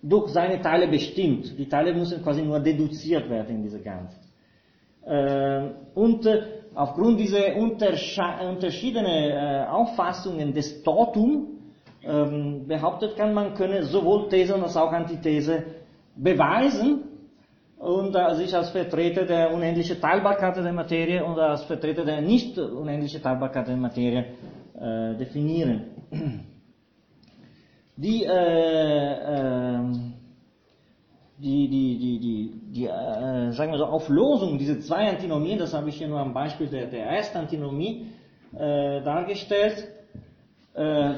durch 0.00 0.28
seine 0.30 0.60
Teile 0.60 0.86
bestimmt. 0.86 1.58
Die 1.58 1.68
Teile 1.68 1.92
müssen 1.94 2.22
quasi 2.22 2.42
nur 2.42 2.60
deduziert 2.60 3.28
werden 3.28 3.56
in 3.56 3.62
diese 3.64 3.80
Ganze. 3.80 4.16
Äh, 5.04 5.70
und 5.94 6.24
äh, 6.26 6.42
aufgrund 6.74 7.18
dieser 7.18 7.56
unterschiedlichen 7.56 9.06
äh, 9.06 9.66
Auffassungen 9.68 10.52
des 10.52 10.84
Totum 10.84 11.58
ähm, 12.04 12.68
behauptet 12.68 13.16
kann, 13.16 13.34
man 13.34 13.54
könne 13.54 13.82
sowohl 13.82 14.28
These 14.28 14.54
als 14.54 14.76
auch 14.76 14.92
Antithese 14.92 15.64
beweisen 16.18 17.04
und 17.78 18.16
sich 18.36 18.54
als 18.54 18.70
Vertreter 18.70 19.24
der 19.24 19.52
unendlichen 19.54 20.00
Teilbarkeit 20.00 20.56
der 20.56 20.72
Materie 20.72 21.24
und 21.24 21.38
als 21.38 21.62
Vertreter 21.64 22.04
der 22.04 22.20
nicht 22.20 22.58
unendlichen 22.58 23.22
Teilbarkeit 23.22 23.68
der 23.68 23.76
Materie 23.76 24.24
äh, 24.74 25.14
definieren. 25.16 25.82
Die, 27.96 28.24
äh, 28.24 28.30
äh, 28.30 29.78
die, 31.38 31.68
die, 31.68 31.98
die, 31.98 32.18
die, 32.20 32.60
die 32.72 32.86
äh, 32.86 33.50
sagen 33.52 33.72
wir 33.72 33.78
so, 33.78 33.86
Auflosung 33.86 34.58
dieser 34.58 34.78
zwei 34.80 35.08
Antinomien, 35.08 35.58
das 35.58 35.74
habe 35.74 35.88
ich 35.88 35.96
hier 35.96 36.08
nur 36.08 36.20
am 36.20 36.32
Beispiel 36.32 36.68
der, 36.68 36.86
der 36.86 37.06
ersten 37.06 37.38
Antinomie 37.38 38.06
äh, 38.52 39.02
dargestellt, 39.02 39.88
äh, 40.74 41.14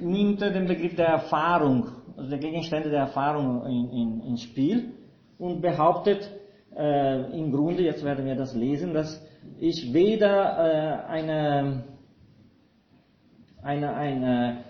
nimmt 0.00 0.40
den 0.40 0.66
Begriff 0.66 0.94
der 0.94 1.08
Erfahrung, 1.08 1.88
also 2.20 2.30
der 2.30 2.38
Gegenstände 2.38 2.90
der 2.90 3.00
Erfahrung 3.00 3.64
in, 3.66 3.90
in, 3.90 4.20
ins 4.28 4.42
Spiel 4.42 4.92
und 5.38 5.60
behauptet 5.60 6.30
äh, 6.76 7.38
im 7.38 7.50
Grunde, 7.50 7.82
jetzt 7.82 8.04
werden 8.04 8.24
wir 8.26 8.36
das 8.36 8.54
lesen, 8.54 8.94
dass 8.94 9.24
ich 9.58 9.92
weder 9.92 11.06
eine 11.08 11.84
eine, 13.62 13.94
eine, 13.94 14.64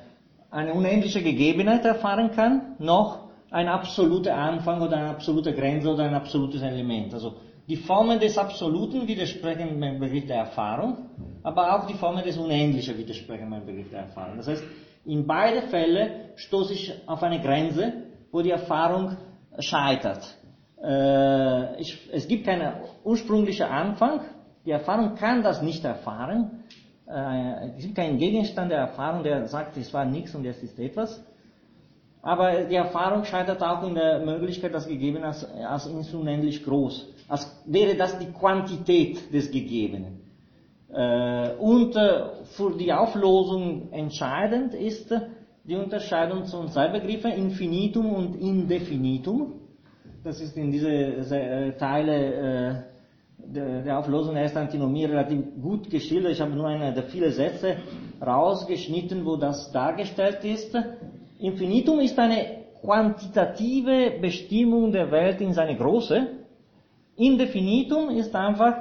eine 0.51 0.75
unendliche 0.75 1.23
Gegebenheit 1.23 1.85
erfahren 1.85 2.31
kann, 2.33 2.77
noch 2.79 3.31
ein 3.51 3.69
absoluter 3.69 4.37
Anfang 4.37 4.81
oder 4.81 4.97
eine 4.97 5.09
absolute 5.11 5.53
Grenze 5.53 5.89
oder 5.89 6.05
ein 6.05 6.15
absolutes 6.15 6.63
Element. 6.63 7.13
Also 7.15 7.35
die 7.69 7.77
Formen 7.77 8.19
des 8.19 8.37
Absoluten 8.37 9.07
widersprechen 9.07 9.81
dem 9.81 10.01
Begriff 10.01 10.27
der 10.27 10.39
Erfahrung, 10.39 10.97
aber 11.43 11.77
auch 11.77 11.87
die 11.87 11.95
Formen 11.95 12.25
des 12.25 12.37
Unendlichen 12.37 12.99
widersprechen 12.99 13.51
dem 13.51 13.65
Begriff 13.65 13.91
der 13.91 14.01
Erfahrung. 14.01 14.37
Das 14.37 14.49
heißt, 14.49 14.65
in 15.05 15.27
beide 15.27 15.63
Fälle 15.63 16.33
stoße 16.37 16.75
ich 16.75 16.95
auf 17.07 17.23
eine 17.23 17.41
Grenze, 17.41 17.93
wo 18.33 18.43
die 18.43 18.51
Erfahrung 18.51 19.17
scheitert. 19.59 20.37
Äh, 20.83 21.81
ich, 21.81 22.09
es 22.13 22.29
gibt 22.29 22.47
keinen 22.47 22.73
ursprünglichen 23.05 23.67
Anfang, 23.67 24.21
die 24.65 24.71
Erfahrung 24.71 25.15
kann 25.15 25.43
das 25.43 25.63
nicht 25.63 25.85
erfahren, 25.85 26.65
äh, 27.07 27.77
es 27.77 27.85
gibt 27.85 27.97
keinen 27.97 28.19
Gegenstand 28.19 28.71
der 28.71 28.79
Erfahrung, 28.79 29.23
der 29.23 29.47
sagt, 29.49 29.77
es 29.77 29.93
war 29.93 30.05
nichts 30.05 30.35
und 30.35 30.45
jetzt 30.45 30.63
ist 30.63 30.79
etwas. 30.79 31.23
Aber 32.23 32.65
die 32.65 32.75
Erfahrung 32.75 33.25
scheitert 33.25 33.63
auch 33.63 33.83
in 33.87 33.95
der 33.95 34.21
Möglichkeit, 34.21 34.75
das 34.75 34.87
Gegebene 34.87 35.27
als, 35.27 35.45
als 35.45 35.87
unendlich 36.13 36.63
groß. 36.65 37.09
Als 37.29 37.63
wäre 37.65 37.97
das 37.97 38.19
die 38.19 38.31
Quantität 38.31 39.33
des 39.33 39.51
Gegebenen. 39.51 40.20
Äh, 40.93 41.55
und 41.59 41.95
äh, 41.95 42.45
für 42.57 42.77
die 42.77 42.93
Auflosung 42.93 43.93
entscheidend 43.93 44.75
ist 44.75 45.15
die 45.65 45.77
Unterscheidung 45.77 46.45
zu 46.47 46.67
zwei 46.67 46.89
Begriffen, 46.89 47.33
Infinitum 47.33 48.13
und 48.13 48.35
Indefinitum. 48.37 49.55
Das 50.25 50.41
ist 50.41 50.57
in 50.57 50.71
diese 50.71 51.75
Teile 51.79 52.85
der 53.39 53.99
Auflösung 53.99 54.35
der 54.35 54.43
ersten 54.43 54.59
Antinomie 54.59 55.07
relativ 55.07 55.45
gut 55.63 55.89
geschildert. 55.89 56.33
Ich 56.33 56.41
habe 56.41 56.53
nur 56.53 56.67
eine 56.67 56.93
der 56.93 57.05
vielen 57.05 57.33
Sätze 57.33 57.77
rausgeschnitten, 58.21 59.25
wo 59.25 59.37
das 59.37 59.73
dargestellt 59.73 60.45
ist. 60.45 60.77
Infinitum 61.39 62.01
ist 62.01 62.19
eine 62.19 62.65
quantitative 62.83 64.19
Bestimmung 64.21 64.93
der 64.93 65.11
Welt 65.11 65.41
in 65.41 65.53
seine 65.53 65.77
Größe. 65.77 66.27
Indefinitum 67.17 68.11
ist 68.11 68.35
einfach 68.35 68.77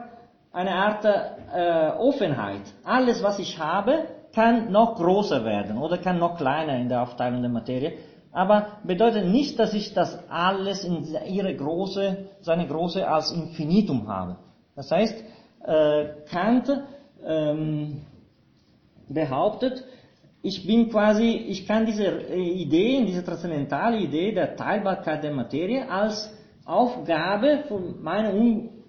eine 0.52 0.72
Art 0.72 1.06
äh, 1.54 1.92
Offenheit. 1.98 2.62
Alles, 2.84 3.24
was 3.24 3.40
ich 3.40 3.58
habe, 3.58 4.06
kann 4.34 4.72
noch 4.72 4.96
größer 4.96 5.44
werden 5.44 5.78
oder 5.78 5.98
kann 5.98 6.20
noch 6.20 6.38
kleiner 6.38 6.78
in 6.78 6.90
der 6.90 7.02
Aufteilung 7.02 7.42
der 7.42 7.52
Materie. 7.52 7.94
Aber 8.32 8.80
bedeutet 8.84 9.26
nicht, 9.26 9.58
dass 9.58 9.74
ich 9.74 9.94
das 9.94 10.20
alles 10.30 10.84
in 10.84 11.08
ihre 11.28 11.56
Große, 11.56 12.26
seine 12.42 12.68
Größe 12.68 13.08
als 13.08 13.32
Infinitum 13.32 14.08
habe. 14.08 14.38
Das 14.76 14.92
heißt, 14.92 15.24
äh, 15.66 16.06
Kant 16.30 16.70
ähm, 17.26 18.02
behauptet, 19.08 19.84
ich 20.42 20.66
bin 20.66 20.90
quasi, 20.90 21.32
ich 21.32 21.68
kann 21.68 21.86
diese 21.86 22.06
Idee, 22.34 23.04
diese 23.06 23.26
transzendentale 23.26 23.98
Idee 23.98 24.32
der 24.32 24.56
Teilbarkeit 24.56 25.24
der 25.24 25.34
Materie 25.34 25.90
als 25.90 26.34
Aufgabe 26.66 27.66
von 27.68 28.02
meiner, 28.02 28.32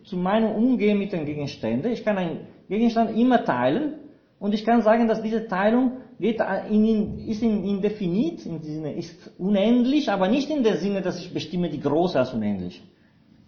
zu 0.04 0.16
meinem 0.16 0.52
Umgehen 0.54 0.98
mit 0.98 1.12
den 1.12 1.24
Gegenständen. 1.24 1.90
Ich 1.90 2.04
kann 2.04 2.18
einen 2.18 2.46
Gegenstand 2.70 3.16
immer 3.18 3.44
teilen 3.44 3.94
und 4.38 4.54
ich 4.54 4.64
kann 4.64 4.80
sagen, 4.82 5.08
dass 5.08 5.20
diese 5.20 5.46
Teilung 5.48 5.98
geht 6.18 6.40
in, 6.70 7.28
ist 7.28 7.42
in, 7.42 7.64
indefinit, 7.64 8.46
in 8.46 8.62
Sinne, 8.62 8.94
ist 8.94 9.32
unendlich, 9.38 10.10
aber 10.10 10.28
nicht 10.28 10.48
in 10.50 10.62
der 10.62 10.76
Sinne, 10.76 11.02
dass 11.02 11.18
ich 11.18 11.34
bestimme 11.34 11.68
die 11.68 11.80
Große 11.80 12.18
als 12.18 12.32
unendlich. 12.32 12.82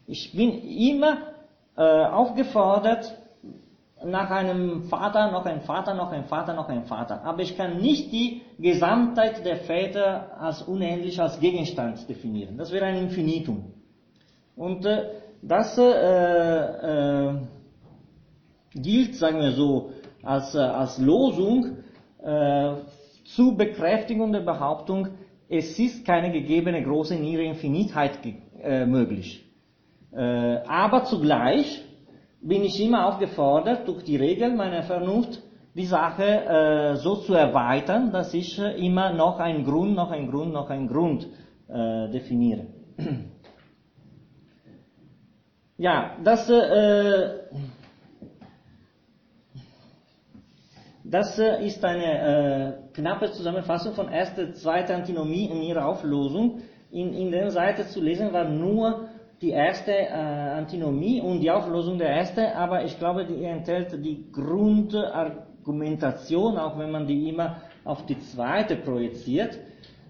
Ich 0.06 0.32
bin 0.36 0.50
immer 0.68 1.18
äh, 1.76 1.82
aufgefordert, 1.82 3.16
nach 4.04 4.30
einem 4.30 4.84
Vater, 4.84 5.30
noch 5.30 5.46
ein 5.46 5.60
Vater, 5.60 5.94
noch 5.94 6.10
ein 6.10 6.24
Vater, 6.24 6.54
noch 6.54 6.68
ein 6.68 6.84
Vater. 6.84 7.22
Aber 7.24 7.40
ich 7.42 7.56
kann 7.56 7.78
nicht 7.78 8.12
die 8.12 8.42
Gesamtheit 8.58 9.44
der 9.44 9.58
Väter 9.58 10.40
als 10.40 10.62
unendlich 10.62 11.20
als 11.20 11.38
Gegenstand 11.38 12.08
definieren. 12.08 12.56
Das 12.58 12.72
wäre 12.72 12.86
ein 12.86 12.96
Infinitum. 12.96 13.72
Und 14.56 14.84
äh, 14.84 15.04
das 15.42 15.78
äh, 15.78 15.82
äh, 15.82 17.34
gilt, 18.74 19.14
sagen 19.16 19.40
wir 19.40 19.52
so, 19.52 19.92
als, 20.22 20.54
äh, 20.54 20.58
als 20.58 20.98
Losung 20.98 21.78
äh, 22.22 22.74
zur 23.24 23.56
Bekräftigung 23.56 24.32
der 24.32 24.40
Behauptung, 24.40 25.08
es 25.48 25.78
ist 25.78 26.06
keine 26.06 26.32
gegebene 26.32 26.82
große 26.82 27.14
niedere 27.14 27.44
Infinitheit 27.44 28.18
äh, 28.62 28.86
möglich. 28.86 29.44
Äh, 30.12 30.58
aber 30.66 31.04
zugleich 31.04 31.82
bin 32.40 32.62
ich 32.64 32.80
immer 32.80 33.06
aufgefordert, 33.06 33.86
durch 33.86 34.04
die 34.04 34.16
Regel 34.16 34.54
meiner 34.54 34.82
Vernunft 34.82 35.42
die 35.74 35.86
Sache 35.86 36.24
äh, 36.24 36.96
so 36.96 37.16
zu 37.16 37.34
erweitern, 37.34 38.12
dass 38.12 38.34
ich 38.34 38.58
äh, 38.58 38.86
immer 38.86 39.12
noch 39.12 39.38
einen 39.38 39.64
Grund, 39.64 39.94
noch 39.94 40.10
einen 40.10 40.30
Grund, 40.30 40.52
noch 40.52 40.70
einen 40.70 40.88
Grund 40.88 41.28
definiere. 41.74 42.66
ja, 45.78 46.16
das, 46.22 46.50
äh, 46.50 47.30
das 51.12 51.38
äh, 51.38 51.64
ist 51.66 51.84
eine 51.84 52.06
äh, 52.06 52.72
knappe 52.94 53.30
Zusammenfassung 53.32 53.92
von 53.92 54.08
erster, 54.08 54.54
zweiter 54.54 54.96
Antinomie 54.96 55.44
in 55.44 55.60
ihrer 55.60 55.84
Auflösung. 55.86 56.62
In, 56.90 57.12
in 57.12 57.30
der 57.30 57.50
Seite 57.50 57.86
zu 57.86 58.00
lesen 58.00 58.32
war 58.32 58.48
nur 58.48 59.10
die 59.42 59.50
erste 59.50 59.92
äh, 59.92 60.08
Antinomie 60.10 61.20
und 61.20 61.40
die 61.40 61.50
Auflösung 61.50 61.98
der 61.98 62.08
erste, 62.08 62.56
aber 62.56 62.84
ich 62.84 62.98
glaube, 62.98 63.26
die 63.26 63.44
enthält 63.44 63.92
die 64.02 64.32
Grundargumentation, 64.32 66.56
auch 66.56 66.78
wenn 66.78 66.90
man 66.90 67.06
die 67.06 67.28
immer 67.28 67.56
auf 67.84 68.06
die 68.06 68.18
zweite 68.18 68.76
projiziert. 68.76 69.58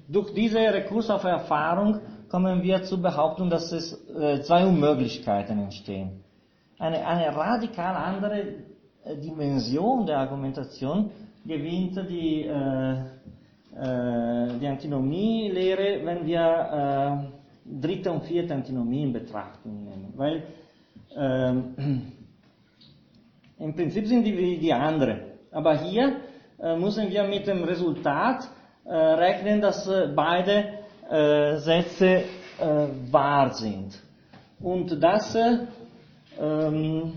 Durch 0.07 0.33
diese 0.35 0.61
Rekurs 0.61 1.11
auf 1.11 1.25
Erfahrung 1.25 1.99
kommen 2.29 2.63
wir 2.63 2.85
zur 2.85 3.03
Behauptung, 3.03 3.51
dass 3.51 3.73
es 3.73 4.09
äh, 4.15 4.41
zwei 4.43 4.65
Unmöglichkeiten 4.65 5.59
entstehen. 5.59 6.23
Eine, 6.79 7.05
eine 7.05 7.35
radikal 7.35 7.97
andere 7.97 8.71
Dimension 9.05 10.07
der 10.07 10.19
Argumentation 10.19 11.11
gewinnt 11.45 11.97
die, 12.09 12.43
äh, 12.47 12.93
äh, 12.93 14.59
die 14.61 14.67
Antinomielehre, 14.67 16.05
wenn 16.05 16.25
wir 16.27 17.29
äh, 17.67 17.81
dritte 17.81 18.13
und 18.13 18.25
vierte 18.25 18.55
Antinomie 18.55 19.03
in 19.03 19.13
Betrachtung 19.13 19.85
nehmen. 19.85 20.13
Weil 20.17 20.43
ähm, 21.17 22.13
im 23.59 23.75
Prinzip 23.75 24.07
sind 24.07 24.25
die 24.25 24.37
wie 24.37 24.59
die 24.59 24.73
andere. 24.73 25.33
Aber 25.51 25.79
hier 25.79 26.17
äh, 26.61 26.77
müssen 26.77 27.11
wir 27.11 27.25
mit 27.25 27.47
dem 27.47 27.65
Resultat 27.65 28.49
äh, 28.85 28.95
rechnen, 28.95 29.61
dass 29.61 29.87
äh, 29.89 30.09
beide 30.15 30.65
äh, 31.11 31.57
Sätze 31.59 32.07
äh, 32.07 32.23
wahr 33.11 33.53
sind. 33.53 34.01
Und 34.61 35.03
das 35.03 35.37
ähm, 36.41 37.13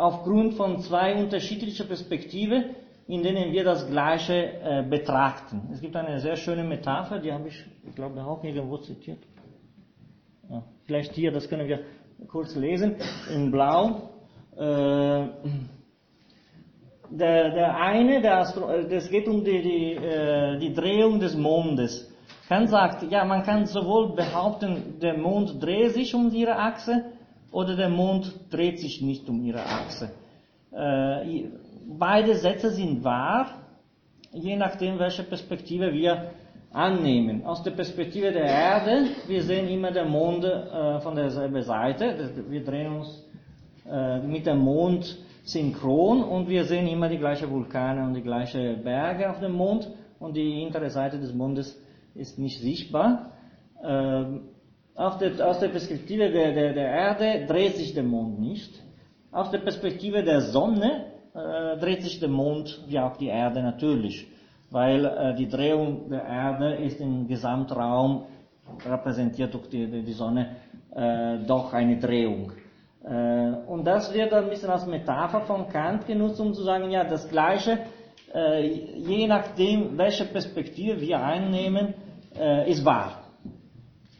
aufgrund 0.00 0.54
von 0.54 0.80
zwei 0.80 1.14
unterschiedlichen 1.14 1.86
Perspektiven, 1.86 2.74
in 3.06 3.22
denen 3.22 3.52
wir 3.52 3.64
das 3.64 3.86
Gleiche 3.86 4.34
äh, 4.34 4.82
betrachten. 4.88 5.68
Es 5.72 5.80
gibt 5.80 5.94
eine 5.94 6.18
sehr 6.20 6.36
schöne 6.36 6.64
Metapher, 6.64 7.18
die 7.18 7.32
habe 7.32 7.48
ich, 7.48 7.64
ich 7.86 7.94
glaube, 7.94 8.22
auch 8.24 8.42
irgendwo 8.42 8.78
zitiert. 8.78 9.18
Ja, 10.48 10.62
vielleicht 10.86 11.12
hier, 11.12 11.32
das 11.32 11.48
können 11.48 11.68
wir 11.68 11.80
kurz 12.28 12.54
lesen, 12.54 12.96
in 13.34 13.50
Blau. 13.50 14.10
Äh, 14.56 15.26
der, 17.10 17.50
der 17.50 17.76
eine, 17.76 18.20
der 18.22 18.38
Astro 18.38 18.68
das 18.88 19.10
geht 19.10 19.26
um 19.28 19.44
die, 19.44 19.60
die, 19.62 19.92
äh, 19.96 20.58
die 20.58 20.72
Drehung 20.72 21.20
des 21.20 21.34
Mondes. 21.36 22.10
Kant 22.48 22.70
sagt, 22.70 23.10
ja, 23.10 23.24
man 23.24 23.42
kann 23.42 23.66
sowohl 23.66 24.14
behaupten, 24.14 24.98
der 25.00 25.18
Mond 25.18 25.62
dreht 25.62 25.92
sich 25.92 26.14
um 26.14 26.32
ihre 26.32 26.56
Achse 26.56 27.04
oder 27.52 27.76
der 27.76 27.88
Mond 27.88 28.32
dreht 28.50 28.78
sich 28.78 29.00
nicht 29.02 29.28
um 29.28 29.44
ihre 29.44 29.62
Achse. 29.62 30.10
Äh, 30.72 31.44
beide 31.98 32.36
Sätze 32.36 32.70
sind 32.70 33.02
wahr, 33.04 33.46
je 34.32 34.56
nachdem, 34.56 34.98
welche 34.98 35.24
Perspektive 35.24 35.92
wir 35.92 36.30
annehmen. 36.72 37.44
Aus 37.44 37.62
der 37.62 37.72
Perspektive 37.72 38.30
der 38.30 38.44
Erde, 38.44 39.06
wir 39.26 39.42
sehen 39.42 39.68
immer 39.68 39.90
den 39.90 40.08
Mond 40.08 40.44
äh, 40.44 41.00
von 41.00 41.16
derselben 41.16 41.62
Seite, 41.62 42.30
wir 42.48 42.64
drehen 42.64 42.92
uns 42.98 43.24
äh, 43.90 44.20
mit 44.20 44.46
dem 44.46 44.58
Mond 44.58 45.18
synchron 45.42 46.22
und 46.22 46.48
wir 46.48 46.64
sehen 46.64 46.86
immer 46.86 47.08
die 47.08 47.18
gleichen 47.18 47.50
Vulkane 47.50 48.04
und 48.04 48.14
die 48.14 48.22
gleichen 48.22 48.84
Berge 48.84 49.28
auf 49.30 49.40
dem 49.40 49.52
Mond 49.52 49.90
und 50.20 50.36
die 50.36 50.60
hintere 50.60 50.90
Seite 50.90 51.18
des 51.18 51.34
Mondes 51.34 51.76
ist 52.14 52.38
nicht 52.38 52.60
sichtbar. 52.60 53.32
Äh, 53.82 54.24
der, 54.96 55.46
aus 55.46 55.60
der 55.60 55.68
Perspektive 55.68 56.30
der, 56.30 56.52
der, 56.52 56.72
der, 56.72 56.88
Erde 56.88 57.46
dreht 57.46 57.76
sich 57.76 57.94
der 57.94 58.02
Mond 58.02 58.38
nicht. 58.40 58.82
Aus 59.32 59.50
der 59.50 59.58
Perspektive 59.58 60.22
der 60.22 60.40
Sonne 60.40 61.06
äh, 61.34 61.78
dreht 61.78 62.02
sich 62.02 62.20
der 62.20 62.28
Mond 62.28 62.84
wie 62.86 62.98
auch 62.98 63.16
die 63.16 63.28
Erde 63.28 63.62
natürlich 63.62 64.26
weil 64.70 65.04
äh, 65.04 65.34
die 65.34 65.48
Drehung 65.48 66.08
der 66.08 66.24
Erde 66.24 66.74
ist 66.74 67.00
im 67.00 67.26
Gesamtraum 67.26 68.26
repräsentiert 68.86 69.52
durch 69.52 69.68
die, 69.68 70.02
die 70.02 70.12
Sonne 70.12 70.56
äh, 70.94 71.38
doch 71.46 71.72
eine 71.72 71.98
Drehung. 71.98 72.52
Äh, 73.04 73.52
und 73.66 73.84
das 73.84 74.14
wird 74.14 74.32
ein 74.32 74.48
bisschen 74.48 74.70
als 74.70 74.86
Metapher 74.86 75.40
von 75.42 75.68
Kant 75.68 76.06
genutzt, 76.06 76.40
um 76.40 76.54
zu 76.54 76.62
sagen, 76.62 76.90
ja, 76.90 77.04
das 77.04 77.28
Gleiche, 77.28 77.80
äh, 78.32 78.62
je 78.62 79.26
nachdem, 79.26 79.98
welche 79.98 80.24
Perspektive 80.24 81.00
wir 81.00 81.20
einnehmen, 81.20 81.94
äh, 82.38 82.70
ist 82.70 82.84
wahr. 82.84 83.19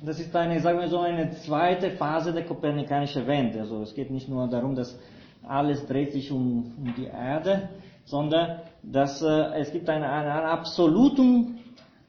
Das 0.02 0.18
ist 0.18 0.34
eine, 0.34 0.60
sagen 0.60 0.80
wir 0.80 0.88
so, 0.88 0.98
eine 1.00 1.30
zweite 1.30 1.90
Phase 1.90 2.32
der 2.32 2.44
kopernikanischen 2.44 3.26
Wende. 3.26 3.60
Also 3.60 3.82
es 3.82 3.94
geht 3.94 4.10
nicht 4.10 4.28
nur 4.28 4.48
darum, 4.48 4.74
dass 4.74 4.98
alles 5.46 5.86
dreht 5.86 6.12
sich 6.12 6.30
um, 6.32 6.74
um 6.78 6.94
die 6.96 7.04
Erde, 7.04 7.68
sondern 8.04 8.60
dass 8.82 9.20
äh, 9.20 9.60
es 9.60 9.70
gibt 9.70 9.90
ein, 9.90 10.02
ein, 10.02 10.26
ein 10.26 10.44
Absolutum, 10.46 11.58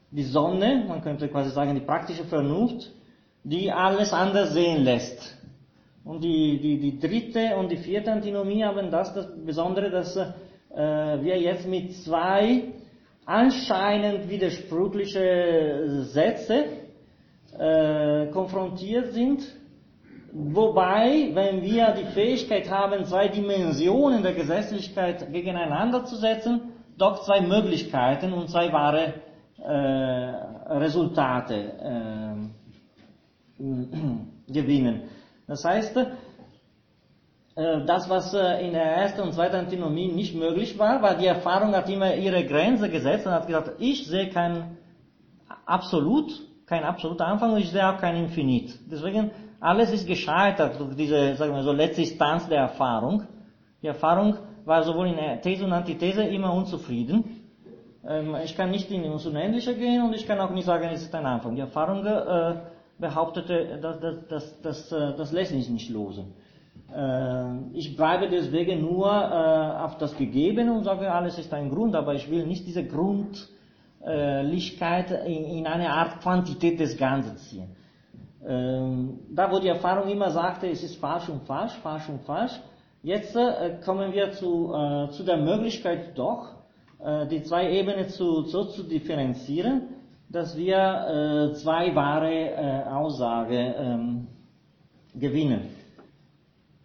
die 0.10 0.24
Sonne, 0.24 0.86
man 0.88 1.02
könnte 1.02 1.28
quasi 1.28 1.50
sagen 1.52 1.76
die 1.76 1.82
praktische 1.82 2.24
Vernunft, 2.24 2.92
die 3.44 3.72
alles 3.72 4.14
anders 4.14 4.54
sehen 4.54 4.84
lässt. 4.84 5.38
Und 6.06 6.24
die, 6.24 6.60
die, 6.62 6.80
die 6.80 6.98
dritte 7.00 7.58
und 7.58 7.72
die 7.72 7.78
vierte 7.78 8.12
Antinomie 8.12 8.64
haben 8.64 8.90
das, 8.90 9.14
das 9.14 9.28
Besondere, 9.46 9.90
dass 9.90 10.16
äh, 10.16 10.26
wir 10.76 11.38
jetzt 11.40 11.68
mit 11.68 11.94
zwei 11.98 12.74
anscheinend 13.26 14.30
widersprüchliche 14.30 16.04
Sätze 16.06 16.66
äh, 17.58 18.28
konfrontiert 18.32 19.14
sind, 19.14 19.42
Wobei, 20.34 21.32
wenn 21.34 21.62
wir 21.62 21.92
die 21.92 22.06
Fähigkeit 22.14 22.72
haben, 22.72 23.04
zwei 23.04 23.28
Dimensionen 23.28 24.24
der 24.24 24.34
Gesetzlichkeit 24.34 25.32
gegeneinander 25.34 26.06
zu 26.06 26.16
setzen, 26.16 26.72
doch 26.98 27.26
zwei 27.26 27.42
Möglichkeiten 27.42 28.32
und 28.32 28.50
zwei 28.50 28.72
wahre 28.72 29.16
äh, 29.58 30.74
Resultate 30.74 31.74
äh, 33.60 33.64
gewinnen. 34.54 35.10
Das 35.48 35.66
heißt, 35.66 35.98
äh, 35.98 36.06
das, 37.86 38.10
was 38.10 38.34
äh, 38.34 38.66
in 38.66 38.72
der 38.72 38.86
ersten 38.86 39.22
und 39.22 39.34
zweiten 39.34 39.58
Antinomie 39.58 40.14
nicht 40.14 40.34
möglich 40.34 40.80
war, 40.80 41.02
war 41.02 41.16
die 41.16 41.28
Erfahrung 41.28 41.76
hat 41.76 41.90
immer 41.90 42.16
ihre 42.16 42.46
Grenze 42.46 42.90
gesetzt 42.90 43.28
und 43.28 43.34
hat 43.34 43.48
gesagt, 43.48 43.74
ich 43.80 44.08
sehe 44.08 44.30
kein 44.30 44.78
Absolut, 45.66 46.32
kein 46.72 46.86
absoluter 46.86 47.28
Anfang 47.28 47.52
und 47.52 47.60
ich 47.60 47.70
sehe 47.70 47.86
auch 47.86 47.98
kein 47.98 48.16
Infinit. 48.16 48.80
Deswegen 48.90 49.32
alles 49.60 49.92
ist 49.92 50.08
gescheitert 50.08 50.80
durch 50.80 50.96
diese, 50.96 51.36
sagen 51.36 51.54
wir 51.54 51.64
so, 51.64 51.74
letzte 51.74 52.02
Instanz 52.02 52.48
der 52.48 52.60
Erfahrung. 52.60 53.24
Die 53.82 53.88
Erfahrung 53.88 54.38
war 54.64 54.82
sowohl 54.84 55.08
in 55.08 55.18
These 55.42 55.66
und 55.66 55.74
Antithese 55.74 56.24
immer 56.24 56.54
unzufrieden. 56.54 57.18
Ähm, 58.08 58.38
ich 58.46 58.56
kann 58.56 58.72
nicht 58.72 58.90
in 58.90 59.04
ins 59.04 59.26
Unendliche 59.26 59.76
gehen 59.76 60.02
und 60.02 60.14
ich 60.16 60.26
kann 60.26 60.40
auch 60.40 60.52
nicht 60.52 60.64
sagen, 60.64 60.88
es 60.94 61.02
ist 61.02 61.14
ein 61.14 61.26
Anfang. 61.26 61.56
Die 61.56 61.62
Erfahrung 61.62 62.06
äh, 62.06 62.56
behauptete, 62.98 63.78
dass 63.82 64.00
das, 64.00 64.16
das, 64.30 64.62
das, 64.62 64.92
äh, 64.94 65.18
das 65.18 65.34
lässt 65.34 65.52
sich 65.52 65.70
nicht 65.70 65.90
losen. 65.90 66.28
Äh, 66.96 67.78
ich 67.78 67.98
bleibe 67.98 68.30
deswegen 68.30 68.80
nur 68.80 69.12
auf 69.86 69.98
das 69.98 70.16
Gegebene 70.16 70.72
und 70.72 70.86
sage, 70.86 71.12
alles 71.12 71.38
ist 71.38 71.54
ein 71.54 71.70
Grund, 71.70 71.96
aber 71.96 72.14
ich 72.14 72.32
will 72.32 72.46
nicht 72.48 72.66
diese 72.66 72.86
Grundlichkeit 74.04 75.12
in 75.28 75.68
eine 75.68 75.92
Art 75.92 76.22
Quantität 76.22 76.80
des 76.80 76.98
Ganzen 76.98 77.38
ziehen. 77.38 77.76
Ähm, 78.46 79.20
da 79.30 79.52
wo 79.52 79.60
die 79.60 79.68
Erfahrung 79.68 80.10
immer 80.10 80.32
sagte, 80.32 80.68
es 80.68 80.84
ist 80.84 80.96
falsch 80.96 81.30
und 81.30 81.44
falsch, 81.44 81.74
falsch 81.84 82.10
und 82.10 82.22
falsch, 82.24 82.60
jetzt 83.04 83.36
äh, 83.36 83.78
kommen 83.86 84.12
wir 84.14 84.32
zu, 84.32 84.74
äh, 84.74 85.12
zu 85.12 85.24
der 85.24 85.38
Möglichkeit 85.38 86.18
doch, 86.18 86.48
äh, 87.00 87.28
die 87.28 87.44
zwei 87.44 87.72
Ebenen 87.72 88.10
zu, 88.10 88.42
so 88.44 88.66
zu 88.66 88.84
differenzieren, 88.84 89.90
dass 90.30 90.58
wir 90.58 91.52
äh, 91.52 91.54
zwei 91.56 91.94
wahre 91.94 92.32
äh, 92.34 92.84
Aussage 92.86 93.76
ähm, 93.78 94.28
gewinnen. 95.14 95.70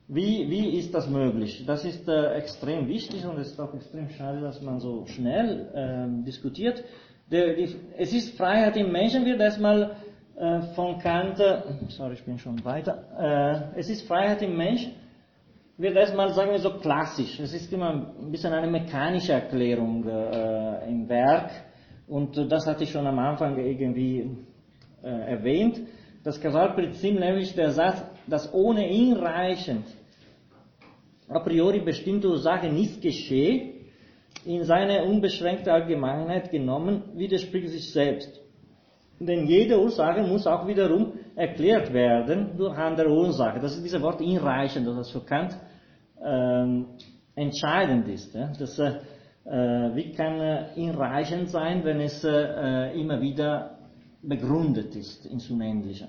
Wie, 0.09 0.49
wie 0.49 0.79
ist 0.79 0.95
das 0.95 1.09
möglich? 1.09 1.65
Das 1.67 1.85
ist 1.85 2.07
äh, 2.07 2.35
extrem 2.35 2.87
wichtig 2.87 3.27
und 3.27 3.39
es 3.39 3.53
ist 3.53 3.61
auch 3.61 3.75
extrem 3.75 4.09
schade, 4.11 4.41
dass 4.41 4.61
man 4.63 4.79
so 4.79 5.05
schnell 5.07 5.69
äh, 5.75 6.25
diskutiert. 6.25 6.85
Der, 7.31 7.55
die, 7.55 7.75
es 7.99 8.13
ist 8.13 8.37
Freiheit 8.37 8.77
im 8.77 8.93
Menschen, 8.93 9.25
wird 9.25 9.41
erstmal 9.41 9.97
äh, 10.37 10.61
von 10.75 10.99
Kant, 10.99 11.41
äh, 11.41 11.63
sorry, 11.89 12.15
ich 12.15 12.25
bin 12.25 12.39
schon 12.39 12.65
weiter, 12.65 13.73
äh, 13.75 13.81
es 13.81 13.91
ist 13.91 14.07
Freiheit 14.07 14.43
im 14.43 14.57
Mensch, 14.57 14.89
wird 15.77 15.97
erstmal, 15.97 16.33
sagen 16.33 16.53
wir 16.53 16.59
so, 16.61 16.71
klassisch. 16.79 17.41
Es 17.41 17.53
ist 17.53 17.73
immer 17.73 18.13
ein 18.19 18.31
bisschen 18.31 18.53
eine 18.53 18.71
mechanische 18.71 19.33
Erklärung 19.33 20.07
äh, 20.07 20.89
im 20.89 21.09
Werk 21.09 21.51
und 22.07 22.37
das 22.51 22.65
hatte 22.67 22.85
ich 22.85 22.91
schon 22.91 23.07
am 23.07 23.19
Anfang 23.19 23.59
irgendwie 23.59 24.31
äh, 25.03 25.09
erwähnt. 25.09 25.81
Das 26.23 26.41
Kausalprinzip, 26.41 27.19
nämlich 27.19 27.55
der 27.55 27.73
Satz, 27.73 28.05
dass 28.27 28.53
ohne 28.55 28.89
ihn 28.89 29.15
reichend 29.15 29.87
a 31.29 31.41
priori 31.41 31.81
bestimmte 31.81 32.29
Ursache 32.29 32.69
nicht 32.69 33.03
geschehe, 33.03 33.76
in 34.47 34.65
seine 34.65 35.05
unbeschränkte 35.05 35.73
Allgemeinheit 35.73 36.51
genommen, 36.51 37.03
widerspricht 37.15 37.69
sich 37.69 37.93
selbst. 37.93 38.41
Denn 39.19 39.47
jede 39.47 39.81
Ursache 39.81 40.23
muss 40.23 40.47
auch 40.47 40.67
wiederum 40.67 41.15
erklärt 41.35 41.93
werden 41.93 42.57
durch 42.57 42.77
andere 42.77 43.11
Ursache. 43.11 43.61
Das 43.61 43.75
ist 43.75 43.83
dieses 43.83 44.01
Wort 44.03 44.21
hinreichend, 44.21 44.87
das 44.87 45.11
für 45.11 45.21
Kant 45.21 45.57
ähm, 46.25 46.87
entscheidend 47.35 48.09
ist. 48.09 48.35
Ja? 48.35 48.53
Das, 48.59 48.79
äh, 48.79 49.95
wie 49.95 50.13
kann 50.13 50.41
äh, 50.41 50.65
hinreichend 50.75 51.51
sein, 51.51 51.83
wenn 51.85 52.01
es 52.01 52.23
äh, 52.25 52.99
immer 53.01 53.21
wieder 53.21 53.79
begründet 54.23 54.95
ist 54.95 55.25
ins 55.27 55.51
Unendliche? 55.51 56.09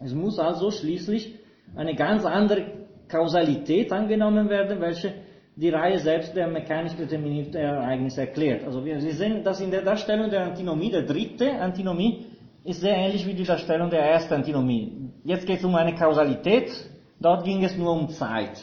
Es 0.00 0.14
muss 0.14 0.38
also 0.38 0.70
schließlich 0.70 1.38
eine 1.74 1.94
ganz 1.94 2.24
andere 2.24 2.86
Kausalität 3.08 3.92
angenommen 3.92 4.48
werden, 4.48 4.80
welche 4.80 5.12
die 5.56 5.70
Reihe 5.70 5.98
selbst 5.98 6.36
der 6.36 6.46
mechanisch 6.48 6.94
determinierten 6.94 7.56
Ereignisse 7.56 8.20
erklärt. 8.20 8.64
Also 8.64 8.84
wir, 8.84 9.00
sehen 9.00 9.42
das 9.42 9.60
in 9.60 9.70
der 9.70 9.82
Darstellung 9.82 10.30
der 10.30 10.44
Antinomie, 10.44 10.90
der 10.90 11.02
dritte 11.02 11.50
Antinomie 11.58 12.26
ist 12.62 12.80
sehr 12.80 12.94
ähnlich 12.94 13.26
wie 13.26 13.32
die 13.32 13.44
Darstellung 13.44 13.88
der 13.88 14.02
ersten 14.02 14.34
Antinomie. 14.34 15.10
Jetzt 15.24 15.46
geht 15.46 15.58
es 15.58 15.64
um 15.64 15.74
eine 15.74 15.94
Kausalität, 15.94 16.70
dort 17.18 17.44
ging 17.44 17.64
es 17.64 17.76
nur 17.76 17.92
um 17.92 18.08
Zeit. 18.10 18.62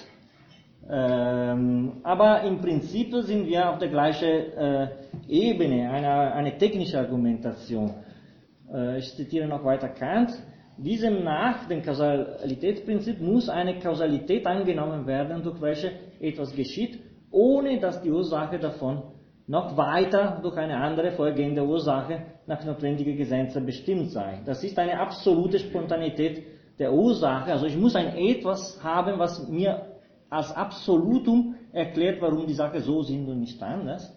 Ähm, 0.89 1.94
aber 2.04 2.44
im 2.44 2.60
Prinzip 2.60 3.14
sind 3.22 3.48
wir 3.48 3.70
auf 3.70 3.80
der 3.80 3.88
gleichen 3.88 4.28
äh, 4.28 4.88
Ebene, 5.30 5.89
eine, 5.89 6.34
eine 6.34 6.58
technische 6.58 7.00
Argumentation. 7.00 7.91
Äh, 8.72 9.00
ich 9.00 9.16
zitiere 9.16 9.48
noch 9.48 9.64
weiter 9.64 9.89
Kant. 9.89 10.32
Diesem 10.78 11.24
nach, 11.24 11.68
dem 11.68 11.84
Kausalitätsprinzip, 11.84 13.22
muss 13.22 13.48
eine 13.48 13.80
Kausalität 13.80 14.46
angenommen 14.46 15.06
werden, 15.08 15.41
durch 15.44 15.62
welche 15.62 15.91
etwas 16.24 16.55
geschieht, 16.55 16.99
ohne 17.32 17.80
dass 17.80 18.01
die 18.01 18.11
Ursache 18.11 18.57
davon 18.59 19.03
noch 19.47 19.76
weiter 19.76 20.39
durch 20.41 20.55
eine 20.57 20.78
andere 20.78 21.11
vorgehende 21.11 21.65
Ursache 21.65 22.21
nach 22.47 22.63
notwendigen 22.63 23.17
Gesetzen 23.17 23.65
bestimmt 23.65 24.11
sei. 24.11 24.41
Das 24.45 24.63
ist 24.63 24.80
eine 24.80 24.99
absolute 24.99 25.59
Spontanität 25.59 26.43
der 26.80 26.93
Ursache. 26.93 27.51
Also 27.51 27.65
ich 27.65 27.78
muss 27.78 27.95
ein 27.95 28.15
etwas 28.15 28.82
haben, 28.82 29.19
was 29.19 29.47
mir 29.49 29.82
als 30.30 30.51
Absolutum 30.55 31.55
erklärt, 31.74 32.21
warum 32.21 32.47
die 32.47 32.53
Sache 32.53 32.80
so 32.80 33.01
sind 33.03 33.28
und 33.28 33.41
nicht 33.41 33.61
anders. 33.61 34.11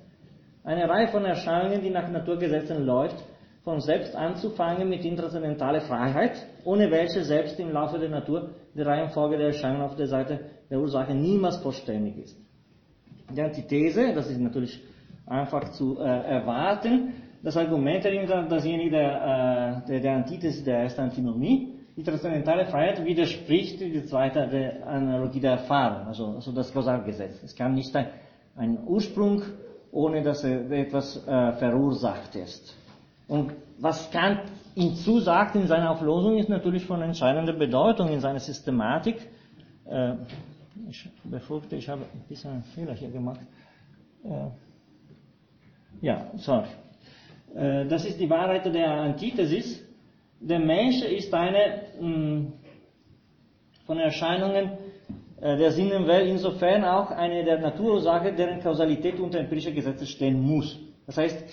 Eine 0.65 0.89
Reihe 0.89 1.09
von 1.09 1.25
Erscheinungen, 1.25 1.83
die 1.83 1.91
nach 1.91 2.09
Naturgesetzen 2.09 2.85
läuft, 2.85 3.17
von 3.65 3.81
selbst 3.81 4.15
anzufangen 4.15 4.89
mit 4.89 5.03
transzendentaler 5.03 5.81
Freiheit, 5.83 6.37
ohne 6.65 6.91
welche 6.91 7.25
selbst 7.25 7.59
im 7.59 7.73
Laufe 7.73 7.99
der 7.99 8.09
Natur 8.09 8.51
die 8.75 8.83
Reihenfolge 8.83 9.37
der 9.37 9.49
Erscheinungen 9.49 9.83
auf 9.83 9.97
der 9.97 10.07
Seite 10.07 10.41
der 10.71 10.81
Ursache 10.81 11.15
niemals 11.15 11.57
vollständig 11.59 12.19
ist. 12.19 12.37
Die 13.35 13.43
Antithese, 13.43 14.13
das 14.15 14.31
ist 14.31 14.41
natürlich 14.41 14.81
einfach 15.27 15.71
zu 15.71 15.99
äh, 15.99 16.05
erwarten, 16.05 17.13
das 17.43 17.57
Argument 17.57 18.05
dasjenige 18.05 18.91
der, 18.91 19.83
äh, 19.85 19.89
der, 19.89 20.01
der 20.01 20.17
Antithese 20.17 20.65
der 20.65 20.79
ersten 20.81 21.03
Antinomie, 21.03 21.75
die 21.97 22.03
transzendentale 22.03 22.67
Freiheit 22.67 23.05
widerspricht 23.05 23.81
die 23.81 24.05
zweite 24.05 24.47
der 24.49 24.87
Analogie 24.87 25.41
der 25.41 25.53
Erfahrung, 25.53 26.07
also, 26.07 26.27
also 26.27 26.53
das 26.53 26.73
Kausalgesetz. 26.73 27.43
Es 27.43 27.55
kann 27.55 27.75
nicht 27.75 27.95
ein, 27.97 28.09
ein 28.57 28.79
Ursprung, 28.87 29.43
ohne 29.93 30.23
dass 30.23 30.45
er 30.45 30.71
etwas 30.71 31.17
äh, 31.27 31.53
verursacht 31.53 32.35
ist. 32.37 32.77
Und 33.29 33.53
was 33.79 34.11
Kant 34.11 34.43
hinzusagt 34.75 35.57
in 35.57 35.67
seiner 35.67 35.91
Auflösung, 35.91 36.37
ist 36.37 36.49
natürlich 36.49 36.85
von 36.85 37.01
entscheidender 37.01 37.55
Bedeutung 37.55 38.09
in 38.09 38.21
seiner 38.21 38.41
Systematik. 38.41 39.17
Äh, 39.87 40.15
ich 40.89 41.09
befürchte, 41.25 41.77
ich 41.77 41.89
habe 41.89 42.03
ein 42.03 42.25
bisschen 42.29 42.51
einen 42.53 42.63
Fehler 42.63 42.95
hier 42.95 43.11
gemacht. 43.11 43.41
Äh, 44.25 44.49
ja, 46.01 46.31
sorry. 46.37 46.69
Äh, 47.55 47.87
das 47.87 48.05
ist 48.05 48.21
die 48.21 48.29
Wahrheit 48.29 48.67
der 48.67 48.91
Antithesis. 48.91 49.83
Der 50.41 50.59
Mensch 50.59 51.03
ist 51.03 51.33
eine 51.33 51.83
hm, 51.99 52.53
von 53.87 53.99
Erscheinungen 53.99 54.73
äh, 55.41 55.57
der 55.57 55.73
Sinnenwelt 55.73 56.29
insofern 56.29 56.85
auch 56.85 57.11
eine 57.11 57.45
der 57.45 57.59
Naturursache, 57.61 58.33
deren 58.33 58.61
Kausalität 58.61 59.19
unter 59.21 59.39
empirische 59.39 59.73
Gesetze 59.73 60.07
stehen 60.07 60.41
muss. 60.41 60.79
Das 61.07 61.17
heißt, 61.17 61.45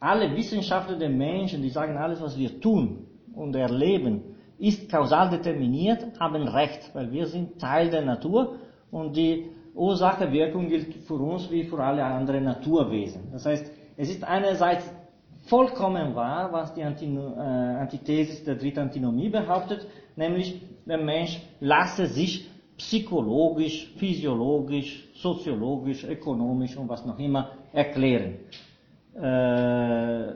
alle 0.00 0.34
Wissenschaftler 0.36 0.96
der 0.96 1.08
Menschen, 1.08 1.62
die 1.62 1.70
sagen, 1.70 1.96
alles, 1.96 2.20
was 2.20 2.38
wir 2.38 2.60
tun 2.60 3.06
und 3.34 3.54
erleben, 3.56 4.22
ist 4.58 4.90
kausal 4.90 5.30
determiniert, 5.30 6.04
haben 6.18 6.42
recht, 6.48 6.90
weil 6.94 7.10
wir 7.12 7.26
sind 7.26 7.60
Teil 7.60 7.90
der 7.90 8.02
Natur 8.02 8.56
und 8.90 9.16
die 9.16 9.46
Ursache-Wirkung 9.74 10.68
gilt 10.68 10.94
für 11.06 11.14
uns 11.14 11.50
wie 11.50 11.64
für 11.64 11.78
alle 11.82 12.04
anderen 12.04 12.44
Naturwesen. 12.44 13.30
Das 13.32 13.46
heißt, 13.46 13.70
es 13.96 14.10
ist 14.10 14.24
einerseits 14.24 14.84
vollkommen 15.46 16.14
wahr, 16.14 16.52
was 16.52 16.74
die 16.74 16.80
äh, 16.80 16.84
Antithesis 16.84 18.44
der 18.44 18.56
dritten 18.56 18.80
Antinomie 18.80 19.28
behauptet, 19.28 19.86
nämlich 20.16 20.60
der 20.84 20.98
Mensch 20.98 21.40
lasse 21.60 22.06
sich 22.06 22.48
psychologisch, 22.76 23.92
physiologisch, 23.96 25.08
soziologisch, 25.14 26.04
ökonomisch 26.04 26.76
und 26.76 26.88
was 26.88 27.04
noch 27.04 27.18
immer 27.18 27.50
erklären. 27.72 28.36
Äh, 29.14 30.34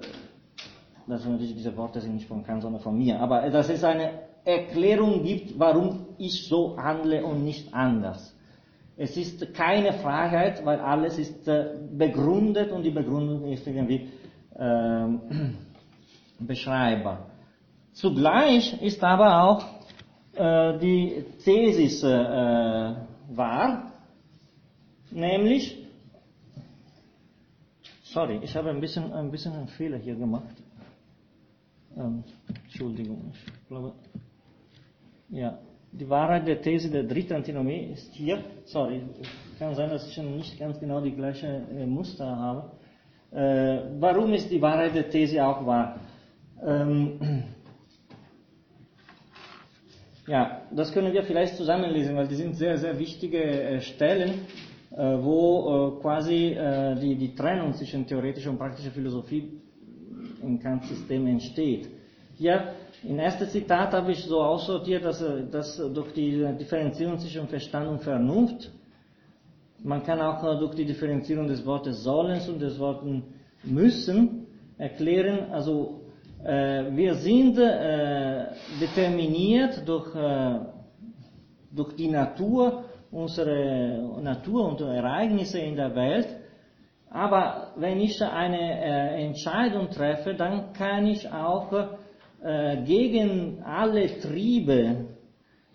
das 1.06 1.26
diese 1.38 1.76
Worte 1.76 2.00
sind 2.00 2.14
nicht 2.14 2.26
von 2.28 2.44
Kant, 2.44 2.62
sondern 2.62 2.80
von 2.80 2.96
mir. 2.96 3.20
Aber 3.20 3.48
dass 3.50 3.68
es 3.68 3.84
eine 3.84 4.10
Erklärung 4.44 5.22
gibt, 5.22 5.58
warum 5.58 6.06
ich 6.18 6.46
so 6.46 6.76
handle 6.76 7.24
und 7.24 7.44
nicht 7.44 7.72
anders. 7.74 8.31
Es 9.02 9.16
ist 9.16 9.52
keine 9.52 9.94
Freiheit, 9.94 10.64
weil 10.64 10.78
alles 10.78 11.18
ist 11.18 11.48
äh, 11.48 11.74
begründet 11.90 12.70
und 12.70 12.84
die 12.84 12.92
Begründung 12.92 13.50
ist 13.50 13.66
irgendwie 13.66 14.08
äh, 14.54 15.06
beschreibbar. 16.38 17.26
Zugleich 17.94 18.80
ist 18.80 19.02
aber 19.02 19.42
auch 19.42 19.64
äh, 20.36 20.78
die 20.78 21.24
Thesis 21.42 22.04
äh, 22.04 22.94
wahr, 23.30 23.92
nämlich 25.10 25.78
Sorry, 28.04 28.38
ich 28.42 28.54
habe 28.54 28.70
ein 28.70 28.80
bisschen, 28.80 29.12
ein 29.12 29.32
bisschen 29.32 29.54
einen 29.54 29.68
Fehler 29.68 29.96
hier 29.96 30.14
gemacht. 30.14 30.54
Ähm, 31.96 32.22
Entschuldigung, 32.46 33.32
ich 33.32 33.68
glaube, 33.68 33.94
ja, 35.30 35.58
die 35.92 36.08
Wahrheit 36.08 36.46
der 36.46 36.60
These 36.60 36.90
der 36.90 37.04
dritten 37.04 37.34
Antinomie 37.34 37.92
ist 37.92 38.12
hier. 38.14 38.42
Sorry, 38.64 39.02
kann 39.58 39.74
sein, 39.74 39.90
dass 39.90 40.08
ich 40.08 40.18
nicht 40.18 40.58
ganz 40.58 40.80
genau 40.80 41.00
die 41.00 41.12
gleiche 41.12 41.46
äh, 41.46 41.86
Muster 41.86 42.26
habe. 42.26 42.72
Äh, 43.30 44.00
warum 44.00 44.32
ist 44.32 44.50
die 44.50 44.60
Wahrheit 44.60 44.94
der 44.94 45.08
These 45.08 45.44
auch 45.44 45.64
wahr? 45.64 46.00
Ähm, 46.64 47.18
ja, 50.26 50.62
das 50.70 50.92
können 50.92 51.12
wir 51.12 51.22
vielleicht 51.22 51.56
zusammenlesen, 51.56 52.16
weil 52.16 52.28
die 52.28 52.36
sind 52.36 52.56
sehr, 52.56 52.76
sehr 52.78 52.98
wichtige 52.98 53.42
äh, 53.42 53.80
Stellen. 53.80 54.46
Äh, 54.94 55.22
wo 55.22 55.96
äh, 55.96 56.02
quasi 56.02 56.48
äh, 56.52 56.94
die, 57.00 57.16
die 57.16 57.34
Trennung 57.34 57.72
zwischen 57.72 58.06
theoretischer 58.06 58.50
und 58.50 58.58
praktischer 58.58 58.90
Philosophie 58.90 59.58
im 60.42 60.60
Kant-System 60.60 61.26
entsteht. 61.28 61.88
Hier 62.34 62.74
im 63.04 63.18
ersten 63.18 63.48
Zitat 63.48 63.92
habe 63.92 64.12
ich 64.12 64.24
so 64.24 64.40
aussortiert, 64.40 65.04
dass, 65.04 65.24
dass 65.50 65.76
durch 65.92 66.12
die 66.12 66.44
Differenzierung 66.58 67.18
zwischen 67.18 67.48
Verstand 67.48 67.88
und 67.88 68.00
Vernunft, 68.02 68.70
man 69.82 70.02
kann 70.02 70.20
auch 70.20 70.40
durch 70.58 70.74
die 70.76 70.84
Differenzierung 70.84 71.48
des 71.48 71.66
Wortes 71.66 72.02
sollens 72.02 72.48
und 72.48 72.60
des 72.60 72.78
Wortes 72.78 73.22
müssen 73.64 74.46
erklären, 74.78 75.50
also 75.50 76.00
äh, 76.44 76.84
wir 76.94 77.14
sind 77.14 77.58
äh, 77.58 78.46
determiniert 78.80 79.82
durch, 79.86 80.14
äh, 80.14 80.60
durch 81.72 81.94
die 81.96 82.08
Natur 82.08 82.84
unsere 83.10 84.20
Natur 84.22 84.68
und 84.68 84.80
Ereignisse 84.80 85.58
in 85.58 85.76
der 85.76 85.94
Welt. 85.94 86.26
Aber 87.10 87.72
wenn 87.76 88.00
ich 88.00 88.20
eine 88.22 88.58
äh, 88.58 89.26
Entscheidung 89.26 89.90
treffe, 89.90 90.34
dann 90.34 90.72
kann 90.72 91.06
ich 91.06 91.30
auch 91.30 91.70
äh, 92.42 92.82
gegen 92.84 93.62
alle 93.62 94.20
Triebe 94.20 95.06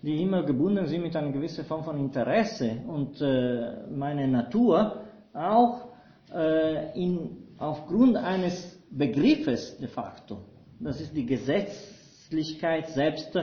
die 0.02 0.22
immer 0.22 0.44
gebunden 0.44 0.86
sind 0.86 1.02
mit 1.02 1.16
einer 1.16 1.32
gewissen 1.32 1.64
Form 1.64 1.82
von 1.84 1.98
Interesse 1.98 2.78
und 2.86 3.20
äh, 3.20 3.88
meine 3.90 4.28
Natur 4.28 5.02
auch 5.32 5.88
äh, 6.32 6.98
in, 7.00 7.30
aufgrund 7.58 8.16
eines 8.16 8.78
Begriffes 8.90 9.76
de 9.78 9.88
facto, 9.88 10.38
das 10.78 11.00
ist 11.00 11.14
die 11.16 11.26
Gesetzlichkeit 11.26 12.88
selbst 12.90 13.34
äh, 13.34 13.42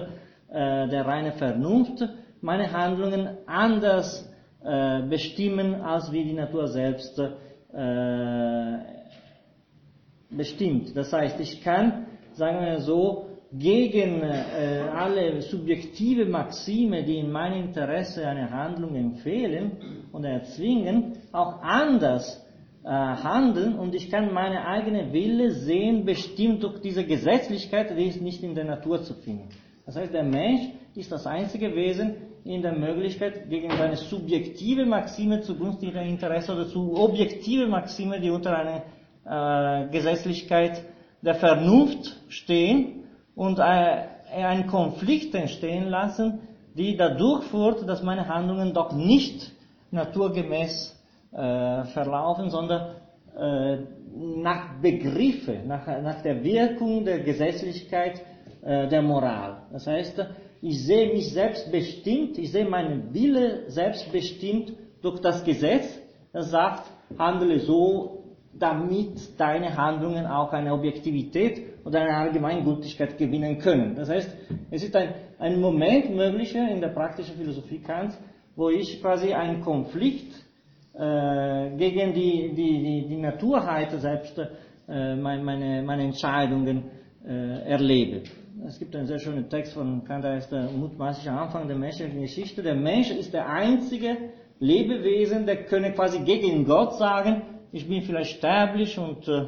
der 0.50 1.06
reine 1.06 1.34
Vernunft, 1.34 2.08
meine 2.42 2.72
Handlungen 2.72 3.38
anders 3.46 4.32
äh, 4.64 5.02
bestimmen, 5.04 5.76
als 5.76 6.12
wie 6.12 6.24
die 6.24 6.34
Natur 6.34 6.68
selbst 6.68 7.20
äh, 7.20 8.78
bestimmt. 10.30 10.96
Das 10.96 11.12
heißt, 11.12 11.40
ich 11.42 11.62
kann, 11.62 12.05
sagen 12.36 12.66
wir 12.66 12.80
so, 12.80 13.28
gegen 13.52 14.22
äh, 14.22 14.82
alle 14.94 15.42
subjektive 15.42 16.26
Maxime, 16.26 17.04
die 17.04 17.20
in 17.20 17.32
meinem 17.32 17.66
Interesse 17.66 18.28
eine 18.28 18.50
Handlung 18.50 18.96
empfehlen 18.96 19.72
und 20.12 20.26
erzwingen, 20.26 21.14
auch 21.32 21.62
anders 21.62 22.46
äh, 22.84 22.90
handeln 22.90 23.76
und 23.76 23.96
ich 23.96 24.10
kann 24.10 24.34
meine 24.34 24.68
eigene 24.68 25.14
Wille 25.14 25.52
sehen, 25.52 26.06
bestimmt 26.06 26.64
durch 26.64 26.82
diese 26.82 27.06
Gesetzlichkeit, 27.06 27.98
die 27.98 28.08
ist 28.08 28.22
nicht 28.22 28.44
in 28.44 28.56
der 28.56 28.66
Natur 28.66 29.02
zu 29.04 29.14
finden. 29.14 29.50
Das 29.86 29.96
heißt, 29.96 30.14
der 30.14 30.24
Mensch 30.24 30.70
ist 30.96 31.12
das 31.12 31.26
einzige 31.26 31.76
Wesen 31.76 32.16
in 32.44 32.62
der 32.62 32.74
Möglichkeit, 32.74 33.50
gegen 33.50 33.70
seine 33.72 33.96
subjektive 33.96 34.86
Maxime 34.86 35.42
zugunsten 35.42 35.86
ihrer 35.86 36.04
Interesse 36.04 36.54
oder 36.54 36.68
zu 36.68 36.96
objektive 36.96 37.68
Maxime, 37.68 38.20
die 38.20 38.30
unter 38.30 38.56
einer 38.58 38.84
äh, 39.26 39.90
Gesetzlichkeit 39.90 40.84
der 41.26 41.36
Vernunft 41.36 42.16
stehen, 42.30 43.06
und 43.36 43.60
einen 43.60 44.68
Konflikt 44.68 45.36
entstehen 45.36 45.90
lassen, 45.90 46.40
die 46.74 46.96
dadurch 46.98 47.44
führt, 47.46 47.88
dass 47.88 48.02
meine 48.02 48.28
Handlungen 48.28 48.74
doch 48.74 48.94
nicht 48.94 49.52
naturgemäß 49.92 50.98
äh, 51.32 51.84
verlaufen, 51.84 52.50
sondern 52.50 52.96
äh, 53.38 53.78
nach 54.16 54.80
Begriffe, 54.82 55.60
nach, 55.66 55.86
nach 56.02 56.22
der 56.22 56.44
Wirkung 56.44 57.06
der 57.06 57.20
Gesetzlichkeit 57.20 58.22
äh, 58.62 58.88
der 58.88 59.02
Moral. 59.02 59.64
Das 59.72 59.88
heißt, 59.88 60.26
ich 60.62 60.86
sehe 60.86 61.14
mich 61.14 61.32
selbst 61.32 61.72
bestimmt, 61.72 62.38
ich 62.38 62.52
sehe 62.52 62.68
meinen 62.68 63.14
Wille 63.14 63.70
selbst 63.70 64.12
bestimmt 64.12 64.74
durch 65.02 65.20
das 65.20 65.44
Gesetz, 65.44 65.86
das 66.34 66.50
sagt, 66.50 66.90
handle 67.18 67.60
so, 67.60 68.25
damit 68.60 69.40
deine 69.40 69.76
Handlungen 69.76 70.26
auch 70.26 70.54
eine 70.54 70.74
Objektivität 70.74 71.62
oder 71.84 72.02
eine 72.02 72.16
Allgemeingültigkeit 72.16 73.18
gewinnen 73.18 73.60
können. 73.60 73.96
Das 73.96 74.10
heißt, 74.10 74.30
es 74.72 74.84
ist 74.84 74.96
ein, 74.96 75.14
ein 75.40 75.60
Moment 75.60 76.16
möglicher 76.16 76.70
in 76.70 76.82
der 76.82 76.90
praktischen 76.90 77.36
Philosophie 77.36 77.80
Kants, 77.80 78.18
wo 78.56 78.70
ich 78.70 79.02
quasi 79.02 79.34
einen 79.34 79.62
Konflikt 79.62 80.34
äh, 80.94 81.70
gegen 81.78 82.14
die, 82.14 82.54
die, 82.56 82.84
die, 82.84 83.08
die 83.10 83.18
Naturheit 83.18 83.92
selbst 84.00 84.40
äh, 84.88 85.16
meine, 85.16 85.84
meine 85.84 86.04
Entscheidungen 86.04 86.86
äh, 87.28 87.70
erlebe. 87.70 88.22
Es 88.66 88.80
gibt 88.80 88.96
einen 88.96 89.06
sehr 89.06 89.20
schönen 89.20 89.50
Text 89.50 89.74
von 89.74 90.04
Kant, 90.06 90.24
der 90.24 90.34
heißt 90.34 90.52
der 90.52 90.72
mutmaßliche 90.72 91.32
Anfang 91.32 91.68
der 91.68 91.78
menschlichen 91.78 92.22
Geschichte. 92.22 92.64
Der 92.64 92.76
Mensch 92.76 93.12
ist 93.12 93.34
der 93.34 93.50
einzige 93.50 94.16
Lebewesen, 94.60 95.46
der 95.46 95.66
könne 95.66 95.92
quasi 95.92 96.20
gegen 96.20 96.66
Gott 96.66 96.98
sagen, 96.98 97.42
ich 97.76 97.90
bin 97.90 98.02
vielleicht 98.04 98.38
sterblich 98.38 98.98
und 98.98 99.28
äh, 99.28 99.48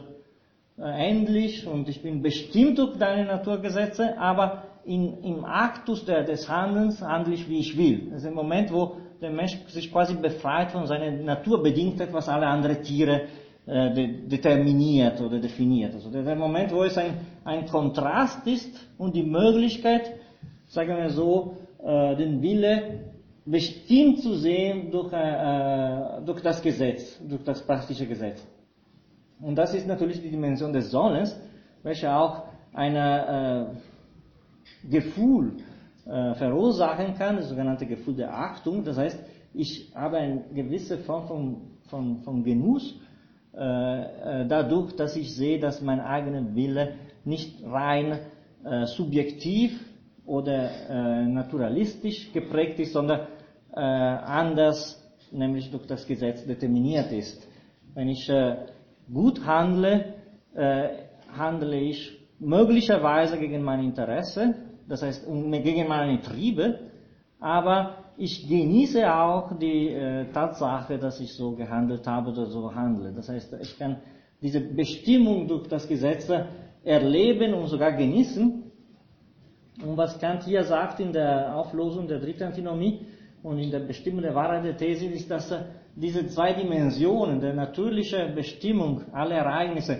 endlich 0.82 1.66
und 1.66 1.88
ich 1.88 2.02
bin 2.02 2.22
bestimmt 2.22 2.78
durch 2.78 2.98
deine 2.98 3.26
Naturgesetze, 3.26 4.18
aber 4.20 4.64
in, 4.84 5.24
im 5.24 5.46
Aktus 5.46 6.04
der, 6.04 6.24
des 6.24 6.50
Handelns 6.50 7.02
handle 7.02 7.34
ich, 7.34 7.48
wie 7.48 7.60
ich 7.60 7.78
will. 7.78 8.10
Das 8.12 8.24
ist 8.24 8.28
ein 8.28 8.34
Moment, 8.34 8.74
wo 8.74 8.98
der 9.22 9.32
Mensch 9.32 9.58
sich 9.68 9.90
quasi 9.90 10.16
befreit 10.16 10.72
von 10.72 10.86
seiner 10.88 11.10
Naturbedingtheit, 11.10 12.12
was 12.12 12.28
alle 12.28 12.48
anderen 12.48 12.84
Tiere 12.84 13.22
äh, 13.66 13.94
de, 13.94 14.28
determiniert 14.28 15.22
oder 15.22 15.40
definiert. 15.40 15.94
Also 15.94 16.12
der, 16.12 16.24
der 16.24 16.36
Moment, 16.36 16.74
wo 16.74 16.84
es 16.84 16.98
ein, 16.98 17.14
ein 17.46 17.66
Kontrast 17.66 18.46
ist 18.46 18.90
und 18.98 19.16
die 19.16 19.24
Möglichkeit, 19.24 20.12
sagen 20.68 20.98
wir 20.98 21.12
so, 21.12 21.56
äh, 21.82 22.18
den 22.18 22.42
Wille 22.42 23.06
bestimmt 23.48 24.20
zu 24.22 24.36
sehen 24.36 24.92
durch, 24.92 25.12
äh, 25.14 26.22
durch 26.26 26.42
das 26.42 26.62
Gesetz, 26.62 27.18
durch 27.26 27.44
das 27.44 27.66
praktische 27.66 28.06
Gesetz. 28.06 28.46
Und 29.40 29.56
das 29.56 29.74
ist 29.74 29.88
natürlich 29.88 30.22
die 30.22 30.30
Dimension 30.30 30.74
des 30.74 30.92
Sollens, 30.92 31.40
welche 31.84 32.14
auch 32.14 32.44
ein 32.74 32.96
äh, 32.96 33.66
Gefühl 34.90 35.54
äh, 36.06 36.34
verursachen 36.36 37.16
kann, 37.16 37.38
das 37.38 37.50
sogenannte 37.50 37.86
Gefühl 37.86 38.16
der 38.16 38.34
Achtung. 38.34 38.84
Das 38.84 38.98
heißt, 38.98 39.20
ich 39.54 39.92
habe 39.96 40.18
eine 40.18 40.44
gewisse 40.54 40.98
Form 40.98 41.28
von, 41.28 41.62
von, 41.90 42.18
von 42.24 42.44
Genuss 42.44 43.00
äh, 43.56 44.42
äh 44.42 44.48
dadurch, 44.48 44.96
dass 44.96 45.16
ich 45.16 45.34
sehe, 45.34 45.60
dass 45.60 45.82
mein 45.82 46.02
eigener 46.02 46.54
Wille 46.54 46.96
nicht 47.24 47.64
rein 47.64 48.20
äh, 48.66 48.86
subjektiv 48.86 49.80
oder 50.26 50.70
äh, 50.90 51.26
naturalistisch 51.26 52.32
geprägt 52.34 52.80
ist, 52.80 52.94
sondern 52.94 53.22
anders, 53.78 55.04
nämlich 55.32 55.70
durch 55.72 55.86
das 55.88 56.06
Gesetz 56.06 56.46
determiniert 56.46 57.12
ist. 57.12 57.48
Wenn 57.94 58.10
ich 58.10 58.30
gut 59.12 59.46
handle, 59.46 60.14
äh, 60.56 60.90
handle 61.38 61.80
ich 61.80 62.18
möglicherweise 62.40 63.38
gegen 63.38 63.64
mein 63.64 63.84
Interesse, 63.84 64.56
das 64.88 65.02
heißt 65.02 65.26
gegen 65.26 65.88
meine 65.88 66.22
Triebe, 66.22 66.80
aber 67.40 67.96
ich 68.18 68.48
genieße 68.48 69.14
auch 69.14 69.58
die 69.60 69.90
äh, 69.90 70.26
Tatsache, 70.32 70.98
dass 70.98 71.20
ich 71.20 71.34
so 71.34 71.52
gehandelt 71.52 72.06
habe 72.08 72.32
oder 72.32 72.48
so 72.48 72.74
handle. 72.74 73.14
Das 73.14 73.30
heißt, 73.30 73.56
ich 73.62 73.78
kann 73.78 73.98
diese 74.42 74.60
Bestimmung 74.62 75.48
durch 75.48 75.68
das 75.68 75.88
Gesetz 75.88 76.28
erleben 76.84 77.54
und 77.54 77.68
sogar 77.68 77.92
genießen. 77.92 78.64
Und 79.84 79.98
was 79.98 80.20
Kant 80.20 80.44
hier 80.44 80.64
sagt 80.64 81.00
in 81.00 81.14
der 81.14 81.56
Auflösung 81.56 82.08
der 82.08 82.20
dritten 82.20 82.44
Antinomie 82.44 83.06
und 83.48 83.60
in 83.60 83.72
der 83.72 83.80
Bestimmung 83.80 84.22
der 84.22 84.36
Wahrheit 84.36 84.66
der 84.66 84.76
These, 84.76 85.06
ist, 85.06 85.32
dass 85.32 85.54
diese 85.96 86.28
zwei 86.28 86.54
Dimensionen 86.54 87.40
der 87.40 87.54
natürlichen 87.54 88.36
Bestimmung 88.36 89.04
aller 89.14 89.38
Ereignisse 89.38 90.00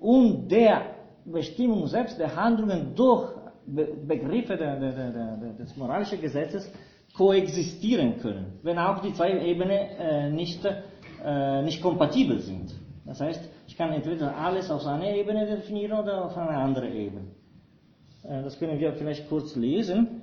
und 0.00 0.48
der 0.50 0.82
Bestimmung 1.24 1.86
selbst 1.86 2.18
der 2.18 2.34
Handlungen 2.34 2.94
durch 2.96 3.30
Begriffe 3.66 4.56
der, 4.56 4.80
der, 4.80 4.92
der, 5.12 5.52
des 5.58 5.76
moralischen 5.76 6.20
Gesetzes 6.20 6.72
koexistieren 7.14 8.18
können, 8.18 8.58
wenn 8.62 8.78
auch 8.78 9.00
die 9.00 9.12
zwei 9.12 9.30
Ebenen 9.46 9.70
äh, 9.70 10.30
nicht, 10.30 10.64
äh, 11.24 11.62
nicht 11.62 11.80
kompatibel 11.80 12.40
sind. 12.40 12.74
Das 13.06 13.20
heißt, 13.20 13.48
ich 13.66 13.76
kann 13.76 13.92
entweder 13.92 14.36
alles 14.36 14.70
auf 14.70 14.84
einer 14.86 15.14
Ebene 15.14 15.46
definieren 15.46 16.00
oder 16.00 16.24
auf 16.24 16.36
einer 16.36 16.58
anderen 16.58 16.92
Ebene. 16.92 17.26
Äh, 18.24 18.42
das 18.42 18.58
können 18.58 18.78
wir 18.80 18.92
vielleicht 18.94 19.28
kurz 19.28 19.54
lesen. 19.54 20.17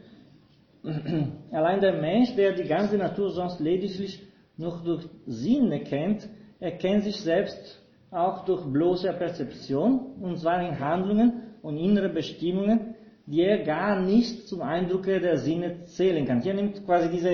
Allein 1.51 1.81
der 1.81 1.99
Mensch, 1.99 2.35
der 2.35 2.53
die 2.53 2.67
ganze 2.67 2.97
Natur 2.97 3.31
sonst 3.31 3.59
lediglich 3.59 4.21
noch 4.57 4.83
durch 4.83 5.07
Sinne 5.25 5.79
kennt, 5.81 6.27
erkennt 6.59 7.03
sich 7.03 7.17
selbst 7.17 7.81
auch 8.11 8.45
durch 8.45 8.63
bloße 8.65 9.11
Perzeption, 9.13 10.13
und 10.21 10.37
zwar 10.37 10.61
in 10.61 10.79
Handlungen 10.79 11.41
und 11.61 11.77
innere 11.77 12.09
Bestimmungen, 12.09 12.95
die 13.25 13.41
er 13.41 13.63
gar 13.63 13.99
nicht 13.99 14.47
zum 14.47 14.61
Eindruck 14.61 15.05
der 15.05 15.37
Sinne 15.37 15.85
zählen 15.85 16.25
kann. 16.25 16.41
Hier 16.41 16.53
nimmt 16.53 16.85
quasi 16.85 17.09
diese 17.09 17.31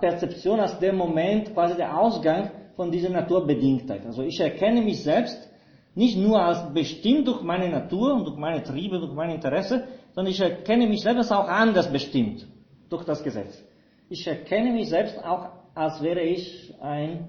Perzeption 0.00 0.58
als 0.58 0.78
der 0.78 0.94
Moment, 0.94 1.52
quasi 1.52 1.76
der 1.76 1.96
Ausgang 1.96 2.50
von 2.74 2.90
dieser 2.90 3.10
Naturbedingtheit. 3.10 4.06
Also 4.06 4.22
ich 4.22 4.40
erkenne 4.40 4.80
mich 4.80 5.02
selbst 5.02 5.50
nicht 5.94 6.18
nur 6.18 6.40
als 6.40 6.72
bestimmt 6.72 7.28
durch 7.28 7.42
meine 7.42 7.68
Natur 7.68 8.14
und 8.14 8.24
durch 8.24 8.36
meine 8.36 8.62
Triebe, 8.62 8.98
durch 8.98 9.12
mein 9.12 9.30
Interesse, 9.30 9.84
sondern 10.12 10.32
ich 10.32 10.40
erkenne 10.40 10.86
mich 10.86 11.02
selbst 11.02 11.30
auch 11.30 11.46
anders 11.46 11.92
bestimmt 11.92 12.46
durch 12.88 13.04
das 13.04 13.22
Gesetz. 13.22 13.62
Ich 14.08 14.26
erkenne 14.26 14.72
mich 14.72 14.88
selbst 14.88 15.18
auch 15.24 15.48
als 15.76 16.02
wäre 16.02 16.22
ich 16.22 16.74
ein 16.80 17.28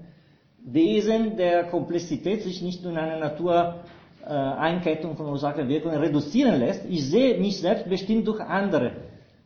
Wesen 0.64 1.36
der 1.36 1.64
Komplexität 1.64 2.42
sich 2.42 2.62
nicht 2.62 2.82
nur 2.82 2.92
in 2.92 2.98
einer 2.98 3.18
Natur 3.18 3.80
äh, 4.24 4.30
Einkettung 4.30 5.16
von 5.16 5.26
Ursache 5.26 5.60
und 5.60 5.68
Wirkung 5.68 5.92
reduzieren 5.92 6.58
lässt. 6.58 6.84
Ich 6.88 7.08
sehe 7.08 7.38
mich 7.38 7.60
selbst 7.60 7.88
bestimmt 7.88 8.26
durch 8.26 8.40
andere 8.40 8.92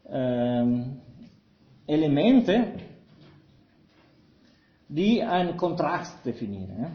ähm, 0.08 0.98
Elemente, 1.86 2.68
die 4.88 5.22
einen 5.22 5.56
Kontrast 5.56 6.24
definieren. 6.24 6.92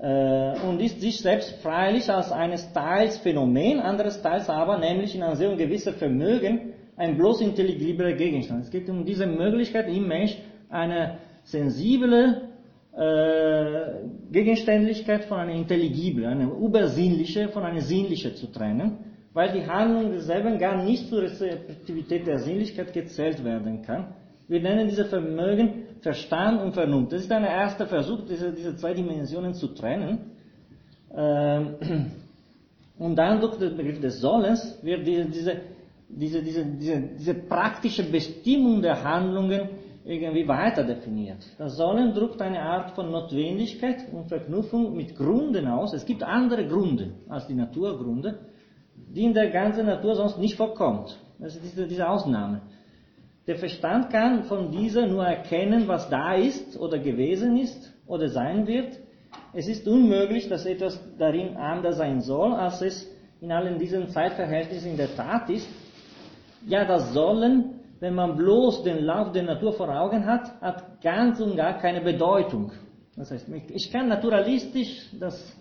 Ja? 0.00 0.54
Äh, 0.54 0.60
und 0.60 0.80
ist 0.80 1.00
sich 1.00 1.20
selbst 1.20 1.62
freilich 1.62 2.10
als 2.10 2.32
eines 2.32 2.72
Teils 2.72 3.18
Phänomen, 3.18 3.78
anderes 3.78 4.20
Teils 4.20 4.48
aber, 4.48 4.78
nämlich 4.78 5.14
in 5.14 5.22
einem 5.22 5.36
sehr 5.36 5.54
gewissen 5.54 5.94
Vermögen, 5.94 6.71
ein 6.96 7.16
bloß 7.16 7.40
intelligibler 7.40 8.12
Gegenstand. 8.12 8.64
Es 8.64 8.70
geht 8.70 8.88
um 8.88 9.04
diese 9.04 9.26
Möglichkeit 9.26 9.88
im 9.88 10.06
Mensch, 10.06 10.36
eine 10.68 11.18
sensible 11.44 12.48
äh, 12.96 14.30
Gegenständlichkeit 14.30 15.24
von 15.24 15.38
einer 15.38 15.54
intelligible, 15.54 16.26
eine 16.26 16.44
übersinnliche 16.44 17.48
von 17.48 17.64
einer 17.64 17.80
sinnlichen 17.80 18.34
zu 18.36 18.46
trennen. 18.52 18.98
weil 19.34 19.52
die 19.52 19.66
Handlung 19.66 20.12
desselben 20.12 20.58
gar 20.58 20.82
nicht 20.82 21.08
zur 21.08 21.22
Rezeptivität 21.22 22.26
der 22.26 22.38
Sinnlichkeit 22.38 22.92
gezählt 22.92 23.42
werden 23.44 23.82
kann. 23.82 24.14
Wir 24.48 24.60
nennen 24.60 24.88
diese 24.88 25.06
Vermögen 25.06 25.84
Verstand 26.00 26.60
und 26.60 26.72
Vernunft. 26.74 27.12
Das 27.12 27.22
ist 27.22 27.32
ein 27.32 27.44
erster 27.44 27.86
Versuch, 27.86 28.26
diese, 28.28 28.52
diese 28.52 28.76
zwei 28.76 28.92
Dimensionen 28.92 29.54
zu 29.54 29.68
trennen. 29.68 30.32
Ähm, 31.14 31.76
und 32.98 33.16
dann 33.16 33.40
durch 33.40 33.56
den 33.56 33.76
Begriff 33.76 34.00
des 34.00 34.20
Sollens 34.20 34.78
wird 34.82 35.06
diese, 35.06 35.24
diese, 35.26 35.60
diese, 36.14 36.42
diese, 36.42 36.64
diese, 36.64 37.00
diese 37.18 37.34
praktische 37.34 38.04
Bestimmung 38.04 38.82
der 38.82 39.02
Handlungen 39.02 39.68
irgendwie 40.04 40.46
weiter 40.48 40.84
definiert. 40.84 41.44
Das 41.58 41.76
Sollen 41.76 42.12
drückt 42.12 42.42
eine 42.42 42.60
Art 42.60 42.90
von 42.92 43.10
Notwendigkeit 43.10 44.12
und 44.12 44.28
Verknüpfung 44.28 44.96
mit 44.96 45.16
Gründen 45.16 45.66
aus. 45.68 45.92
Es 45.92 46.04
gibt 46.04 46.22
andere 46.22 46.66
Gründe 46.66 47.12
als 47.28 47.46
die 47.46 47.54
Naturgründe, 47.54 48.38
die 48.96 49.24
in 49.24 49.34
der 49.34 49.50
ganzen 49.50 49.86
Natur 49.86 50.14
sonst 50.16 50.38
nicht 50.38 50.56
vorkommt. 50.56 51.18
Das 51.38 51.54
ist 51.54 51.64
diese, 51.64 51.86
diese 51.86 52.08
Ausnahme. 52.08 52.62
Der 53.46 53.56
Verstand 53.56 54.10
kann 54.10 54.44
von 54.44 54.70
dieser 54.70 55.06
nur 55.06 55.24
erkennen, 55.24 55.88
was 55.88 56.08
da 56.08 56.34
ist 56.34 56.78
oder 56.78 56.98
gewesen 56.98 57.56
ist 57.56 57.92
oder 58.06 58.28
sein 58.28 58.66
wird. 58.66 59.00
Es 59.52 59.68
ist 59.68 59.86
unmöglich, 59.88 60.48
dass 60.48 60.66
etwas 60.66 61.00
darin 61.18 61.56
anders 61.56 61.96
sein 61.96 62.20
soll, 62.20 62.52
als 62.52 62.82
es 62.82 63.10
in 63.40 63.50
allen 63.50 63.78
diesen 63.78 64.08
Zeitverhältnissen 64.08 64.92
in 64.92 64.96
der 64.96 65.14
Tat 65.14 65.50
ist. 65.50 65.68
Ja, 66.66 66.84
das 66.84 67.12
Sollen, 67.12 67.80
wenn 68.00 68.14
man 68.14 68.36
bloß 68.36 68.84
den 68.84 69.04
Lauf 69.04 69.32
der 69.32 69.42
Natur 69.42 69.72
vor 69.72 69.88
Augen 69.88 70.26
hat, 70.26 70.60
hat 70.60 71.02
ganz 71.02 71.40
und 71.40 71.56
gar 71.56 71.78
keine 71.78 72.00
Bedeutung. 72.00 72.72
Das 73.16 73.30
heißt, 73.30 73.48
ich 73.68 73.90
kann 73.90 74.08
naturalistisch 74.08 75.10
das, 75.18 75.56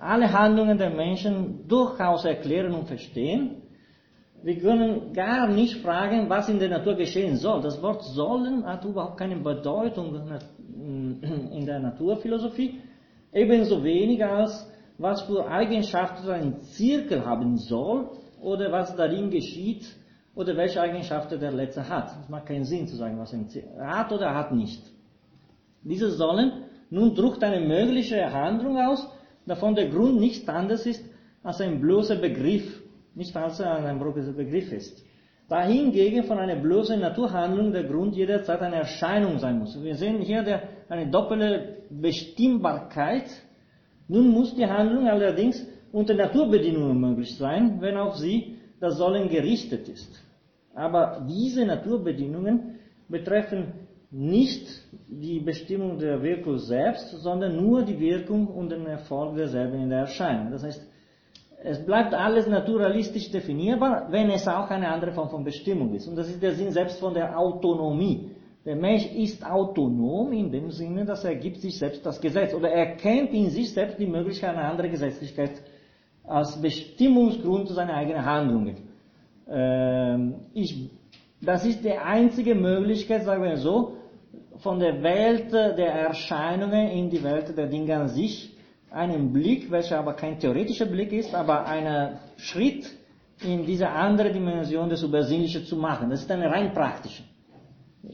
alle 0.00 0.32
Handlungen 0.32 0.76
der 0.78 0.90
Menschen 0.90 1.66
durchaus 1.68 2.24
erklären 2.24 2.74
und 2.74 2.86
verstehen, 2.86 3.62
wir 4.42 4.60
können 4.60 5.12
gar 5.12 5.48
nicht 5.48 5.78
fragen, 5.78 6.28
was 6.28 6.48
in 6.48 6.58
der 6.58 6.68
Natur 6.68 6.94
geschehen 6.94 7.36
soll. 7.36 7.62
Das 7.62 7.82
Wort 7.82 8.04
sollen 8.04 8.64
hat 8.66 8.84
überhaupt 8.84 9.16
keine 9.16 9.36
Bedeutung 9.36 10.20
in 10.78 11.66
der 11.66 11.80
Naturphilosophie. 11.80 12.80
Ebenso 13.32 13.82
wenig 13.82 14.24
als 14.24 14.70
was 14.98 15.22
für 15.22 15.46
Eigenschaften 15.46 16.30
ein 16.30 16.60
Zirkel 16.60 17.24
haben 17.24 17.56
soll 17.56 18.10
oder 18.40 18.70
was 18.70 18.94
darin 18.94 19.30
geschieht 19.30 19.84
oder 20.36 20.56
welche 20.56 20.80
Eigenschaften 20.80 21.40
der 21.40 21.50
Letzte 21.50 21.88
hat. 21.88 22.14
Es 22.22 22.28
macht 22.28 22.46
keinen 22.46 22.64
Sinn 22.64 22.86
zu 22.86 22.94
sagen, 22.94 23.18
was 23.18 23.30
Zirkel 23.30 23.84
hat 23.84 24.12
oder 24.12 24.32
hat 24.32 24.52
nicht. 24.52 24.82
Diese 25.82 26.10
sollen 26.10 26.52
nun 26.90 27.16
drückt 27.16 27.42
eine 27.42 27.66
mögliche 27.66 28.32
Handlung 28.32 28.78
aus, 28.78 29.08
davon 29.46 29.74
der 29.74 29.88
Grund 29.88 30.20
nichts 30.20 30.48
anderes 30.48 30.86
ist 30.86 31.04
als 31.42 31.60
ein 31.60 31.80
bloßer 31.80 32.16
Begriff 32.16 32.82
nicht 33.16 33.34
als 33.34 33.60
ein 33.60 33.98
Begriff 33.98 34.70
ist. 34.72 35.04
Dahingegen 35.48 36.24
von 36.24 36.38
einer 36.38 36.56
bloßen 36.56 37.00
Naturhandlung 37.00 37.72
der 37.72 37.84
Grund 37.84 38.14
jederzeit 38.14 38.60
eine 38.60 38.76
Erscheinung 38.76 39.38
sein 39.38 39.58
muss. 39.58 39.80
Wir 39.82 39.94
sehen 39.94 40.20
hier 40.20 40.42
der, 40.42 40.62
eine 40.88 41.10
doppelte 41.10 41.78
Bestimmbarkeit. 41.88 43.24
Nun 44.08 44.28
muss 44.28 44.54
die 44.54 44.66
Handlung 44.66 45.08
allerdings 45.08 45.66
unter 45.92 46.14
Naturbedingungen 46.14 47.00
möglich 47.00 47.36
sein, 47.38 47.80
wenn 47.80 47.96
auf 47.96 48.16
sie 48.16 48.58
das 48.80 48.98
Sollen 48.98 49.28
gerichtet 49.28 49.88
ist. 49.88 50.25
Aber 50.76 51.24
diese 51.26 51.64
Naturbedingungen 51.64 52.78
betreffen 53.08 53.72
nicht 54.10 54.66
die 55.08 55.40
Bestimmung 55.40 55.98
der 55.98 56.22
Wirkung 56.22 56.58
selbst, 56.58 57.10
sondern 57.22 57.56
nur 57.56 57.82
die 57.82 57.98
Wirkung 57.98 58.46
und 58.46 58.70
den 58.70 58.86
Erfolg 58.86 59.36
derselben 59.36 59.80
in 59.80 59.88
der 59.88 60.00
Erscheinung. 60.00 60.52
Das 60.52 60.62
heißt, 60.62 60.86
es 61.64 61.84
bleibt 61.84 62.12
alles 62.12 62.46
naturalistisch 62.46 63.30
definierbar, 63.30 64.08
wenn 64.10 64.28
es 64.30 64.46
auch 64.46 64.68
eine 64.68 64.88
andere 64.88 65.12
Form 65.12 65.30
von 65.30 65.44
Bestimmung 65.44 65.94
ist. 65.94 66.06
Und 66.08 66.16
das 66.16 66.28
ist 66.28 66.42
der 66.42 66.54
Sinn 66.54 66.70
selbst 66.70 67.00
von 67.00 67.14
der 67.14 67.38
Autonomie. 67.38 68.30
Der 68.66 68.76
Mensch 68.76 69.06
ist 69.14 69.44
autonom 69.44 70.32
in 70.32 70.50
dem 70.50 70.70
Sinne, 70.70 71.06
dass 71.06 71.24
er 71.24 71.36
gibt 71.36 71.58
sich 71.58 71.78
selbst 71.78 72.04
das 72.04 72.20
Gesetz 72.20 72.52
oder 72.52 72.68
er 72.68 72.96
kennt 72.96 73.32
in 73.32 73.48
sich 73.48 73.72
selbst 73.72 73.98
die 73.98 74.06
Möglichkeit 74.06 74.50
einer 74.50 74.68
anderen 74.68 74.90
Gesetzlichkeit 74.90 75.52
als 76.24 76.60
Bestimmungsgrund 76.60 77.68
seiner 77.68 77.94
eigenen 77.94 78.24
Handlungen. 78.24 78.85
Ähm, 79.48 80.34
ich, 80.54 80.90
das 81.40 81.64
ist 81.64 81.84
die 81.84 81.92
einzige 81.92 82.54
Möglichkeit, 82.54 83.24
sagen 83.24 83.42
wir 83.42 83.56
so, 83.56 83.96
von 84.58 84.78
der 84.78 85.02
Welt 85.02 85.52
der 85.52 85.92
Erscheinungen 85.92 86.88
in 86.88 87.10
die 87.10 87.22
Welt 87.22 87.56
der 87.56 87.66
Dinge 87.66 87.96
an 87.96 88.08
sich 88.08 88.56
einen 88.90 89.32
Blick, 89.32 89.70
welcher 89.70 89.98
aber 89.98 90.14
kein 90.14 90.38
theoretischer 90.38 90.86
Blick 90.86 91.12
ist, 91.12 91.34
aber 91.34 91.66
ein 91.66 92.18
Schritt 92.36 92.88
in 93.42 93.66
diese 93.66 93.88
andere 93.88 94.32
Dimension 94.32 94.88
des 94.88 95.02
Übersinnlichen 95.02 95.64
zu 95.64 95.76
machen. 95.76 96.08
Das 96.08 96.20
ist 96.22 96.30
eine 96.30 96.50
rein 96.50 96.72
praktische. 96.72 97.22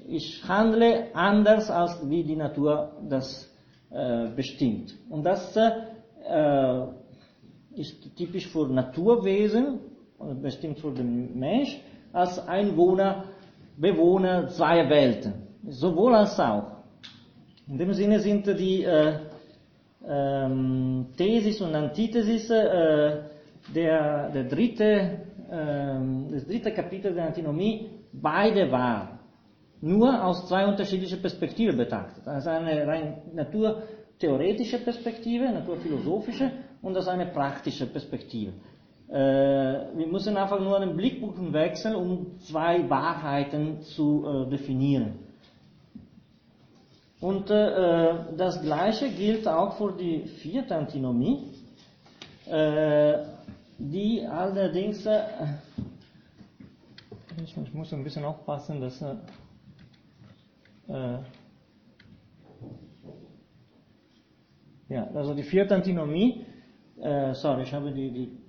Ich 0.08 0.42
handle 0.48 1.14
anders, 1.14 1.70
als 1.70 1.98
wie 2.08 2.24
die 2.24 2.34
Natur 2.34 2.92
das 3.08 3.48
äh, 3.90 4.28
bestimmt. 4.34 4.94
Und 5.10 5.22
das 5.22 5.54
äh, 5.56 6.86
ist 7.74 8.16
typisch 8.16 8.48
für 8.48 8.66
Naturwesen, 8.66 9.78
bestimmt 10.40 10.78
für 10.78 10.92
den 10.92 11.38
Mensch, 11.38 11.80
als 12.12 12.38
Einwohner, 12.46 13.24
Bewohner 13.76 14.48
zweier 14.48 14.88
Welten. 14.88 15.34
Sowohl 15.68 16.14
als 16.14 16.38
auch. 16.38 16.72
In 17.68 17.78
dem 17.78 17.92
Sinne 17.92 18.18
sind 18.20 18.46
die 18.46 18.82
äh, 18.84 19.14
ähm, 20.06 21.06
Thesis 21.16 21.60
und 21.60 21.74
Antithesis, 21.74 22.50
äh, 22.50 23.22
der, 23.74 24.30
der 24.30 24.44
dritte, 24.44 24.84
äh, 24.84 26.32
das 26.32 26.46
dritte 26.46 26.72
Kapitel 26.72 27.14
der 27.14 27.26
Antinomie, 27.26 27.88
beide 28.12 28.70
wahr. 28.70 29.20
Nur 29.80 30.24
aus 30.24 30.48
zwei 30.48 30.66
unterschiedlichen 30.66 31.20
Perspektiven 31.20 31.76
betrachtet. 31.76 32.26
Also 32.26 32.50
eine 32.50 32.86
rein 32.86 33.22
naturtheoretische 33.34 34.78
Perspektive, 34.78 35.50
naturphilosophische 35.50 36.50
und 36.82 36.96
aus 36.96 37.08
eine 37.08 37.26
praktische 37.26 37.86
Perspektive. 37.86 38.52
Äh, 39.12 39.94
wir 39.94 40.06
müssen 40.06 40.38
einfach 40.38 40.58
nur 40.58 40.80
einen 40.80 40.96
Blickpunkt 40.96 41.52
wechseln, 41.52 41.94
um 41.94 42.38
zwei 42.38 42.88
Wahrheiten 42.88 43.82
zu 43.82 44.24
äh, 44.26 44.50
definieren. 44.50 45.18
Und 47.20 47.50
äh, 47.50 48.34
das 48.38 48.62
Gleiche 48.62 49.10
gilt 49.10 49.46
auch 49.46 49.76
für 49.76 49.92
die 49.92 50.24
vierte 50.40 50.74
Antinomie, 50.74 51.52
äh, 52.46 53.18
die 53.76 54.26
allerdings, 54.26 55.04
äh, 55.04 55.20
ich, 57.44 57.54
ich, 57.54 57.74
muss 57.74 57.92
ein 57.92 58.04
bisschen 58.04 58.24
aufpassen, 58.24 58.80
dass 58.80 59.02
äh, 59.02 59.14
äh, 60.88 61.18
ja, 64.88 65.06
also 65.14 65.34
die 65.34 65.42
vierte 65.42 65.74
Antinomie, 65.74 66.46
äh, 66.98 67.34
sorry, 67.34 67.64
ich 67.64 67.74
habe 67.74 67.92
die, 67.92 68.10
die, 68.10 68.41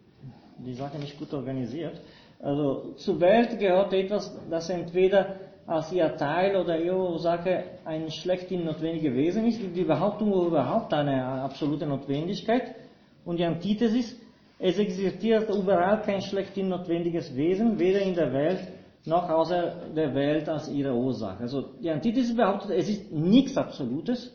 die 0.66 0.74
Sache 0.74 0.98
nicht 0.98 1.18
gut 1.18 1.34
organisiert. 1.34 2.00
Also 2.40 2.94
zur 2.98 3.20
Welt 3.20 3.58
gehört 3.60 3.94
etwas, 3.94 4.36
das 4.50 4.70
entweder 4.70 5.36
als 5.66 5.92
ihr 5.94 6.16
Teil 6.18 6.58
oder 6.58 6.78
ihre 6.78 6.98
Ursache 6.98 7.64
ein 7.86 8.12
schlechthin 8.12 8.66
notwendiges 8.66 9.14
Wesen 9.14 9.48
ist, 9.48 9.62
die 9.62 9.84
Behauptung 9.84 10.34
überhaupt 10.34 10.94
eine 10.94 11.24
absolute 11.24 11.86
Notwendigkeit 11.86 12.76
und 13.24 13.40
die 13.40 13.46
Antithesis, 13.46 14.20
es 14.60 14.78
existiert 14.78 15.50
überall 15.50 16.02
kein 16.02 16.22
schlechthin 16.22 16.70
notwendiges 16.70 17.36
Wesen, 17.36 17.80
weder 17.80 18.02
in 18.02 18.14
der 18.14 18.34
Welt 18.34 18.60
noch 19.06 19.30
außer 19.30 19.90
der 19.96 20.14
Welt 20.14 20.48
als 20.48 20.70
ihre 20.70 20.94
Ursache. 20.94 21.44
Also 21.44 21.62
die 21.82 21.90
Antithesis 21.90 22.36
behauptet, 22.36 22.72
es 22.72 22.90
ist 22.90 23.12
nichts 23.12 23.58
Absolutes 23.58 24.34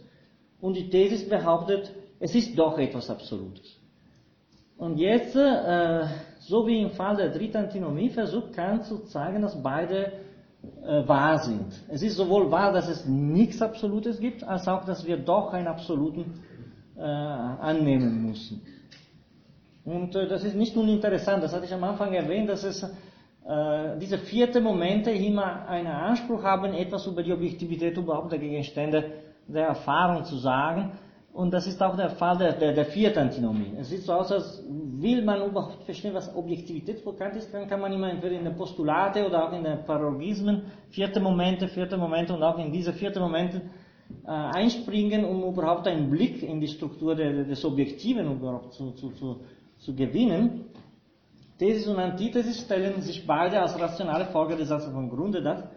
und 0.60 0.76
die 0.76 0.88
Thesis 0.88 1.28
behauptet, 1.28 1.92
es 2.20 2.34
ist 2.34 2.58
doch 2.58 2.78
etwas 2.78 3.08
Absolutes. 3.08 3.77
Und 4.78 4.98
jetzt, 4.98 5.34
äh, 5.34 6.06
so 6.38 6.66
wie 6.66 6.80
im 6.80 6.90
Fall 6.90 7.16
der 7.16 7.30
dritten 7.30 7.56
Antinomie, 7.56 8.10
versucht 8.10 8.52
Kant 8.54 8.84
zu 8.84 9.04
zeigen, 9.06 9.42
dass 9.42 9.60
beide 9.60 10.12
äh, 10.84 11.06
wahr 11.06 11.40
sind. 11.40 11.66
Es 11.88 12.02
ist 12.02 12.16
sowohl 12.16 12.50
wahr, 12.50 12.72
dass 12.72 12.88
es 12.88 13.04
nichts 13.04 13.60
Absolutes 13.60 14.20
gibt, 14.20 14.44
als 14.44 14.68
auch, 14.68 14.84
dass 14.84 15.04
wir 15.04 15.16
doch 15.16 15.52
einen 15.52 15.66
Absoluten 15.66 16.40
äh, 16.96 17.02
annehmen 17.02 18.26
müssen. 18.26 18.62
Und 19.84 20.14
äh, 20.14 20.28
das 20.28 20.44
ist 20.44 20.54
nicht 20.54 20.76
uninteressant, 20.76 21.42
das 21.42 21.52
hatte 21.52 21.64
ich 21.64 21.74
am 21.74 21.82
Anfang 21.82 22.12
erwähnt, 22.12 22.48
dass 22.48 22.62
es 22.62 22.84
äh, 22.84 23.98
diese 24.00 24.18
vierte 24.18 24.60
Momente 24.60 25.10
immer 25.10 25.66
einen 25.66 25.88
Anspruch 25.88 26.44
haben, 26.44 26.72
etwas 26.72 27.04
über 27.06 27.24
die 27.24 27.32
Objektivität 27.32 27.96
überhaupt 27.96 28.30
der 28.30 28.38
Gegenstände 28.38 29.10
der 29.48 29.68
Erfahrung 29.68 30.24
zu 30.24 30.36
sagen. 30.36 30.92
Und 31.38 31.52
das 31.52 31.68
ist 31.68 31.80
auch 31.80 31.94
der 31.94 32.10
Fall 32.10 32.36
der, 32.36 32.54
der, 32.54 32.72
der 32.72 32.86
vierten 32.86 33.20
Antinomie. 33.20 33.72
Es 33.78 33.90
sieht 33.90 34.02
so 34.02 34.12
aus, 34.12 34.32
als 34.32 34.60
will 34.68 35.22
man 35.22 35.40
überhaupt 35.48 35.84
verstehen, 35.84 36.12
was 36.12 36.34
Objektivität 36.34 37.04
bekannt 37.04 37.36
ist, 37.36 37.54
dann 37.54 37.68
kann 37.68 37.80
man 37.80 37.92
immer 37.92 38.10
entweder 38.10 38.34
in 38.34 38.44
den 38.44 38.56
Postulate 38.56 39.24
oder 39.24 39.46
auch 39.46 39.52
in 39.52 39.62
den 39.62 39.84
Paralogismen 39.84 40.62
vierte 40.90 41.20
Momente, 41.20 41.68
vierte 41.68 41.96
Momente 41.96 42.34
und 42.34 42.42
auch 42.42 42.58
in 42.58 42.72
diese 42.72 42.92
vierte 42.92 43.20
Momente 43.20 43.62
äh, 44.26 44.30
einspringen, 44.30 45.24
um 45.24 45.44
überhaupt 45.44 45.86
einen 45.86 46.10
Blick 46.10 46.42
in 46.42 46.58
die 46.58 46.66
Struktur 46.66 47.14
der, 47.14 47.44
des 47.44 47.64
Objektiven 47.64 48.32
überhaupt 48.32 48.72
zu, 48.72 48.90
zu, 48.94 49.10
zu, 49.10 49.40
zu 49.76 49.94
gewinnen. 49.94 50.64
Thesis 51.56 51.86
und 51.86 52.00
Antithesis 52.00 52.62
stellen 52.62 53.00
sich 53.00 53.24
beide 53.24 53.62
als 53.62 53.78
rationale 53.78 54.24
Folge 54.24 54.56
des 54.56 54.70
Satzes 54.70 54.92
von 54.92 55.08
Grunde 55.08 55.40
dar. 55.40 55.70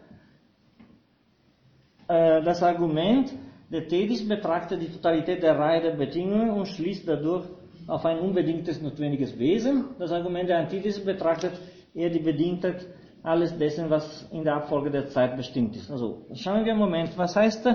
Äh, 2.07 2.41
das 2.41 2.63
Argument 2.63 3.31
der 3.71 3.87
Thesis 3.87 4.27
betrachtet 4.27 4.81
die 4.81 4.89
Totalität 4.91 5.41
der 5.41 5.57
Reihe 5.57 5.81
der 5.81 5.91
Bedingungen 5.91 6.51
und 6.51 6.67
schließt 6.67 7.07
dadurch 7.07 7.45
auf 7.87 8.05
ein 8.05 8.19
unbedingtes 8.19 8.81
notwendiges 8.81 9.37
Wesen. 9.39 9.85
Das 9.97 10.11
Argument 10.11 10.49
der 10.49 10.59
Antithesis 10.59 11.03
betrachtet 11.03 11.53
eher 11.93 12.09
die 12.09 12.19
Bedingtheit 12.19 12.85
alles 13.23 13.57
dessen, 13.57 13.89
was 13.89 14.27
in 14.31 14.43
der 14.43 14.55
Abfolge 14.55 14.91
der 14.91 15.07
Zeit 15.07 15.37
bestimmt 15.37 15.75
ist. 15.75 15.89
Also 15.89 16.25
schauen 16.33 16.65
wir 16.65 16.71
einen 16.71 16.81
Moment, 16.81 17.17
was 17.17 17.35
heißt, 17.35 17.65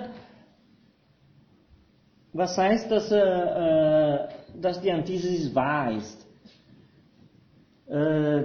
was 2.32 2.59
heißt, 2.59 2.90
dass, 2.90 3.11
äh, 3.11 4.18
dass 4.61 4.80
die 4.80 4.92
Antithesis 4.92 5.55
wahr 5.55 5.92
ist? 5.92 6.26
Äh, 7.88 8.42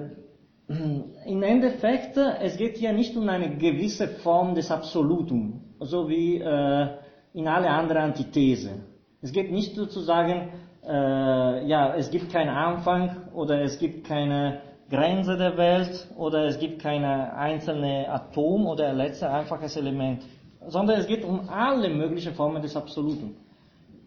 Im 1.25 1.43
Endeffekt, 1.43 2.15
es 2.15 2.55
geht 2.55 2.77
hier 2.77 2.93
nicht 2.93 3.17
um 3.17 3.27
eine 3.27 3.57
gewisse 3.57 4.07
Form 4.07 4.55
des 4.55 4.71
Absolutum, 4.71 5.61
so 5.79 6.07
wie 6.07 6.37
äh, 6.37 6.87
in 7.33 7.47
alle 7.47 7.69
anderen 7.69 8.03
Antithesen. 8.03 8.83
Es 9.21 9.31
geht 9.31 9.51
nicht 9.51 9.75
so 9.75 9.85
zu 9.85 10.01
sagen, 10.01 10.49
äh, 10.85 11.67
ja, 11.67 11.95
es 11.95 12.09
gibt 12.09 12.31
keinen 12.31 12.49
Anfang 12.49 13.29
oder 13.33 13.61
es 13.61 13.77
gibt 13.77 14.07
keine 14.07 14.61
Grenze 14.89 15.37
der 15.37 15.55
Welt 15.57 16.07
oder 16.17 16.45
es 16.45 16.59
gibt 16.59 16.81
keine 16.81 17.33
einzelne 17.33 18.09
Atom 18.09 18.67
oder 18.67 18.93
letztes 18.93 19.23
einfaches 19.23 19.77
Element, 19.77 20.23
sondern 20.67 20.99
es 20.99 21.07
geht 21.07 21.23
um 21.23 21.47
alle 21.49 21.89
möglichen 21.89 22.33
Formen 22.33 22.61
des 22.61 22.75
Absoluten. 22.75 23.35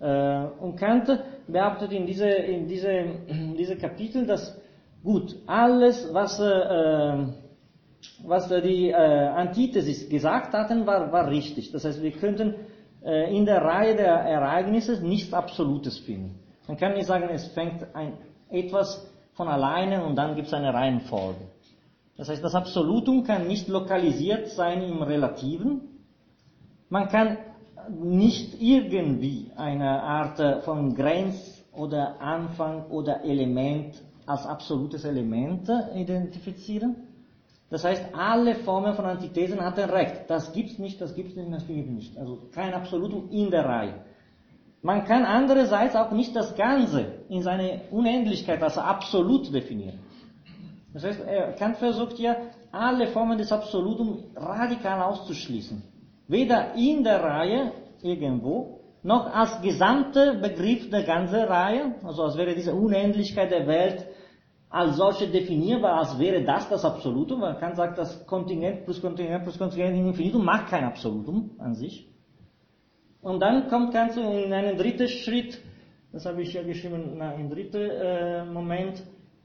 Äh, 0.01 0.47
und 0.61 0.77
Kant 0.77 1.09
behauptet 1.47 1.93
in 1.93 2.07
diese, 2.07 2.29
in 2.29 2.67
diese, 2.67 2.91
in 2.91 3.57
diese 3.57 3.77
Kapitel, 3.77 4.27
dass 4.27 4.61
gut, 5.03 5.37
alles, 5.47 6.13
was, 6.13 6.41
äh, 6.41 7.27
was 8.25 8.49
die 8.49 8.91
äh, 8.91 8.95
Antithesis 8.95 10.09
gesagt 10.09 10.53
hatten, 10.53 10.87
war, 10.87 11.13
war 11.13 11.31
richtig. 11.31 11.73
Das 11.73 11.85
heißt, 11.85 12.03
wir 12.03 12.13
könnten 12.13 12.55
äh, 13.05 13.37
in 13.37 13.45
der 13.45 13.63
Reihe 13.63 13.97
der 13.97 14.15
Ereignisse 14.15 15.01
nichts 15.05 15.33
Absolutes 15.33 15.99
finden. 15.99 16.39
Man 16.67 16.77
kann 16.77 16.95
nicht 16.95 17.07
sagen, 17.07 17.29
es 17.31 17.47
fängt 17.49 17.95
ein, 17.95 18.15
etwas 18.49 19.07
von 19.35 19.49
alleine 19.49 20.05
und 20.05 20.17
dann 20.17 20.35
gibt 20.35 20.49
es 20.49 20.55
eine 20.55 20.73
Reihenfolge. 20.73 21.41
Das 22.17 22.29
heißt, 22.29 22.43
das 22.43 22.55
Absolutum 22.55 23.25
kann 23.25 23.47
nicht 23.49 23.69
lokalisiert 23.69 24.49
sein 24.49 24.83
im 24.83 25.03
Relativen. 25.03 25.81
Man 26.89 27.09
kann 27.09 27.39
nicht 27.91 28.61
irgendwie 28.61 29.51
eine 29.57 30.03
Art 30.03 30.65
von 30.65 30.95
Grenz 30.95 31.65
oder 31.73 32.21
Anfang 32.21 32.87
oder 32.87 33.25
Element 33.25 34.01
als 34.27 34.47
absolutes 34.47 35.05
Element 35.05 35.69
identifizieren. 35.95 37.04
Das 37.71 37.85
heißt, 37.85 38.15
alle 38.15 38.55
Formen 38.57 38.95
von 38.95 39.07
Antithesen 39.07 39.61
hatten 39.61 39.91
recht. 39.91 40.25
Das 40.29 40.53
gibt's 40.53 40.79
nicht, 40.79 41.01
das 41.01 41.15
gibt's 41.15 41.35
nicht, 41.35 41.51
das 41.53 41.67
gibt 41.67 41.91
nicht. 41.91 42.17
Also 42.19 42.43
kein 42.53 42.75
Absolutum 42.75 43.31
in 43.31 43.51
der 43.51 43.65
Reihe. 43.65 43.95
Man 44.83 45.05
kann 45.05 45.25
andererseits 45.25 45.97
auch 45.97 46.11
nicht 46.11 46.37
das 46.37 46.55
Ganze 46.57 47.07
in 47.29 47.43
seine 47.43 47.81
Unendlichkeit 47.91 48.63
als 48.63 48.77
absolut 48.77 49.53
definieren. 49.53 49.99
Das 50.93 51.05
heißt, 51.05 51.21
Kant 51.59 51.79
versucht 51.79 52.19
ja, 52.19 52.37
alle 52.71 53.09
Formen 53.09 53.39
des 53.39 53.51
Absolutum 53.51 54.25
radikal 54.37 55.03
auszuschließen. 55.03 55.83
Weder 56.29 56.75
in 56.75 57.03
der 57.03 57.23
Reihe 57.23 57.73
irgendwo, 58.03 58.81
noch 59.03 59.33
als 59.35 59.61
gesamter 59.61 60.35
Begriff 60.35 60.91
der 60.91 61.03
ganzen 61.05 61.41
Reihe, 61.41 61.95
also 62.05 62.23
als 62.23 62.37
wäre 62.37 62.55
diese 62.55 62.75
Unendlichkeit 62.75 63.51
der 63.51 63.67
Welt 63.67 64.07
als 64.75 64.97
solche 64.97 65.29
definierbar, 65.29 66.01
als 66.01 66.19
wäre 66.19 66.43
das 66.43 66.69
das 66.69 66.85
Absolutum. 66.85 67.41
Man 67.41 67.57
kann 67.61 67.77
sagen, 67.77 67.95
das 67.97 68.27
Kontingent 68.27 68.85
plus 68.85 69.01
Kontingent 69.01 69.45
plus 69.45 69.57
Kontingent 69.57 69.97
in 69.97 70.09
Infinitum 70.09 70.45
macht 70.45 70.67
kein 70.69 70.83
Absolutum 70.83 71.53
an 71.59 71.75
sich. 71.75 72.09
Und 73.23 73.39
dann 73.39 73.69
kommt 73.69 73.93
Kant 73.93 74.17
in 74.17 74.53
einen 74.53 74.77
dritten 74.77 75.07
Schritt, 75.07 75.61
das 76.13 76.27
habe 76.27 76.43
ich 76.43 76.53
ja 76.53 76.65
geschrieben, 76.65 77.15
na, 77.17 77.35
im 77.35 77.51
dritten 77.51 77.89
äh, 77.89 78.45
Moment, 78.45 79.01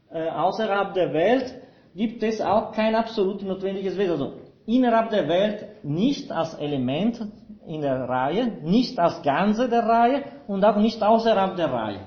äh, 0.10 0.30
außerhalb 0.30 0.96
der 0.96 1.14
Welt 1.14 1.62
gibt 1.94 2.24
es 2.24 2.42
auch 2.42 2.72
kein 2.72 2.96
absolut 2.96 3.44
notwendiges 3.44 4.00
Wesen. 4.00 4.12
Also 4.14 4.34
innerhalb 4.66 5.12
der 5.12 5.28
Welt 5.28 5.84
nicht 5.84 6.32
als 6.32 6.56
Element 6.56 7.22
in 7.68 7.82
der 7.82 8.10
Reihe, 8.10 8.48
nicht 8.64 8.98
als 8.98 9.22
Ganze 9.22 9.70
der 9.70 9.84
Reihe 9.84 10.24
und 10.48 10.66
auch 10.66 10.78
nicht 10.78 11.04
außerhalb 11.04 11.56
der 11.56 11.72
Reihe. 11.72 12.00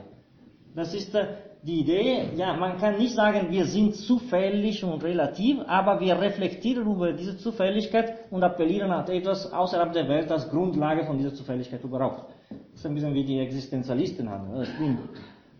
Das 0.74 0.92
ist 0.92 1.14
äh, 1.14 1.26
die 1.62 1.80
Idee, 1.80 2.30
ja, 2.36 2.54
man 2.54 2.78
kann 2.78 2.98
nicht 2.98 3.14
sagen, 3.14 3.46
wir 3.50 3.66
sind 3.66 3.94
zufällig 3.94 4.82
und 4.82 5.04
relativ, 5.04 5.60
aber 5.68 6.00
wir 6.00 6.20
reflektieren 6.20 6.84
über 6.86 7.12
diese 7.12 7.38
Zufälligkeit 7.38 8.14
und 8.32 8.42
appellieren 8.42 8.90
an 8.90 9.08
etwas 9.08 9.52
außerhalb 9.52 9.92
der 9.92 10.08
Welt 10.08 10.30
als 10.32 10.50
Grundlage 10.50 11.04
von 11.06 11.18
dieser 11.18 11.32
Zufälligkeit 11.32 11.84
überhaupt. 11.84 12.24
Das 12.50 12.80
ist 12.80 12.86
ein 12.86 12.94
bisschen 12.94 13.14
wie 13.14 13.24
die 13.24 13.38
Existenzialisten 13.38 14.28
haben. 14.28 14.60
Ich 14.60 14.76
bin 14.76 14.98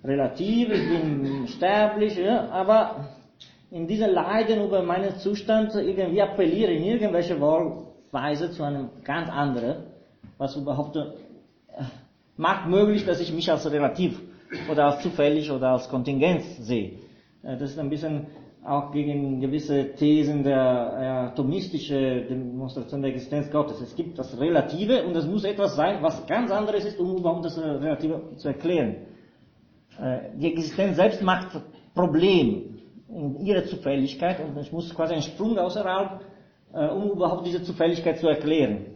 relativ, 0.02 0.70
ich 0.70 0.88
bin 0.88 1.46
sterblich, 1.46 2.16
ja, 2.16 2.48
aber 2.50 3.06
in 3.70 3.86
dieser 3.86 4.08
Leiden 4.08 4.64
über 4.64 4.82
meinen 4.82 5.16
Zustand 5.18 5.72
irgendwie 5.76 6.20
appelliere 6.20 6.72
in 6.72 6.82
irgendwelche 6.82 7.40
Weise 7.40 8.50
zu 8.50 8.64
einem 8.64 8.90
ganz 9.04 9.30
anderen, 9.30 9.84
was 10.36 10.56
überhaupt 10.56 10.96
äh, 10.96 11.04
macht 12.36 12.68
möglich, 12.68 13.06
dass 13.06 13.20
ich 13.20 13.32
mich 13.32 13.48
als 13.48 13.70
relativ 13.70 14.20
oder 14.70 14.86
als 14.86 15.02
zufällig 15.02 15.50
oder 15.50 15.70
als 15.70 15.88
Kontingenz 15.88 16.58
sehe. 16.58 16.98
Äh, 17.42 17.56
das 17.58 17.70
ist 17.70 17.78
ein 17.78 17.90
bisschen 17.90 18.26
auch 18.64 18.92
gegen 18.92 19.40
gewisse 19.40 19.92
Thesen 19.94 20.44
der 20.44 21.32
atomistischen 21.32 22.28
Demonstration 22.28 23.02
der 23.02 23.10
Existenz 23.10 23.50
Gottes. 23.50 23.80
Es 23.80 23.96
gibt 23.96 24.18
das 24.18 24.38
Relative 24.38 25.04
und 25.04 25.16
es 25.16 25.26
muss 25.26 25.44
etwas 25.44 25.74
sein, 25.74 26.00
was 26.00 26.24
ganz 26.26 26.50
anderes 26.52 26.84
ist, 26.84 27.00
um 27.00 27.16
überhaupt 27.16 27.44
das 27.44 27.58
Relative 27.58 28.36
zu 28.36 28.48
erklären. 28.48 28.96
Äh, 30.00 30.30
die 30.36 30.52
Existenz 30.52 30.96
selbst 30.96 31.22
macht 31.22 31.60
Problem 31.94 32.78
in 33.08 33.40
ihrer 33.44 33.64
Zufälligkeit 33.64 34.38
und 34.40 34.56
es 34.56 34.70
muss 34.72 34.94
quasi 34.94 35.14
ein 35.14 35.22
Sprung 35.22 35.58
außerhalb, 35.58 36.20
äh, 36.72 36.86
um 36.88 37.10
überhaupt 37.10 37.46
diese 37.46 37.62
Zufälligkeit 37.62 38.18
zu 38.18 38.28
erklären. 38.28 38.86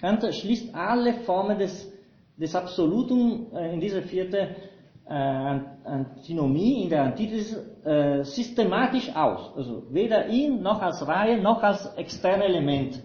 Kant 0.00 0.24
schließt 0.34 0.74
alle 0.74 1.14
Formen 1.24 1.58
des 1.58 1.91
des 2.42 2.56
Absolutum 2.56 3.46
äh, 3.54 3.72
in 3.72 3.80
dieser 3.80 4.02
vierten 4.02 4.48
äh, 5.08 5.60
Antinomie, 5.84 6.82
in 6.82 6.90
der 6.90 7.04
Antithesis, 7.04 7.56
äh, 7.84 8.24
systematisch 8.24 9.14
aus. 9.14 9.52
Also 9.56 9.84
weder 9.90 10.26
ihn 10.26 10.60
noch 10.60 10.82
als 10.82 11.06
Reihe 11.06 11.40
noch 11.40 11.62
als 11.62 11.86
externe 11.96 12.44
Element. 12.44 13.00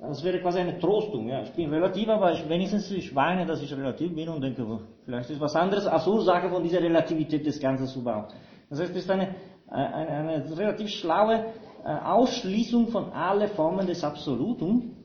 Das 0.00 0.24
wäre 0.24 0.40
quasi 0.40 0.60
eine 0.60 0.78
Trostung. 0.78 1.28
Ja. 1.28 1.42
Ich 1.42 1.52
bin 1.52 1.70
relativ, 1.70 2.08
aber 2.08 2.32
ich, 2.32 2.48
wenigstens 2.48 2.90
ich 2.90 3.14
weine, 3.14 3.44
dass 3.44 3.62
ich 3.62 3.72
relativ 3.72 4.14
bin 4.14 4.28
und 4.28 4.40
denke, 4.42 4.64
vielleicht 5.04 5.30
ist 5.30 5.40
was 5.40 5.54
anderes 5.54 5.86
als 5.86 6.06
Ursache 6.06 6.48
von 6.48 6.62
dieser 6.62 6.80
Relativität 6.80 7.44
des 7.44 7.60
Ganzen 7.60 8.00
überhaupt. 8.00 8.34
Das 8.70 8.80
heißt, 8.80 8.92
es 8.92 9.04
ist 9.04 9.10
eine, 9.10 9.34
eine, 9.68 10.08
eine 10.10 10.58
relativ 10.58 10.88
schlaue 10.88 11.46
Ausschließung 11.84 12.88
von 12.88 13.12
allen 13.12 13.48
Formen 13.50 13.86
des 13.86 14.02
Absolutum. 14.02 14.95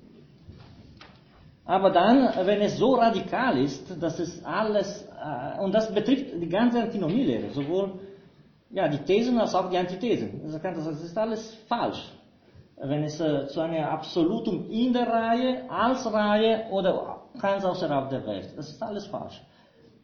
Aber 1.66 1.92
dann, 1.92 2.29
wenn 2.46 2.62
es 2.62 2.78
so 2.78 2.96
radikal 2.96 3.58
ist, 3.58 4.01
dass 4.01 4.20
es 4.20 4.43
alles, 4.43 5.08
äh, 5.24 5.62
und 5.62 5.74
das 5.74 5.93
betrifft 5.93 6.33
die 6.33 6.50
ganze 6.50 6.82
Antinomielehre, 6.82 7.51
sowohl 7.51 8.00
ja, 8.71 8.88
die 8.88 9.00
Thesen 9.00 9.38
als 9.39 9.54
auch 9.54 9.70
die 9.70 9.78
Antithesen. 9.78 10.42
Also 10.43 10.58
das 10.58 11.04
ist 11.04 11.17
alles 11.17 11.55
falsch. 11.67 12.01
Wenn 12.78 13.04
es 13.04 13.20
äh, 13.20 13.47
zu 13.47 13.62
einem 13.62 13.83
Absolutum 13.83 14.70
in 14.70 14.92
der 14.92 15.08
Reihe, 15.08 15.70
als 15.70 16.12
Reihe 16.12 16.66
oder 16.71 17.21
ganz 17.39 17.63
außerhalb 17.63 18.09
der 18.09 18.25
Welt. 18.25 18.54
Das 18.58 18.70
ist 18.70 18.82
alles 18.82 19.05
falsch. 19.05 19.39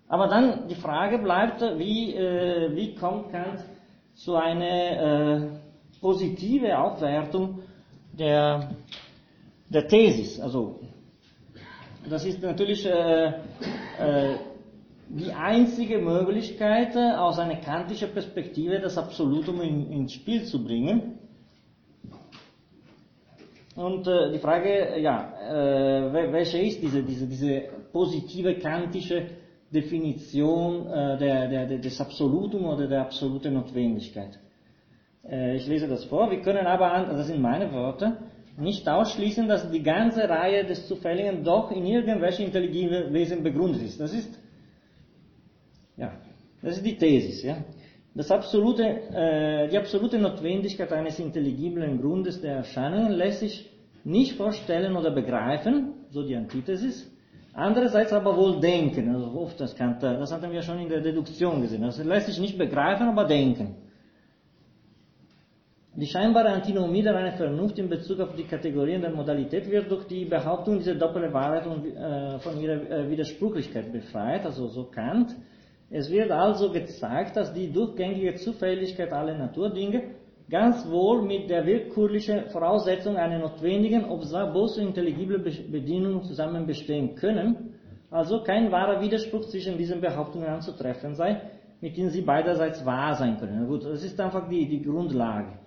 Aber 0.07 0.27
dann 0.27 0.67
die 0.67 0.75
Frage 0.75 1.17
bleibt, 1.17 1.61
wie, 1.77 2.15
äh, 2.15 2.75
wie 2.75 2.93
kommt 2.93 3.31
Kant 3.31 3.63
zu 4.13 4.35
einer 4.35 5.41
äh, 5.41 5.49
positive 5.99 6.77
Aufwertung 6.77 7.59
der, 8.13 8.69
der 9.69 9.87
Thesis? 9.87 10.39
Also 10.39 10.79
das 12.09 12.25
ist 12.25 12.41
natürlich 12.41 12.85
äh, 12.85 13.27
äh, 13.27 14.35
die 15.09 15.31
einzige 15.31 15.99
Möglichkeit, 15.99 16.95
äh, 16.95 17.13
aus 17.15 17.39
einer 17.39 17.57
kantischen 17.57 18.11
Perspektive 18.11 18.79
das 18.79 18.97
Absolutum 18.97 19.61
in, 19.61 19.91
ins 19.91 20.13
Spiel 20.13 20.43
zu 20.43 20.63
bringen. 20.63 21.19
Und 23.75 24.07
äh, 24.07 24.31
die 24.31 24.39
Frage, 24.39 24.99
ja, 24.99 25.33
äh, 25.49 26.31
welche 26.31 26.57
ist 26.59 26.81
diese, 26.81 27.03
diese, 27.03 27.27
diese 27.27 27.61
positive 27.91 28.55
kantische 28.55 29.27
Definition 29.71 30.87
äh, 30.87 31.17
der, 31.17 31.47
der, 31.47 31.77
des 31.77 32.01
Absolutum 32.01 32.65
oder 32.65 32.87
der 32.87 33.01
absoluten 33.01 33.53
Notwendigkeit? 33.53 34.39
Äh, 35.29 35.57
ich 35.57 35.67
lese 35.67 35.87
das 35.87 36.05
vor. 36.05 36.31
Wir 36.31 36.41
können 36.41 36.65
aber, 36.65 36.91
an, 36.91 37.15
das 37.15 37.27
sind 37.27 37.41
meine 37.41 37.71
Worte, 37.71 38.17
nicht 38.57 38.89
ausschließen, 38.89 39.47
dass 39.47 39.69
die 39.69 39.83
ganze 39.83 40.27
Reihe 40.27 40.65
des 40.65 40.87
Zufälligen 40.87 41.43
doch 41.43 41.71
in 41.71 41.85
irgendwelchen 41.85 42.47
intelligenten 42.47 43.13
Wesen 43.13 43.43
begründet 43.43 43.83
ist. 43.83 43.99
Das 43.99 44.13
ist, 44.13 44.29
ja, 45.95 46.11
das 46.61 46.77
ist 46.77 46.85
die 46.85 46.97
Thesis, 46.97 47.43
ja. 47.43 47.57
das 48.15 48.31
absolute, 48.31 48.83
äh, 48.83 49.69
die 49.69 49.77
absolute 49.77 50.17
Notwendigkeit 50.17 50.91
eines 50.91 51.19
intelligiblen 51.19 52.01
Grundes 52.01 52.41
der 52.41 52.57
Erscheinungen 52.57 53.11
lässt 53.11 53.41
sich 53.41 53.69
nicht 54.03 54.33
vorstellen 54.33 54.95
oder 54.95 55.11
begreifen, 55.11 55.93
so 56.09 56.23
die 56.23 56.35
Antithesis, 56.35 57.11
andererseits 57.53 58.11
aber 58.11 58.35
wohl 58.35 58.59
denken, 58.59 59.13
also 59.13 59.39
oft 59.39 59.59
das, 59.59 59.75
kann, 59.75 59.99
das 59.99 60.31
hatten 60.31 60.51
wir 60.51 60.63
schon 60.63 60.79
in 60.79 60.89
der 60.89 61.01
Deduktion 61.01 61.61
gesehen, 61.61 61.81
das 61.81 62.03
lässt 62.03 62.27
sich 62.27 62.39
nicht 62.39 62.57
begreifen, 62.57 63.07
aber 63.07 63.25
denken. 63.25 63.75
Die 65.99 66.05
scheinbare 66.05 66.49
Antinomie 66.49 67.01
der 67.01 67.15
reinen 67.15 67.35
Vernunft 67.37 67.79
in 67.79 67.89
Bezug 67.89 68.19
auf 68.19 68.35
die 68.35 68.43
Kategorien 68.43 69.01
der 69.01 69.09
Modalität 69.09 69.67
wird 69.67 69.89
durch 69.89 70.05
die 70.05 70.25
Behauptung 70.25 70.77
dieser 70.77 70.93
doppelten 70.93 71.33
Wahrheit 71.33 71.65
und, 71.65 71.87
äh, 71.87 72.37
von 72.37 72.61
ihrer 72.61 72.87
äh, 72.87 73.09
Widersprüchlichkeit 73.09 73.91
befreit, 73.91 74.45
also 74.45 74.67
so 74.67 74.83
Kant. 74.91 75.35
Es 75.89 76.11
wird 76.11 76.29
also 76.29 76.71
gezeigt, 76.71 77.35
dass 77.35 77.51
die 77.51 77.73
durchgängige 77.73 78.35
Zufälligkeit 78.35 79.11
aller 79.11 79.35
Naturdinge 79.39 80.03
ganz 80.47 80.87
wohl 80.87 81.23
mit 81.23 81.49
der 81.49 81.65
willkürlichen 81.65 82.51
Voraussetzung 82.51 83.17
einer 83.17 83.39
notwendigen, 83.39 84.05
ob 84.05 84.21
bloß 84.21 84.77
intelligible 84.77 85.39
Bedienung 85.39 86.21
zusammen 86.21 86.67
bestehen 86.67 87.15
können, 87.15 87.73
also 88.11 88.43
kein 88.43 88.71
wahrer 88.71 89.01
Widerspruch 89.01 89.47
zwischen 89.47 89.79
diesen 89.79 89.99
Behauptungen 89.99 90.47
anzutreffen 90.47 91.15
sei, 91.15 91.41
mit 91.81 91.97
denen 91.97 92.11
sie 92.11 92.21
beiderseits 92.21 92.85
wahr 92.85 93.15
sein 93.15 93.39
können. 93.39 93.67
Gut, 93.67 93.83
das 93.83 94.03
ist 94.03 94.19
einfach 94.21 94.47
die, 94.47 94.67
die 94.67 94.83
Grundlage 94.83 95.65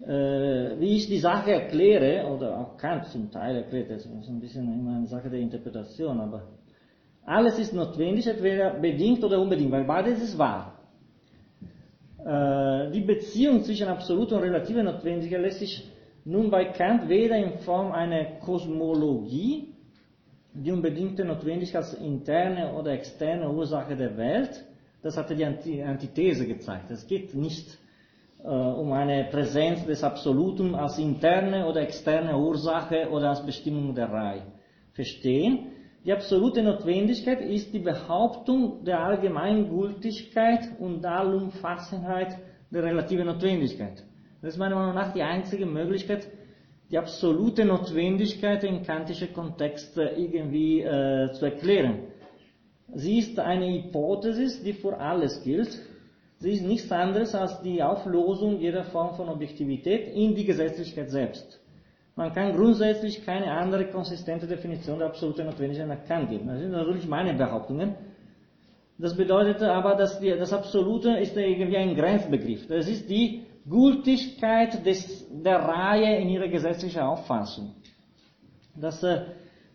äh, 0.00 0.78
wie 0.78 0.96
ich 0.96 1.08
die 1.08 1.18
Sache 1.18 1.52
erkläre, 1.52 2.26
oder 2.26 2.58
auch 2.58 2.76
Kant 2.76 3.06
zum 3.06 3.30
Teil 3.30 3.56
erklärt, 3.56 3.90
das 3.90 4.04
ist 4.04 4.28
ein 4.28 4.40
bisschen 4.40 4.72
immer 4.72 4.96
eine 4.96 5.06
Sache 5.06 5.30
der 5.30 5.40
Interpretation, 5.40 6.20
aber 6.20 6.42
alles 7.24 7.58
ist 7.58 7.72
notwendig, 7.72 8.26
entweder 8.26 8.78
bedingt 8.78 9.24
oder 9.24 9.40
unbedingt, 9.40 9.72
weil 9.72 9.84
beides 9.84 10.22
ist 10.22 10.38
wahr. 10.38 10.78
Äh, 12.24 12.90
die 12.90 13.00
Beziehung 13.00 13.62
zwischen 13.62 13.88
absoluter 13.88 14.36
und 14.36 14.42
relativer 14.42 14.82
Notwendigkeit 14.82 15.40
lässt 15.40 15.60
sich 15.60 15.90
nun 16.24 16.50
bei 16.50 16.66
Kant 16.66 17.08
weder 17.08 17.36
in 17.36 17.58
Form 17.60 17.92
einer 17.92 18.38
Kosmologie, 18.40 19.72
die 20.52 20.72
unbedingte 20.72 21.24
Notwendigkeit 21.24 21.82
als 21.82 21.94
interne 21.94 22.74
oder 22.74 22.92
externe 22.92 23.50
Ursache 23.50 23.96
der 23.96 24.16
Welt, 24.16 24.64
das 25.02 25.16
hatte 25.16 25.36
die 25.36 25.82
Antithese 25.82 26.46
gezeigt. 26.46 26.90
Es 26.90 27.06
geht 27.06 27.34
nicht 27.34 27.78
um 28.46 28.92
eine 28.92 29.24
Präsenz 29.24 29.84
des 29.86 30.04
Absoluten 30.04 30.74
als 30.74 30.98
interne 30.98 31.66
oder 31.66 31.80
externe 31.82 32.36
Ursache 32.36 33.08
oder 33.10 33.30
als 33.30 33.44
Bestimmung 33.44 33.94
der 33.94 34.10
Reihe 34.10 34.42
verstehen. 34.92 35.72
Die 36.04 36.12
absolute 36.12 36.62
Notwendigkeit 36.62 37.40
ist 37.40 37.74
die 37.74 37.80
Behauptung 37.80 38.84
der 38.84 39.00
Allgemeingültigkeit 39.00 40.60
und 40.78 41.04
Allumfassenheit 41.04 42.38
der 42.70 42.84
relativen 42.84 43.26
Notwendigkeit. 43.26 44.04
Das 44.40 44.52
ist 44.52 44.58
meiner 44.58 44.76
Meinung 44.76 44.94
nach 44.94 45.12
die 45.12 45.22
einzige 45.22 45.66
Möglichkeit, 45.66 46.28
die 46.90 46.98
absolute 46.98 47.64
Notwendigkeit 47.64 48.62
in 48.62 48.84
kantische 48.84 49.26
Kontexte 49.26 50.02
irgendwie 50.16 50.82
äh, 50.82 51.32
zu 51.32 51.46
erklären. 51.46 52.04
Sie 52.94 53.18
ist 53.18 53.38
eine 53.40 53.66
Hypothesis, 53.66 54.62
die 54.62 54.72
für 54.72 54.96
alles 54.96 55.42
gilt, 55.42 55.76
Sie 56.38 56.52
ist 56.52 56.66
nichts 56.66 56.92
anderes 56.92 57.34
als 57.34 57.62
die 57.62 57.82
Auflosung 57.82 58.58
jeder 58.58 58.84
Form 58.84 59.14
von 59.14 59.28
Objektivität 59.28 60.14
in 60.14 60.34
die 60.34 60.44
Gesetzlichkeit 60.44 61.10
selbst. 61.10 61.60
Man 62.14 62.32
kann 62.32 62.54
grundsätzlich 62.54 63.24
keine 63.24 63.50
andere 63.52 63.86
konsistente 63.86 64.46
Definition 64.46 64.98
der 64.98 65.08
absoluten 65.08 65.46
Notwendigkeit 65.46 66.28
geben. 66.28 66.46
Das 66.46 66.60
sind 66.60 66.72
natürlich 66.72 67.06
meine 67.06 67.34
Behauptungen. 67.34 67.94
Das 68.98 69.14
bedeutet 69.14 69.62
aber, 69.62 69.94
dass 69.94 70.18
die, 70.20 70.30
das 70.30 70.52
Absolute 70.52 71.10
ist 71.18 71.36
irgendwie 71.36 71.76
ein 71.76 71.94
Grenzbegriff. 71.94 72.66
Das 72.66 72.88
ist 72.88 73.08
die 73.10 73.42
Gültigkeit 73.68 74.84
des, 74.86 75.26
der 75.30 75.58
Reihe 75.58 76.16
in 76.16 76.28
ihrer 76.30 76.48
gesetzlichen 76.48 77.00
Auffassung. 77.00 77.74
Das 78.74 79.02
äh, 79.02 79.22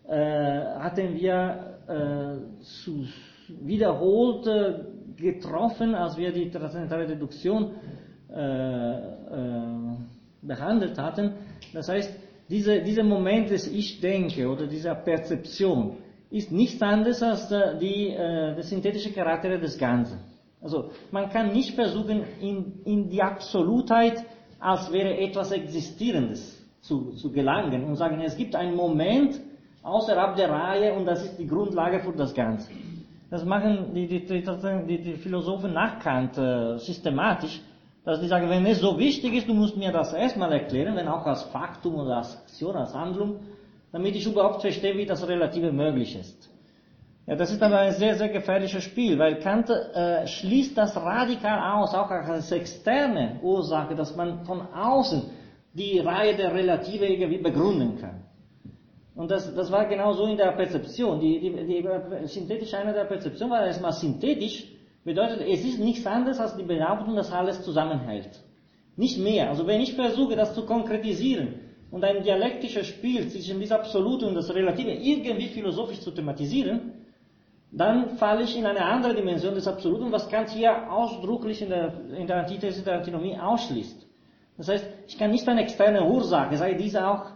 äh 0.08 0.64
hatten 0.80 1.14
wir 1.14 1.78
äh, 1.86 2.62
zu, 2.62 3.04
wiederholt 3.48 4.46
äh, 4.46 4.80
getroffen, 5.16 5.94
als 5.94 6.16
wir 6.16 6.32
die 6.32 6.50
transzendentale 6.50 7.06
Deduktion 7.06 7.72
äh, 8.30 8.94
äh, 8.94 9.72
behandelt 10.42 10.98
hatten. 10.98 11.32
Das 11.72 11.88
heißt, 11.88 12.12
diese, 12.48 12.82
dieser 12.82 13.04
Moment 13.04 13.50
des 13.50 13.66
Ich 13.66 14.00
denke 14.00 14.48
oder 14.48 14.66
dieser 14.66 14.94
Perzeption 14.94 15.98
ist 16.30 16.50
nichts 16.50 16.82
anderes 16.82 17.22
als 17.22 17.50
äh, 17.52 17.78
die, 17.78 18.08
äh, 18.08 18.54
der 18.54 18.62
synthetische 18.62 19.12
Charakter 19.12 19.58
des 19.58 19.78
Ganzen. 19.78 20.18
Also 20.60 20.90
man 21.10 21.28
kann 21.28 21.52
nicht 21.52 21.74
versuchen, 21.74 22.22
in, 22.40 22.80
in 22.84 23.08
die 23.08 23.22
Absolutheit, 23.22 24.24
als 24.60 24.92
wäre 24.92 25.16
etwas 25.18 25.50
Existierendes 25.50 26.62
zu, 26.80 27.12
zu 27.12 27.32
gelangen 27.32 27.84
und 27.84 27.96
sagen, 27.96 28.20
es 28.20 28.36
gibt 28.36 28.54
einen 28.54 28.76
Moment 28.76 29.40
außerhalb 29.82 30.36
der 30.36 30.50
Reihe 30.50 30.94
und 30.94 31.04
das 31.04 31.24
ist 31.24 31.36
die 31.36 31.46
Grundlage 31.46 32.00
für 32.00 32.12
das 32.12 32.32
Ganze. 32.34 32.70
Das 33.32 33.46
machen 33.46 33.94
die, 33.94 34.06
die, 34.06 34.26
die, 34.26 34.98
die 34.98 35.14
Philosophen 35.14 35.72
nach 35.72 35.98
Kant 36.00 36.36
äh, 36.36 36.76
systematisch, 36.76 37.62
dass 38.04 38.20
die 38.20 38.26
sagen, 38.26 38.50
wenn 38.50 38.66
es 38.66 38.80
so 38.80 38.98
wichtig 38.98 39.32
ist, 39.32 39.48
du 39.48 39.54
musst 39.54 39.74
mir 39.74 39.90
das 39.90 40.12
erstmal 40.12 40.52
erklären, 40.52 40.94
wenn 40.96 41.08
auch 41.08 41.24
als 41.24 41.44
Faktum 41.44 41.94
oder 41.94 42.18
als 42.18 42.36
Aktion, 42.36 42.76
als 42.76 42.92
Handlung, 42.92 43.36
damit 43.90 44.16
ich 44.16 44.26
überhaupt 44.26 44.60
verstehe, 44.60 44.98
wie 44.98 45.06
das 45.06 45.26
Relative 45.26 45.72
möglich 45.72 46.14
ist. 46.14 46.50
Ja, 47.26 47.34
das 47.34 47.50
ist 47.50 47.62
aber 47.62 47.78
ein 47.78 47.92
sehr, 47.92 48.16
sehr 48.16 48.28
gefährliches 48.28 48.84
Spiel, 48.84 49.18
weil 49.18 49.36
Kant 49.36 49.70
äh, 49.70 50.26
schließt 50.26 50.76
das 50.76 50.94
radikal 50.94 51.80
aus, 51.80 51.94
auch 51.94 52.10
als 52.10 52.52
externe 52.52 53.40
Ursache, 53.42 53.94
dass 53.94 54.14
man 54.14 54.44
von 54.44 54.60
außen 54.74 55.22
die 55.72 56.00
Reihe 56.00 56.36
der 56.36 56.52
Relative 56.52 57.06
irgendwie 57.06 57.38
begründen 57.38 57.98
kann. 57.98 58.24
Und 59.14 59.30
das, 59.30 59.54
das 59.54 59.70
war 59.70 59.86
genau 59.86 60.12
so 60.12 60.24
in 60.26 60.36
der 60.36 60.52
Perzeption. 60.52 61.20
Die, 61.20 61.38
die, 61.38 61.50
die 61.50 62.26
synthetische 62.26 62.78
Einheit 62.78 62.96
der 62.96 63.04
Perzeption 63.04 63.50
war 63.50 63.66
erstmal 63.66 63.92
synthetisch, 63.92 64.66
bedeutet, 65.04 65.42
es 65.42 65.64
ist 65.64 65.80
nichts 65.80 66.06
anderes 66.06 66.38
als 66.40 66.56
die 66.56 66.62
Behauptung, 66.62 67.14
dass 67.16 67.30
alles 67.30 67.62
zusammenhält. 67.62 68.40
Nicht 68.96 69.18
mehr. 69.18 69.48
Also 69.48 69.66
wenn 69.66 69.80
ich 69.80 69.94
versuche, 69.94 70.36
das 70.36 70.54
zu 70.54 70.64
konkretisieren 70.64 71.54
und 71.90 72.04
ein 72.04 72.22
dialektisches 72.22 72.86
Spiel 72.86 73.28
zwischen 73.28 73.60
das 73.60 73.72
Absolute 73.72 74.26
und 74.26 74.34
das 74.34 74.52
Relative 74.54 74.90
irgendwie 74.90 75.48
philosophisch 75.48 76.00
zu 76.00 76.10
thematisieren, 76.10 76.92
dann 77.70 78.16
falle 78.16 78.44
ich 78.44 78.56
in 78.56 78.66
eine 78.66 78.84
andere 78.84 79.14
Dimension 79.14 79.54
des 79.54 79.66
Absoluten, 79.66 80.12
was 80.12 80.28
Kant 80.28 80.50
hier 80.50 80.90
ausdrücklich 80.92 81.62
in 81.62 81.70
der, 81.70 81.92
in 82.18 82.26
der 82.26 82.40
Antithese 82.40 82.82
der 82.82 82.98
Antinomie 82.98 83.36
ausschließt. 83.36 84.06
Das 84.58 84.68
heißt, 84.68 84.86
ich 85.08 85.18
kann 85.18 85.30
nicht 85.30 85.48
eine 85.48 85.62
externe 85.62 86.04
Ursache, 86.04 86.56
sei 86.56 86.74
diese 86.74 87.06
auch 87.06 87.30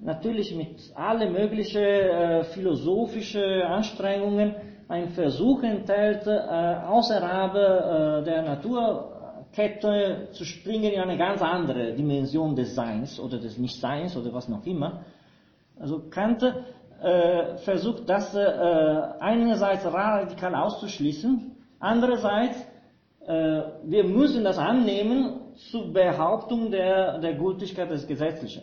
natürlich 0.00 0.54
mit 0.54 0.92
alle 0.94 1.30
möglichen 1.30 1.82
äh, 1.82 2.44
philosophische 2.44 3.64
Anstrengungen 3.66 4.54
ein 4.88 5.08
Versuch 5.10 5.62
enthält, 5.62 6.26
äh, 6.26 6.30
außerhalb 6.30 7.54
äh, 7.54 8.24
der 8.24 8.42
Naturkette 8.42 10.28
zu 10.32 10.44
springen 10.44 10.92
in 10.92 11.00
eine 11.00 11.16
ganz 11.16 11.40
andere 11.42 11.92
Dimension 11.94 12.54
des 12.54 12.74
Seins 12.74 13.18
oder 13.18 13.38
des 13.38 13.58
Nichtseins 13.58 14.16
oder 14.16 14.32
was 14.32 14.48
noch 14.48 14.64
immer. 14.66 15.04
Also 15.78 16.02
Kant 16.10 16.42
äh, 16.42 17.56
versucht 17.58 18.08
das 18.08 18.34
äh, 18.34 18.40
einerseits 19.20 19.84
radikal 19.86 20.54
auszuschließen, 20.54 21.56
andererseits 21.80 22.56
äh, 23.26 23.62
wir 23.84 24.04
müssen 24.04 24.44
das 24.44 24.58
annehmen 24.58 25.40
zur 25.70 25.92
Behauptung 25.92 26.70
der, 26.70 27.18
der 27.18 27.34
Gültigkeit 27.34 27.90
des 27.90 28.06
Gesetzlichen 28.06 28.62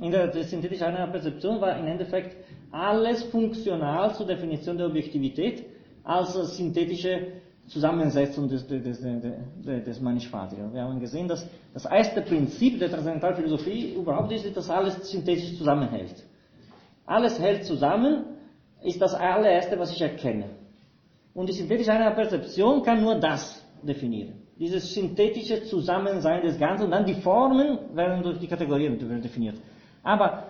in 0.00 0.10
der, 0.10 0.28
der 0.28 0.44
synthetischen 0.44 0.94
Perzeption 0.94 1.60
war 1.60 1.78
im 1.78 1.86
Endeffekt 1.86 2.36
alles 2.72 3.22
funktional 3.24 4.14
zur 4.14 4.26
Definition 4.26 4.78
der 4.78 4.86
Objektivität 4.86 5.64
als 6.04 6.32
synthetische 6.56 7.40
Zusammensetzung 7.66 8.48
des, 8.48 8.66
des, 8.66 8.82
des, 8.82 9.84
des, 9.84 10.00
Mannigfaltigen. 10.00 10.72
Wir 10.72 10.82
haben 10.82 10.98
gesehen, 10.98 11.28
dass 11.28 11.46
das 11.72 11.84
erste 11.84 12.22
Prinzip 12.22 12.78
der 12.78 12.90
Transzendentalphilosophie 12.90 13.94
überhaupt 13.94 14.32
ist, 14.32 14.56
dass 14.56 14.68
alles 14.70 15.08
synthetisch 15.08 15.56
zusammenhält. 15.56 16.24
Alles 17.06 17.38
hält 17.38 17.64
zusammen, 17.64 18.24
ist 18.82 19.00
das 19.00 19.14
allererste, 19.14 19.78
was 19.78 19.92
ich 19.92 20.00
erkenne. 20.00 20.46
Und 21.34 21.48
die 21.48 21.52
synthetische 21.52 21.92
Perzeption 21.92 22.82
kann 22.82 23.02
nur 23.02 23.16
das 23.16 23.64
definieren. 23.82 24.34
Dieses 24.58 24.92
synthetische 24.92 25.62
Zusammensein 25.64 26.42
des 26.42 26.58
Ganzen 26.58 26.86
und 26.86 26.90
dann 26.90 27.04
die 27.04 27.14
Formen 27.14 27.78
werden 27.94 28.22
durch 28.22 28.38
die 28.38 28.48
Kategorien 28.48 28.98
definiert. 28.98 29.56
Aber 30.02 30.44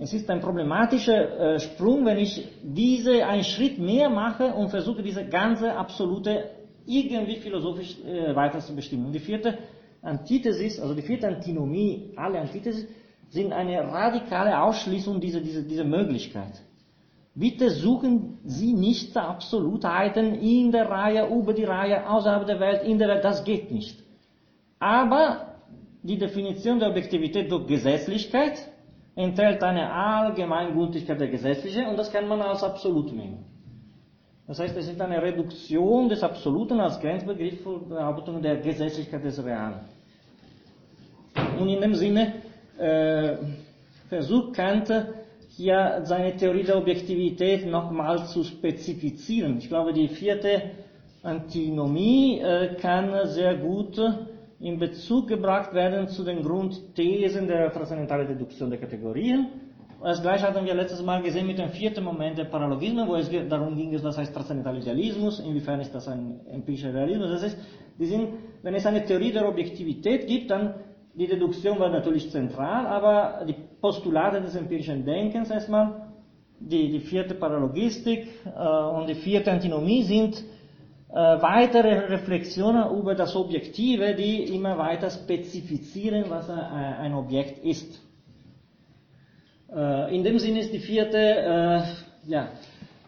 es 0.00 0.12
ist 0.12 0.28
ein 0.30 0.40
problematischer 0.40 1.54
äh, 1.54 1.60
Sprung, 1.60 2.04
wenn 2.04 2.18
ich 2.18 2.46
diese 2.62 3.26
einen 3.26 3.44
Schritt 3.44 3.78
mehr 3.78 4.10
mache 4.10 4.52
und 4.52 4.68
versuche, 4.68 5.02
diese 5.02 5.24
ganze 5.26 5.74
absolute 5.74 6.50
irgendwie 6.86 7.36
philosophisch 7.36 7.96
äh, 8.04 8.34
weiter 8.34 8.60
zu 8.60 8.74
bestimmen. 8.74 9.06
Und 9.06 9.12
die 9.12 9.20
vierte 9.20 9.58
Antithesis, 10.02 10.78
also 10.78 10.94
die 10.94 11.02
vierte 11.02 11.26
Antinomie, 11.26 12.12
alle 12.16 12.40
Antithesis, 12.40 12.86
sind 13.28 13.52
eine 13.52 13.80
radikale 13.80 14.60
Ausschließung 14.60 15.20
dieser, 15.20 15.40
dieser, 15.40 15.62
dieser 15.62 15.84
Möglichkeit. 15.84 16.62
Bitte 17.34 17.70
suchen 17.70 18.38
Sie 18.44 18.72
nicht 18.72 19.16
Absolutheiten 19.16 20.34
in 20.34 20.72
der 20.72 20.88
Reihe, 20.88 21.28
über 21.28 21.52
die 21.52 21.64
Reihe, 21.64 22.08
außerhalb 22.08 22.46
der 22.46 22.60
Welt, 22.60 22.84
in 22.84 22.98
der 22.98 23.08
Welt, 23.08 23.24
das 23.24 23.44
geht 23.44 23.70
nicht. 23.70 24.02
Aber 24.78 25.45
die 26.06 26.18
Definition 26.18 26.78
der 26.78 26.90
Objektivität 26.90 27.50
durch 27.50 27.66
Gesetzlichkeit 27.66 28.68
enthält 29.14 29.62
eine 29.62 29.90
Allgemeingültigkeit 29.90 31.20
der 31.20 31.28
Gesetzliche 31.28 31.86
und 31.88 31.96
das 31.96 32.12
kann 32.12 32.28
man 32.28 32.40
als 32.42 32.62
absolut 32.62 33.12
nehmen. 33.12 33.44
Das 34.46 34.60
heißt, 34.60 34.76
es 34.76 34.88
ist 34.88 35.00
eine 35.00 35.20
Reduktion 35.20 36.08
des 36.08 36.22
Absoluten 36.22 36.78
als 36.78 37.00
Grenzbegriff 37.00 37.62
für 37.62 37.80
Behauptung 37.80 38.40
der 38.40 38.58
Gesetzlichkeit 38.58 39.24
des 39.24 39.44
Realen. 39.44 39.80
Und 41.58 41.68
in 41.68 41.80
dem 41.80 41.94
Sinne 41.94 42.34
äh, 42.78 43.36
versucht 44.08 44.54
Kant 44.54 44.92
hier 45.56 46.02
seine 46.04 46.36
Theorie 46.36 46.62
der 46.62 46.76
Objektivität 46.78 47.66
nochmal 47.66 48.26
zu 48.26 48.44
spezifizieren. 48.44 49.58
Ich 49.58 49.68
glaube, 49.68 49.92
die 49.92 50.08
vierte 50.08 50.62
Antinomie 51.22 52.38
äh, 52.38 52.76
kann 52.76 53.26
sehr 53.26 53.56
gut 53.56 53.98
in 54.60 54.78
Bezug 54.78 55.28
gebracht 55.28 55.74
werden 55.74 56.08
zu 56.08 56.24
den 56.24 56.42
Grundthesen 56.42 57.46
der 57.46 57.72
transzendentalen 57.72 58.28
Deduktion 58.28 58.70
der 58.70 58.78
Kategorien. 58.78 59.48
Das 60.02 60.22
gleiche 60.22 60.46
hatten 60.46 60.64
wir 60.64 60.74
letztes 60.74 61.02
Mal 61.02 61.22
gesehen 61.22 61.46
mit 61.46 61.58
dem 61.58 61.70
vierten 61.70 62.04
Moment 62.04 62.38
der 62.38 62.44
Paralogismen, 62.44 63.08
wo 63.08 63.16
es 63.16 63.30
darum 63.48 63.74
ging, 63.74 63.92
was 64.02 64.16
heißt 64.16 64.32
transzendentaler 64.32 64.78
Idealismus, 64.78 65.40
inwiefern 65.40 65.80
ist 65.80 65.94
das 65.94 66.06
ein 66.08 66.40
empirischer 66.46 66.92
Realismus. 66.92 67.30
Das 67.30 67.42
heißt, 67.42 67.58
die 67.98 68.06
sind, 68.06 68.28
wenn 68.62 68.74
es 68.74 68.86
eine 68.86 69.04
Theorie 69.04 69.32
der 69.32 69.48
Objektivität 69.48 70.26
gibt, 70.26 70.50
dann 70.50 70.74
die 71.14 71.26
Deduktion 71.26 71.78
war 71.78 71.88
natürlich 71.88 72.30
zentral, 72.30 72.86
aber 72.86 73.44
die 73.46 73.54
Postulate 73.80 74.42
des 74.42 74.54
empirischen 74.54 75.04
Denkens 75.04 75.50
erstmal, 75.50 76.08
die, 76.60 76.90
die 76.90 77.00
vierte 77.00 77.34
Paralogistik 77.34 78.28
äh, 78.44 78.58
und 78.94 79.08
die 79.08 79.14
vierte 79.14 79.50
Antinomie 79.50 80.02
sind 80.02 80.44
weitere 81.08 82.06
Reflexionen 82.06 82.90
über 82.98 83.14
das 83.14 83.36
Objektive, 83.36 84.14
die 84.14 84.54
immer 84.54 84.76
weiter 84.76 85.10
spezifizieren, 85.10 86.24
was 86.28 86.50
ein 86.50 87.14
Objekt 87.14 87.64
ist. 87.64 88.00
Äh, 89.74 90.14
in 90.14 90.24
dem 90.24 90.38
Sinne 90.38 90.60
ist 90.60 90.72
die 90.72 90.78
vierte 90.78 91.18
äh, 91.18 91.82
ja, 92.26 92.48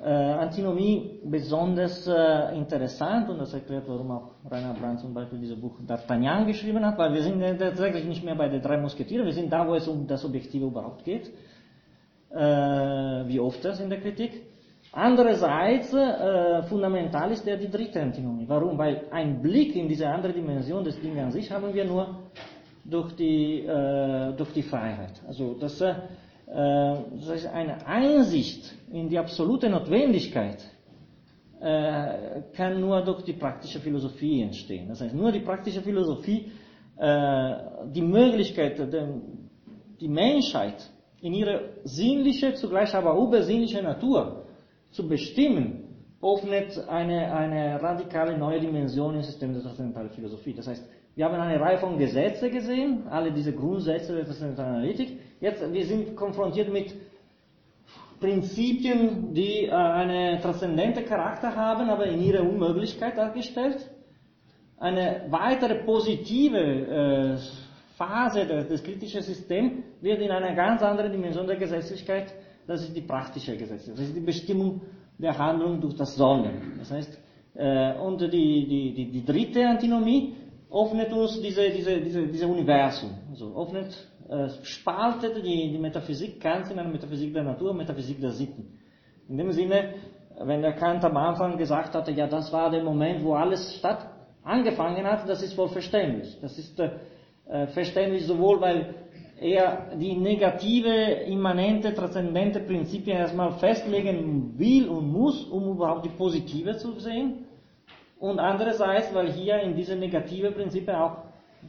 Antinomie 0.00 1.18
besonders 1.24 2.06
interessant 2.54 3.28
und 3.30 3.38
das 3.40 3.52
erklärt, 3.52 3.82
warum 3.88 4.12
auch 4.12 4.30
Rainer 4.48 4.72
Brandt 4.74 5.00
zum 5.00 5.12
Beispiel 5.12 5.40
dieses 5.40 5.60
Buch 5.60 5.72
D'Artagnan 5.84 6.46
geschrieben 6.46 6.86
hat, 6.86 6.96
weil 6.98 7.12
wir 7.14 7.22
sind 7.24 7.40
tatsächlich 7.58 8.04
nicht 8.04 8.22
mehr 8.22 8.36
bei 8.36 8.48
den 8.48 8.62
drei 8.62 8.76
Musketieren, 8.76 9.26
wir 9.26 9.32
sind 9.32 9.52
da, 9.52 9.66
wo 9.66 9.74
es 9.74 9.88
um 9.88 10.06
das 10.06 10.24
Objektive 10.24 10.66
überhaupt 10.66 11.04
geht, 11.04 11.32
wie 12.30 13.40
oft 13.40 13.64
das 13.64 13.80
in 13.80 13.90
der 13.90 14.00
Kritik. 14.00 14.47
Andererseits, 14.92 15.92
äh, 15.92 16.62
fundamental 16.62 17.30
ist 17.30 17.46
der 17.46 17.56
die 17.58 17.68
dritte 17.68 18.00
Antinomie. 18.00 18.44
Warum? 18.48 18.78
Weil 18.78 19.02
ein 19.10 19.40
Blick 19.42 19.76
in 19.76 19.86
diese 19.86 20.08
andere 20.08 20.32
Dimension 20.32 20.82
des 20.82 20.98
Dinges 21.00 21.24
an 21.24 21.30
sich 21.30 21.50
haben 21.50 21.74
wir 21.74 21.84
nur 21.84 22.30
durch 22.84 23.12
die, 23.14 23.60
äh, 23.60 24.32
durch 24.34 24.52
die 24.52 24.62
Freiheit. 24.62 25.20
Also 25.26 25.54
das, 25.54 25.80
äh, 25.80 25.94
das 26.46 27.28
ist 27.28 27.46
eine 27.46 27.86
Einsicht 27.86 28.74
in 28.90 29.08
die 29.08 29.18
absolute 29.18 29.68
Notwendigkeit 29.68 30.64
äh, 31.60 32.42
kann 32.56 32.80
nur 32.80 33.02
durch 33.02 33.22
die 33.24 33.34
praktische 33.34 33.80
Philosophie 33.80 34.42
entstehen. 34.42 34.88
Das 34.88 35.00
heißt, 35.00 35.14
nur 35.14 35.32
die 35.32 35.40
praktische 35.40 35.82
Philosophie, 35.82 36.50
äh, 36.96 37.54
die 37.92 38.02
Möglichkeit, 38.02 38.80
die 40.00 40.08
Menschheit 40.08 40.90
in 41.20 41.34
ihre 41.34 41.80
sinnliche, 41.84 42.54
zugleich 42.54 42.94
aber 42.94 43.14
übersinnliche 43.14 43.82
Natur 43.82 44.44
zu 44.90 45.08
bestimmen, 45.08 45.84
öffnet 46.22 46.88
eine, 46.88 47.32
eine 47.32 47.80
radikale 47.80 48.36
neue 48.36 48.60
Dimension 48.60 49.14
im 49.14 49.22
System 49.22 49.52
der 49.52 49.62
transzendentalen 49.62 50.10
Philosophie. 50.10 50.54
Das 50.54 50.66
heißt, 50.66 50.84
wir 51.14 51.24
haben 51.24 51.34
eine 51.34 51.60
Reihe 51.60 51.78
von 51.78 51.98
Gesetzen 51.98 52.50
gesehen, 52.50 53.06
alle 53.08 53.32
diese 53.32 53.52
Grundsätze 53.52 54.14
der 54.14 54.24
transzendentalen 54.24 54.76
Analytik. 54.76 55.18
Jetzt, 55.40 55.72
wir 55.72 55.86
sind 55.86 56.16
konfrontiert 56.16 56.72
mit 56.72 56.94
Prinzipien, 58.20 59.32
die 59.32 59.66
äh, 59.66 59.70
einen 59.70 60.40
transzendenten 60.40 61.04
Charakter 61.04 61.54
haben, 61.54 61.88
aber 61.88 62.06
in 62.06 62.20
ihrer 62.20 62.42
Unmöglichkeit 62.42 63.16
dargestellt. 63.16 63.88
Eine 64.78 65.26
weitere 65.30 65.84
positive 65.84 66.58
äh, 66.58 67.36
Phase 67.96 68.46
des, 68.46 68.68
des 68.68 68.82
kritischen 68.82 69.22
Systems 69.22 69.82
wird 70.00 70.20
in 70.20 70.30
einer 70.30 70.54
ganz 70.54 70.82
anderen 70.82 71.12
Dimension 71.12 71.46
der 71.46 71.56
Gesetzlichkeit 71.56 72.32
das 72.68 72.82
ist 72.82 72.94
die 72.94 73.00
praktische 73.00 73.56
Gesetze. 73.56 73.92
Das 73.92 74.00
ist 74.00 74.14
die 74.14 74.20
Bestimmung 74.20 74.82
der 75.16 75.36
Handlung 75.36 75.80
durch 75.80 75.96
das 75.96 76.14
Sollen. 76.14 76.74
Das 76.78 76.90
heißt, 76.90 77.18
äh, 77.54 77.94
und 77.98 78.20
die, 78.20 78.68
die, 78.68 78.94
die, 78.94 79.10
die 79.10 79.24
dritte 79.24 79.66
Antinomie 79.66 80.34
öffnet 80.70 81.10
uns 81.12 81.40
diese, 81.40 81.70
diese, 81.70 81.98
diese, 82.00 82.28
diese 82.28 82.46
Universum. 82.46 83.10
Also 83.30 83.56
öffnet, 83.56 83.90
äh, 84.28 84.48
spaltet 84.62 85.38
die, 85.38 85.72
die 85.72 85.78
Metaphysik 85.78 86.40
ganz 86.42 86.70
in 86.70 86.78
eine 86.78 86.90
Metaphysik 86.90 87.32
der 87.32 87.44
Natur, 87.44 87.72
Metaphysik 87.72 88.20
der 88.20 88.32
Sitten. 88.32 88.78
In 89.30 89.38
dem 89.38 89.50
Sinne, 89.52 89.94
wenn 90.38 90.60
der 90.60 90.74
Kant 90.74 91.02
am 91.04 91.16
Anfang 91.16 91.56
gesagt 91.56 91.94
hatte, 91.94 92.12
ja, 92.12 92.26
das 92.26 92.52
war 92.52 92.70
der 92.70 92.84
Moment, 92.84 93.24
wo 93.24 93.32
alles 93.32 93.76
statt 93.78 94.10
angefangen 94.44 95.06
hat, 95.06 95.26
das 95.26 95.42
ist 95.42 95.56
wohl 95.56 95.68
verständlich. 95.68 96.38
Das 96.42 96.58
ist 96.58 96.78
äh, 96.78 97.66
verständlich 97.68 98.26
sowohl, 98.26 98.60
weil 98.60 98.94
er 99.40 99.96
die 99.96 100.16
negative, 100.16 100.92
immanente, 101.26 101.94
transzendente 101.94 102.60
Prinzipien 102.60 103.18
erstmal 103.18 103.52
festlegen 103.52 104.58
will 104.58 104.88
und 104.88 105.12
muss, 105.12 105.44
um 105.44 105.70
überhaupt 105.70 106.04
die 106.04 106.10
positive 106.10 106.76
zu 106.76 106.98
sehen. 106.98 107.44
Und 108.18 108.40
andererseits, 108.40 109.14
weil 109.14 109.32
hier 109.32 109.60
in 109.60 109.76
diese 109.76 109.94
negative 109.94 110.50
Prinzipien 110.50 110.96
auch 110.96 111.18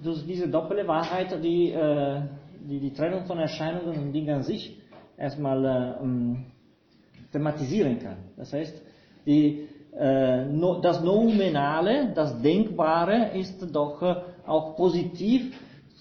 durch 0.03 0.25
diese 0.25 0.47
doppelte 0.47 0.87
Wahrheit 0.87 1.31
die, 1.43 1.71
äh, 1.71 2.21
die, 2.67 2.79
die 2.79 2.93
Trennung 2.93 3.25
von 3.25 3.39
Erscheinungen 3.39 3.97
und 3.99 4.13
Dingen 4.13 4.37
an 4.37 4.43
sich 4.43 4.77
erstmal 5.17 5.65
äh, 5.65 6.03
ähm, 6.03 6.45
thematisieren 7.31 7.99
kann. 7.99 8.17
Das 8.37 8.51
heißt, 8.53 8.81
die, 9.25 9.67
äh, 9.97 10.45
no, 10.45 10.79
das 10.81 11.03
Nominale, 11.03 12.11
das 12.15 12.41
Denkbare 12.41 13.31
ist 13.35 13.63
doch 13.73 14.01
äh, 14.01 14.15
auch 14.47 14.75
positiv 14.75 15.53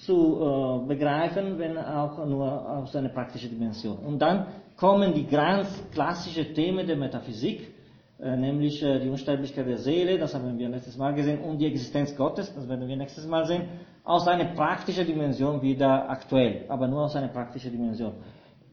zu 0.09 0.17
äh, 0.17 0.89
begreifen, 0.89 1.59
wenn 1.59 1.77
auch 1.77 2.25
nur 2.25 2.49
aus 2.67 2.97
einer 2.97 3.11
praktischen 3.11 3.51
Dimension. 3.51 3.99
Und 3.99 4.19
dann 4.19 4.47
kommen 4.75 5.13
die 5.13 5.27
ganz 5.27 5.69
klassischen 5.93 6.55
Themen 6.55 6.87
der 6.87 6.97
Metaphysik, 6.97 7.75
äh, 8.19 8.35
nämlich 8.35 8.83
äh, 8.83 9.01
die 9.01 9.11
Unsterblichkeit 9.11 9.67
der 9.67 9.77
Seele, 9.77 10.19
das 10.19 10.35
haben 10.35 10.59
wir 10.59 10.69
letztes 10.71 10.97
Mal 10.97 11.13
gesehen, 11.13 11.41
und 11.41 11.59
die 11.59 11.67
Existenz 11.67 12.17
Gottes, 12.17 12.55
das 12.55 12.67
werden 12.67 12.89
wir 12.89 12.97
nächstes 12.97 13.27
Mal 13.27 13.45
sehen, 13.45 13.65
aus 14.03 14.27
einer 14.27 14.47
praktischen 14.55 15.07
Dimension 15.07 15.61
wieder 15.61 16.09
aktuell, 16.09 16.65
aber 16.69 16.89
nur 16.89 17.03
aus 17.05 17.15
einer 17.15 17.29
praktischen 17.29 17.71
Dimension. 17.73 18.13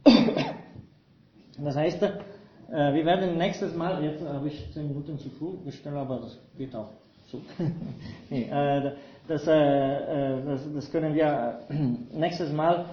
Das 1.58 1.74
heißt, 1.74 2.02
wir 2.02 3.06
werden 3.06 3.38
nächstes 3.38 3.74
Mal, 3.74 4.04
jetzt 4.04 4.22
habe 4.28 4.50
ich 4.50 4.70
zehn 4.74 4.90
Minuten 4.90 5.18
zu 5.18 5.30
früh 5.30 5.56
gestellt, 5.64 5.96
aber 5.96 6.20
das 6.20 6.38
geht 6.58 6.76
auch 6.76 6.90
so. 7.32 7.42
nee, 8.30 8.50
äh, 8.52 8.92
das, 9.28 9.48
äh, 9.48 9.52
äh, 9.54 10.46
das, 10.46 10.74
das, 10.74 10.92
können 10.92 11.14
wir 11.14 11.60
äh, 11.70 11.74
nächstes 12.18 12.52
Mal, 12.52 12.86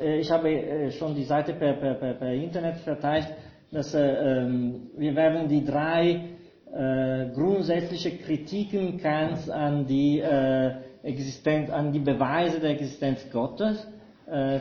äh, 0.00 0.18
ich 0.18 0.30
habe 0.30 0.50
äh, 0.50 0.90
schon 0.90 1.14
die 1.14 1.24
Seite 1.24 1.54
per, 1.54 1.74
per, 1.74 1.94
per, 1.94 2.14
per 2.14 2.32
Internet 2.32 2.76
verteilt, 2.78 3.26
dass 3.70 3.94
ähm, 3.94 4.90
wir 4.96 5.14
werden 5.16 5.48
die 5.48 5.64
drei 5.64 6.30
grundsätzliche 7.34 8.16
Kritiken 8.18 8.98
Kants 8.98 9.48
an 9.48 9.86
die 9.86 10.20
Existenz, 11.04 11.70
an 11.70 11.92
die 11.92 12.00
Beweise 12.00 12.58
der 12.58 12.70
Existenz 12.70 13.30
Gottes 13.30 13.86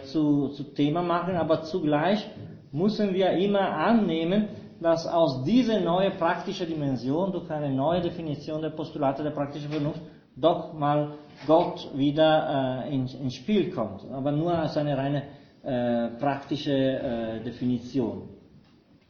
zu, 0.06 0.50
zu 0.50 0.64
Thema 0.76 1.02
machen, 1.02 1.36
aber 1.36 1.64
zugleich 1.64 2.30
müssen 2.72 3.16
wir 3.16 3.32
immer 3.32 3.62
annehmen, 3.62 4.50
dass 4.80 5.08
aus 5.08 5.44
dieser 5.44 5.80
neuen 5.80 6.14
praktischen 6.20 6.68
Dimension 6.68 7.32
durch 7.32 7.50
eine 7.50 7.72
neue 7.72 8.02
Definition 8.02 8.62
der 8.62 8.70
Postulate 8.70 9.24
der 9.24 9.32
praktischen 9.32 9.72
Vernunft 9.72 10.02
doch 10.36 10.74
mal 10.74 11.14
Gott 11.48 11.90
wieder 11.96 12.86
äh, 12.86 12.94
ins, 12.94 13.14
ins, 13.14 13.36
Spiel 13.36 13.72
kommt, 13.72 14.02
aber 14.12 14.32
nur 14.32 14.58
als 14.58 14.78
eine 14.78 14.98
reine 14.98 15.24
äh, 15.64 16.10
praktische 16.20 16.72
äh, 16.72 17.44
Definition. 17.44 18.24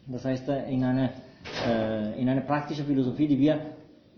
Das 0.07 0.25
heißt, 0.25 0.49
äh, 0.49 0.71
in 0.71 0.83
eine, 0.83 1.11
äh, 1.67 2.19
in 2.19 2.27
eine 2.27 2.41
praktische 2.41 2.83
Philosophie, 2.83 3.27
die 3.27 3.39
wir 3.39 3.59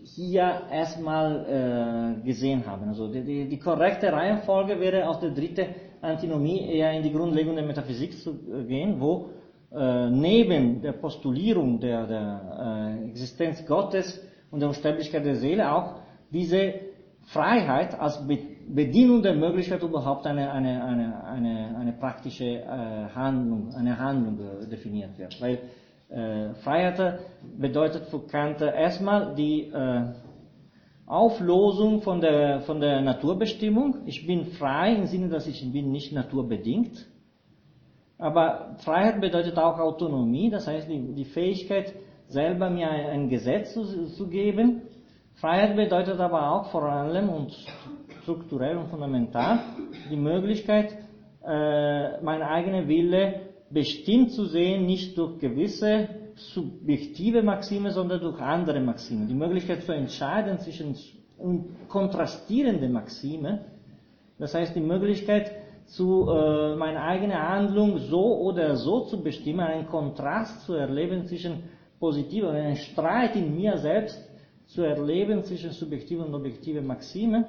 hier 0.02 0.62
erstmal 0.70 2.20
äh, 2.22 2.24
gesehen 2.24 2.64
haben. 2.66 2.88
Also 2.88 3.08
die, 3.08 3.22
die, 3.22 3.48
die, 3.48 3.58
korrekte 3.58 4.12
Reihenfolge 4.12 4.78
wäre 4.78 5.08
aus 5.08 5.20
der 5.20 5.30
dritten 5.30 5.66
Antinomie 6.00 6.60
eher 6.70 6.92
in 6.92 7.02
die 7.02 7.12
Grundlegung 7.12 7.56
der 7.56 7.64
Metaphysik 7.64 8.18
zu 8.18 8.34
gehen, 8.66 9.00
wo 9.00 9.30
neben 9.68 10.80
der 10.80 10.92
Postulierung 10.92 11.80
der, 11.80 12.06
der 12.06 12.98
Existenz 13.08 13.66
Gottes 13.66 14.24
und 14.50 14.60
der 14.60 14.68
Unsterblichkeit 14.68 15.24
der 15.24 15.34
Seele 15.34 15.70
auch 15.70 15.96
diese 16.30 16.72
Freiheit 17.26 17.98
als 17.98 18.22
Bedienung 18.68 19.22
der 19.22 19.34
Möglichkeit 19.34 19.82
überhaupt 19.82 20.26
eine, 20.26 20.50
eine, 20.50 20.82
eine, 20.84 21.24
eine, 21.24 21.76
eine 21.76 21.92
praktische 21.92 22.44
äh, 22.44 23.08
Handlung, 23.14 23.74
eine 23.74 23.98
Handlung 23.98 24.38
äh, 24.38 24.66
definiert 24.68 25.18
wird. 25.18 25.40
Weil 25.40 25.58
Äh, 26.08 26.54
Freiheit 26.62 27.20
bedeutet 27.58 28.06
für 28.06 28.20
Kant 28.26 28.60
erstmal 28.60 29.34
die 29.34 29.62
äh, 29.62 30.04
Auflosung 31.04 32.00
von 32.02 32.20
der, 32.20 32.60
von 32.60 32.80
der 32.80 33.00
Naturbestimmung. 33.00 34.06
Ich 34.06 34.26
bin 34.26 34.46
frei 34.52 34.94
im 34.94 35.06
Sinne, 35.06 35.28
dass 35.28 35.46
ich 35.46 35.60
bin 35.72 35.90
nicht 35.90 36.12
naturbedingt. 36.12 37.06
Aber 38.18 38.76
Freiheit 38.78 39.20
bedeutet 39.20 39.58
auch 39.58 39.78
Autonomie, 39.78 40.48
das 40.48 40.66
heißt 40.66 40.88
die, 40.88 41.12
die 41.12 41.24
Fähigkeit, 41.24 41.92
selber 42.28 42.70
mir 42.70 42.88
ein, 42.88 43.06
ein 43.06 43.28
Gesetz 43.28 43.74
zu, 43.74 44.06
zu, 44.06 44.28
geben. 44.28 44.82
Freiheit 45.36 45.76
bedeutet 45.76 46.18
aber 46.18 46.50
auch 46.50 46.70
vor 46.70 46.84
allem 46.84 47.28
und 47.28 47.52
strukturell 48.22 48.78
und 48.78 48.88
fundamental 48.88 49.60
die 50.10 50.16
Möglichkeit, 50.16 50.96
äh, 51.46 52.20
mein 52.22 52.42
eigener 52.42 52.88
Wille 52.88 53.40
bestimmt 53.70 54.32
zu 54.32 54.46
sehen, 54.46 54.86
nicht 54.86 55.16
durch 55.18 55.38
gewisse 55.38 56.08
subjektive 56.34 57.42
Maxime, 57.42 57.90
sondern 57.90 58.20
durch 58.20 58.40
andere 58.40 58.80
Maxime. 58.80 59.26
Die 59.26 59.34
Möglichkeit 59.34 59.82
zu 59.82 59.92
entscheiden 59.92 60.58
zwischen 60.58 60.96
kontrastierenden 61.88 62.92
Maxime, 62.92 63.66
das 64.38 64.54
heißt 64.54 64.74
die 64.74 64.80
Möglichkeit, 64.80 65.52
zu 65.84 66.28
äh, 66.30 66.76
meine 66.76 67.02
eigene 67.02 67.40
Handlung 67.40 67.98
so 67.98 68.38
oder 68.38 68.74
so 68.76 69.00
zu 69.04 69.22
bestimmen, 69.22 69.60
einen 69.60 69.86
Kontrast 69.86 70.64
zu 70.64 70.74
erleben 70.74 71.26
zwischen 71.26 71.64
positiver, 72.00 72.50
einen 72.50 72.76
Streit 72.76 73.36
in 73.36 73.54
mir 73.54 73.76
selbst 73.78 74.18
zu 74.66 74.82
erleben 74.82 75.42
zwischen 75.44 75.70
subjektive 75.70 76.24
und 76.24 76.34
objektive 76.34 76.82
Maxime 76.82 77.44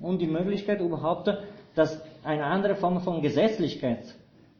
und 0.00 0.20
die 0.20 0.26
Möglichkeit 0.26 0.80
überhaupt, 0.80 1.30
dass 1.74 2.00
eine 2.24 2.44
andere 2.44 2.74
Form 2.74 3.00
von 3.00 3.22
Gesetzlichkeit 3.22 4.14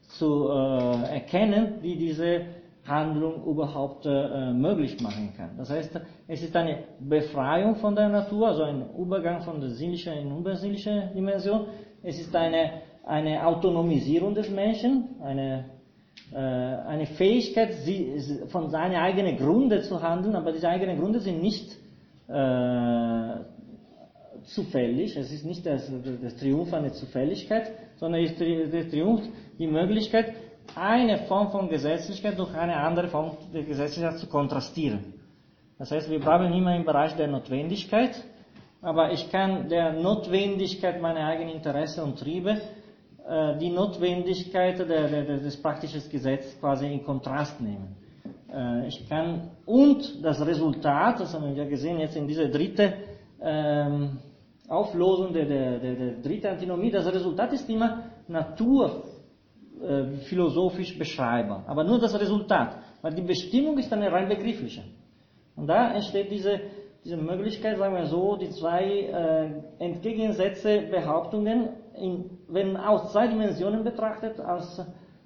zu 0.09 0.49
äh, 0.49 1.15
erkennen, 1.15 1.81
die 1.83 1.97
diese 1.97 2.47
Handlung 2.89 3.45
überhaupt 3.45 4.07
äh, 4.07 4.53
möglich 4.53 5.01
machen 5.01 5.33
kann. 5.37 5.51
Das 5.59 5.69
heißt, 5.69 6.01
es 6.27 6.43
ist 6.43 6.57
eine 6.57 6.85
Befreiung 6.99 7.77
von 7.77 7.95
der 7.95 8.09
Natur, 8.09 8.49
also 8.49 8.63
ein 8.63 8.87
Übergang 8.97 9.43
von 9.43 9.61
der 9.61 9.71
sinnlichen 9.71 10.15
in 10.15 10.39
übersinnliche 10.39 11.11
Dimension. 11.15 11.67
Es 12.03 12.19
ist 12.19 12.35
eine, 12.35 12.83
eine 13.05 13.47
Autonomisierung 13.47 14.35
des 14.35 14.51
Menschen, 14.51 15.17
eine, 15.23 15.67
eine 16.37 17.07
Fähigkeit, 17.07 17.73
sie, 17.85 18.21
von 18.49 18.69
seinen 18.71 18.97
eigenen 18.97 19.37
Gründen 19.37 19.83
zu 19.83 20.03
handeln, 20.03 20.37
aber 20.37 20.53
diese 20.53 20.69
eigenen 20.69 20.99
Gründe 20.99 21.21
sind 21.21 21.41
nicht 21.41 21.77
äh, 22.29 23.45
zufällig, 24.45 25.17
es 25.17 25.33
ist 25.33 25.45
nicht 25.45 25.65
das, 25.65 25.91
das 26.23 26.37
Triumph 26.37 26.73
einer 26.73 26.93
Zufälligkeit, 26.93 27.73
sondern 27.97 28.23
ist 28.23 28.39
der 28.39 28.89
Triumph 28.89 29.23
die 29.59 29.67
Möglichkeit, 29.67 30.35
eine 30.75 31.19
Form 31.27 31.51
von 31.51 31.69
Gesetzlichkeit 31.69 32.39
durch 32.39 32.55
eine 32.55 32.77
andere 32.77 33.09
Form 33.09 33.33
der 33.53 33.63
Gesetzlichkeit 33.63 34.19
zu 34.19 34.27
kontrastieren. 34.27 35.15
Das 35.79 35.91
heißt, 35.91 36.11
wir 36.11 36.21
bleiben 36.21 36.53
immer 36.53 36.77
im 36.77 36.85
Bereich 36.85 37.15
der 37.17 37.29
Notwendigkeit, 37.29 38.23
aber 38.83 39.13
ich 39.13 39.31
kann 39.31 39.69
der 39.69 39.95
Notwendigkeit 39.95 41.01
meiner 41.01 41.27
eigenen 41.27 41.55
Interessen 41.55 42.05
und 42.05 42.19
Triebe 42.19 42.61
äh, 43.29 43.59
die 43.59 43.71
Notwendigkeit 43.71 44.79
der, 44.79 45.09
der, 45.09 45.25
des 45.25 45.61
praktischen 45.61 46.01
Gesetzes 46.11 46.59
quasi 46.59 46.91
in 46.91 47.05
Kontrast 47.05 47.61
nehmen. 47.61 47.95
Äh, 48.51 48.89
ich 48.89 49.07
kann 49.09 49.51
und 49.67 50.25
das 50.25 50.41
Resultat, 50.45 51.21
das 51.21 51.35
haben 51.35 51.55
wir 51.55 51.67
gesehen 51.67 51.99
jetzt 51.99 52.17
in 52.17 52.27
dieser 52.27 52.49
dritten 52.49 52.95
ähm, 53.43 54.19
Auflosung 54.67 55.35
der, 55.35 55.45
der, 55.45 55.79
der, 55.79 55.95
der 55.95 56.13
dritten 56.23 56.47
Antinomie, 56.47 56.91
das 56.91 57.05
Resultat 57.07 57.53
ist 57.53 57.69
immer 57.69 58.05
naturphilosophisch 58.29 60.95
äh, 60.95 60.99
beschreibbar. 60.99 61.65
Aber 61.67 61.85
nur 61.85 61.99
das 61.99 62.19
Resultat. 62.19 62.79
Weil 63.03 63.15
die 63.15 63.23
Bestimmung 63.23 63.79
ist 63.79 63.93
eine 63.93 64.11
rein 64.11 64.29
begriffliche. 64.29 64.83
Und 65.55 65.67
da 65.67 65.93
entsteht 65.93 66.31
diese, 66.31 66.61
diese 67.05 67.17
Möglichkeit, 67.17 67.79
sagen 67.79 67.95
wir 67.95 68.07
so, 68.07 68.37
die 68.37 68.51
zwei 68.51 68.85
äh, 68.85 69.51
entgegensätze 69.79 70.83
Behauptungen, 70.91 71.69
in, 71.99 72.31
wenn 72.49 72.77
aus 72.77 73.13
zwei 73.13 73.29
Dimensionen 73.29 73.85
betrachtet, 73.85 74.41
als, 74.41 74.85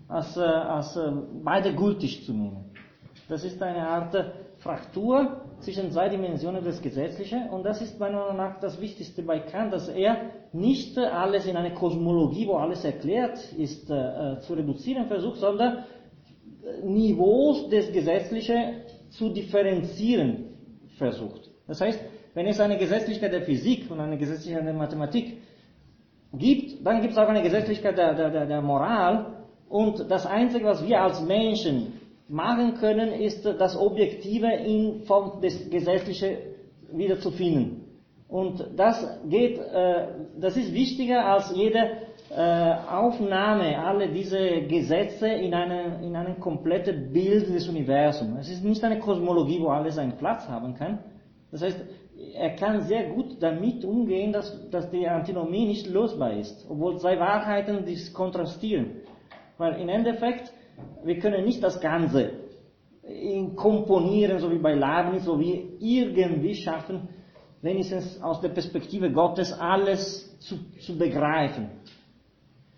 als, 0.09 0.37
äh, 0.37 0.41
als 0.41 0.97
äh, 0.97 1.13
beide 1.43 1.75
gültig 1.75 2.25
zu 2.25 2.33
nehmen. 2.33 2.73
Das 3.29 3.45
ist 3.45 3.63
eine 3.63 3.87
Art 3.87 4.15
Fraktur 4.59 5.43
zwischen 5.61 5.91
zwei 5.91 6.09
Dimensionen 6.09 6.63
des 6.63 6.83
Gesetzlichen 6.83 7.49
und 7.51 7.65
das 7.65 7.81
ist 7.81 7.99
meiner 7.99 8.19
Meinung 8.19 8.37
nach 8.37 8.61
das 8.61 8.81
Wichtigste 8.81 9.23
bei 9.23 9.41
Kant, 9.41 9.73
dass 9.73 9.89
er 9.89 10.17
nicht 10.53 10.99
alles 10.99 11.47
in 11.47 11.57
eine 11.57 11.75
Kosmologie, 11.75 12.47
wo 12.47 12.55
alles 12.55 12.85
erklärt 12.85 13.53
ist, 13.55 13.91
äh, 13.91 14.39
zu 14.41 14.55
reduzieren 14.55 15.07
versucht, 15.07 15.39
sondern 15.39 15.85
Niveaus 16.85 17.69
des 17.69 17.93
Gesetzlichen 17.93 18.83
zu 19.11 19.31
differenzieren 19.31 20.55
versucht. 20.97 21.51
Das 21.67 21.81
heißt, 21.81 22.01
wenn 22.35 22.47
es 22.47 22.61
eine 22.61 22.79
Gesetzlichkeit 22.79 23.33
der 23.33 23.43
Physik 23.43 23.91
und 23.91 24.01
eine 24.01 24.17
Gesetzlichkeit 24.17 24.65
der 24.65 24.75
Mathematik 24.75 25.39
gibt, 26.33 26.85
dann 26.85 27.01
gibt 27.01 27.13
es 27.13 27.19
auch 27.19 27.29
eine 27.29 27.43
Gesetzlichkeit 27.43 27.97
der, 27.97 28.15
der, 28.15 28.47
der 28.47 28.63
Moral 28.63 29.45
und 29.69 30.11
das 30.11 30.27
Einzige, 30.27 30.67
was 30.67 30.87
wir 30.87 31.01
als 31.01 31.23
Menschen 31.23 31.95
machen 32.29 32.75
können, 32.75 33.13
ist 33.13 33.45
das 33.45 33.77
Objektive 33.77 34.49
in 34.53 35.03
Form 35.05 35.41
des 35.41 35.71
Gesetzlichen 35.71 36.37
wieder 36.93 37.19
zu 37.19 37.31
finden. 37.31 37.83
Und 38.29 38.65
das 38.77 39.21
geht, 39.29 39.59
äh, 39.59 40.09
das 40.41 40.57
ist 40.57 40.73
wichtiger 40.73 41.27
als 41.27 41.55
jede 41.55 41.99
äh, 42.35 42.75
Aufnahme 42.91 43.79
alle 43.79 44.09
diese 44.09 44.63
Gesetze 44.63 45.29
in 45.29 45.53
eine, 45.53 46.03
in 46.03 46.17
ein 46.17 46.41
komplettes 46.41 47.13
Bild 47.13 47.55
des 47.55 47.69
Universums. 47.69 48.41
Es 48.41 48.51
ist 48.51 48.65
nicht 48.65 48.83
eine 48.85 48.99
Kosmologie, 48.99 49.61
wo 49.61 49.69
alles 49.69 49.99
einen 49.99 50.17
Platz 50.17 50.49
haben 50.49 50.75
kann. 50.75 51.01
Das 51.51 51.63
heißt, 51.63 51.79
er 52.35 52.51
kann 52.57 52.83
sehr 52.83 53.11
gut 53.11 53.43
damit 53.43 53.85
umgehen, 53.85 54.33
dass, 54.33 54.71
dass 54.71 54.91
die 54.91 55.07
Antinomie 55.07 55.67
nicht 55.67 55.87
lösbar 55.87 56.33
ist, 56.35 56.67
obwohl 56.69 56.99
zwei 56.99 57.19
Wahrheiten 57.19 57.85
dies 57.85 58.13
kontrastieren. 58.13 59.03
Weil 59.59 59.81
im 59.81 59.89
Endeffekt 59.89 60.53
wir 61.05 61.19
können 61.19 61.45
nicht 61.45 61.63
das 61.63 61.81
Ganze 61.81 62.31
komponieren, 63.57 64.39
so 64.39 64.51
wie 64.51 64.59
bei 64.59 64.75
Leibniz, 64.75 65.25
so 65.25 65.39
wie 65.39 65.77
irgendwie 65.81 66.55
schaffen, 66.55 67.09
wenigstens 67.61 68.23
aus 68.23 68.41
der 68.41 68.51
Perspektive 68.51 69.11
Gottes 69.11 69.53
alles 69.53 70.39
zu, 70.41 70.57
zu 70.81 70.97
begreifen. 70.97 71.71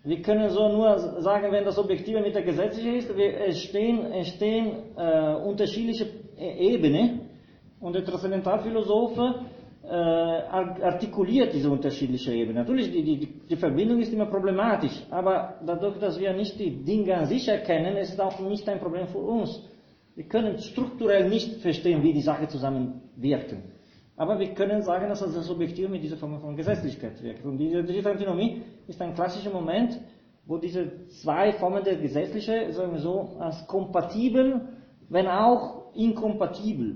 Wir 0.03 0.21
können 0.21 0.49
so 0.49 0.69
nur 0.69 1.21
sagen, 1.21 1.51
wenn 1.51 1.65
das 1.65 1.79
Objektive 1.79 2.21
mit 2.21 2.35
der 2.35 2.43
gesetzlichen 2.43 2.95
ist, 2.95 3.17
wir, 3.17 3.39
es 3.47 3.59
stehen, 3.59 4.11
es 4.13 4.27
stehen 4.29 4.95
äh, 4.95 5.33
unterschiedliche 5.35 6.07
Ebenen 6.37 7.21
und 7.79 7.93
der 7.93 8.05
Transzendentalphilosoph 8.05 9.17
äh, 9.83 9.87
artikuliert 9.87 11.53
diese 11.53 11.69
unterschiedlichen 11.69 12.33
Ebenen. 12.33 12.57
Natürlich, 12.57 12.91
die, 12.91 13.03
die, 13.03 13.27
die 13.49 13.55
Verbindung 13.55 13.99
ist 13.99 14.11
immer 14.11 14.25
problematisch, 14.25 15.05
aber 15.11 15.55
dadurch, 15.65 15.99
dass 15.99 16.19
wir 16.19 16.33
nicht 16.33 16.59
die 16.59 16.83
Dinge 16.83 17.15
an 17.15 17.25
sich 17.25 17.47
erkennen, 17.47 17.95
ist 17.97 18.13
es 18.13 18.19
auch 18.19 18.39
nicht 18.39 18.67
ein 18.67 18.79
Problem 18.79 19.07
für 19.07 19.19
uns. 19.19 19.61
Wir 20.15 20.25
können 20.25 20.57
strukturell 20.59 21.29
nicht 21.29 21.61
verstehen, 21.61 22.01
wie 22.01 22.13
die 22.13 22.21
Sachen 22.21 22.49
zusammenwirken. 22.49 23.63
Aber 24.17 24.39
wir 24.39 24.53
können 24.53 24.81
sagen, 24.81 25.09
dass 25.09 25.19
das 25.19 25.49
Objektiv 25.49 25.89
mit 25.89 26.01
dieser 26.01 26.15
Form 26.15 26.39
von 26.39 26.55
Gesetzlichkeit 26.55 27.21
wirkt. 27.21 27.43
Und 27.43 27.57
diese 27.57 27.83
dritte 27.83 28.15
ist 28.87 29.01
ein 29.01 29.13
klassischer 29.13 29.51
Moment, 29.51 29.99
wo 30.45 30.57
diese 30.57 31.05
zwei 31.07 31.51
Formen 31.53 31.83
der 31.83 31.97
Gesetzliche, 31.97 32.71
sagen 32.71 32.93
wir 32.93 32.99
so, 32.99 33.35
als 33.39 33.67
kompatibel, 33.67 34.61
wenn 35.09 35.27
auch 35.27 35.93
inkompatibel 35.95 36.95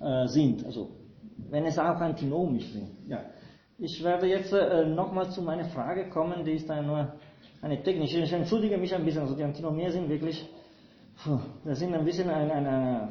äh, 0.00 0.26
sind. 0.28 0.64
Also 0.64 0.90
wenn 1.50 1.64
es 1.66 1.78
auch 1.78 2.00
antinomisch 2.00 2.72
sind. 2.72 2.88
Ja. 3.06 3.20
Ich 3.78 4.02
werde 4.04 4.26
jetzt 4.26 4.52
äh, 4.52 4.84
nochmal 4.86 5.30
zu 5.30 5.42
meiner 5.42 5.64
Frage 5.64 6.10
kommen, 6.10 6.44
die 6.44 6.52
ist 6.52 6.68
nur 6.68 7.14
eine 7.62 7.82
technische. 7.82 8.18
Ich 8.20 8.32
entschuldige 8.32 8.76
mich 8.76 8.94
ein 8.94 9.04
bisschen, 9.04 9.22
also 9.22 9.34
die 9.34 9.44
Antinomie 9.44 9.88
sind 9.90 10.08
wirklich, 10.08 10.46
das 11.64 11.78
sind 11.78 11.94
ein 11.94 12.04
bisschen 12.04 12.28
eine, 12.28 12.52
eine 12.52 13.08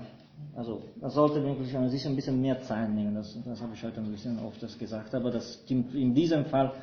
also 0.56 0.82
das 1.00 1.14
sollte 1.14 1.44
wirklich 1.44 1.70
sich 1.92 2.06
ein 2.06 2.16
bisschen 2.16 2.42
mehr 2.42 2.62
Zeit 2.62 2.90
nehmen, 2.90 3.16
das, 3.16 3.38
das 3.46 3.62
habe 3.62 3.74
ich 3.74 3.84
heute 3.84 4.00
ein 4.00 4.12
bisschen 4.12 4.40
oft 4.40 4.60
gesagt, 4.80 5.14
aber 5.14 5.32
das 5.32 5.62
stimmt 5.64 5.94
in 5.94 6.14
diesem 6.14 6.46
Fall 6.46 6.74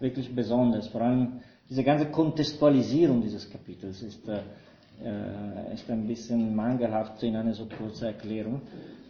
wirklich 0.00 0.34
besonders. 0.34 0.88
Vor 0.88 1.02
allem 1.02 1.40
diese 1.68 1.84
ganze 1.84 2.06
Kontextualisierung 2.06 3.22
dieses 3.22 3.48
Kapitels 3.50 4.02
ist, 4.02 4.28
äh, 4.28 4.40
äh 5.04 5.74
ist 5.74 5.88
ein 5.90 6.06
bisschen 6.06 6.54
mangelhaft 6.54 7.22
in 7.22 7.36
einer 7.36 7.54
so 7.54 7.66
kurzen 7.66 8.06
Erklärung. 8.06 8.62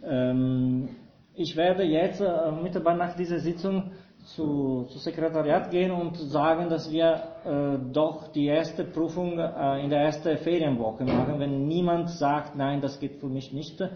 Ähm, 0.03 0.89
ich 1.33 1.55
werde 1.55 1.83
jetzt 1.83 2.21
äh, 2.21 2.51
mittelbar 2.51 2.95
nach 2.95 3.15
dieser 3.15 3.39
Sitzung 3.39 3.91
zu, 4.25 4.85
zu 4.89 4.99
Sekretariat 4.99 5.71
gehen 5.71 5.91
und 5.91 6.15
sagen, 6.17 6.69
dass 6.69 6.91
wir 6.91 7.23
äh, 7.45 7.91
doch 7.91 8.31
die 8.31 8.45
erste 8.45 8.83
Prüfung 8.83 9.39
äh, 9.39 9.83
in 9.83 9.89
der 9.89 10.01
ersten 10.01 10.37
Ferienwoche 10.37 11.03
machen. 11.03 11.39
Wenn 11.39 11.67
niemand 11.67 12.09
sagt, 12.09 12.55
nein, 12.55 12.81
das 12.81 12.99
geht 12.99 13.17
für 13.17 13.27
mich 13.27 13.51
nicht, 13.51 13.81
äh, 13.81 13.89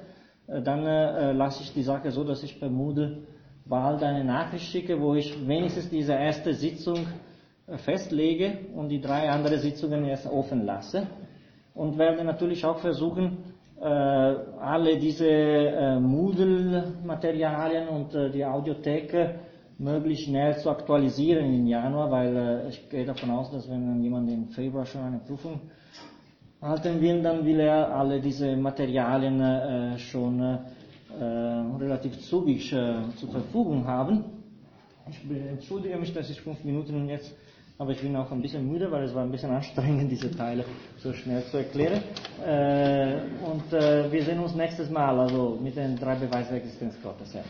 dann 0.62 0.86
äh, 0.86 1.32
lasse 1.34 1.64
ich 1.64 1.74
die 1.74 1.84
Sache 1.84 2.12
so, 2.12 2.24
dass 2.24 2.44
ich 2.44 2.62
Moodle 2.62 3.24
bald 3.66 4.04
eine 4.04 4.24
Nachricht 4.24 4.66
schicke, 4.66 5.00
wo 5.02 5.16
ich 5.16 5.48
wenigstens 5.48 5.90
diese 5.90 6.14
erste 6.14 6.54
Sitzung 6.54 7.06
äh, 7.68 7.78
festlege 7.78 8.60
und 8.76 8.90
die 8.90 9.02
drei 9.02 9.30
anderen 9.30 9.60
Sitzungen 9.60 10.06
erst 10.06 10.28
offen 10.28 10.66
lasse. 10.66 11.08
und 11.76 11.98
werde 11.98 12.24
natürlich 12.24 12.66
auch 12.66 12.80
versuchen, 12.80 13.45
alle 13.88 14.98
diese 15.00 15.28
äh, 15.28 16.00
Moodle-Materialien 16.00 17.88
und 17.88 18.16
äh, 18.16 18.32
die 18.32 18.44
Audiothek 18.44 19.14
möglichst 19.78 20.26
schnell 20.26 20.58
zu 20.58 20.70
aktualisieren 20.70 21.54
im 21.54 21.68
Januar, 21.68 22.10
weil 22.10 22.36
äh, 22.36 22.70
ich 22.70 22.90
gehe 22.90 23.06
davon 23.06 23.30
aus, 23.32 23.52
dass 23.52 23.70
wenn 23.70 24.02
jemand 24.02 24.30
im 24.32 24.48
Februar 24.50 24.86
schon 24.86 25.02
eine 25.02 25.20
Prüfung 25.20 25.60
halten 26.62 27.00
will, 27.02 27.22
dann 27.22 27.46
will 27.46 27.60
er 27.60 27.94
alle 27.96 28.20
diese 28.22 28.56
Materialien 28.56 29.40
äh, 29.42 29.98
schon 30.00 30.40
äh, 30.42 30.58
relativ 31.80 32.20
zügig 32.22 32.70
zur 32.70 33.30
Verfügung 33.30 33.86
haben. 33.86 34.24
Ich 35.10 35.20
entschuldige 35.30 35.98
mich, 35.98 36.12
dass 36.14 36.30
ich 36.32 36.42
fünf 36.42 36.64
Minuten 36.64 37.08
jetzt 37.08 37.36
aber 37.78 37.92
ich 37.92 38.00
bin 38.02 38.16
auch 38.16 38.32
ein 38.32 38.42
bisschen 38.42 38.70
müde, 38.72 38.90
weil 38.92 39.04
es 39.04 39.14
war 39.14 39.24
ein 39.24 39.32
bisschen 39.32 39.52
anstrengend, 39.56 40.12
diese 40.12 40.32
Teile 40.32 40.64
so 40.98 41.14
schnell 41.14 41.44
zu 41.46 41.58
erklären. 41.58 42.02
Äh, 42.46 43.18
und 43.46 43.74
äh, 43.74 44.12
wir 44.12 44.24
sehen 44.24 44.40
uns 44.40 44.56
nächstes 44.56 44.90
Mal, 44.90 45.20
also 45.20 45.60
mit 45.62 45.76
den 45.76 45.98
drei 45.98 46.16
Beweisen 46.16 46.50
der 46.50 46.58
Existenz 46.58 46.96
Gottes. 47.02 47.34
Ja. 47.34 47.42